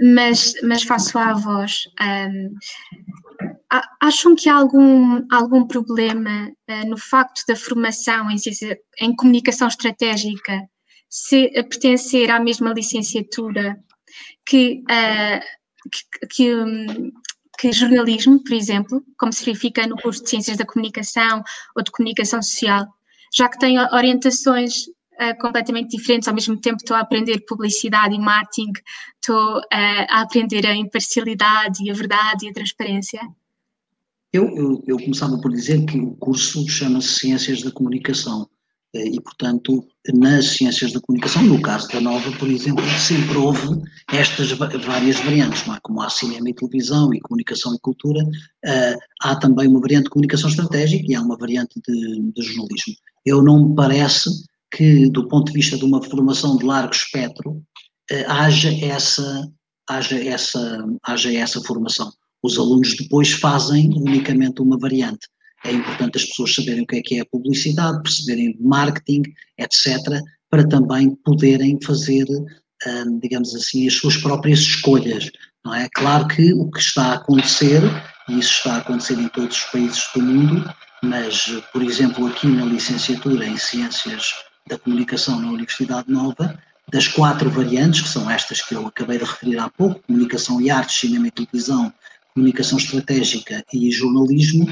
mas, 0.00 0.54
mas 0.62 0.84
faço 0.84 1.18
à 1.18 1.34
voz. 1.34 1.88
Um, 2.00 2.54
acham 4.00 4.36
que 4.36 4.48
há 4.48 4.54
algum, 4.54 5.26
algum 5.30 5.66
problema 5.66 6.50
uh, 6.70 6.88
no 6.88 6.96
facto 6.96 7.42
da 7.48 7.56
formação 7.56 8.30
em, 8.30 8.38
ciência, 8.38 8.78
em 9.00 9.14
comunicação 9.14 9.66
estratégica 9.66 10.62
se 11.10 11.48
pertencer 11.50 12.30
à 12.30 12.38
mesma 12.38 12.72
licenciatura 12.72 13.76
que, 14.46 14.82
uh, 14.82 15.40
que, 15.90 16.26
que, 16.28 16.54
um, 16.54 17.12
que 17.58 17.72
jornalismo, 17.72 18.42
por 18.42 18.52
exemplo, 18.52 19.04
como 19.18 19.32
se 19.32 19.44
verifica 19.44 19.86
no 19.86 19.96
curso 19.96 20.22
de 20.22 20.30
Ciências 20.30 20.56
da 20.56 20.66
Comunicação 20.66 21.42
ou 21.76 21.82
de 21.82 21.90
Comunicação 21.90 22.40
Social, 22.40 22.86
já 23.36 23.48
que 23.48 23.58
tem 23.58 23.78
orientações 23.80 24.84
uh, 25.20 25.38
completamente 25.40 25.96
diferentes, 25.96 26.28
ao 26.28 26.34
mesmo 26.34 26.56
tempo 26.60 26.76
estou 26.76 26.96
a 26.96 27.00
aprender 27.00 27.44
publicidade 27.46 28.14
e 28.14 28.18
marketing, 28.18 28.72
estou 29.20 29.58
uh, 29.58 29.64
a 29.72 30.22
aprender 30.22 30.66
a 30.66 30.74
imparcialidade 30.74 31.84
e 31.84 31.90
a 31.90 31.94
verdade 31.94 32.46
e 32.46 32.48
a 32.48 32.52
transparência? 32.52 33.20
Eu, 34.32 34.48
eu, 34.56 34.84
eu 34.86 34.98
começava 34.98 35.38
por 35.40 35.50
dizer 35.52 35.84
que 35.84 35.98
o 35.98 36.12
curso 36.16 36.68
chama-se 36.68 37.20
Ciências 37.20 37.62
da 37.62 37.70
Comunicação 37.70 38.48
eh, 38.92 39.08
e, 39.08 39.20
portanto, 39.20 39.86
nas 40.12 40.56
ciências 40.56 40.92
da 40.92 41.00
comunicação, 41.00 41.44
no 41.44 41.62
caso 41.62 41.88
da 41.88 42.00
Nova, 42.00 42.32
por 42.32 42.48
exemplo, 42.48 42.84
sempre 42.98 43.36
houve 43.36 43.80
estas 44.12 44.50
várias 44.50 45.20
variantes, 45.20 45.62
é? 45.68 45.78
como 45.82 46.00
há 46.02 46.10
cinema 46.10 46.50
e 46.50 46.54
televisão 46.54 47.14
e 47.14 47.20
comunicação 47.20 47.74
e 47.74 47.78
cultura, 47.78 48.24
há 49.20 49.36
também 49.36 49.68
uma 49.68 49.80
variante 49.80 50.04
de 50.04 50.10
comunicação 50.10 50.50
estratégica 50.50 51.04
e 51.08 51.14
há 51.14 51.22
uma 51.22 51.36
variante 51.36 51.80
de, 51.86 52.32
de, 52.32 52.42
jornalismo. 52.42 52.94
Eu 53.24 53.42
não 53.42 53.68
me 53.68 53.74
parece 53.74 54.30
que, 54.76 55.08
do 55.10 55.28
ponto 55.28 55.46
de 55.46 55.58
vista 55.58 55.76
de 55.76 55.84
uma 55.84 56.02
formação 56.02 56.56
de 56.56 56.64
largo 56.64 56.94
espectro, 56.94 57.50
uh, 57.52 58.24
haja, 58.28 58.72
essa, 58.84 59.50
haja, 59.88 60.16
essa, 60.22 60.84
haja 61.04 61.32
essa 61.32 61.60
formação. 61.62 62.12
Os 62.42 62.58
alunos 62.58 62.96
depois 62.96 63.32
fazem 63.32 63.90
unicamente 63.96 64.60
uma 64.60 64.78
variante 64.78 65.26
é 65.64 65.72
importante 65.72 66.18
as 66.18 66.26
pessoas 66.26 66.54
saberem 66.54 66.82
o 66.82 66.86
que 66.86 66.96
é 66.96 67.02
que 67.02 67.16
é 67.16 67.20
a 67.22 67.26
publicidade, 67.26 68.02
perceberem 68.02 68.56
marketing, 68.60 69.22
etc., 69.58 69.96
para 70.50 70.68
também 70.68 71.16
poderem 71.24 71.78
fazer, 71.82 72.26
hum, 72.28 73.18
digamos 73.20 73.54
assim, 73.54 73.88
as 73.88 73.94
suas 73.94 74.16
próprias 74.18 74.60
escolhas. 74.60 75.30
Não 75.64 75.74
é? 75.74 75.88
Claro 75.94 76.28
que 76.28 76.52
o 76.52 76.70
que 76.70 76.78
está 76.78 77.06
a 77.06 77.14
acontecer, 77.14 77.82
e 78.28 78.38
isso 78.38 78.52
está 78.52 78.74
a 78.74 78.78
acontecer 78.78 79.18
em 79.18 79.28
todos 79.28 79.56
os 79.56 79.64
países 79.64 80.02
do 80.14 80.22
mundo, 80.22 80.74
mas, 81.02 81.46
por 81.72 81.82
exemplo, 81.82 82.26
aqui 82.26 82.46
na 82.46 82.66
licenciatura 82.66 83.46
em 83.46 83.56
Ciências 83.56 84.26
da 84.66 84.78
Comunicação 84.78 85.40
na 85.40 85.48
Universidade 85.48 86.10
Nova, 86.10 86.58
das 86.90 87.08
quatro 87.08 87.50
variantes, 87.50 88.02
que 88.02 88.08
são 88.08 88.30
estas 88.30 88.62
que 88.62 88.74
eu 88.74 88.86
acabei 88.86 89.18
de 89.18 89.24
referir 89.24 89.58
há 89.58 89.68
pouco, 89.68 90.00
comunicação 90.06 90.60
e 90.60 90.70
artes, 90.70 91.00
cinema 91.00 91.28
e 91.28 91.30
televisão, 91.30 91.92
comunicação 92.34 92.78
estratégica 92.78 93.64
e 93.72 93.90
jornalismo, 93.90 94.66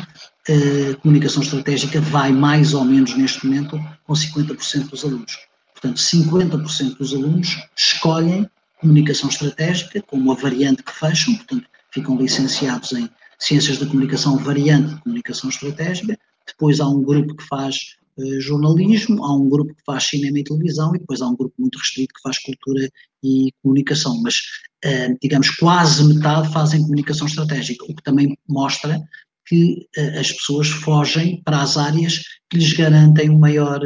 a 0.49 0.97
comunicação 0.97 1.43
estratégica 1.43 2.01
vai 2.01 2.33
mais 2.33 2.75
ou 2.75 2.85
menos 2.85 3.15
neste 3.17 3.47
momento 3.47 3.79
com 4.05 4.13
50% 4.13 4.89
dos 4.89 5.05
alunos. 5.05 5.39
Portanto, 5.73 5.99
50% 5.99 6.97
dos 6.97 7.15
alunos 7.15 7.57
escolhem 7.77 8.49
comunicação 8.81 9.29
estratégica 9.29 10.03
como 10.03 10.33
a 10.33 10.35
variante 10.35 10.83
que 10.83 10.93
fecham, 10.93 11.35
portanto, 11.37 11.67
ficam 11.93 12.17
licenciados 12.17 12.93
em 12.93 13.09
Ciências 13.39 13.79
da 13.79 13.87
Comunicação, 13.87 14.37
variante 14.39 14.95
de 14.95 15.01
comunicação 15.03 15.51
estratégica. 15.51 16.19
Depois 16.47 16.81
há 16.81 16.89
um 16.89 17.03
grupo 17.03 17.35
que 17.37 17.45
faz 17.45 17.97
jornalismo, 18.39 19.25
há 19.25 19.35
um 19.35 19.49
grupo 19.49 19.75
que 19.75 19.83
faz 19.85 20.05
cinema 20.05 20.39
e 20.39 20.45
televisão 20.45 20.95
e 20.95 20.99
depois 20.99 21.21
há 21.21 21.29
um 21.29 21.37
grupo 21.37 21.55
muito 21.59 21.79
restrito 21.79 22.15
que 22.15 22.23
faz 22.23 22.39
cultura 22.39 22.89
e 23.23 23.53
comunicação. 23.63 24.21
Mas, 24.23 24.37
uh, 24.85 25.17
digamos, 25.23 25.51
quase 25.51 26.05
metade 26.05 26.53
fazem 26.53 26.83
comunicação 26.83 27.27
estratégica, 27.27 27.85
o 27.85 27.95
que 27.95 28.03
também 28.03 28.37
mostra 28.49 29.01
que 29.47 29.87
uh, 29.97 30.21
as 30.21 30.33
pessoas 30.33 30.69
fogem 30.69 31.43
para 31.45 31.63
as 31.63 31.77
áreas 31.77 32.23
que 32.51 32.59
lhes 32.59 32.73
garantem 32.73 33.31
um 33.31 33.39
maior 33.39 33.81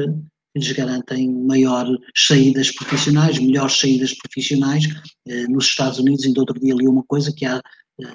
lhes 0.57 0.73
garantem 0.73 1.31
maior 1.31 1.87
saídas 2.15 2.71
profissionais, 2.71 3.39
melhores 3.39 3.79
saídas 3.79 4.15
profissionais. 4.15 4.85
Nos 5.51 5.67
Estados 5.67 5.99
Unidos, 5.99 6.25
ainda 6.25 6.41
outro 6.41 6.59
dia 6.59 6.75
li 6.75 6.89
uma 6.89 7.03
coisa 7.03 7.31
que 7.31 7.45
há 7.45 7.61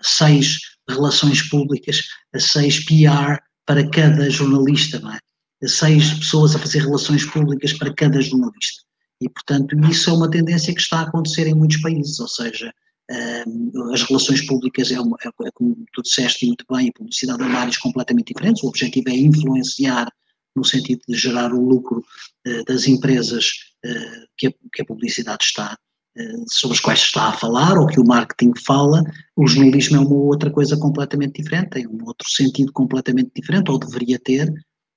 seis 0.02 0.58
relações 0.90 1.48
públicas, 1.50 2.02
seis 2.36 2.84
PR 2.84 3.38
para 3.64 3.88
cada 3.92 4.28
jornalista, 4.28 5.00
não 5.00 5.14
é? 5.14 5.20
Seis 5.66 6.14
pessoas 6.14 6.56
a 6.56 6.60
fazer 6.60 6.80
relações 6.80 7.26
públicas 7.26 7.74
para 7.74 7.94
cada 7.94 8.20
jornalista. 8.22 8.84
E, 9.22 9.30
portanto, 9.30 9.76
isso 9.90 10.10
é 10.10 10.14
uma 10.14 10.30
tendência 10.30 10.74
que 10.74 10.82
está 10.82 11.00
a 11.00 11.04
acontecer 11.04 11.46
em 11.48 11.54
muitos 11.54 11.78
países, 11.82 12.20
ou 12.20 12.28
seja, 12.28 12.74
as 13.94 14.04
relações 14.04 14.46
públicas, 14.46 14.92
é, 14.92 15.00
uma, 15.00 15.18
é, 15.24 15.28
é, 15.28 15.52
como 15.54 15.76
tu 15.94 16.02
disseste 16.02 16.46
muito 16.46 16.66
bem, 16.70 16.90
a 16.90 16.94
publicidade 16.98 17.44
é 17.44 17.46
áreas 17.46 17.78
completamente 17.78 18.34
diferentes. 18.34 18.64
O 18.64 18.68
objetivo 18.68 19.10
é 19.10 19.16
influenciar 19.16 20.08
no 20.56 20.64
sentido 20.64 21.02
de 21.08 21.16
gerar 21.16 21.54
o 21.54 21.66
lucro 21.66 22.04
uh, 22.48 22.66
das 22.66 22.88
empresas 22.88 23.50
uh, 23.86 24.28
que, 24.38 24.48
a, 24.48 24.52
que, 24.74 24.82
a, 24.82 24.86
publicidade 24.86 25.44
está, 25.44 25.78
uh, 26.18 26.46
sobre 26.48 26.76
as 26.76 26.82
quais 26.82 27.00
está 27.00 27.30
a 27.30 27.34
falar 27.34 27.78
ou 27.78 27.88
que 27.88 28.00
o 28.00 28.06
marketing 28.06 28.54
fala. 28.66 29.04
O 29.36 29.48
jornalismo 29.48 29.98
é 29.98 30.00
uma 30.00 30.16
outra 30.16 30.52
coisa 30.52 30.78
completamente 30.78 31.42
diferente, 31.42 31.72
tem 31.72 31.88
um 31.88 32.06
outro 32.06 32.30
sentido 32.30 32.72
completamente 32.74 33.32
diferente, 33.36 33.72
ou 33.72 33.80
deveria 33.80 34.20
ter, 34.20 34.52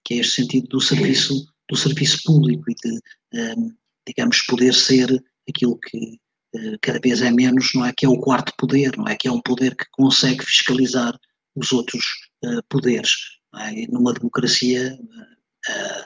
que 0.05 0.15
é 0.15 0.17
este 0.19 0.43
sentido 0.43 0.69
do 0.69 0.81
serviço, 0.81 1.47
do 1.69 1.77
serviço 1.77 2.23
público 2.25 2.65
e 2.71 2.75
de, 2.75 3.57
um, 3.57 3.75
digamos, 4.07 4.43
poder 4.43 4.75
ser 4.75 5.23
aquilo 5.49 5.79
que 5.79 6.19
eh, 6.55 6.79
cada 6.81 7.01
vez 7.01 7.21
é 7.21 7.31
menos, 7.31 7.73
não 7.75 7.85
é 7.85 7.93
que 7.93 8.07
é 8.07 8.09
o 8.09 8.19
quarto 8.19 8.53
poder, 8.57 8.97
não 8.97 9.09
é 9.09 9.17
que 9.17 9.27
é 9.27 9.33
um 9.33 9.41
poder 9.41 9.75
que 9.77 9.87
consegue 9.91 10.45
fiscalizar 10.45 11.19
os 11.57 11.73
outros 11.73 12.05
uh, 12.45 12.63
poderes. 12.69 13.11
É? 13.57 13.87
numa 13.87 14.13
democracia, 14.13 14.99
uh, 14.99 16.03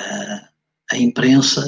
uh, 0.00 0.48
a 0.90 0.96
imprensa, 0.96 1.64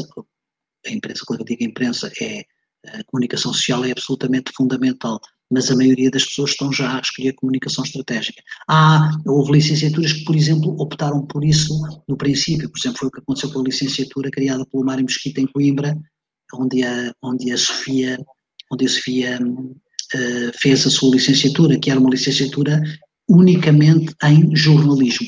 a 0.86 0.90
imprensa, 0.90 1.22
quando 1.24 1.40
eu 1.40 1.46
digo 1.46 1.62
imprensa, 1.62 2.10
é 2.20 2.44
a 2.86 3.04
comunicação 3.04 3.52
social 3.52 3.84
é 3.84 3.92
absolutamente 3.92 4.52
fundamental, 4.52 5.20
mas 5.50 5.70
a 5.70 5.76
maioria 5.76 6.10
das 6.10 6.24
pessoas 6.24 6.50
estão 6.50 6.72
já 6.72 6.96
a 6.96 7.00
escolher 7.00 7.32
comunicação 7.32 7.82
estratégica. 7.82 8.40
Há, 8.68 9.10
houve 9.26 9.52
licenciaturas 9.52 10.12
que, 10.12 10.24
por 10.24 10.36
exemplo, 10.36 10.76
optaram 10.78 11.26
por 11.26 11.44
isso 11.44 11.74
no 12.08 12.16
princípio, 12.16 12.70
por 12.70 12.78
exemplo, 12.78 12.98
foi 12.98 13.08
o 13.08 13.10
que 13.10 13.20
aconteceu 13.20 13.52
com 13.52 13.60
a 13.60 13.64
licenciatura 13.64 14.30
criada 14.30 14.64
pelo 14.66 14.84
Mário 14.84 15.04
Mesquita 15.04 15.40
em 15.40 15.46
Coimbra, 15.46 15.96
onde 16.54 16.84
a, 16.84 17.12
onde 17.22 17.52
a 17.52 17.56
Sofia, 17.56 18.18
onde 18.72 18.86
a 18.86 18.88
Sofia 18.88 19.38
uh, 19.42 20.58
fez 20.58 20.86
a 20.86 20.90
sua 20.90 21.10
licenciatura, 21.14 21.78
que 21.78 21.90
era 21.90 21.98
uma 21.98 22.10
licenciatura 22.10 22.80
unicamente 23.28 24.14
em 24.24 24.54
jornalismo. 24.54 25.26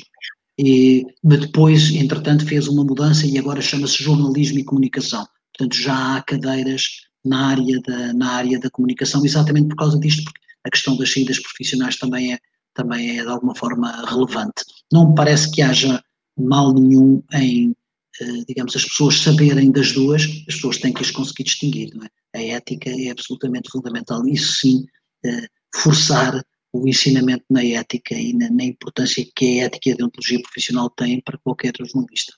E 0.58 1.04
depois, 1.24 1.90
entretanto, 1.90 2.46
fez 2.46 2.68
uma 2.68 2.84
mudança 2.84 3.26
e 3.26 3.38
agora 3.38 3.60
chama-se 3.60 4.02
jornalismo 4.02 4.58
e 4.58 4.64
comunicação. 4.64 5.26
Portanto, 5.56 5.80
já 5.80 6.16
há 6.16 6.22
cadeiras 6.22 6.82
na 7.24 7.48
área 7.48 7.80
da, 7.80 8.12
na 8.12 8.32
área 8.32 8.58
da 8.58 8.70
comunicação, 8.70 9.24
exatamente 9.24 9.68
por 9.68 9.76
causa 9.76 9.98
disto, 9.98 10.24
porque 10.24 10.40
a 10.64 10.70
questão 10.70 10.96
das 10.96 11.12
saídas 11.12 11.40
profissionais 11.40 11.96
também 11.96 12.34
é, 12.34 12.38
também 12.74 13.18
é 13.18 13.22
de 13.22 13.28
alguma 13.28 13.54
forma 13.54 13.90
relevante. 14.08 14.64
Não 14.92 15.10
me 15.10 15.14
parece 15.14 15.50
que 15.50 15.62
haja 15.62 16.02
mal 16.36 16.72
nenhum 16.72 17.22
em 17.32 17.74
eh, 18.20 18.44
digamos, 18.46 18.76
as 18.76 18.84
pessoas 18.84 19.18
saberem 19.20 19.70
das 19.70 19.92
duas, 19.92 20.22
as 20.22 20.54
pessoas 20.54 20.78
têm 20.78 20.92
que 20.92 21.02
as 21.02 21.10
conseguir 21.10 21.44
distinguir, 21.44 21.94
não 21.94 22.04
é? 22.04 22.08
A 22.34 22.42
ética 22.56 22.90
é 22.90 23.10
absolutamente 23.10 23.70
fundamental. 23.70 24.26
Isso 24.26 24.54
sim, 24.60 24.86
eh, 25.24 25.46
forçar 25.74 26.44
o 26.72 26.86
ensinamento 26.86 27.44
na 27.50 27.64
ética 27.64 28.14
e 28.14 28.32
na, 28.32 28.50
na, 28.50 28.64
importância 28.64 29.26
que 29.34 29.60
a 29.60 29.64
ética 29.64 29.90
e 29.90 29.92
a 29.92 29.96
deontologia 29.96 30.40
profissional 30.42 30.90
têm 30.90 31.20
para 31.20 31.38
qualquer 31.38 31.72
jornalista. 31.78 32.32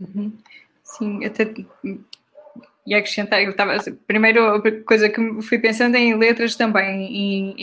Uhum. 0.00 0.36
Sim, 0.84 1.24
até 1.24 1.44
e 2.86 2.94
acrescentar, 2.94 3.42
eu 3.42 3.52
estava, 3.52 3.76
primeiro 4.06 4.60
coisa 4.84 5.08
que 5.08 5.42
fui 5.42 5.58
pensando 5.58 5.94
em 5.94 6.16
letras 6.16 6.56
também, 6.56 7.06
e, 7.10 7.54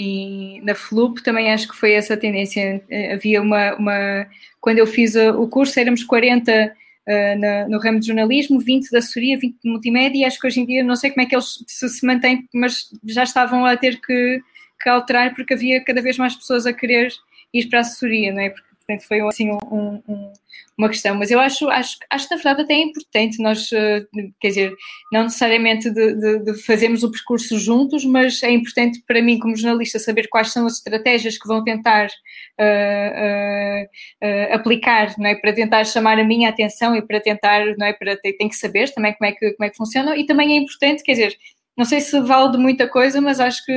e, 0.57 0.61
na 0.61 0.73
FLUP 0.73 1.21
também 1.21 1.51
acho 1.51 1.67
que 1.67 1.75
foi 1.75 1.91
essa 1.91 2.15
tendência, 2.15 2.81
eh, 2.89 3.13
havia 3.13 3.41
uma, 3.41 3.75
uma 3.75 4.27
quando 4.61 4.77
eu 4.77 4.87
fiz 4.87 5.15
o 5.15 5.47
curso 5.47 5.77
éramos 5.77 6.05
40 6.05 6.51
uh, 6.51 6.79
eh, 7.05 7.35
na, 7.35 7.67
no 7.67 7.79
ramo 7.79 7.99
de 7.99 8.07
jornalismo, 8.07 8.59
20 8.59 8.91
da 8.91 8.99
assessoria, 8.99 9.37
20 9.37 9.57
de 9.61 9.69
multimédia, 9.69 10.19
e 10.19 10.25
acho 10.25 10.39
que 10.39 10.47
hoje 10.47 10.61
em 10.61 10.65
dia 10.65 10.83
não 10.83 10.95
sei 10.95 11.11
como 11.11 11.21
é 11.21 11.25
que 11.25 11.35
eles 11.35 11.65
se, 11.67 11.89
se 11.89 12.05
mantêm, 12.05 12.47
mas 12.53 12.89
já 13.05 13.23
estavam 13.23 13.65
a 13.65 13.75
ter 13.75 13.99
que, 13.99 14.41
que 14.81 14.89
alterar 14.89 15.35
porque 15.35 15.53
havia 15.53 15.83
cada 15.83 16.01
vez 16.01 16.17
mais 16.17 16.35
pessoas 16.35 16.65
a 16.65 16.71
querer 16.71 17.11
ir 17.53 17.67
para 17.67 17.79
a 17.79 17.81
assessoria, 17.81 18.31
não 18.31 18.41
é? 18.41 18.49
Porque 18.51 18.68
Portanto, 18.89 19.07
foi 19.07 19.21
assim 19.21 19.51
um, 19.51 20.01
um, 20.07 20.33
uma 20.75 20.89
questão. 20.89 21.15
Mas 21.15 21.29
eu 21.29 21.39
acho, 21.39 21.69
acho, 21.69 21.97
acho 22.09 22.27
que 22.27 22.35
na 22.35 22.41
verdade 22.41 22.61
até 22.63 22.73
é 22.73 22.81
importante 22.81 23.39
nós, 23.39 23.71
eh, 23.71 24.03
quer 24.39 24.47
dizer, 24.47 24.75
não 25.11 25.23
necessariamente 25.23 25.91
de, 25.91 26.15
de, 26.15 26.39
de, 26.39 26.63
fazermos 26.63 27.03
o 27.03 27.11
percurso 27.11 27.59
juntos, 27.59 28.03
mas 28.03 28.41
é 28.41 28.49
importante 28.49 29.03
para 29.05 29.21
mim, 29.21 29.37
como 29.37 29.55
jornalista, 29.55 29.99
saber 29.99 30.27
quais 30.27 30.51
são 30.51 30.65
as 30.65 30.77
estratégias 30.77 31.37
que 31.37 31.47
vão 31.47 31.63
tentar 31.63 32.07
uh, 32.07 32.63
uh, 32.63 33.83
uh, 34.27 34.55
aplicar, 34.55 35.13
não 35.19 35.27
é? 35.27 35.35
Para 35.35 35.53
tentar 35.53 35.83
chamar 35.83 36.17
a 36.17 36.23
minha 36.23 36.49
atenção 36.49 36.95
e 36.95 37.01
para 37.05 37.19
tentar, 37.19 37.77
não 37.77 37.85
é? 37.85 37.93
Para 37.93 38.17
ter, 38.17 38.33
tem 38.33 38.49
que 38.49 38.55
saber 38.55 38.91
também 38.91 39.13
como 39.13 39.29
é 39.29 39.33
que, 39.33 39.51
como 39.51 39.67
é 39.67 39.69
que 39.69 39.77
funciona 39.77 40.17
e 40.17 40.25
também 40.25 40.53
é 40.53 40.55
importante, 40.55 41.03
quer 41.03 41.11
dizer, 41.11 41.37
não 41.79 41.85
sei 41.85 42.01
se 42.01 42.19
vale 42.19 42.51
de 42.51 42.57
muita 42.57 42.89
coisa, 42.89 43.21
mas 43.21 43.39
acho 43.39 43.65
que, 43.65 43.71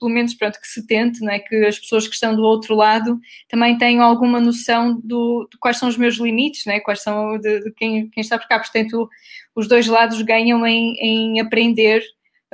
pelo 0.00 0.10
menos, 0.10 0.32
pronto, 0.32 0.58
que 0.58 0.66
se 0.66 0.86
tente, 0.86 1.20
né, 1.20 1.38
que 1.38 1.54
as 1.66 1.78
pessoas 1.78 2.08
que 2.08 2.14
estão 2.14 2.34
do 2.34 2.42
outro 2.42 2.74
lado 2.74 3.20
também 3.46 3.76
tenham 3.76 4.02
alguma 4.02 4.40
noção 4.40 4.98
do, 5.04 5.46
de 5.52 5.58
quais 5.58 5.76
são 5.76 5.86
os 5.86 5.98
meus 5.98 6.14
limites, 6.14 6.64
né, 6.64 6.80
quais 6.80 7.02
são 7.02 7.38
de, 7.38 7.60
de 7.60 7.70
quem, 7.72 8.08
quem, 8.08 8.22
está 8.22 8.38
por 8.38 8.48
cá. 8.48 8.58
Portanto, 8.58 9.06
os 9.54 9.68
dois 9.68 9.86
lados 9.86 10.22
ganham 10.22 10.66
em, 10.66 10.94
em 10.94 11.40
aprender 11.40 12.02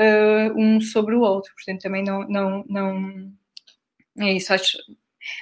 uh, 0.00 0.60
um 0.60 0.80
sobre 0.80 1.14
o 1.14 1.20
outro. 1.20 1.52
Portanto, 1.54 1.80
também 1.80 2.02
não, 2.02 2.26
não, 2.28 2.64
não 2.68 4.26
é 4.26 4.32
isso. 4.32 4.52
Acho, 4.52 4.78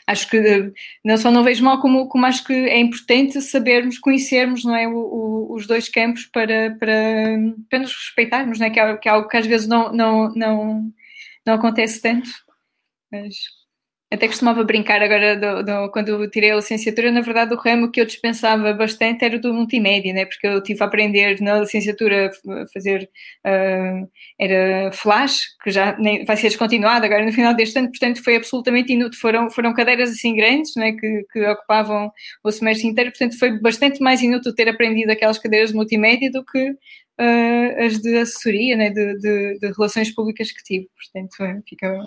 acho 0.06 0.28
que 0.28 0.72
não 1.04 1.16
só 1.16 1.30
não 1.30 1.44
vejo 1.44 1.64
mal, 1.64 1.80
como, 1.80 2.08
como 2.08 2.26
acho 2.26 2.44
que 2.44 2.52
é 2.52 2.78
importante 2.78 3.40
sabermos, 3.40 3.98
conhecermos 3.98 4.64
não 4.64 4.74
é, 4.74 4.86
o, 4.86 4.96
o, 4.96 5.54
os 5.54 5.66
dois 5.66 5.88
campos 5.88 6.26
para, 6.26 6.76
para, 6.78 6.94
para 7.68 7.78
nos 7.78 7.92
respeitarmos, 7.94 8.58
não 8.58 8.66
é? 8.66 8.70
que, 8.70 8.80
é, 8.80 8.96
que 8.96 9.08
é 9.08 9.12
algo 9.12 9.28
que 9.28 9.36
às 9.36 9.46
vezes 9.46 9.66
não, 9.66 9.92
não, 9.92 10.34
não, 10.34 10.92
não 11.44 11.54
acontece 11.54 12.00
tanto. 12.00 12.28
Mas 13.10 13.36
até 14.12 14.28
costumava 14.28 14.62
brincar 14.62 15.02
agora 15.02 15.36
do, 15.36 15.64
do, 15.64 15.90
quando 15.90 16.28
tirei 16.30 16.52
a 16.52 16.56
licenciatura, 16.56 17.10
na 17.10 17.20
verdade 17.22 17.52
o 17.52 17.56
ramo 17.56 17.90
que 17.90 18.00
eu 18.00 18.06
dispensava 18.06 18.72
bastante 18.72 19.24
era 19.24 19.36
do 19.38 19.52
multimédia, 19.52 20.12
né? 20.12 20.24
porque 20.24 20.46
eu 20.46 20.62
tive 20.62 20.80
a 20.82 20.86
aprender 20.86 21.40
na 21.40 21.58
licenciatura 21.60 22.30
a 22.30 22.66
fazer 22.72 23.10
uh, 23.44 24.08
era 24.38 24.92
flash, 24.92 25.40
que 25.62 25.72
já 25.72 25.96
nem, 25.98 26.24
vai 26.24 26.36
ser 26.36 26.48
descontinuado 26.48 27.04
agora 27.04 27.24
no 27.24 27.32
final 27.32 27.52
deste 27.54 27.78
ano, 27.78 27.88
portanto 27.88 28.22
foi 28.22 28.36
absolutamente 28.36 28.92
inútil, 28.92 29.18
foram, 29.20 29.50
foram 29.50 29.74
cadeiras 29.74 30.10
assim 30.10 30.36
grandes 30.36 30.76
né? 30.76 30.92
que, 30.92 31.26
que 31.32 31.44
ocupavam 31.44 32.12
o 32.44 32.52
semestre 32.52 32.86
inteiro, 32.86 33.10
portanto 33.10 33.36
foi 33.38 33.58
bastante 33.60 34.00
mais 34.00 34.22
inútil 34.22 34.54
ter 34.54 34.68
aprendido 34.68 35.10
aquelas 35.10 35.38
cadeiras 35.38 35.70
de 35.70 35.76
multimédia 35.76 36.30
do 36.30 36.44
que 36.44 36.70
uh, 36.70 37.84
as 37.84 38.00
de 38.00 38.18
assessoria, 38.18 38.76
né? 38.76 38.88
de, 38.90 39.18
de, 39.18 39.58
de 39.58 39.72
relações 39.72 40.14
públicas 40.14 40.52
que 40.52 40.62
tive, 40.62 40.88
portanto 40.96 41.64
fica 41.68 42.06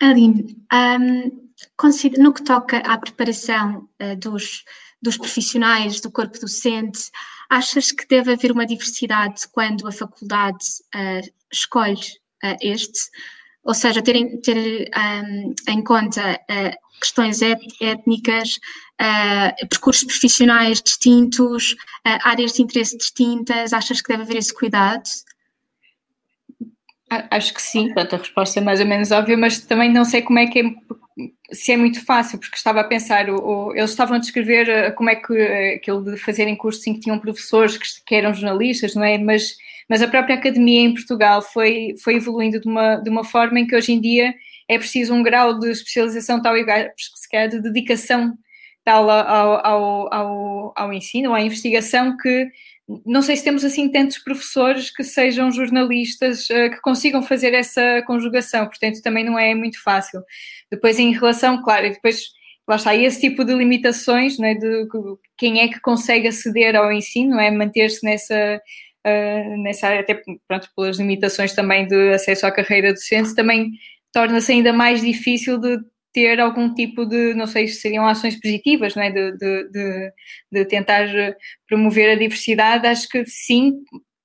Aline, 0.00 0.56
um, 0.72 1.46
no 2.18 2.32
que 2.32 2.44
toca 2.44 2.78
à 2.78 2.98
preparação 2.98 3.88
uh, 4.00 4.16
dos, 4.16 4.64
dos 5.00 5.16
profissionais 5.16 6.00
do 6.00 6.10
corpo 6.10 6.38
docente, 6.38 7.10
achas 7.48 7.92
que 7.92 8.06
deve 8.06 8.32
haver 8.32 8.52
uma 8.52 8.66
diversidade 8.66 9.48
quando 9.52 9.86
a 9.86 9.92
faculdade 9.92 10.64
uh, 10.94 11.32
escolhe 11.50 12.02
uh, 12.44 12.56
este? 12.60 13.10
Ou 13.64 13.74
seja, 13.74 14.02
ter, 14.02 14.40
ter 14.42 14.90
um, 14.96 15.54
em 15.68 15.82
conta 15.82 16.38
questões 17.00 17.40
étnicas, 17.42 18.60
percursos 19.68 20.04
profissionais 20.04 20.80
distintos, 20.80 21.74
áreas 22.22 22.52
de 22.52 22.62
interesse 22.62 22.96
distintas, 22.96 23.72
achas 23.72 24.00
que 24.00 24.08
deve 24.08 24.22
haver 24.22 24.36
esse 24.36 24.54
cuidado? 24.54 25.02
Acho 27.08 27.54
que 27.54 27.62
sim, 27.62 27.86
portanto 27.86 28.14
a 28.14 28.18
resposta 28.18 28.58
é 28.58 28.62
mais 28.62 28.80
ou 28.80 28.86
menos 28.86 29.12
óbvia, 29.12 29.36
mas 29.36 29.60
também 29.60 29.92
não 29.92 30.04
sei 30.04 30.22
como 30.22 30.40
é 30.40 30.46
que 30.46 30.58
é, 30.58 30.64
se 31.52 31.72
é 31.72 31.76
muito 31.76 32.04
fácil, 32.04 32.38
porque 32.38 32.56
estava 32.56 32.80
a 32.80 32.84
pensar, 32.84 33.28
eles 33.28 33.90
estavam 33.90 34.16
a 34.16 34.20
descrever 34.20 34.68
eh, 34.68 34.90
como 34.90 35.08
é 35.08 35.14
que 35.14 35.32
eh, 35.32 35.74
aquilo 35.76 36.02
de 36.04 36.16
fazerem 36.16 36.56
cursos 36.56 36.84
em 36.86 36.94
que 36.94 37.00
tinham 37.00 37.18
professores 37.20 37.78
que, 37.78 37.86
que, 38.04 38.14
eram 38.14 38.34
jornalistas, 38.34 38.96
não 38.96 39.04
é? 39.04 39.18
Mas, 39.18 39.56
mas 39.88 40.02
a 40.02 40.08
própria 40.08 40.34
academia 40.34 40.80
em 40.80 40.94
Portugal 40.94 41.40
foi, 41.42 41.94
foi 42.02 42.16
evoluindo 42.16 42.60
de 42.60 42.68
uma, 42.68 42.96
de 42.96 43.08
uma 43.08 43.22
forma 43.22 43.60
em 43.60 43.66
que 43.66 43.76
hoje 43.76 43.92
em 43.92 44.00
dia 44.00 44.34
é 44.68 44.76
preciso 44.76 45.14
um 45.14 45.22
grau 45.22 45.58
de 45.60 45.70
especialização 45.70 46.42
tal 46.42 46.56
e 46.56 46.64
se 46.96 47.30
calhar 47.30 47.48
de 47.48 47.60
dedicação 47.62 48.36
tal 48.84 49.08
ao, 49.10 49.66
ao, 49.66 50.14
ao, 50.14 50.72
ao 50.76 50.92
ensino, 50.92 51.34
à 51.34 51.40
investigação, 51.40 52.16
que 52.16 52.48
não 53.04 53.20
sei 53.20 53.36
se 53.36 53.44
temos 53.44 53.64
assim 53.64 53.90
tantos 53.90 54.18
professores 54.18 54.90
que 54.90 55.02
sejam 55.02 55.50
jornalistas 55.50 56.48
uh, 56.50 56.70
que 56.70 56.80
consigam 56.80 57.22
fazer 57.22 57.52
essa 57.52 58.02
conjugação, 58.06 58.66
portanto 58.66 59.02
também 59.02 59.24
não 59.24 59.38
é 59.38 59.54
muito 59.54 59.82
fácil. 59.82 60.22
Depois 60.70 60.98
em 60.98 61.12
relação, 61.12 61.62
claro, 61.62 61.90
depois 61.90 62.28
lá 62.68 62.76
está, 62.76 62.94
esse 62.94 63.20
tipo 63.20 63.44
de 63.44 63.54
limitações, 63.54 64.38
não 64.38 64.46
é, 64.46 64.54
de 64.54 64.86
quem 65.36 65.60
é 65.60 65.68
que 65.68 65.80
consegue 65.80 66.28
aceder 66.28 66.76
ao 66.76 66.92
ensino, 66.92 67.38
é 67.38 67.50
manter-se 67.50 68.04
nessa, 68.04 68.60
uh, 69.06 69.62
nessa 69.62 69.88
área, 69.88 70.00
até 70.00 70.22
pronto, 70.46 70.68
pelas 70.76 70.98
limitações 70.98 71.54
também 71.54 71.86
de 71.86 72.12
acesso 72.12 72.46
à 72.46 72.52
carreira 72.52 72.92
docente, 72.92 73.34
também 73.34 73.70
torna-se 74.12 74.52
ainda 74.52 74.72
mais 74.72 75.00
difícil 75.00 75.58
de 75.58 75.78
ter 76.16 76.40
algum 76.40 76.72
tipo 76.72 77.04
de, 77.04 77.34
não 77.34 77.46
sei 77.46 77.68
se 77.68 77.78
seriam 77.82 78.06
ações 78.06 78.40
positivas, 78.40 78.94
não 78.94 79.02
é? 79.02 79.10
de, 79.10 79.32
de, 79.32 79.68
de, 79.68 80.12
de 80.50 80.64
tentar 80.64 81.06
promover 81.68 82.08
a 82.08 82.14
diversidade, 82.14 82.86
acho 82.86 83.06
que 83.06 83.22
sim, 83.26 83.74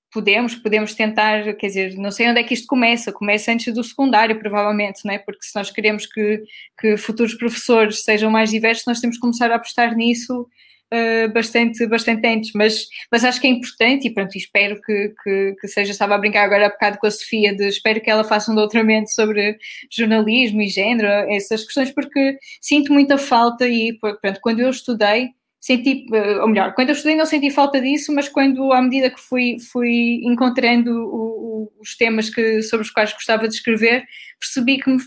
podemos, 0.09 0.55
podemos 0.55 0.95
tentar, 0.95 1.53
quer 1.57 1.67
dizer, 1.67 1.97
não 1.97 2.09
sei 2.09 2.29
onde 2.29 2.39
é 2.39 2.43
que 2.45 2.53
isto 2.53 2.65
começa, 2.65 3.11
começa 3.11 3.51
antes 3.51 3.73
do 3.73 3.83
secundário, 3.83 4.39
provavelmente, 4.39 5.01
não 5.03 5.13
é? 5.13 5.17
Porque 5.19 5.43
se 5.43 5.53
nós 5.53 5.69
queremos 5.69 6.05
que, 6.05 6.41
que 6.79 6.95
futuros 6.95 7.33
professores 7.33 8.05
sejam 8.05 8.31
mais 8.31 8.51
diversos, 8.51 8.85
nós 8.87 9.01
temos 9.01 9.17
que 9.17 9.21
começar 9.21 9.51
a 9.51 9.55
apostar 9.55 9.93
nisso 9.93 10.47
uh, 10.93 11.31
bastante, 11.33 11.85
bastante 11.87 12.27
antes, 12.27 12.51
mas, 12.53 12.87
mas 13.11 13.23
acho 13.23 13.39
que 13.39 13.47
é 13.47 13.49
importante 13.49 14.07
e 14.07 14.13
pronto, 14.13 14.37
espero 14.37 14.79
que, 14.81 15.13
que, 15.23 15.55
que, 15.59 15.67
seja, 15.67 15.91
estava 15.91 16.15
a 16.15 16.17
brincar 16.17 16.43
agora 16.43 16.67
há 16.67 16.69
bocado 16.69 16.97
com 16.97 17.07
a 17.07 17.11
Sofia, 17.11 17.55
de 17.55 17.67
espero 17.67 18.01
que 18.01 18.09
ela 18.09 18.23
faça 18.23 18.51
um 18.51 18.55
doutoramento 18.55 19.11
sobre 19.11 19.57
jornalismo 19.91 20.61
e 20.61 20.67
género, 20.67 21.07
essas 21.31 21.63
questões, 21.63 21.91
porque 21.91 22.37
sinto 22.61 22.93
muita 22.93 23.17
falta 23.17 23.67
e 23.67 23.97
pronto, 23.99 24.39
quando 24.41 24.59
eu 24.59 24.69
estudei, 24.69 25.29
senti, 25.59 26.05
ou 26.41 26.47
melhor, 26.47 26.73
quando 26.73 26.89
eu 26.89 26.95
estudei 26.95 27.15
não 27.15 27.25
senti 27.25 27.51
falta 27.51 27.79
disso, 27.79 28.13
mas 28.13 28.27
quando, 28.27 28.71
à 28.73 28.81
medida 28.81 29.11
que 29.11 29.19
fui, 29.19 29.57
fui 29.71 30.21
encontrando 30.23 30.91
o, 30.91 31.63
o, 31.63 31.71
os 31.79 31.95
temas 31.95 32.29
que, 32.29 32.61
sobre 32.63 32.85
os 32.85 32.91
quais 32.91 33.13
gostava 33.13 33.47
de 33.47 33.53
escrever, 33.53 34.03
percebi 34.39 34.79
que 34.79 34.89
me, 34.89 34.97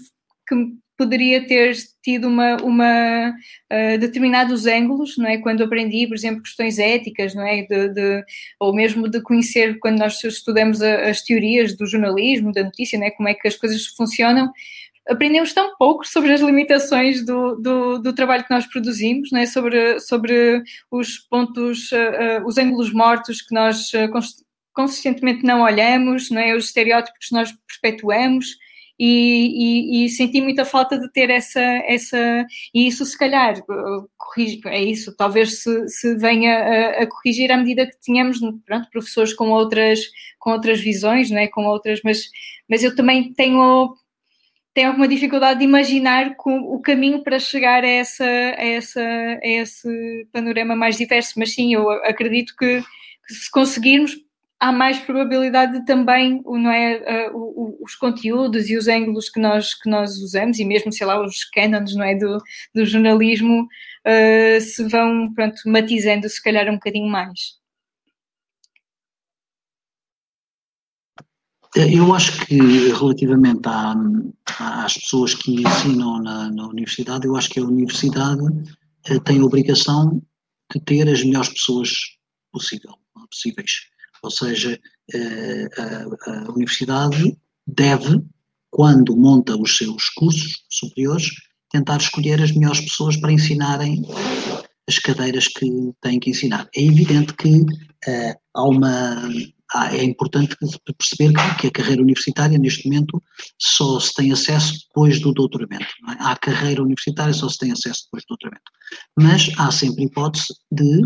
que 0.48 0.83
poderia 0.96 1.46
ter 1.46 1.74
tido 2.02 2.28
uma, 2.28 2.56
uma 2.62 3.30
uh, 3.72 3.98
determinados 3.98 4.66
ângulos, 4.66 5.16
não 5.16 5.26
é? 5.26 5.38
Quando 5.38 5.64
aprendi, 5.64 6.06
por 6.06 6.14
exemplo, 6.14 6.42
questões 6.42 6.78
éticas, 6.78 7.34
não 7.34 7.46
é? 7.46 7.62
De, 7.62 7.88
de 7.88 8.24
ou 8.60 8.74
mesmo 8.74 9.08
de 9.08 9.20
conhecer 9.20 9.78
quando 9.78 9.98
nós 9.98 10.22
estudamos 10.22 10.82
a, 10.82 11.08
as 11.08 11.22
teorias 11.22 11.76
do 11.76 11.86
jornalismo, 11.86 12.52
da 12.52 12.64
notícia, 12.64 12.98
não 12.98 13.06
é? 13.06 13.10
Como 13.10 13.28
é 13.28 13.34
que 13.34 13.48
as 13.48 13.56
coisas 13.56 13.86
funcionam. 13.86 14.52
Aprendemos 15.08 15.52
tão 15.52 15.76
pouco 15.76 16.06
sobre 16.06 16.32
as 16.32 16.40
limitações 16.40 17.24
do, 17.24 17.56
do, 17.56 17.98
do 17.98 18.12
trabalho 18.14 18.44
que 18.44 18.54
nós 18.54 18.66
produzimos, 18.66 19.30
não 19.30 19.40
é? 19.40 19.46
sobre, 19.46 20.00
sobre 20.00 20.62
os 20.90 21.18
pontos, 21.18 21.92
uh, 21.92 22.42
uh, 22.42 22.46
os 22.46 22.56
ângulos 22.56 22.90
mortos 22.90 23.42
que 23.42 23.54
nós 23.54 23.92
consistentemente 24.72 25.44
não 25.44 25.60
olhamos, 25.60 26.30
não 26.30 26.40
é? 26.40 26.54
os 26.54 26.66
estereótipos 26.66 27.28
que 27.28 27.34
nós 27.34 27.52
perpetuamos, 27.82 28.56
e, 28.98 30.02
e, 30.02 30.04
e, 30.04 30.08
senti 30.08 30.40
muita 30.40 30.64
falta 30.64 30.98
de 30.98 31.10
ter 31.10 31.28
essa, 31.28 31.60
essa 31.60 32.46
e 32.72 32.86
isso 32.86 33.04
se 33.04 33.18
calhar 33.18 33.54
corrige, 34.16 34.60
é 34.66 34.82
isso, 34.82 35.14
talvez 35.16 35.62
se, 35.62 35.88
se 35.88 36.16
venha 36.16 36.56
a, 36.56 37.02
a, 37.02 37.06
corrigir 37.06 37.50
à 37.50 37.56
medida 37.56 37.86
que 37.86 38.00
tenhamos 38.00 38.38
pronto, 38.64 38.88
professores 38.90 39.34
com 39.34 39.50
outras, 39.50 40.00
com 40.38 40.50
outras 40.50 40.80
visões, 40.80 41.30
não 41.30 41.38
é? 41.38 41.48
com 41.48 41.64
outras, 41.64 42.00
mas, 42.04 42.24
mas 42.68 42.84
eu 42.84 42.94
também 42.94 43.32
tenho, 43.32 43.94
tenho 44.72 44.88
alguma 44.88 45.08
dificuldade 45.08 45.58
de 45.58 45.64
imaginar 45.64 46.34
o 46.46 46.80
caminho 46.80 47.22
para 47.24 47.40
chegar 47.40 47.82
a, 47.82 47.88
essa, 47.88 48.24
a, 48.24 48.64
essa, 48.64 49.00
a 49.00 49.40
esse 49.42 50.28
panorama 50.32 50.76
mais 50.76 50.96
diverso, 50.96 51.34
mas 51.36 51.52
sim, 51.52 51.74
eu 51.74 51.90
acredito 51.90 52.54
que, 52.56 52.80
que 53.26 53.34
se 53.34 53.50
conseguirmos 53.50 54.16
há 54.60 54.72
mais 54.72 54.98
probabilidade 54.98 55.80
de 55.80 55.84
também 55.84 56.42
não 56.44 56.70
é, 56.70 57.30
uh, 57.32 57.82
os 57.82 57.94
conteúdos 57.94 58.68
e 58.70 58.76
os 58.76 58.88
ângulos 58.88 59.28
que 59.28 59.40
nós, 59.40 59.74
que 59.74 59.88
nós 59.88 60.16
usamos, 60.18 60.58
e 60.58 60.64
mesmo, 60.64 60.92
sei 60.92 61.06
lá, 61.06 61.22
os 61.22 61.44
canons 61.44 61.94
não 61.94 62.04
é, 62.04 62.14
do, 62.14 62.38
do 62.74 62.84
jornalismo, 62.84 63.62
uh, 63.62 64.60
se 64.60 64.88
vão 64.88 65.32
pronto, 65.34 65.60
matizando 65.66 66.28
se 66.28 66.42
calhar 66.42 66.68
um 66.68 66.74
bocadinho 66.74 67.08
mais. 67.08 67.62
Eu 71.76 72.14
acho 72.14 72.46
que 72.46 72.56
relativamente 72.92 73.62
à, 73.66 73.96
às 74.84 74.94
pessoas 74.94 75.34
que 75.34 75.60
ensinam 75.60 76.22
na, 76.22 76.48
na, 76.48 76.68
universidade, 76.68 77.26
eu 77.26 77.36
acho 77.36 77.50
que 77.50 77.58
a 77.58 77.64
universidade 77.64 78.42
uh, 78.42 79.20
tem 79.24 79.40
a 79.40 79.44
obrigação 79.44 80.22
de 80.72 80.80
ter 80.80 81.08
as 81.08 81.24
melhores 81.24 81.48
pessoas 81.48 81.90
possível, 82.52 82.94
possíveis. 83.28 83.92
Ou 84.24 84.30
seja, 84.30 84.80
eh, 85.12 85.68
a, 86.26 86.50
universidade 86.50 87.36
deve, 87.66 88.22
quando 88.70 89.16
monta 89.16 89.56
os 89.56 89.76
seus 89.76 90.08
cursos 90.10 90.64
superiores, 90.70 91.28
tentar 91.70 91.98
escolher 91.98 92.40
as 92.40 92.52
melhores 92.52 92.80
pessoas 92.80 93.16
para 93.16 93.32
ensinarem 93.32 94.02
as 94.88 94.98
cadeiras 94.98 95.48
que 95.48 95.92
têm 96.00 96.18
que 96.18 96.30
ensinar. 96.30 96.68
É 96.74 96.82
evidente 96.82 97.34
que 97.34 97.60
uh, 97.60 98.34
há 98.54 98.62
uma, 98.62 99.28
é 99.92 100.04
importante 100.04 100.56
perceber 100.98 101.32
que, 101.58 101.66
a 101.66 101.70
carreira 101.70 102.02
universitária, 102.02 102.58
neste 102.58 102.86
momento, 102.86 103.22
só 103.58 103.98
se 103.98 104.14
tem 104.14 104.30
acesso 104.30 104.78
depois 104.86 105.20
do 105.20 105.32
doutoramento. 105.32 105.86
É? 106.10 106.22
À 106.22 106.36
carreira 106.36 106.82
universitária 106.82 107.32
só 107.32 107.48
se 107.48 107.58
tem 107.58 107.72
acesso 107.72 108.04
depois 108.04 108.24
do 108.24 108.28
doutoramento. 108.28 108.70
Mas 109.18 109.50
há 109.58 109.70
sempre 109.70 110.04
hipótese 110.04 110.54
de 110.70 111.02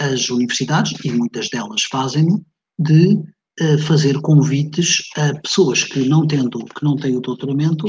as 0.00 0.30
universidades, 0.30 0.92
e 1.04 1.12
muitas 1.12 1.48
delas 1.48 1.82
fazem-no, 1.90 2.44
de 2.78 3.14
uh, 3.60 3.78
fazer 3.86 4.20
convites 4.20 5.02
a 5.16 5.34
pessoas 5.40 5.84
que 5.84 6.08
não, 6.08 6.26
tendo, 6.26 6.64
que 6.64 6.84
não 6.84 6.96
têm 6.96 7.16
o 7.16 7.20
doutoramento 7.20 7.86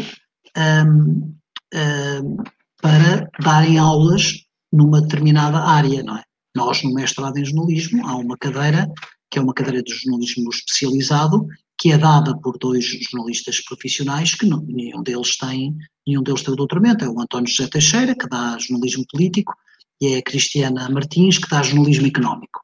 um, 0.57 1.35
um, 1.73 2.37
para 2.81 3.29
darem 3.41 3.77
aulas 3.77 4.33
numa 4.71 5.01
determinada 5.01 5.59
área, 5.59 6.03
não 6.03 6.17
é? 6.17 6.23
Nós, 6.55 6.81
no 6.83 6.93
mestrado 6.93 7.37
em 7.37 7.45
jornalismo, 7.45 8.05
há 8.07 8.15
uma 8.15 8.37
cadeira, 8.37 8.89
que 9.29 9.37
é 9.37 9.41
uma 9.41 9.53
cadeira 9.53 9.83
de 9.83 9.93
jornalismo 9.93 10.49
especializado, 10.49 11.45
que 11.79 11.91
é 11.91 11.97
dada 11.97 12.35
por 12.39 12.57
dois 12.57 12.83
jornalistas 12.83 13.61
profissionais 13.61 14.33
que 14.33 14.47
não, 14.47 14.61
nenhum 14.63 15.03
deles 15.03 15.37
tem 15.37 15.75
nenhum 16.07 16.23
deles 16.23 16.41
tem 16.41 16.53
o 16.53 16.57
doutoramento, 16.57 17.03
é 17.03 17.09
o 17.09 17.19
António 17.19 17.49
José 17.49 17.67
Teixeira, 17.67 18.15
que 18.15 18.27
dá 18.29 18.57
jornalismo 18.57 19.05
político, 19.11 19.53
e 20.01 20.13
é 20.13 20.17
a 20.19 20.23
Cristiana 20.23 20.89
Martins, 20.89 21.37
que 21.37 21.49
dá 21.49 21.61
jornalismo 21.61 22.07
económico. 22.07 22.61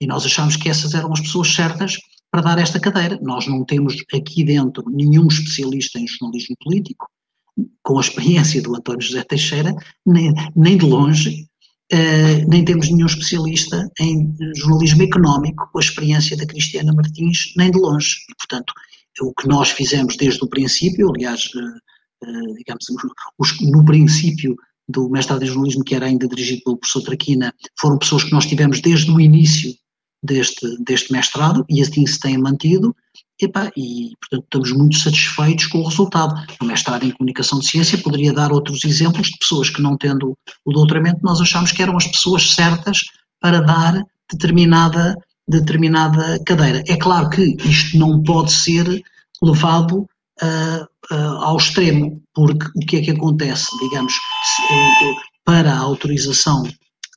E 0.00 0.06
nós 0.06 0.24
achamos 0.24 0.56
que 0.56 0.68
essas 0.68 0.94
eram 0.94 1.12
as 1.12 1.20
pessoas 1.20 1.54
certas 1.54 1.96
para 2.30 2.42
dar 2.42 2.58
esta 2.58 2.78
cadeira. 2.78 3.18
Nós 3.22 3.46
não 3.46 3.64
temos 3.64 3.96
aqui 4.14 4.44
dentro 4.44 4.84
nenhum 4.90 5.26
especialista 5.26 5.98
em 5.98 6.06
jornalismo 6.06 6.56
político, 6.62 7.08
com 7.82 7.96
a 7.96 8.00
experiência 8.00 8.60
do 8.60 8.76
António 8.76 9.00
José 9.00 9.22
Teixeira, 9.24 9.74
nem, 10.04 10.32
nem 10.54 10.76
de 10.76 10.84
longe, 10.84 11.46
uh, 11.92 12.48
nem 12.48 12.64
temos 12.64 12.90
nenhum 12.90 13.06
especialista 13.06 13.90
em 14.00 14.34
jornalismo 14.56 15.02
económico, 15.02 15.68
com 15.72 15.78
a 15.78 15.80
experiência 15.80 16.36
da 16.36 16.46
Cristiana 16.46 16.92
Martins, 16.92 17.54
nem 17.56 17.70
de 17.70 17.78
longe. 17.78 18.16
E, 18.30 18.34
portanto, 18.34 18.74
o 19.22 19.32
que 19.32 19.48
nós 19.48 19.70
fizemos 19.70 20.16
desde 20.16 20.44
o 20.44 20.48
princípio, 20.48 21.10
aliás, 21.10 21.46
uh, 21.54 22.28
uh, 22.28 22.54
digamos, 22.56 22.84
os, 23.38 23.60
no 23.62 23.82
princípio 23.84 24.54
do 24.88 25.08
mestrado 25.08 25.42
em 25.42 25.46
jornalismo, 25.46 25.84
que 25.84 25.94
era 25.94 26.06
ainda 26.06 26.28
dirigido 26.28 26.62
pelo 26.64 26.76
professor 26.76 27.02
Traquina, 27.02 27.54
foram 27.80 27.98
pessoas 27.98 28.24
que 28.24 28.32
nós 28.32 28.46
tivemos 28.46 28.80
desde 28.80 29.10
o 29.10 29.18
início 29.18 29.74
deste, 30.26 30.66
deste 30.84 31.12
mestrado 31.12 31.64
e 31.68 31.80
assim 31.80 32.06
se 32.06 32.18
tem 32.18 32.36
mantido. 32.36 32.94
e, 33.76 34.12
portanto, 34.20 34.44
estamos 34.44 34.72
muito 34.72 34.98
satisfeitos 34.98 35.66
com 35.66 35.78
o 35.78 35.88
resultado. 35.88 36.34
O 36.60 36.64
mestrado 36.64 37.04
em 37.04 37.10
Comunicação 37.12 37.58
de 37.58 37.66
Ciência 37.66 37.98
poderia 37.98 38.32
dar 38.32 38.52
outros 38.52 38.84
exemplos 38.84 39.28
de 39.28 39.38
pessoas 39.38 39.70
que, 39.70 39.80
não 39.80 39.96
tendo 39.96 40.36
o 40.64 40.72
doutoramento, 40.72 41.20
nós 41.22 41.40
achamos 41.40 41.72
que 41.72 41.82
eram 41.82 41.96
as 41.96 42.06
pessoas 42.06 42.54
certas 42.54 42.98
para 43.40 43.60
dar 43.60 44.02
determinada, 44.30 45.14
determinada 45.48 46.42
cadeira. 46.44 46.82
É 46.88 46.96
claro 46.96 47.30
que 47.30 47.56
isto 47.64 47.96
não 47.98 48.22
pode 48.22 48.52
ser 48.52 49.02
levado 49.42 50.06
uh, 50.42 51.14
uh, 51.14 51.36
ao 51.42 51.56
extremo, 51.56 52.20
porque 52.34 52.66
o 52.74 52.80
que 52.86 52.96
é 52.96 53.02
que 53.02 53.10
acontece, 53.10 53.66
digamos, 53.78 54.12
se, 54.12 54.62
uh, 54.62 55.14
para 55.44 55.72
a 55.72 55.78
autorização 55.78 56.64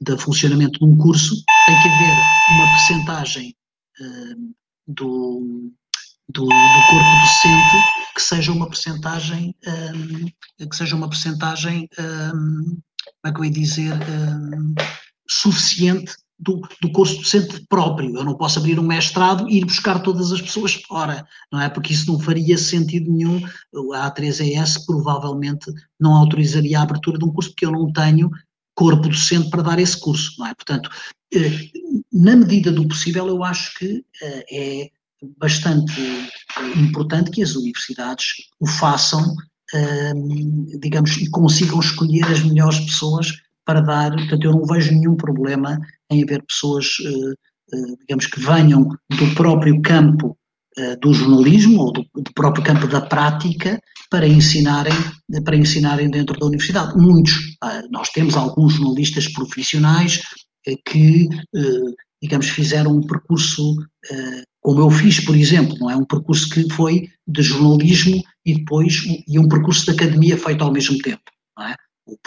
de 0.01 0.17
funcionamento 0.17 0.79
de 0.79 0.85
um 0.85 0.95
curso, 0.95 1.35
tem 1.69 1.81
que 1.81 1.87
haver 1.87 2.17
uma 2.55 2.65
percentagem 2.71 3.55
uh, 4.01 4.53
do, 4.87 5.71
do, 6.29 6.45
do, 6.45 6.47
corpo 6.47 7.11
docente 7.21 8.13
que 8.15 8.21
seja 8.21 8.51
uma 8.51 8.67
percentagem 8.67 9.55
um, 9.67 10.67
que 10.67 10.75
seja 10.75 10.95
uma 10.95 11.07
percentagem 11.07 11.87
um, 11.99 12.79
como 13.21 13.25
é 13.25 13.31
que 13.31 13.39
eu 13.39 13.45
ia 13.45 13.51
dizer 13.51 13.93
um, 13.93 14.73
suficiente 15.29 16.15
do, 16.39 16.61
do 16.81 16.91
curso 16.91 17.17
docente 17.17 17.63
próprio. 17.67 18.15
Eu 18.15 18.23
não 18.23 18.35
posso 18.35 18.57
abrir 18.57 18.79
um 18.79 18.83
mestrado 18.83 19.47
e 19.47 19.57
ir 19.57 19.65
buscar 19.65 19.99
todas 19.99 20.31
as 20.31 20.41
pessoas 20.41 20.73
fora, 20.73 21.27
não 21.51 21.61
é? 21.61 21.69
Porque 21.69 21.93
isso 21.93 22.11
não 22.11 22.19
faria 22.19 22.57
sentido 22.57 23.11
nenhum. 23.11 23.45
A 23.93 24.09
A3ES 24.09 24.85
provavelmente 24.85 25.71
não 25.99 26.15
autorizaria 26.15 26.79
a 26.79 26.83
abertura 26.83 27.19
de 27.19 27.25
um 27.25 27.31
curso, 27.31 27.51
porque 27.51 27.65
eu 27.65 27.71
não 27.71 27.91
tenho 27.91 28.31
corpo 28.79 29.09
docente 29.09 29.49
para 29.49 29.61
dar 29.61 29.77
esse 29.77 29.99
curso, 29.99 30.33
não 30.39 30.47
é? 30.47 30.55
Portanto, 30.55 30.89
eh, 31.33 31.69
na 32.13 32.33
medida 32.33 32.71
do 32.71 32.87
possível, 32.87 33.27
eu 33.27 33.43
acho 33.43 33.77
que 33.77 34.05
eh, 34.23 34.45
é 34.49 34.89
bastante 35.37 36.01
importante 36.77 37.29
que 37.29 37.43
as 37.43 37.55
universidades 37.55 38.27
o 38.57 38.65
façam, 38.65 39.35
ehm, 39.73 40.79
digamos, 40.79 41.17
e 41.17 41.29
consigam 41.29 41.81
escolher 41.81 42.23
as 42.23 42.41
melhores 42.41 42.79
pessoas 42.79 43.33
para 43.65 43.81
dar. 43.81 44.13
Portanto, 44.13 44.45
eu 44.45 44.53
não 44.53 44.65
vejo 44.65 44.93
nenhum 44.93 45.17
problema 45.17 45.77
em 46.09 46.23
haver 46.23 46.41
pessoas, 46.43 46.85
eh, 47.05 47.95
digamos, 47.99 48.27
que 48.27 48.39
venham 48.39 48.87
do 49.09 49.35
próprio 49.35 49.81
campo 49.81 50.37
do 51.01 51.13
jornalismo 51.13 51.81
ou 51.81 51.91
do, 51.91 52.05
do, 52.15 52.33
próprio 52.33 52.63
campo 52.63 52.87
da 52.87 53.01
prática 53.01 53.81
para 54.09 54.27
ensinarem, 54.27 54.93
para 55.43 55.55
ensinarem 55.55 56.09
dentro 56.09 56.39
da 56.39 56.45
universidade. 56.45 56.97
Muitos, 56.97 57.57
ah, 57.61 57.81
nós 57.91 58.09
temos 58.09 58.35
alguns 58.35 58.73
jornalistas 58.73 59.27
profissionais 59.27 60.21
eh, 60.67 60.75
que, 60.85 61.29
eh, 61.55 61.93
digamos, 62.21 62.49
fizeram 62.49 62.91
um 62.97 63.05
percurso, 63.05 63.75
eh, 64.11 64.43
como 64.61 64.81
eu 64.81 64.89
fiz, 64.89 65.19
por 65.19 65.35
exemplo, 65.35 65.77
não 65.79 65.89
é? 65.89 65.95
Um 65.95 66.05
percurso 66.05 66.49
que 66.49 66.69
foi 66.73 67.09
de 67.27 67.41
jornalismo 67.41 68.21
e 68.45 68.55
depois, 68.55 69.03
e 69.27 69.39
um 69.39 69.47
percurso 69.47 69.85
de 69.85 69.91
academia 69.91 70.37
feito 70.37 70.63
ao 70.63 70.71
mesmo 70.71 70.97
tempo, 70.99 71.23
não 71.57 71.67
é? 71.67 71.75
O, 72.05 72.17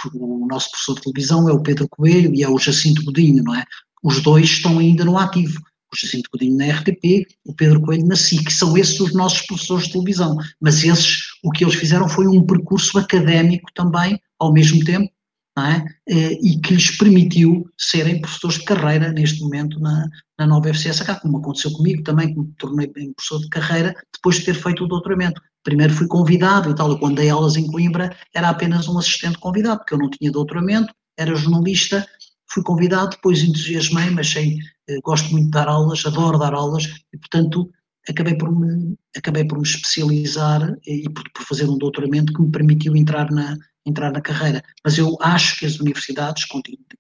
o 0.44 0.46
nosso 0.46 0.70
professor 0.70 0.94
de 0.94 1.02
televisão 1.02 1.48
é 1.48 1.52
o 1.52 1.62
Pedro 1.62 1.88
Coelho 1.90 2.34
e 2.34 2.42
é 2.42 2.48
o 2.48 2.58
Jacinto 2.58 3.04
Godinho, 3.04 3.42
não 3.42 3.54
é? 3.54 3.64
Os 4.02 4.20
dois 4.22 4.46
estão 4.46 4.78
ainda 4.78 5.04
no 5.04 5.18
ativo 5.18 5.60
o 5.92 5.96
Jacinto 5.96 6.30
Godinho 6.32 6.56
na 6.56 6.66
RTP, 6.72 7.26
o 7.44 7.54
Pedro 7.54 7.80
Coelho 7.82 8.06
na 8.06 8.16
SIC, 8.16 8.50
são 8.50 8.76
esses 8.76 8.98
os 8.98 9.12
nossos 9.12 9.42
professores 9.42 9.86
de 9.86 9.92
televisão, 9.92 10.36
mas 10.60 10.82
esses, 10.82 11.24
o 11.44 11.50
que 11.50 11.64
eles 11.64 11.74
fizeram 11.74 12.08
foi 12.08 12.26
um 12.26 12.44
percurso 12.44 12.98
académico 12.98 13.70
também, 13.74 14.18
ao 14.38 14.52
mesmo 14.52 14.82
tempo, 14.84 15.12
é? 15.58 15.84
Eh, 16.08 16.38
e 16.40 16.58
que 16.60 16.72
lhes 16.72 16.96
permitiu 16.96 17.68
serem 17.76 18.20
professores 18.22 18.58
de 18.58 18.64
carreira 18.64 19.12
neste 19.12 19.40
momento 19.42 19.78
na, 19.78 20.08
na 20.38 20.46
nova 20.46 20.70
FCSH, 20.72 21.20
como 21.20 21.38
aconteceu 21.38 21.70
comigo 21.72 22.02
também, 22.02 22.32
que 22.32 22.40
me 22.40 22.52
tornei 22.58 22.88
professor 22.88 23.38
de 23.40 23.48
carreira 23.50 23.94
depois 24.14 24.36
de 24.36 24.46
ter 24.46 24.54
feito 24.54 24.84
o 24.84 24.88
doutoramento. 24.88 25.42
Primeiro 25.62 25.92
fui 25.92 26.06
convidado 26.06 26.70
e 26.70 26.74
tal, 26.74 26.98
quando 26.98 27.16
dei 27.16 27.28
aulas 27.28 27.56
em 27.56 27.66
Coimbra 27.66 28.16
era 28.34 28.48
apenas 28.48 28.88
um 28.88 28.98
assistente 28.98 29.38
convidado, 29.38 29.80
porque 29.80 29.92
eu 29.94 29.98
não 29.98 30.08
tinha 30.08 30.32
doutoramento, 30.32 30.92
era 31.18 31.34
jornalista, 31.34 32.06
fui 32.52 32.62
convidado, 32.62 33.10
depois 33.10 33.42
entusiasmei-me, 33.42 34.20
achei 34.20 34.58
eh, 34.88 34.98
gosto 35.02 35.30
muito 35.30 35.46
de 35.46 35.50
dar 35.52 35.68
aulas, 35.68 36.04
adoro 36.04 36.38
dar 36.38 36.54
aulas 36.54 36.84
e, 37.12 37.18
portanto, 37.18 37.70
acabei 38.08 38.36
por 38.36 38.54
me, 38.54 38.96
acabei 39.16 39.44
por 39.44 39.58
me 39.58 39.64
especializar 39.64 40.76
e 40.86 41.08
por, 41.08 41.24
por 41.32 41.44
fazer 41.44 41.68
um 41.68 41.78
doutoramento 41.78 42.32
que 42.32 42.42
me 42.42 42.50
permitiu 42.50 42.96
entrar 42.96 43.30
na, 43.30 43.56
entrar 43.86 44.12
na 44.12 44.20
carreira. 44.20 44.62
Mas 44.84 44.98
eu 44.98 45.16
acho 45.20 45.58
que 45.58 45.66
as 45.66 45.78
universidades, 45.80 46.44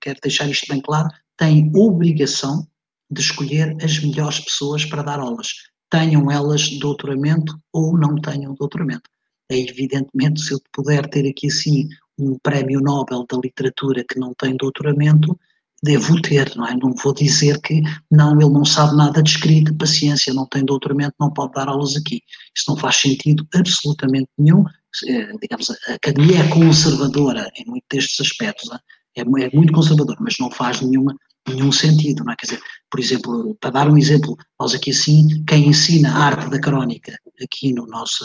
quero 0.00 0.18
deixar 0.22 0.48
isto 0.48 0.66
bem 0.68 0.80
claro, 0.80 1.08
têm 1.36 1.70
obrigação 1.74 2.66
de 3.10 3.20
escolher 3.20 3.76
as 3.82 3.98
melhores 3.98 4.40
pessoas 4.40 4.84
para 4.84 5.02
dar 5.02 5.20
aulas, 5.20 5.48
tenham 5.90 6.30
elas 6.30 6.70
doutoramento 6.78 7.58
ou 7.72 7.98
não 7.98 8.16
tenham 8.16 8.54
doutoramento. 8.54 9.10
É 9.50 9.58
evidentemente, 9.58 10.40
se 10.40 10.54
eu 10.54 10.60
puder 10.72 11.06
ter 11.08 11.28
aqui 11.28 11.48
assim 11.48 11.88
um 12.18 12.38
prémio 12.42 12.80
Nobel 12.80 13.24
da 13.28 13.38
literatura 13.42 14.04
que 14.08 14.18
não 14.18 14.32
tem 14.34 14.56
doutoramento, 14.56 15.38
devo 15.82 16.20
ter, 16.22 16.54
não 16.54 16.66
é? 16.66 16.76
Não 16.76 16.94
vou 16.94 17.12
dizer 17.12 17.60
que 17.60 17.82
não, 18.10 18.40
ele 18.40 18.50
não 18.50 18.64
sabe 18.64 18.96
nada 18.96 19.22
de 19.22 19.30
escrita, 19.30 19.74
paciência, 19.74 20.32
não 20.32 20.46
tem 20.46 20.64
doutoramento, 20.64 21.14
não 21.18 21.32
pode 21.32 21.52
dar 21.52 21.68
aulas 21.68 21.96
aqui. 21.96 22.22
Isso 22.56 22.66
não 22.68 22.76
faz 22.76 22.96
sentido 22.96 23.46
absolutamente 23.54 24.28
nenhum. 24.38 24.64
É, 25.06 25.32
digamos, 25.38 25.70
a 25.70 25.94
academia 25.94 26.38
é 26.40 26.48
conservadora 26.48 27.50
em 27.56 27.64
muitos 27.66 27.88
destes 27.90 28.20
aspectos, 28.20 28.70
é? 28.70 29.20
é, 29.20 29.22
é 29.22 29.50
muito 29.54 29.72
conservadora, 29.72 30.18
mas 30.20 30.34
não 30.38 30.50
faz 30.50 30.82
nenhuma, 30.82 31.16
nenhum 31.48 31.72
sentido, 31.72 32.24
não 32.24 32.32
é? 32.32 32.36
Quer 32.36 32.46
dizer, 32.46 32.60
por 32.90 33.00
exemplo, 33.00 33.56
para 33.58 33.70
dar 33.70 33.88
um 33.88 33.96
exemplo, 33.96 34.36
nós 34.60 34.74
aqui 34.74 34.90
assim, 34.90 35.42
quem 35.46 35.68
ensina 35.68 36.10
a 36.12 36.24
arte 36.24 36.50
da 36.50 36.60
crónica 36.60 37.18
aqui 37.42 37.72
no 37.72 37.86
nosso, 37.86 38.24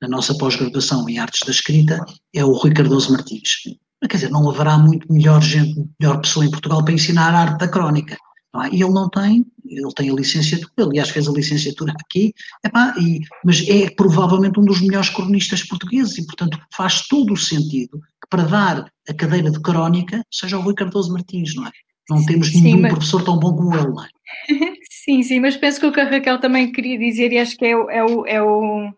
na 0.00 0.08
nossa 0.08 0.36
pós-graduação 0.36 1.08
em 1.08 1.18
artes 1.18 1.40
da 1.44 1.50
escrita 1.50 2.04
é 2.34 2.44
o 2.44 2.52
Rui 2.52 2.72
Cardoso 2.72 3.12
Martins 3.12 3.62
Quer 4.08 4.16
dizer, 4.16 4.30
não 4.30 4.48
haverá 4.48 4.78
muito 4.78 5.12
melhor 5.12 5.42
gente, 5.42 5.84
melhor 6.00 6.20
pessoa 6.20 6.46
em 6.46 6.50
Portugal 6.50 6.84
para 6.84 6.94
ensinar 6.94 7.34
a 7.34 7.40
arte 7.40 7.58
da 7.58 7.68
crónica. 7.68 8.16
É? 8.64 8.68
E 8.74 8.82
ele 8.82 8.92
não 8.92 9.08
tem, 9.08 9.44
ele 9.66 9.92
tem 9.94 10.10
a 10.10 10.14
licenciatura, 10.14 10.88
aliás 10.88 11.10
fez 11.10 11.28
a 11.28 11.32
licenciatura 11.32 11.92
aqui, 12.00 12.32
epá, 12.64 12.94
e, 12.98 13.20
mas 13.44 13.68
é 13.68 13.90
provavelmente 13.90 14.58
um 14.58 14.64
dos 14.64 14.80
melhores 14.80 15.10
cronistas 15.10 15.62
portugueses 15.64 16.16
e, 16.16 16.26
portanto, 16.26 16.58
faz 16.74 17.06
todo 17.08 17.32
o 17.32 17.36
sentido 17.36 17.98
que 17.98 18.28
para 18.30 18.44
dar 18.44 18.92
a 19.08 19.14
cadeira 19.14 19.50
de 19.50 19.60
crónica 19.60 20.24
seja 20.30 20.58
o 20.58 20.62
Rui 20.62 20.74
Cardoso 20.74 21.12
Martins, 21.12 21.54
não 21.54 21.66
é? 21.66 21.70
Não 22.08 22.24
temos 22.24 22.48
sim, 22.48 22.62
nenhum 22.62 22.80
mas... 22.80 22.92
professor 22.92 23.22
tão 23.22 23.38
bom 23.38 23.54
como 23.54 23.74
ele, 23.74 23.88
não 23.88 24.02
é? 24.02 24.08
Sim, 24.90 25.22
sim, 25.22 25.40
mas 25.40 25.56
penso 25.56 25.80
que 25.80 25.86
o 25.86 25.92
que 25.92 26.00
a 26.00 26.04
Raquel 26.04 26.38
também 26.38 26.70
queria 26.70 26.98
dizer, 26.98 27.32
e 27.32 27.38
acho 27.38 27.56
que 27.56 27.64
é 27.64 27.74
o, 27.74 27.88
é 27.88 28.04
o, 28.04 28.26
é 28.26 28.42
o 28.42 28.92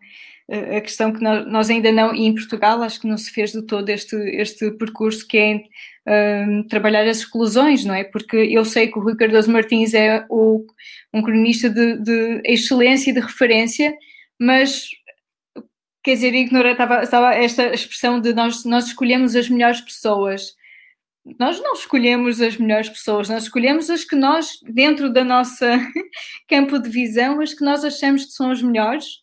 a 0.49 0.81
questão 0.81 1.13
que 1.13 1.23
nós 1.23 1.69
ainda 1.69 1.91
não, 1.91 2.13
e 2.13 2.25
em 2.25 2.35
Portugal 2.35 2.81
acho 2.81 2.99
que 2.99 3.07
não 3.07 3.17
se 3.17 3.31
fez 3.31 3.51
de 3.51 3.61
todo 3.61 3.89
este, 3.89 4.15
este 4.15 4.69
percurso 4.71 5.25
que 5.25 5.37
é 5.37 5.63
um, 6.45 6.67
trabalhar 6.67 7.07
as 7.07 7.19
exclusões, 7.19 7.85
não 7.85 7.93
é? 7.93 8.03
Porque 8.03 8.35
eu 8.35 8.65
sei 8.65 8.87
que 8.87 8.99
o 8.99 9.01
Rui 9.01 9.15
Cardoso 9.15 9.51
Martins 9.51 9.93
é 9.93 10.25
o, 10.29 10.65
um 11.13 11.21
cronista 11.21 11.69
de, 11.69 11.97
de 11.99 12.41
excelência 12.45 13.11
e 13.11 13.13
de 13.13 13.19
referência, 13.19 13.95
mas 14.39 14.89
quer 16.03 16.15
dizer, 16.15 16.33
ignorar, 16.33 16.71
estava, 16.71 17.03
estava 17.03 17.33
esta 17.35 17.73
expressão 17.73 18.19
de 18.19 18.33
nós, 18.33 18.65
nós 18.65 18.87
escolhemos 18.87 19.35
as 19.35 19.49
melhores 19.49 19.79
pessoas. 19.81 20.55
Nós 21.39 21.61
não 21.61 21.73
escolhemos 21.73 22.41
as 22.41 22.57
melhores 22.57 22.89
pessoas, 22.89 23.29
nós 23.29 23.43
escolhemos 23.43 23.91
as 23.91 24.03
que 24.03 24.15
nós, 24.15 24.59
dentro 24.63 25.13
da 25.13 25.23
nossa 25.23 25.79
campo 26.49 26.79
de 26.79 26.89
visão, 26.89 27.39
as 27.39 27.53
que 27.53 27.63
nós 27.63 27.85
achamos 27.85 28.25
que 28.25 28.31
são 28.31 28.49
as 28.49 28.61
melhores 28.61 29.20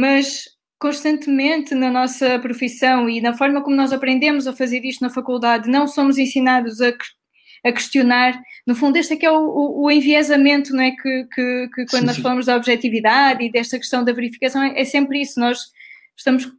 mas 0.00 0.44
constantemente 0.78 1.74
na 1.74 1.90
nossa 1.90 2.38
profissão 2.38 3.06
e 3.06 3.20
na 3.20 3.34
forma 3.34 3.62
como 3.62 3.76
nós 3.76 3.92
aprendemos 3.92 4.46
a 4.46 4.56
fazer 4.56 4.82
isto 4.82 5.02
na 5.02 5.10
faculdade, 5.10 5.68
não 5.68 5.86
somos 5.86 6.16
ensinados 6.16 6.80
a, 6.80 6.88
a 7.62 7.70
questionar. 7.70 8.40
No 8.66 8.74
fundo, 8.74 8.96
este 8.96 9.12
é 9.12 9.16
que 9.18 9.26
é 9.26 9.30
o, 9.30 9.38
o, 9.38 9.84
o 9.84 9.90
enviesamento, 9.90 10.72
não 10.72 10.82
é? 10.82 10.92
Que, 10.92 11.26
que, 11.34 11.68
que 11.74 11.86
quando 11.90 12.00
sim, 12.00 12.06
nós 12.06 12.16
sim. 12.16 12.22
falamos 12.22 12.46
da 12.46 12.56
objetividade 12.56 13.44
e 13.44 13.52
desta 13.52 13.76
questão 13.76 14.02
da 14.02 14.14
verificação, 14.14 14.62
é, 14.62 14.80
é 14.80 14.84
sempre 14.86 15.20
isso. 15.20 15.38
Nós 15.38 15.66
estamos 16.16 16.50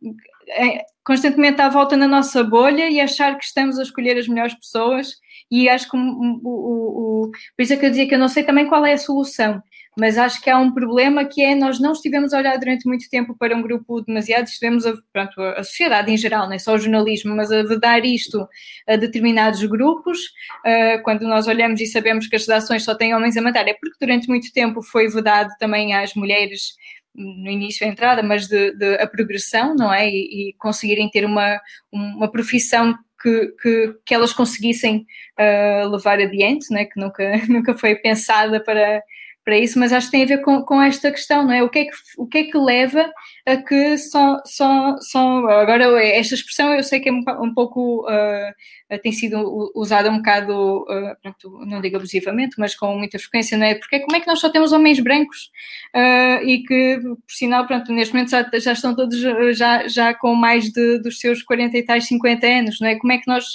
é, 0.49 0.85
constantemente 1.03 1.59
à 1.59 1.67
volta 1.67 1.97
na 1.97 2.07
nossa 2.07 2.43
bolha 2.43 2.91
e 2.91 3.01
achar 3.01 3.35
que 3.39 3.43
estamos 3.43 3.79
a 3.79 3.81
escolher 3.81 4.19
as 4.19 4.27
melhores 4.27 4.53
pessoas. 4.53 5.15
E 5.49 5.67
acho 5.67 5.89
que 5.89 5.97
o, 5.97 5.99
o, 5.99 7.23
o, 7.23 7.31
por 7.57 7.63
isso 7.63 7.73
é 7.73 7.77
que 7.77 7.87
eu 7.87 7.89
dizia 7.89 8.07
que 8.07 8.13
eu 8.13 8.19
não 8.19 8.27
sei 8.27 8.43
também 8.43 8.67
qual 8.67 8.85
é 8.85 8.93
a 8.93 8.99
solução 8.99 9.63
mas 9.97 10.17
acho 10.17 10.41
que 10.41 10.49
há 10.49 10.57
um 10.57 10.73
problema 10.73 11.25
que 11.25 11.41
é 11.41 11.53
nós 11.53 11.79
não 11.79 11.91
estivemos 11.91 12.33
a 12.33 12.37
olhar 12.37 12.57
durante 12.57 12.87
muito 12.87 13.09
tempo 13.09 13.35
para 13.37 13.55
um 13.55 13.61
grupo 13.61 14.01
demasiado, 14.01 14.47
estivemos 14.47 14.85
a, 14.85 14.93
pronto, 15.11 15.41
a 15.41 15.63
sociedade 15.63 16.11
em 16.11 16.17
geral, 16.17 16.45
não 16.45 16.53
é 16.53 16.59
só 16.59 16.73
o 16.73 16.77
jornalismo, 16.77 17.35
mas 17.35 17.51
a 17.51 17.63
vedar 17.63 18.05
isto 18.05 18.47
a 18.87 18.95
determinados 18.95 19.63
grupos, 19.65 20.19
uh, 20.65 21.03
quando 21.03 21.23
nós 21.23 21.47
olhamos 21.47 21.81
e 21.81 21.85
sabemos 21.85 22.27
que 22.27 22.35
as 22.35 22.47
redações 22.47 22.83
só 22.83 22.95
têm 22.95 23.13
homens 23.13 23.35
a 23.35 23.41
matar, 23.41 23.67
é 23.67 23.73
porque 23.73 23.97
durante 23.99 24.29
muito 24.29 24.51
tempo 24.53 24.81
foi 24.81 25.09
vedado 25.09 25.51
também 25.59 25.93
às 25.93 26.13
mulheres 26.15 26.75
no 27.13 27.51
início 27.51 27.85
da 27.85 27.91
entrada, 27.91 28.23
mas 28.23 28.47
de, 28.47 28.71
de, 28.77 28.95
a 28.95 29.05
progressão, 29.05 29.75
não 29.75 29.93
é? 29.93 30.07
E, 30.07 30.51
e 30.51 30.55
conseguirem 30.57 31.09
ter 31.09 31.25
uma, 31.25 31.59
uma 31.91 32.31
profissão 32.31 32.97
que, 33.21 33.53
que, 33.61 33.95
que, 34.05 34.13
elas 34.13 34.33
conseguissem 34.33 35.05
uh, 35.39 35.89
levar 35.89 36.19
adiante, 36.19 36.73
né? 36.73 36.85
que 36.85 36.99
nunca, 36.99 37.23
nunca 37.47 37.77
foi 37.77 37.95
pensada 37.95 38.63
para, 38.63 39.01
para 39.43 39.57
isso, 39.57 39.79
mas 39.79 39.91
acho 39.91 40.07
que 40.07 40.11
tem 40.11 40.23
a 40.23 40.27
ver 40.27 40.41
com, 40.41 40.61
com 40.63 40.81
esta 40.81 41.11
questão, 41.11 41.43
não 41.43 41.51
é? 41.51 41.63
O 41.63 41.69
que 41.69 41.79
é 41.79 41.85
que, 41.85 41.91
o 42.17 42.27
que, 42.27 42.37
é 42.39 42.43
que 42.43 42.57
leva 42.57 43.11
a 43.45 43.57
que 43.57 43.97
só, 43.97 44.39
só, 44.45 44.95
só. 44.99 45.47
Agora, 45.49 46.03
esta 46.03 46.35
expressão 46.35 46.73
eu 46.73 46.83
sei 46.83 46.99
que 46.99 47.09
é 47.09 47.11
um, 47.11 47.23
um 47.41 47.53
pouco. 47.53 48.05
Uh, 48.07 48.99
tem 49.01 49.11
sido 49.11 49.71
usada 49.73 50.11
um 50.11 50.17
bocado, 50.17 50.83
uh, 50.83 51.15
pronto, 51.21 51.65
não 51.65 51.81
digo 51.81 51.95
abusivamente, 51.97 52.55
mas 52.59 52.75
com 52.75 52.95
muita 52.97 53.17
frequência, 53.17 53.57
não 53.57 53.65
é? 53.65 53.75
Porque 53.75 53.99
como 54.01 54.15
é 54.15 54.19
que 54.19 54.27
nós 54.27 54.39
só 54.39 54.49
temos 54.49 54.71
homens 54.73 54.99
brancos 54.99 55.49
uh, 55.95 56.45
e 56.45 56.61
que, 56.63 56.99
por 56.99 57.33
sinal, 57.33 57.65
pronto, 57.65 57.91
neste 57.91 58.13
momento 58.13 58.31
já, 58.31 58.49
já 58.53 58.73
estão 58.73 58.95
todos 58.95 59.19
já, 59.55 59.87
já 59.87 60.13
com 60.13 60.35
mais 60.35 60.71
de, 60.71 60.99
dos 60.99 61.19
seus 61.19 61.41
40 61.41 61.77
e 61.77 61.83
tais 61.85 62.05
50 62.07 62.45
anos, 62.45 62.79
não 62.79 62.87
é? 62.87 62.95
Como 62.95 63.13
é 63.13 63.17
que 63.17 63.27
nós 63.27 63.45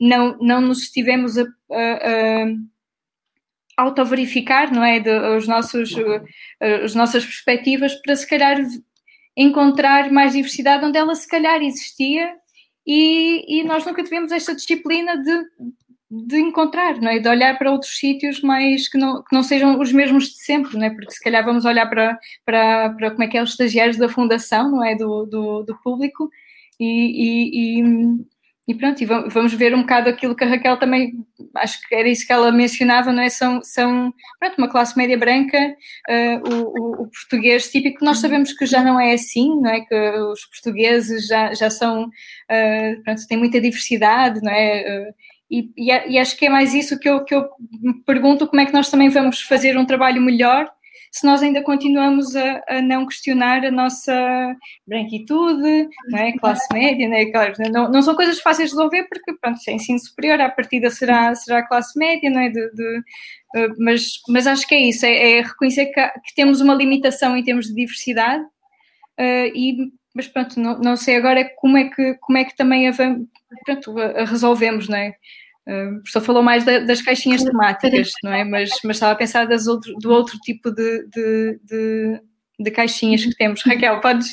não, 0.00 0.36
não 0.40 0.60
nos 0.60 0.82
estivemos 0.82 1.36
a, 1.36 1.42
a, 1.42 1.44
a 1.74 2.46
autoverificar, 3.78 4.74
não 4.74 4.84
é, 4.84 4.98
de, 4.98 5.10
os 5.36 5.46
nossos, 5.46 5.92
uh, 5.92 6.24
as 6.84 6.94
nossas 6.94 7.24
perspectivas 7.24 7.94
para 7.94 8.16
se 8.16 8.28
calhar 8.28 8.58
encontrar 9.36 10.10
mais 10.10 10.32
diversidade 10.32 10.84
onde 10.84 10.98
ela 10.98 11.14
se 11.14 11.28
calhar 11.28 11.62
existia 11.62 12.34
e, 12.84 13.60
e 13.60 13.64
nós 13.64 13.86
nunca 13.86 14.02
tivemos 14.02 14.32
esta 14.32 14.52
disciplina 14.52 15.16
de, 15.22 15.44
de 16.10 16.38
encontrar, 16.40 17.00
não 17.00 17.08
é? 17.08 17.20
De 17.20 17.28
olhar 17.28 17.56
para 17.56 17.70
outros 17.70 17.96
sítios 17.98 18.40
mais 18.40 18.88
que 18.88 18.98
não, 18.98 19.22
que 19.22 19.32
não 19.32 19.44
sejam 19.44 19.78
os 19.78 19.92
mesmos 19.92 20.24
de 20.24 20.42
sempre, 20.42 20.76
não 20.76 20.86
é? 20.86 20.90
Porque 20.90 21.12
se 21.12 21.22
calhar 21.22 21.44
vamos 21.44 21.64
olhar 21.64 21.88
para, 21.88 22.18
para, 22.44 22.90
para 22.90 23.10
como 23.12 23.22
é 23.22 23.28
que 23.28 23.38
é 23.38 23.42
os 23.42 23.50
estagiários 23.50 23.96
da 23.96 24.08
fundação, 24.08 24.70
não 24.70 24.84
é? 24.84 24.96
Do, 24.96 25.24
do, 25.26 25.62
do 25.62 25.78
público 25.82 26.28
e, 26.80 27.76
e, 27.76 27.80
e 27.80 27.82
e 28.68 28.74
pronto, 28.74 29.02
e 29.02 29.06
vamos 29.06 29.54
ver 29.54 29.74
um 29.74 29.80
bocado 29.80 30.10
aquilo 30.10 30.36
que 30.36 30.44
a 30.44 30.46
Raquel 30.46 30.76
também, 30.76 31.14
acho 31.56 31.80
que 31.88 31.94
era 31.94 32.06
isso 32.06 32.26
que 32.26 32.32
ela 32.34 32.52
mencionava, 32.52 33.10
não 33.10 33.22
é? 33.22 33.30
São, 33.30 33.62
são 33.62 34.12
pronto, 34.38 34.58
uma 34.58 34.68
classe 34.68 34.94
média 34.94 35.16
branca, 35.16 35.74
uh, 36.06 36.54
o, 36.54 37.04
o, 37.04 37.06
português 37.08 37.70
típico, 37.70 38.04
nós 38.04 38.18
sabemos 38.18 38.52
que 38.52 38.66
já 38.66 38.84
não 38.84 39.00
é 39.00 39.14
assim, 39.14 39.58
não 39.58 39.70
é? 39.70 39.80
Que 39.80 39.94
os 39.94 40.44
portugueses 40.44 41.26
já, 41.26 41.54
já 41.54 41.70
são, 41.70 42.04
uh, 42.04 43.02
pronto, 43.04 43.26
têm 43.26 43.38
muita 43.38 43.58
diversidade, 43.58 44.42
não 44.42 44.52
é? 44.52 45.08
Uh, 45.08 45.14
e, 45.50 45.70
e, 45.78 46.18
acho 46.18 46.36
que 46.36 46.44
é 46.44 46.50
mais 46.50 46.74
isso 46.74 47.00
que 47.00 47.08
eu, 47.08 47.24
que 47.24 47.34
eu 47.34 47.48
me 47.80 47.94
pergunto, 48.04 48.46
como 48.46 48.60
é 48.60 48.66
que 48.66 48.72
nós 48.74 48.90
também 48.90 49.08
vamos 49.08 49.40
fazer 49.40 49.78
um 49.78 49.86
trabalho 49.86 50.20
melhor 50.20 50.70
se 51.12 51.26
nós 51.26 51.42
ainda 51.42 51.62
continuamos 51.62 52.34
a, 52.36 52.62
a 52.68 52.82
não 52.82 53.06
questionar 53.06 53.64
a 53.64 53.70
nossa 53.70 54.56
branquitude, 54.86 55.88
não 56.08 56.18
é? 56.18 56.32
classe 56.32 56.66
média, 56.72 57.08
não, 57.08 57.16
é? 57.16 57.26
claro, 57.26 57.54
não, 57.70 57.90
não, 57.90 58.02
são 58.02 58.14
coisas 58.14 58.40
fáceis 58.40 58.70
de 58.70 58.76
resolver 58.76 59.04
porque, 59.04 59.34
pronto, 59.40 59.58
se 59.58 59.70
é 59.70 59.74
ensino 59.74 59.98
superior, 59.98 60.40
a 60.40 60.50
partida 60.50 60.90
será, 60.90 61.34
será 61.34 61.66
classe 61.66 61.98
média, 61.98 62.30
não 62.30 62.40
é? 62.40 62.48
De, 62.48 62.70
de, 62.72 62.98
uh, 63.56 63.74
mas, 63.78 64.20
mas 64.28 64.46
acho 64.46 64.66
que 64.66 64.74
é 64.74 64.80
isso, 64.80 65.06
é, 65.06 65.38
é 65.38 65.42
reconhecer 65.42 65.86
que, 65.86 66.08
que, 66.08 66.34
temos 66.34 66.60
uma 66.60 66.74
limitação 66.74 67.36
em 67.36 67.44
termos 67.44 67.66
de 67.66 67.74
diversidade 67.74 68.42
uh, 68.44 69.52
e 69.54 69.90
mas 70.14 70.26
pronto, 70.26 70.58
não, 70.58 70.78
não 70.80 70.96
sei 70.96 71.14
agora 71.14 71.48
como 71.58 71.76
é 71.76 71.84
que, 71.84 72.14
como 72.14 72.38
é 72.38 72.44
que 72.44 72.56
também 72.56 72.88
a, 72.88 72.92
pronto, 72.92 73.98
a 74.00 74.24
resolvemos, 74.24 74.88
não 74.88 74.96
é? 74.96 75.14
O 75.68 75.96
professor 75.98 76.22
falou 76.22 76.42
mais 76.42 76.64
da, 76.64 76.78
das 76.78 77.02
caixinhas 77.02 77.42
temáticas, 77.42 78.12
não 78.24 78.32
é? 78.32 78.42
Mas, 78.42 78.70
mas 78.84 78.96
estava 78.96 79.12
a 79.12 79.16
pensar 79.16 79.46
das 79.46 79.66
outro, 79.66 79.94
do 80.00 80.10
outro 80.10 80.38
tipo 80.38 80.70
de, 80.70 81.06
de, 81.08 81.60
de, 81.62 82.22
de 82.58 82.70
caixinhas 82.70 83.22
que 83.24 83.36
temos. 83.36 83.62
Raquel, 83.62 84.00
podes. 84.00 84.28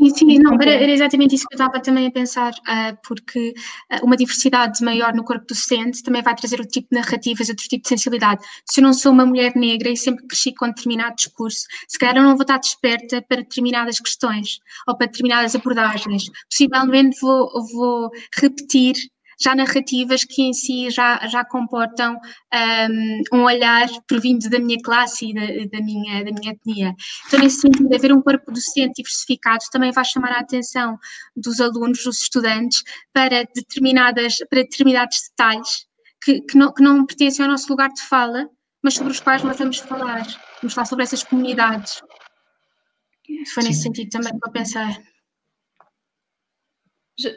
Sim, 0.00 0.08
sim, 0.14 0.38
não, 0.38 0.54
era, 0.54 0.70
era, 0.70 0.90
exatamente 0.90 1.34
isso 1.34 1.46
que 1.46 1.54
eu 1.54 1.62
estava 1.62 1.78
também 1.82 2.06
a 2.06 2.10
pensar, 2.10 2.52
uh, 2.52 2.96
porque 3.06 3.52
uh, 3.92 4.02
uma 4.02 4.16
diversidade 4.16 4.82
maior 4.82 5.12
no 5.12 5.22
corpo 5.22 5.44
docente 5.46 6.02
também 6.02 6.22
vai 6.22 6.34
trazer 6.34 6.58
outro 6.58 6.72
tipo 6.72 6.88
de 6.90 6.98
narrativas, 6.98 7.50
outro 7.50 7.68
tipo 7.68 7.82
de 7.82 7.88
sensibilidade. 7.90 8.40
Se 8.64 8.80
eu 8.80 8.84
não 8.84 8.94
sou 8.94 9.12
uma 9.12 9.26
mulher 9.26 9.52
negra 9.54 9.90
e 9.90 9.96
sempre 9.98 10.26
cresci 10.26 10.54
com 10.54 10.68
determinado 10.68 11.16
discurso, 11.16 11.66
se 11.86 11.98
calhar 11.98 12.16
eu 12.16 12.22
não 12.22 12.34
vou 12.34 12.42
estar 12.42 12.56
desperta 12.56 13.20
para 13.20 13.42
determinadas 13.42 14.00
questões 14.00 14.58
ou 14.88 14.96
para 14.96 15.06
determinadas 15.06 15.54
abordagens. 15.54 16.30
Possivelmente 16.48 17.20
vou, 17.20 17.50
vou 17.70 18.10
repetir 18.34 18.94
já 19.40 19.54
narrativas 19.54 20.24
que 20.24 20.42
em 20.42 20.52
si 20.52 20.90
já, 20.90 21.26
já 21.26 21.44
comportam 21.44 22.16
um, 22.52 23.38
um 23.38 23.44
olhar 23.44 23.88
provindo 24.06 24.48
da 24.50 24.58
minha 24.58 24.78
classe 24.82 25.30
e 25.30 25.34
da, 25.34 25.78
da, 25.78 25.84
minha, 25.84 26.24
da 26.24 26.30
minha 26.32 26.52
etnia. 26.52 26.94
Então, 27.26 27.40
nesse 27.40 27.60
sentido, 27.60 27.94
haver 27.94 28.12
um 28.12 28.20
corpo 28.20 28.52
docente 28.52 28.94
diversificado 28.96 29.64
também 29.72 29.92
vai 29.92 30.04
chamar 30.04 30.32
a 30.32 30.40
atenção 30.40 30.98
dos 31.34 31.60
alunos, 31.60 32.04
dos 32.04 32.20
estudantes, 32.20 32.82
para, 33.12 33.44
determinadas, 33.54 34.36
para 34.50 34.62
determinados 34.62 35.18
detalhes 35.30 35.86
que, 36.22 36.40
que, 36.42 36.56
não, 36.56 36.72
que 36.72 36.82
não 36.82 37.06
pertencem 37.06 37.44
ao 37.44 37.50
nosso 37.50 37.68
lugar 37.68 37.88
de 37.88 38.02
fala, 38.02 38.48
mas 38.82 38.94
sobre 38.94 39.12
os 39.12 39.20
quais 39.20 39.42
nós 39.42 39.56
vamos 39.56 39.78
falar. 39.78 40.26
Vamos 40.60 40.74
falar 40.74 40.86
sobre 40.86 41.04
essas 41.04 41.22
comunidades. 41.22 42.02
Foi 43.54 43.62
nesse 43.62 43.82
Sim. 43.82 43.82
sentido 43.84 44.10
também 44.10 44.38
para 44.38 44.52
pensar. 44.52 44.98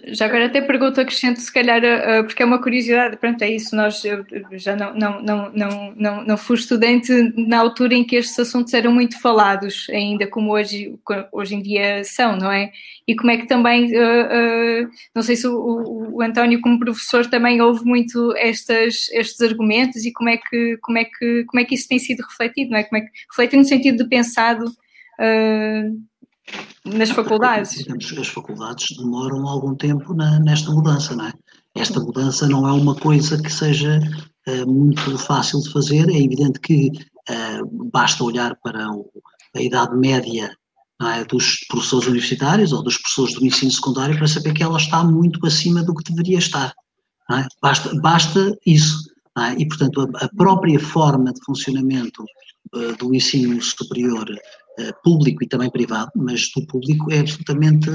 Já 0.08 0.26
agora 0.26 0.46
até 0.46 0.62
pergunto, 0.62 1.02
acrescento 1.02 1.40
se 1.40 1.52
calhar, 1.52 1.82
uh, 1.84 2.24
porque 2.24 2.42
é 2.42 2.46
uma 2.46 2.62
curiosidade, 2.62 3.18
pronto, 3.18 3.42
é 3.42 3.50
isso, 3.50 3.76
nós, 3.76 4.04
eu 4.06 4.26
já 4.54 4.76
não, 4.76 4.94
não, 4.94 5.22
não, 5.22 5.52
não, 5.52 5.94
não, 5.96 6.24
não 6.26 6.38
fui 6.38 6.56
estudante 6.56 7.12
na 7.36 7.60
altura 7.60 7.94
em 7.94 8.04
que 8.04 8.16
estes 8.16 8.38
assuntos 8.40 8.74
eram 8.74 8.94
muito 8.94 9.20
falados, 9.20 9.88
ainda 9.90 10.26
como 10.28 10.54
hoje, 10.54 10.98
hoje 11.32 11.56
em 11.56 11.62
dia 11.62 12.04
são, 12.04 12.38
não 12.38 12.52
é? 12.52 12.72
E 13.08 13.16
como 13.16 13.32
é 13.32 13.38
que 13.38 13.46
também, 13.46 13.94
uh, 13.94 14.86
uh, 14.86 14.90
não 15.14 15.22
sei 15.22 15.36
se 15.36 15.48
o, 15.48 16.14
o, 16.14 16.22
António 16.22 16.62
como 16.62 16.80
professor 16.80 17.26
também 17.28 17.62
ouve 17.62 17.84
muito 17.84 18.34
estas, 18.38 19.10
estes 19.12 19.42
argumentos 19.42 20.06
e 20.06 20.14
como 20.14 20.30
é, 20.30 20.38
que, 20.38 20.78
como, 20.82 20.98
é 20.98 21.04
que, 21.04 21.44
como 21.46 21.60
é 21.60 21.66
que 21.66 21.76
isso 21.76 21.88
tem 21.88 22.00
sido 22.00 22.22
refletido, 22.22 22.72
não 22.72 22.78
é? 22.78 22.84
Como 22.84 23.02
é 23.02 23.06
que 23.06 23.12
reflete 23.30 23.58
no 23.58 23.66
sentido 23.66 24.04
de 24.04 24.10
pensado 24.10 24.66
nas 26.86 27.10
faculdades. 27.10 27.76
Digamos, 27.76 28.14
as 28.18 28.28
faculdades 28.28 28.98
demoram 28.98 29.48
algum 29.48 29.76
tempo 29.76 30.14
na, 30.14 30.40
nesta 30.40 30.72
mudança, 30.72 31.16
não 31.16 31.28
é? 31.28 31.34
Esta 31.76 32.00
mudança 32.00 32.48
não 32.48 32.68
é 32.68 32.72
uma 32.72 32.96
coisa 32.96 33.42
que 33.42 33.52
seja 33.52 34.00
uh, 34.48 34.72
muito 34.72 35.18
fácil 35.18 35.60
de 35.62 35.72
fazer, 35.72 36.10
é 36.10 36.22
evidente 36.22 36.60
que 36.60 36.90
uh, 37.30 37.90
basta 37.92 38.24
olhar 38.24 38.56
para 38.62 38.92
o, 38.92 39.10
a 39.56 39.62
idade 39.62 39.96
média 39.96 40.56
é, 41.02 41.26
dos 41.26 41.66
professores 41.68 42.08
universitários 42.08 42.72
ou 42.72 42.82
dos 42.82 42.98
professores 42.98 43.34
do 43.34 43.46
ensino 43.46 43.72
secundário 43.72 44.18
para 44.18 44.28
saber 44.28 44.54
que 44.54 44.64
ela 44.64 44.78
está 44.78 45.04
muito 45.04 45.46
acima 45.46 45.84
do 45.84 45.94
que 45.94 46.12
deveria 46.12 46.38
estar. 46.38 46.74
É? 47.32 47.46
Basta, 47.62 47.94
basta 48.00 48.58
isso. 48.66 49.00
É? 49.38 49.54
E, 49.60 49.68
portanto, 49.68 50.02
a, 50.02 50.26
a, 50.26 50.30
própria 50.36 50.80
forma 50.80 51.34
de 51.34 51.44
funcionamento 51.44 52.24
uh, 52.76 52.96
do 52.98 53.14
ensino 53.14 53.62
superior 53.62 54.26
público 55.04 55.44
e 55.44 55.48
também 55.48 55.70
privado, 55.70 56.12
mas 56.16 56.50
do 56.56 56.66
público 56.66 57.12
é 57.12 57.20
absolutamente 57.20 57.90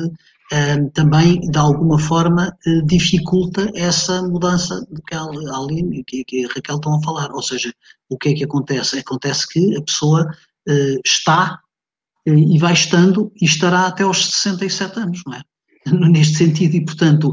uh, 0.52 0.90
também, 0.94 1.40
de 1.40 1.59
alguma 1.59 1.98
forma, 1.98 2.56
uh, 2.66 2.86
dificulta 2.86 3.70
essa 3.74 4.22
mudança 4.22 4.86
de 4.90 5.00
que 5.02 5.14
a 5.14 5.22
Aline 5.22 6.05
e 6.09 6.24
que, 6.24 6.44
a 6.44 6.48
Raquel 6.48 6.76
estão 6.76 6.96
a 6.96 7.02
falar. 7.02 7.32
Ou 7.32 7.42
seja, 7.42 7.72
o 8.09 8.16
que 8.16 8.30
é 8.30 8.34
que 8.34 8.44
acontece? 8.44 8.98
Acontece 8.98 9.46
que 9.48 9.76
a 9.76 9.82
pessoa 9.82 10.26
uh, 10.68 11.00
está 11.05 11.60
e 12.26 12.59
vai 12.59 12.74
estando 12.74 13.32
e 13.40 13.46
estará 13.46 13.86
até 13.86 14.02
aos 14.02 14.26
67 14.32 15.00
anos, 15.00 15.22
não 15.26 15.34
é? 15.34 15.42
Neste 16.10 16.36
sentido, 16.36 16.76
e 16.76 16.84
portanto, 16.84 17.32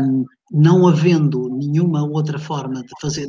um, 0.00 0.24
não 0.50 0.88
havendo 0.88 1.48
nenhuma 1.48 2.02
outra 2.02 2.40
forma 2.40 2.82
de 2.82 2.90
fazer, 3.00 3.28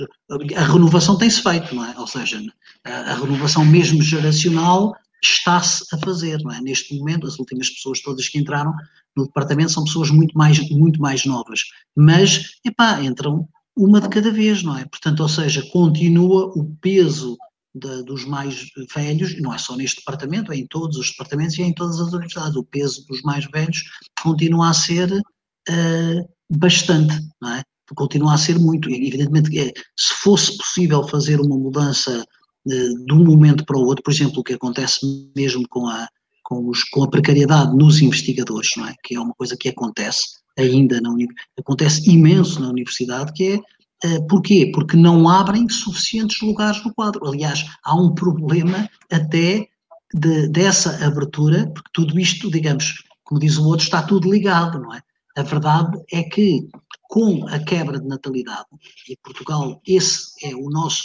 a 0.56 0.64
renovação 0.64 1.15
tem-se 1.15 1.41
feito, 1.41 1.76
não 1.76 1.85
é? 1.85 1.94
Ou 1.99 2.07
seja, 2.07 2.41
a 2.84 3.14
renovação 3.14 3.64
mesmo 3.64 4.02
geracional 4.02 4.94
está-se 5.24 5.86
a 5.94 5.98
fazer, 5.98 6.40
não 6.44 6.52
é? 6.52 6.62
Neste 6.62 6.98
momento, 6.98 7.26
as 7.26 7.40
últimas 7.40 7.70
pessoas 7.70 8.02
todas 8.02 8.28
que 8.28 8.38
entraram 8.38 8.74
no 9.16 9.26
departamento 9.26 9.72
são 9.72 9.84
pessoas 9.84 10.10
muito 10.10 10.38
mais, 10.38 10.60
muito 10.70 11.00
mais 11.02 11.26
novas, 11.26 11.62
mas, 11.95 12.58
epá, 12.66 13.02
entram 13.02 13.48
uma 13.76 14.02
de 14.02 14.10
cada 14.10 14.32
vez, 14.32 14.64
não 14.64 14.78
é? 14.78 14.86
Portanto, 14.86 15.22
ou 15.22 15.30
seja, 15.30 15.64
continua 15.72 16.52
o 16.56 16.76
peso 16.82 17.38
dos 17.74 18.24
mais 18.26 18.68
velhos, 18.94 19.40
não 19.41 19.52
é 19.52 19.58
só 19.58 19.76
neste 19.76 19.98
departamento, 19.98 20.52
é 20.52 20.58
em 20.58 20.68
todos 20.68 20.95
os 20.98 21.10
departamentos 21.10 21.58
e 21.58 21.64
é 21.64 21.66
em 21.66 21.74
todas 21.74 22.00
as 22.00 22.14
universidades, 22.14 22.56
o 22.56 22.64
peso 22.64 23.04
dos 23.08 23.22
mais 23.24 23.45
velhos 23.45 23.84
continua 24.22 24.70
a 24.70 24.74
ser 24.74 25.12
uh, 25.12 26.30
bastante, 26.56 27.16
não 27.41 27.56
é? 27.56 27.64
Continua 27.95 28.36
a 28.36 28.38
ser 28.38 28.60
muito. 28.60 28.90
Evidentemente, 28.90 29.58
é, 29.60 29.72
se 29.98 30.14
fosse 30.22 30.56
possível 30.58 31.08
fazer 31.08 31.40
uma 31.40 31.58
mudança 31.58 32.24
uh, 32.65 33.06
de 33.06 33.14
um 33.14 33.23
momento 33.23 33.65
para 33.65 33.77
o 33.77 33.85
outro, 33.85 34.03
por 34.03 34.11
exemplo, 34.11 34.40
o 34.40 34.44
que 34.44 34.53
acontece 34.53 34.99
mesmo 35.35 35.68
com 35.68 35.88
a, 35.88 36.07
com, 36.44 36.68
os, 36.68 36.84
com 36.85 37.03
a 37.03 37.10
precariedade 37.10 37.76
nos 37.76 38.02
investigadores, 38.02 38.69
não 38.77 38.88
é? 38.88 38.95
Que 39.03 39.15
é 39.15 39.19
uma 39.19 39.34
coisa 39.34 39.57
que 39.57 39.69
acontece 39.69 40.41
ainda 40.57 41.02
na 41.02 41.10
acontece 41.57 42.10
imenso 42.10 42.60
na 42.60 42.69
universidade, 42.69 43.34
que 43.34 43.61
é 44.03 44.07
uh, 44.07 44.27
porquê? 44.27 44.72
Porque 44.73 44.95
não 44.95 45.27
abrem 45.27 45.68
suficientes 45.69 46.41
lugares 46.41 46.84
no 46.84 46.94
quadro. 46.94 47.27
Aliás, 47.27 47.65
há 47.84 47.95
um 47.95 48.14
problema 48.14 48.90
até 49.11 49.68
de, 50.14 50.48
dessa 50.49 51.06
abertura, 51.06 51.68
porque 51.73 51.90
tudo 51.94 52.19
isto, 52.19 52.52
digamos, 52.52 53.03
como 53.23 53.40
diz 53.40 53.57
o 53.57 53.65
outro, 53.65 53.85
está 53.85 54.03
tudo 54.03 54.31
ligado, 54.31 54.80
não 54.80 54.94
é? 54.94 55.02
A 55.35 55.41
verdade 55.41 55.99
é 56.11 56.22
que 56.23 56.68
com 57.10 57.48
a 57.48 57.60
quebra 57.60 57.99
de 57.99 58.07
natalidade, 58.07 58.65
e 59.10 59.18
Portugal, 59.18 59.81
esse 59.85 60.34
é 60.44 60.56
o 60.56 60.69
nosso, 60.69 61.03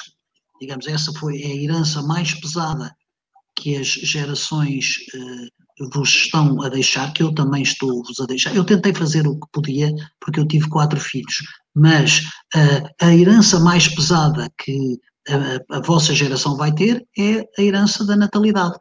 digamos, 0.61 0.87
essa 0.87 1.13
foi 1.13 1.43
a 1.43 1.55
herança 1.55 2.03
mais 2.03 2.35
pesada 2.35 2.95
que 3.57 3.77
as 3.77 3.87
gerações 3.87 4.95
uh, 5.15 5.91
vos 5.93 6.09
estão 6.11 6.63
a 6.63 6.69
deixar, 6.69 7.13
que 7.13 7.23
eu 7.23 7.35
também 7.35 7.63
estou-vos 7.63 8.19
a 8.21 8.27
deixar. 8.27 8.55
Eu 8.55 8.65
tentei 8.65 8.95
fazer 8.95 9.27
o 9.27 9.39
que 9.39 9.47
podia, 9.53 9.93
porque 10.21 10.41
eu 10.41 10.47
tive 10.47 10.69
quatro 10.69 10.99
filhos, 10.99 11.37
mas 11.75 12.21
uh, 12.55 12.89
a 13.01 13.15
herança 13.15 13.61
mais 13.61 13.89
pesada 13.89 14.49
que 14.59 14.99
a, 15.29 15.77
a 15.77 15.81
vossa 15.81 16.15
geração 16.15 16.57
vai 16.57 16.73
ter 16.73 17.07
é 17.17 17.45
a 17.59 17.63
herança 17.63 18.05
da 18.05 18.17
natalidade. 18.17 18.79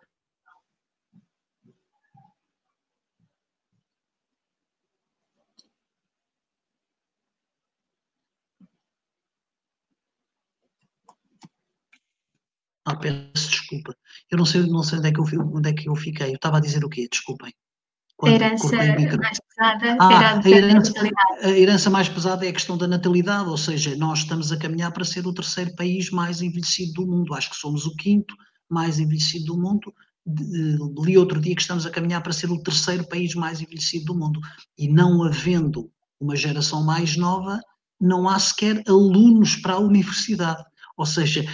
Ah, 12.88 12.96
peço 12.96 13.50
desculpa. 13.50 13.94
Eu 14.32 14.38
não 14.38 14.46
sei, 14.46 14.62
não 14.62 14.82
sei 14.82 15.00
onde, 15.00 15.10
é 15.10 15.12
que 15.12 15.20
eu, 15.20 15.26
onde 15.54 15.70
é 15.70 15.74
que 15.74 15.90
eu 15.90 15.96
fiquei. 15.96 16.30
Eu 16.30 16.36
estava 16.36 16.58
a 16.58 16.62
dizer 16.62 16.86
o 16.86 16.90
quê? 16.90 17.06
Desculpem. 17.12 17.54
Quando, 18.16 18.34
herança 18.34 18.76
mais 18.76 19.40
pesada 19.40 19.98
ah, 20.00 20.40
a 20.40 20.50
herança, 20.50 20.94
a 21.44 21.50
herança 21.50 21.90
mais 21.90 22.10
pesada 22.10 22.46
é 22.46 22.50
a 22.50 22.54
questão 22.54 22.76
da 22.76 22.88
natalidade, 22.88 23.48
ou 23.48 23.58
seja, 23.58 23.96
nós 23.96 24.20
estamos 24.20 24.52
a 24.52 24.58
caminhar 24.58 24.92
para 24.92 25.06
ser 25.06 25.28
o 25.28 25.34
terceiro 25.34 25.76
país 25.76 26.10
mais 26.10 26.42
envelhecido 26.42 26.94
do 26.94 27.08
mundo. 27.08 27.36
Acho 27.36 27.50
que 27.50 27.58
somos 27.58 27.86
o 27.86 27.96
quinto 27.98 28.34
mais 28.70 29.00
envelhecido 29.00 29.48
do 29.48 29.58
mundo. 29.58 29.94
Li 31.06 31.18
outro 31.18 31.42
dia 31.42 31.56
que 31.56 31.62
estamos 31.62 31.86
a 31.86 31.92
caminhar 31.92 32.24
para 32.24 32.34
ser 32.34 32.50
o 32.50 32.64
terceiro 32.64 33.06
país 33.08 33.36
mais 33.36 33.62
envelhecido 33.62 34.06
do 34.06 34.16
mundo. 34.16 34.40
E 34.78 34.88
não 34.88 35.24
havendo 35.24 35.92
uma 36.20 36.38
geração 36.38 36.84
mais 36.86 37.18
nova, 37.18 37.60
não 38.00 38.30
há 38.30 38.40
sequer 38.40 38.82
alunos 38.88 39.58
para 39.58 39.74
a 39.74 39.80
universidade. 39.80 40.64
Ou 40.98 41.06
seja, 41.06 41.46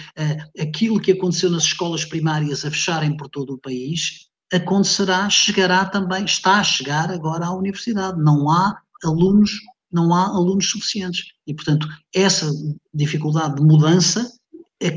aquilo 0.58 0.98
que 0.98 1.12
aconteceu 1.12 1.50
nas 1.50 1.64
escolas 1.64 2.04
primárias 2.04 2.64
a 2.64 2.70
fecharem 2.70 3.14
por 3.14 3.28
todo 3.28 3.52
o 3.52 3.58
país, 3.58 4.28
acontecerá, 4.50 5.28
chegará 5.28 5.84
também, 5.84 6.24
está 6.24 6.60
a 6.60 6.64
chegar 6.64 7.10
agora 7.10 7.46
à 7.46 7.52
universidade. 7.54 8.18
Não 8.20 8.50
há 8.50 8.80
alunos, 9.04 9.50
não 9.92 10.14
há 10.14 10.26
alunos 10.26 10.70
suficientes. 10.70 11.26
E, 11.46 11.52
portanto, 11.52 11.86
essa 12.14 12.50
dificuldade 12.92 13.56
de 13.56 13.62
mudança 13.62 14.32
é, 14.80 14.96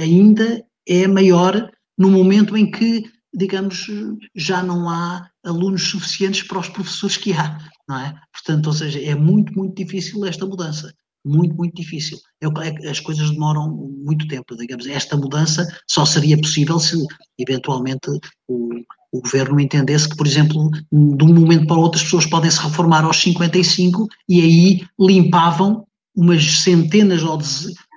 ainda 0.00 0.64
é 0.86 1.08
maior 1.08 1.70
no 1.98 2.10
momento 2.10 2.56
em 2.56 2.70
que, 2.70 3.10
digamos, 3.34 3.88
já 4.36 4.62
não 4.62 4.88
há 4.88 5.28
alunos 5.44 5.82
suficientes 5.88 6.42
para 6.42 6.60
os 6.60 6.68
professores 6.68 7.16
que 7.16 7.32
há, 7.32 7.58
não 7.88 7.98
é? 7.98 8.14
Portanto, 8.32 8.68
ou 8.68 8.72
seja, 8.72 9.00
é 9.00 9.14
muito, 9.14 9.52
muito 9.52 9.74
difícil 9.74 10.24
esta 10.24 10.46
mudança 10.46 10.94
muito, 11.24 11.54
muito 11.54 11.74
difícil. 11.74 12.18
É, 12.40 12.88
as 12.88 13.00
coisas 13.00 13.30
demoram 13.30 13.70
muito 14.04 14.28
tempo, 14.28 14.56
digamos. 14.56 14.86
Esta 14.86 15.16
mudança 15.16 15.66
só 15.88 16.04
seria 16.04 16.36
possível 16.38 16.78
se, 16.78 16.96
eventualmente, 17.38 18.10
o, 18.48 18.68
o 19.12 19.20
governo 19.20 19.60
entendesse 19.60 20.08
que, 20.08 20.16
por 20.16 20.26
exemplo, 20.26 20.70
de 20.70 21.24
um 21.24 21.32
momento 21.32 21.66
para 21.66 21.76
o 21.76 21.80
outro 21.80 21.98
as 21.98 22.04
pessoas 22.04 22.26
podem 22.26 22.50
se 22.50 22.60
reformar 22.60 23.04
aos 23.04 23.20
55 23.20 24.08
e 24.28 24.40
aí 24.40 24.86
limpavam 24.98 25.86
umas 26.16 26.44
centenas 26.62 27.22
ou 27.22 27.38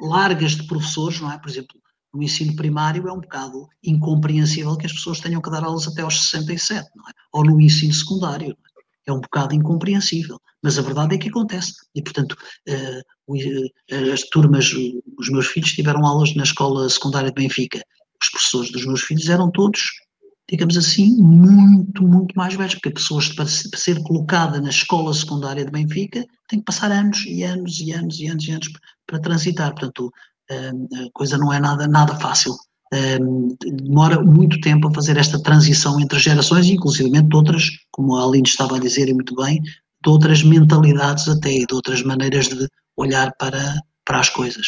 largas 0.01 0.51
de 0.51 0.67
professores, 0.67 1.19
não 1.19 1.31
é? 1.31 1.37
Por 1.37 1.49
exemplo, 1.49 1.75
no 2.13 2.23
ensino 2.23 2.55
primário 2.55 3.07
é 3.07 3.11
um 3.11 3.19
bocado 3.19 3.67
incompreensível 3.83 4.77
que 4.77 4.85
as 4.85 4.93
pessoas 4.93 5.19
tenham 5.19 5.41
que 5.41 5.49
dar 5.49 5.63
aulas 5.63 5.87
até 5.87 6.01
aos 6.01 6.29
67, 6.29 6.87
não 6.95 7.07
é? 7.07 7.11
Ou 7.33 7.43
no 7.43 7.61
ensino 7.61 7.93
secundário. 7.93 8.55
É 9.05 9.11
um 9.11 9.21
bocado 9.21 9.55
incompreensível, 9.55 10.39
mas 10.61 10.77
a 10.77 10.81
verdade 10.81 11.15
é 11.15 11.17
que 11.17 11.29
acontece. 11.29 11.73
E, 11.95 12.01
portanto, 12.01 12.33
uh, 12.33 13.01
as 14.13 14.21
turmas, 14.23 14.71
os 15.17 15.29
meus 15.29 15.47
filhos 15.47 15.73
tiveram 15.73 16.05
aulas 16.05 16.33
na 16.35 16.43
escola 16.43 16.89
secundária 16.89 17.29
de 17.29 17.41
Benfica. 17.41 17.81
Os 18.21 18.29
professores 18.29 18.71
dos 18.71 18.85
meus 18.85 19.01
filhos 19.01 19.29
eram 19.29 19.51
todos, 19.51 19.81
digamos 20.49 20.77
assim, 20.77 21.15
muito, 21.17 22.07
muito 22.07 22.33
mais 22.35 22.55
velhos, 22.55 22.75
porque 22.75 22.91
pessoas 22.91 23.29
para 23.29 23.45
ser 23.45 24.01
colocada 24.03 24.61
na 24.61 24.69
escola 24.69 25.13
secundária 25.13 25.65
de 25.65 25.71
Benfica 25.71 26.25
tem 26.47 26.59
que 26.59 26.65
passar 26.65 26.91
anos 26.91 27.25
e 27.25 27.43
anos 27.43 27.79
e 27.79 27.91
anos 27.91 28.19
e 28.19 28.27
anos 28.27 28.47
e 28.47 28.51
anos 28.51 28.69
para 29.05 29.19
transitar. 29.19 29.71
Portanto, 29.71 30.11
a 30.49 31.09
coisa 31.13 31.37
não 31.37 31.51
é 31.51 31.59
nada, 31.59 31.87
nada 31.87 32.15
fácil. 32.15 32.55
Demora 33.59 34.23
muito 34.23 34.61
tempo 34.61 34.87
a 34.87 34.93
fazer 34.93 35.17
esta 35.17 35.41
transição 35.43 35.99
entre 35.99 36.17
gerações, 36.17 36.67
inclusive 36.67 37.09
de 37.09 37.35
outras, 37.35 37.65
como 37.91 38.15
a 38.15 38.23
Aline 38.23 38.47
estava 38.47 38.77
a 38.77 38.79
dizer 38.79 39.09
e 39.09 39.13
muito 39.13 39.35
bem, 39.35 39.61
de 39.61 40.09
outras 40.09 40.41
mentalidades 40.41 41.27
até 41.27 41.51
e 41.51 41.65
de 41.65 41.73
outras 41.73 42.01
maneiras 42.03 42.47
de 42.47 42.67
olhar 42.97 43.33
para, 43.37 43.75
para 44.03 44.19
as 44.19 44.29
coisas. 44.29 44.67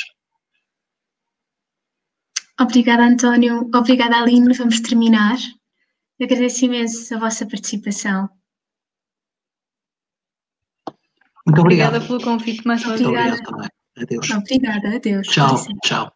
Obrigada, 2.60 3.04
António. 3.04 3.70
Obrigada, 3.74 4.18
Aline. 4.18 4.54
Vamos 4.54 4.80
terminar. 4.82 5.38
Agradeço 6.22 6.66
imenso 6.66 7.16
a 7.16 7.20
vossa 7.20 7.48
participação. 7.48 8.30
Muito 11.48 11.62
obrigado. 11.62 11.96
Obrigada 11.96 12.06
pelo 12.06 12.22
convite 12.22 12.68
mais 12.68 12.84
uma 12.84 12.96
vez. 12.96 13.02
Muito 13.02 13.18
obrigado. 13.18 13.70
Adeus. 13.98 14.30
Obrigada, 14.30 14.96
adeus. 14.96 15.28
Tchau, 15.28 15.56
tchau. 15.84 16.14